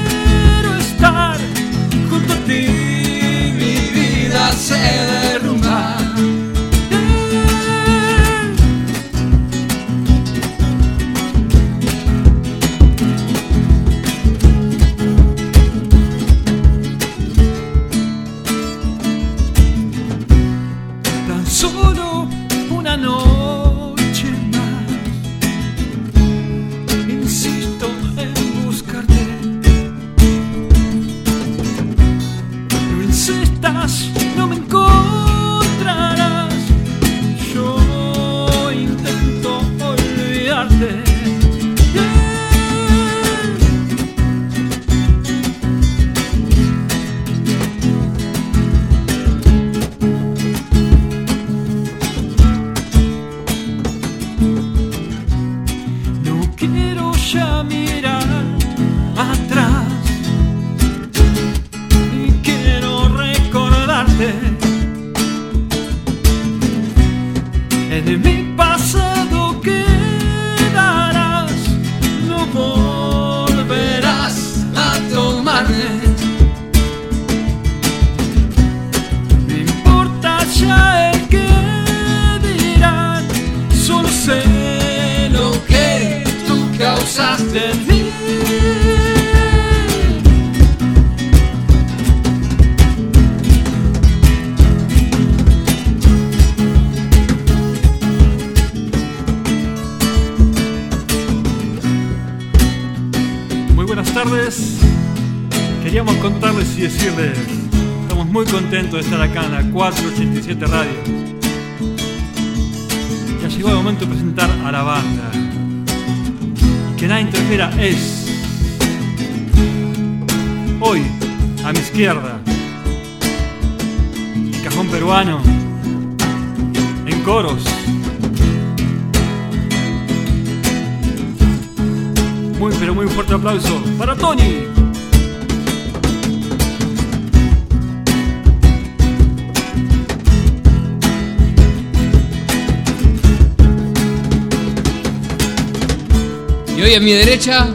Y 146.82 146.84
hoy 146.84 146.94
a 146.94 147.00
mi 147.00 147.12
derecha, 147.12 147.68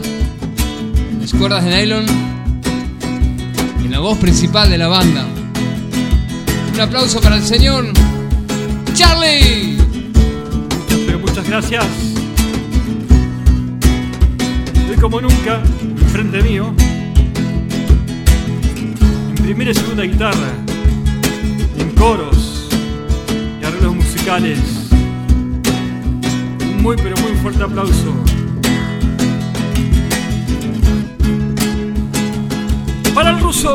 las 1.21 1.33
cuerdas 1.33 1.63
de 1.63 1.71
nylon 1.77 2.05
y 3.81 3.87
la 3.87 3.99
voz 3.99 4.17
principal 4.17 4.69
de 4.69 4.77
la 4.77 4.89
banda. 4.89 5.25
Un 6.73 6.81
aplauso 6.81 7.21
para 7.21 7.37
el 7.37 7.43
señor 7.43 7.85
Charlie. 8.95 9.77
Pero 11.05 11.19
muchas 11.19 11.47
gracias. 11.47 11.85
Hoy 14.89 14.97
como 14.97 15.21
nunca, 15.21 15.61
enfrente 15.81 16.41
mío, 16.41 16.73
en 18.75 19.35
primera 19.41 19.71
y 19.71 19.73
segunda 19.73 20.03
guitarra, 20.03 20.51
en 21.79 21.89
coros 21.91 22.67
y 23.61 23.65
arreglos 23.65 23.95
musicales. 23.95 24.59
Un 26.59 26.83
muy 26.83 26.97
pero 26.97 27.15
muy 27.15 27.31
fuerte 27.41 27.63
aplauso. 27.63 28.26
Para 33.17 33.31
el 33.31 33.39
ruso. 33.39 33.73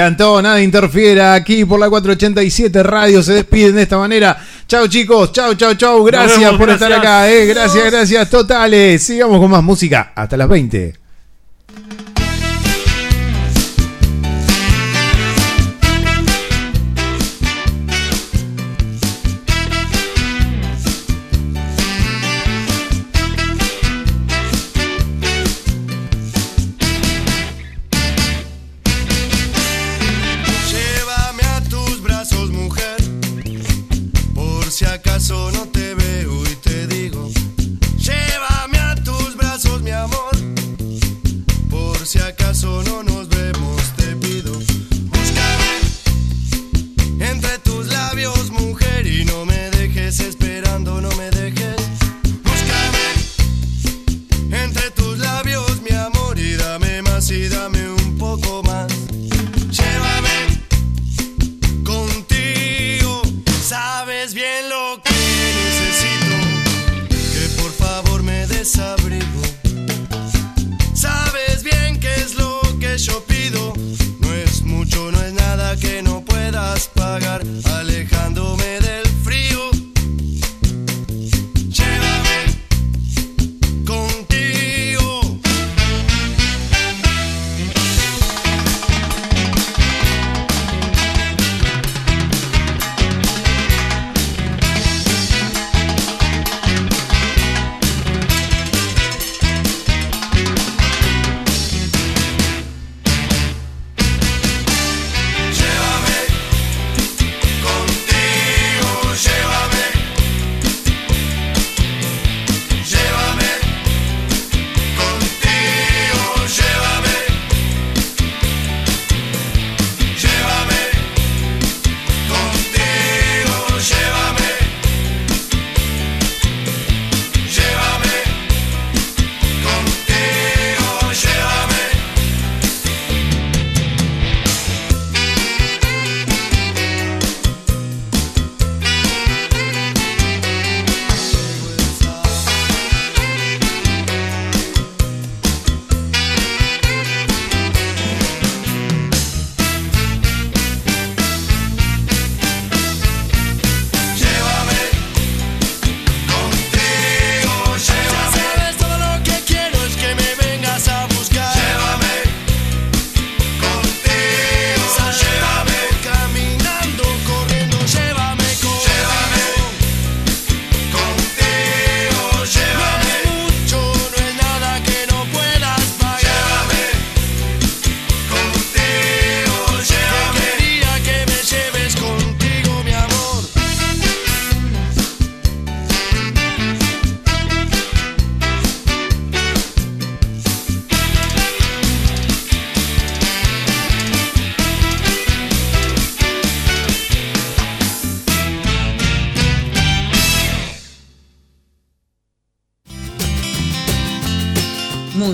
Encantó, 0.00 0.40
nada 0.40 0.62
interfiera 0.62 1.34
aquí 1.34 1.64
por 1.64 1.78
la 1.78 1.88
487 1.88 2.82
Radio. 2.82 3.22
Se 3.22 3.34
despiden 3.34 3.74
de 3.74 3.82
esta 3.82 3.98
manera. 3.98 4.36
Chao 4.66 4.86
chicos, 4.86 5.32
chao, 5.32 5.54
chao, 5.54 5.74
chao. 5.74 6.02
Gracias 6.04 6.38
vemos, 6.38 6.56
por 6.56 6.70
estar 6.70 6.92
acá, 6.92 7.30
eh. 7.30 7.46
Gracias, 7.46 7.90
gracias 7.90 8.30
totales. 8.30 9.02
Sigamos 9.02 9.38
con 9.38 9.50
más 9.50 9.62
música 9.62 10.12
hasta 10.14 10.36
las 10.36 10.48
20. 10.48 10.99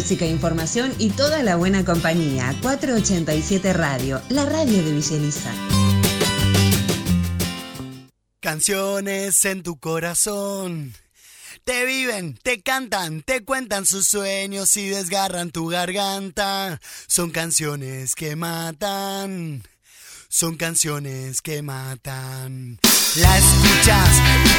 Música, 0.07 0.25
información 0.25 0.95
y 1.01 1.11
toda 1.11 1.43
la 1.43 1.57
buena 1.57 1.85
compañía. 1.85 2.55
487 2.63 3.73
Radio, 3.73 4.23
la 4.29 4.45
radio 4.45 4.85
de 4.85 4.93
Villa 4.93 5.17
Elisa. 5.17 5.53
Canciones 8.39 9.45
en 9.45 9.65
tu 9.65 9.81
corazón. 9.81 10.95
Te 11.65 11.85
viven, 11.87 12.39
te 12.41 12.63
cantan, 12.63 13.23
te 13.23 13.45
cuentan 13.45 13.85
sus 13.85 14.07
sueños 14.07 14.77
y 14.77 14.91
desgarran 14.91 15.51
tu 15.51 15.67
garganta. 15.67 16.81
Son 17.09 17.33
canciones 17.33 18.15
que 18.15 18.37
matan. 18.37 19.65
Son 20.29 20.57
canciones 20.57 21.43
que 21.43 21.63
matan. 21.63 22.79
La 23.17 23.39
escuchas 23.39 24.09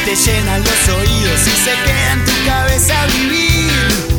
te 0.03 0.13
llenan 0.13 0.61
los 0.61 0.89
oídos 0.89 1.39
y 1.47 1.51
se 1.51 1.71
queda 1.85 2.11
en 2.11 2.25
tu 2.25 2.45
cabeza 2.45 3.05
vivir. 3.05 4.16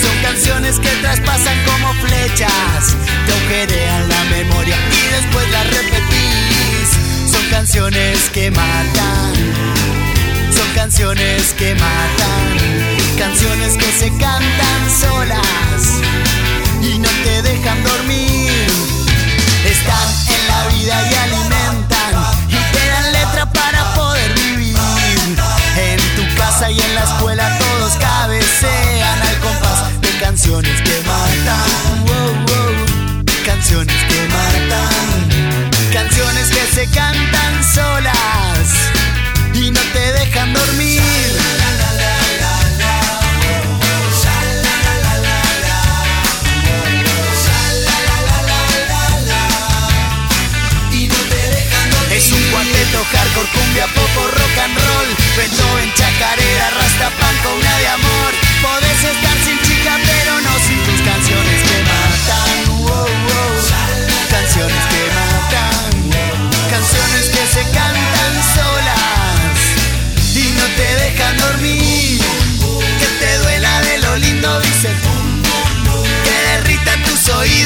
Son 0.00 0.16
canciones 0.22 0.78
que 0.78 0.88
traspasan 1.02 1.58
como 1.64 1.92
flechas, 1.94 2.96
te 3.26 3.32
agujerean 3.32 4.08
la 4.08 4.24
memoria 4.24 4.76
y 4.76 5.14
después 5.14 5.50
las 5.50 5.66
repetís. 5.66 7.30
Son 7.30 7.44
canciones 7.50 8.30
que 8.30 8.50
matan, 8.50 9.34
son 10.54 10.68
canciones 10.74 11.52
que 11.58 11.74
matan, 11.74 13.18
canciones 13.18 13.76
que 13.76 13.92
se 13.92 14.08
cantan 14.16 14.80
solas 15.00 15.82
y 16.82 16.98
no 16.98 17.08
te 17.24 17.42
dejan 17.42 17.82
dormir. 17.84 18.66
Están 19.64 20.08
en 20.28 20.46
la 20.48 20.66
vida 20.68 21.10
y 21.10 21.14
alimentan 21.14 22.14
y 22.48 22.72
te 22.72 22.86
dan 22.88 23.12
letra 23.12 23.46
para 23.52 23.94
poder 23.94 24.32
vivir. 24.34 24.76
En 25.76 25.98
tu 26.16 26.34
casa 26.36 26.70
y 26.70 26.80
en 26.80 26.94
la 26.94 27.02
escuela 27.04 27.58
todos 27.58 27.92
cabecean 27.94 29.22
al 29.22 29.38
compás 29.40 29.59
de 29.59 29.59
canciones 30.20 30.82
que 30.82 31.00
matan. 31.06 32.04
Wow, 32.04 32.34
wow. 32.46 33.24
Canciones 33.44 33.96
que 34.08 34.28
matan. 34.28 35.70
Canciones 35.92 36.50
que 36.50 36.74
se 36.74 36.86
cantan 36.88 37.64
solas 37.64 38.68
y 39.54 39.70
no 39.70 39.80
te 39.80 40.12
dejan 40.12 40.52
dormir. 40.52 41.39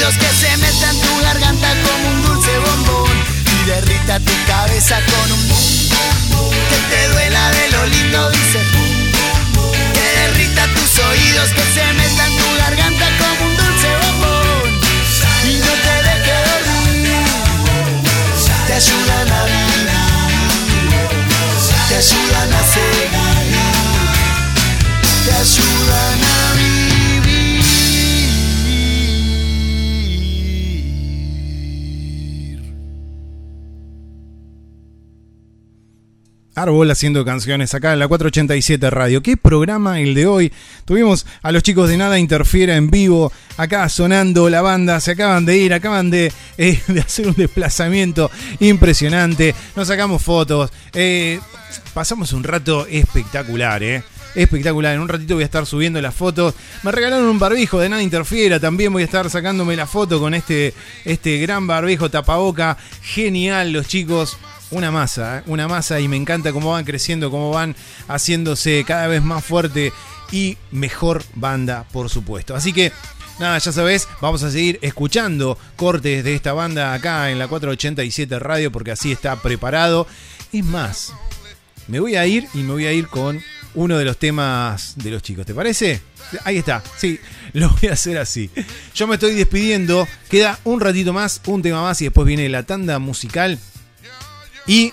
Que 0.05 0.11
se 0.11 0.55
meta 0.57 0.91
en 0.91 1.01
tu 1.01 1.21
garganta 1.23 1.67
como 1.81 2.09
un 2.09 2.21
dulce 2.21 2.59
bombón. 2.59 3.17
Y 3.59 3.65
derrita 3.65 4.19
tu 4.19 4.33
cabeza 4.45 5.01
con 5.01 5.31
un 5.31 5.47
bum. 5.47 6.51
Que 6.69 6.77
te 6.95 7.07
duela 7.09 7.49
de 7.49 7.71
lo 7.71 7.85
lindo, 7.87 8.29
dice. 8.29 8.59
Que 9.95 10.07
derrita 10.21 10.67
tus 10.75 10.99
oídos, 10.99 11.49
que 11.49 11.63
se 11.73 11.93
meta 11.93 12.27
en 12.27 12.37
tu 12.37 12.55
garganta 12.55 13.07
como 13.17 13.49
un 13.49 13.57
dulce 13.57 13.89
bombón. 14.03 14.79
Y 15.43 15.57
no 15.57 15.73
te 15.85 15.95
deje 16.07 16.35
dormir. 16.51 17.25
Te 18.67 18.73
ayudan 18.73 19.31
a 19.31 19.45
vivir. 19.45 19.89
Te 21.89 21.95
ayudan 21.95 22.53
a 22.53 22.61
seguir. 22.73 23.09
Te 25.25 25.33
ayudan 25.33 26.23
a 26.23 26.53
vivir 26.53 26.64
Árbol 36.65 36.89
haciendo 36.89 37.23
canciones 37.23 37.75
acá 37.75 37.93
en 37.93 37.99
la 37.99 38.07
487 38.07 38.89
Radio. 38.89 39.21
¿Qué 39.21 39.37
programa 39.37 39.99
el 39.99 40.15
de 40.15 40.25
hoy? 40.25 40.51
Tuvimos 40.83 41.27
a 41.43 41.51
los 41.51 41.61
chicos 41.61 41.89
de 41.89 41.97
Nada 41.97 42.17
Interfiera 42.17 42.75
en 42.75 42.89
vivo, 42.89 43.31
acá 43.55 43.87
sonando 43.87 44.49
la 44.49 44.63
banda, 44.63 44.99
se 44.99 45.11
acaban 45.11 45.45
de 45.45 45.57
ir, 45.57 45.75
acaban 45.75 46.09
de, 46.09 46.33
eh, 46.57 46.81
hacer 47.05 47.27
un 47.27 47.35
desplazamiento 47.35 48.31
impresionante, 48.59 49.53
nos 49.75 49.89
sacamos 49.89 50.23
fotos, 50.23 50.71
eh, 50.93 51.39
pasamos 51.93 52.33
un 52.33 52.43
rato 52.43 52.87
espectacular, 52.89 53.83
¿eh? 53.83 54.03
Espectacular, 54.33 54.95
en 54.95 55.01
un 55.01 55.07
ratito 55.07 55.35
voy 55.35 55.43
a 55.43 55.45
estar 55.45 55.67
subiendo 55.67 56.01
las 56.01 56.15
fotos. 56.15 56.55
Me 56.81 56.91
regalaron 56.91 57.27
un 57.27 57.39
barbijo 57.39 57.79
de 57.79 57.87
nada 57.87 58.01
interfiera. 58.01 58.59
También 58.59 58.91
voy 58.91 59.03
a 59.03 59.05
estar 59.05 59.29
sacándome 59.29 59.77
la 59.77 59.87
foto 59.87 60.19
con 60.19 60.33
este, 60.33 60.73
este 61.05 61.37
gran 61.37 61.67
barbijo 61.67 62.11
tapaboca. 62.11 62.75
Genial, 63.01 63.71
los 63.71 63.87
chicos 63.87 64.37
una 64.71 64.91
masa, 64.91 65.39
¿eh? 65.39 65.43
una 65.47 65.67
masa 65.67 65.99
y 65.99 66.07
me 66.07 66.17
encanta 66.17 66.51
cómo 66.51 66.71
van 66.71 66.85
creciendo, 66.85 67.31
cómo 67.31 67.51
van 67.51 67.75
haciéndose 68.07 68.83
cada 68.85 69.07
vez 69.07 69.23
más 69.23 69.43
fuerte 69.43 69.93
y 70.31 70.57
mejor 70.71 71.23
banda, 71.35 71.85
por 71.91 72.09
supuesto. 72.09 72.55
Así 72.55 72.73
que 72.73 72.91
nada, 73.39 73.57
ya 73.57 73.71
sabes, 73.71 74.07
vamos 74.21 74.43
a 74.43 74.51
seguir 74.51 74.79
escuchando 74.81 75.57
cortes 75.75 76.23
de 76.23 76.35
esta 76.35 76.53
banda 76.53 76.93
acá 76.93 77.31
en 77.31 77.39
la 77.39 77.47
487 77.47 78.39
Radio 78.39 78.71
porque 78.71 78.91
así 78.91 79.11
está 79.11 79.35
preparado. 79.41 80.07
Es 80.51 80.63
más, 80.63 81.13
me 81.87 81.99
voy 81.99 82.15
a 82.15 82.25
ir 82.25 82.47
y 82.53 82.59
me 82.59 82.73
voy 82.73 82.85
a 82.85 82.93
ir 82.93 83.07
con 83.07 83.41
uno 83.75 83.97
de 83.97 84.05
los 84.05 84.17
temas 84.17 84.93
de 84.97 85.11
los 85.11 85.21
chicos, 85.21 85.45
¿te 85.45 85.53
parece? 85.53 86.01
Ahí 86.43 86.57
está, 86.57 86.81
sí, 86.97 87.19
lo 87.53 87.69
voy 87.69 87.89
a 87.89 87.93
hacer 87.93 88.17
así. 88.17 88.49
Yo 88.95 89.07
me 89.07 89.15
estoy 89.15 89.35
despidiendo, 89.35 90.07
queda 90.29 90.59
un 90.63 90.79
ratito 90.79 91.13
más, 91.13 91.41
un 91.45 91.61
tema 91.61 91.81
más 91.81 92.01
y 92.01 92.05
después 92.05 92.25
viene 92.25 92.49
la 92.49 92.63
tanda 92.63 92.99
musical. 92.99 93.59
Y 94.67 94.91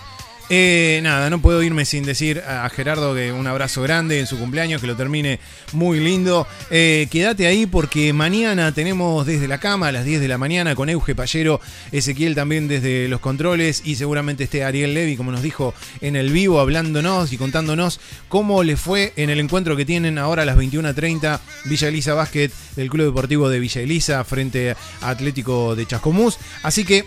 eh, 0.54 1.00
nada, 1.02 1.30
no 1.30 1.40
puedo 1.40 1.62
irme 1.62 1.86
sin 1.86 2.04
decir 2.04 2.42
a 2.46 2.68
Gerardo 2.68 3.14
que 3.14 3.32
un 3.32 3.46
abrazo 3.46 3.80
grande 3.80 4.20
en 4.20 4.26
su 4.26 4.38
cumpleaños, 4.38 4.82
que 4.82 4.86
lo 4.86 4.96
termine 4.96 5.40
muy 5.72 5.98
lindo. 5.98 6.46
Eh, 6.70 7.08
quédate 7.10 7.46
ahí 7.46 7.64
porque 7.64 8.12
mañana 8.12 8.72
tenemos 8.72 9.24
desde 9.24 9.48
la 9.48 9.56
cama 9.56 9.88
a 9.88 9.92
las 9.92 10.04
10 10.04 10.20
de 10.20 10.28
la 10.28 10.36
mañana 10.36 10.74
con 10.74 10.90
Euge 10.90 11.14
Pallero, 11.14 11.58
Ezequiel 11.90 12.34
también 12.34 12.68
desde 12.68 13.08
los 13.08 13.20
controles 13.20 13.80
y 13.86 13.94
seguramente 13.94 14.44
esté 14.44 14.62
Ariel 14.62 14.92
Levy, 14.92 15.16
como 15.16 15.32
nos 15.32 15.40
dijo 15.40 15.72
en 16.02 16.16
el 16.16 16.30
vivo, 16.30 16.60
hablándonos 16.60 17.32
y 17.32 17.38
contándonos 17.38 17.98
cómo 18.28 18.62
le 18.62 18.76
fue 18.76 19.14
en 19.16 19.30
el 19.30 19.40
encuentro 19.40 19.74
que 19.74 19.86
tienen 19.86 20.18
ahora 20.18 20.42
a 20.42 20.44
las 20.44 20.58
21.30 20.58 21.40
Villa 21.64 21.88
Elisa 21.88 22.12
Basket 22.12 22.50
del 22.76 22.90
Club 22.90 23.06
Deportivo 23.06 23.48
de 23.48 23.58
Villa 23.58 23.80
Elisa 23.80 24.22
frente 24.24 24.72
a 24.72 24.76
Atlético 25.08 25.74
de 25.76 25.86
Chascomús. 25.86 26.36
Así 26.62 26.84
que, 26.84 27.06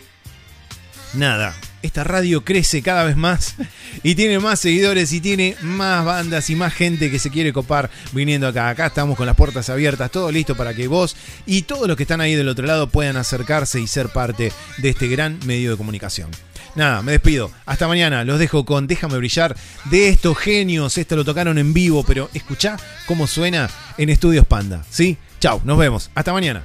nada, 1.13 1.55
esta 1.85 2.03
radio 2.03 2.43
crece 2.43 2.81
cada 2.81 3.03
vez 3.03 3.15
más 3.15 3.55
y 4.03 4.15
tiene 4.15 4.39
más 4.39 4.59
seguidores 4.59 5.13
y 5.13 5.21
tiene 5.21 5.55
más 5.61 6.03
bandas 6.03 6.49
y 6.49 6.55
más 6.55 6.73
gente 6.73 7.09
que 7.09 7.19
se 7.19 7.29
quiere 7.29 7.53
copar 7.53 7.89
viniendo 8.11 8.47
acá. 8.47 8.69
Acá 8.69 8.87
estamos 8.87 9.17
con 9.17 9.25
las 9.25 9.35
puertas 9.35 9.69
abiertas, 9.69 10.11
todo 10.11 10.31
listo 10.31 10.55
para 10.55 10.73
que 10.73 10.87
vos 10.87 11.15
y 11.45 11.63
todos 11.63 11.87
los 11.87 11.95
que 11.97 12.03
están 12.03 12.21
ahí 12.21 12.35
del 12.35 12.49
otro 12.49 12.65
lado 12.65 12.89
puedan 12.89 13.17
acercarse 13.17 13.79
y 13.79 13.87
ser 13.87 14.09
parte 14.09 14.51
de 14.77 14.89
este 14.89 15.07
gran 15.07 15.39
medio 15.45 15.71
de 15.71 15.77
comunicación. 15.77 16.29
Nada, 16.75 17.01
me 17.01 17.13
despido. 17.13 17.51
Hasta 17.65 17.87
mañana. 17.87 18.25
Los 18.25 18.37
dejo 18.37 18.65
con 18.65 18.85
Déjame 18.85 19.17
brillar 19.17 19.55
de 19.85 20.09
estos 20.09 20.37
genios. 20.37 20.97
Esto 20.97 21.15
lo 21.15 21.23
tocaron 21.23 21.57
en 21.57 21.73
vivo, 21.73 22.03
pero 22.03 22.29
escuchá 22.33 22.77
cómo 23.05 23.27
suena 23.27 23.69
en 23.97 24.09
Estudios 24.09 24.45
Panda. 24.45 24.83
¿Sí? 24.89 25.17
Chau, 25.39 25.61
nos 25.63 25.77
vemos. 25.77 26.11
Hasta 26.15 26.33
mañana. 26.33 26.63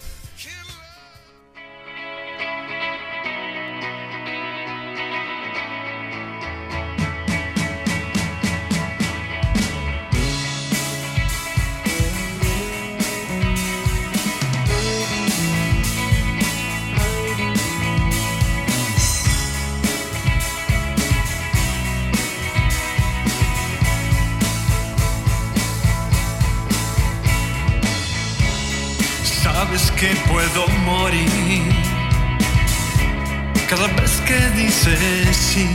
Cada 33.71 33.87
vez 33.87 34.21
que 34.27 34.37
dices 34.61 35.37
sí. 35.37 35.69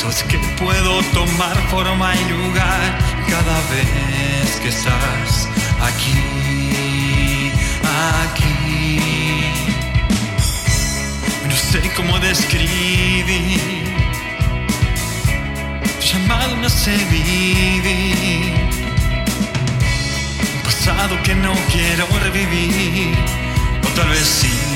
Sabes 0.00 0.22
que 0.22 0.38
puedo 0.56 1.02
tomar 1.12 1.56
forma 1.68 2.14
y 2.14 2.24
lugar 2.30 2.98
cada 3.28 3.58
vez 3.72 4.60
que 4.62 4.68
estás 4.68 5.48
aquí, 5.88 7.50
aquí. 8.22 9.40
No 11.48 11.56
sé 11.56 11.92
cómo 11.96 12.20
describir 12.20 13.60
llamado 16.00 16.56
me 16.56 16.66
hace 16.66 16.96
vivir 17.10 18.54
un 20.54 20.62
pasado 20.62 21.20
que 21.24 21.34
no 21.34 21.52
quiero 21.72 22.06
revivir 22.22 23.16
o 23.84 23.88
tal 23.96 24.08
vez 24.08 24.24
sí. 24.24 24.71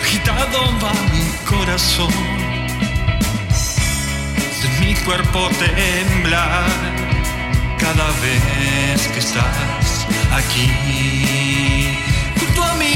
Agitado 0.00 0.58
va 0.82 0.92
mi 1.12 1.24
corazón 1.44 2.10
de 4.62 4.68
mi 4.80 4.94
cuerpo 5.04 5.50
temblar 5.58 6.64
cada 7.78 8.06
vez 8.22 9.06
que 9.12 9.18
estás 9.18 10.06
aquí 10.32 10.70
junto 12.38 12.64
a 12.64 12.74
mí. 12.76 12.94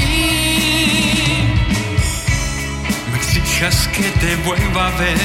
Me 3.11 3.17
exijas 3.17 3.87
que 3.89 4.09
te 4.21 4.35
vuelva 4.37 4.87
a 4.87 4.91
ver, 4.97 5.19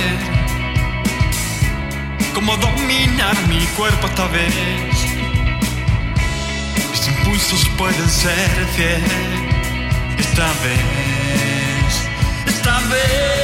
cómo 2.34 2.54
dominar 2.58 3.36
mi 3.48 3.64
cuerpo 3.78 4.08
esta 4.08 4.26
vez. 4.26 4.99
Impulsos 7.30 7.68
pueden 7.78 8.10
ser 8.10 8.66
fiel 8.74 9.00
esta 10.18 10.48
vez, 10.64 12.08
esta 12.44 12.80
vez. 12.88 13.39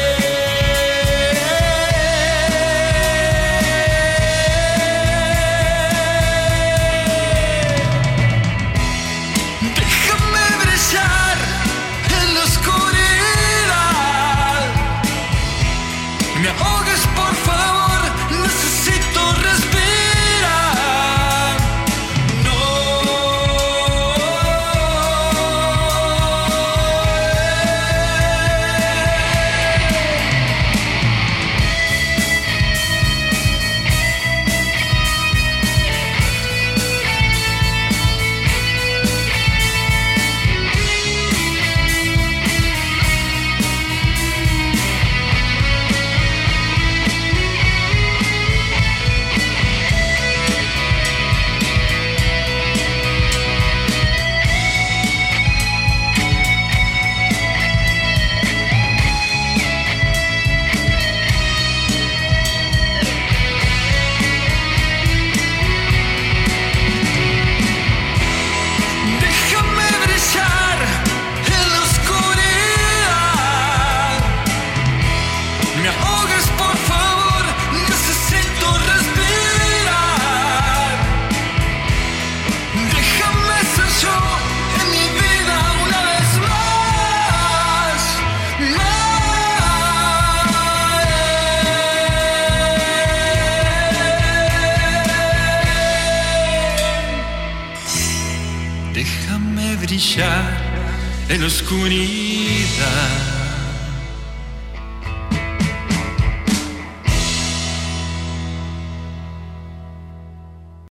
Déjame 101.36 101.42
brillar 101.42 101.42
en 101.42 101.42
la 101.42 101.46
oscuridad. 101.48 102.15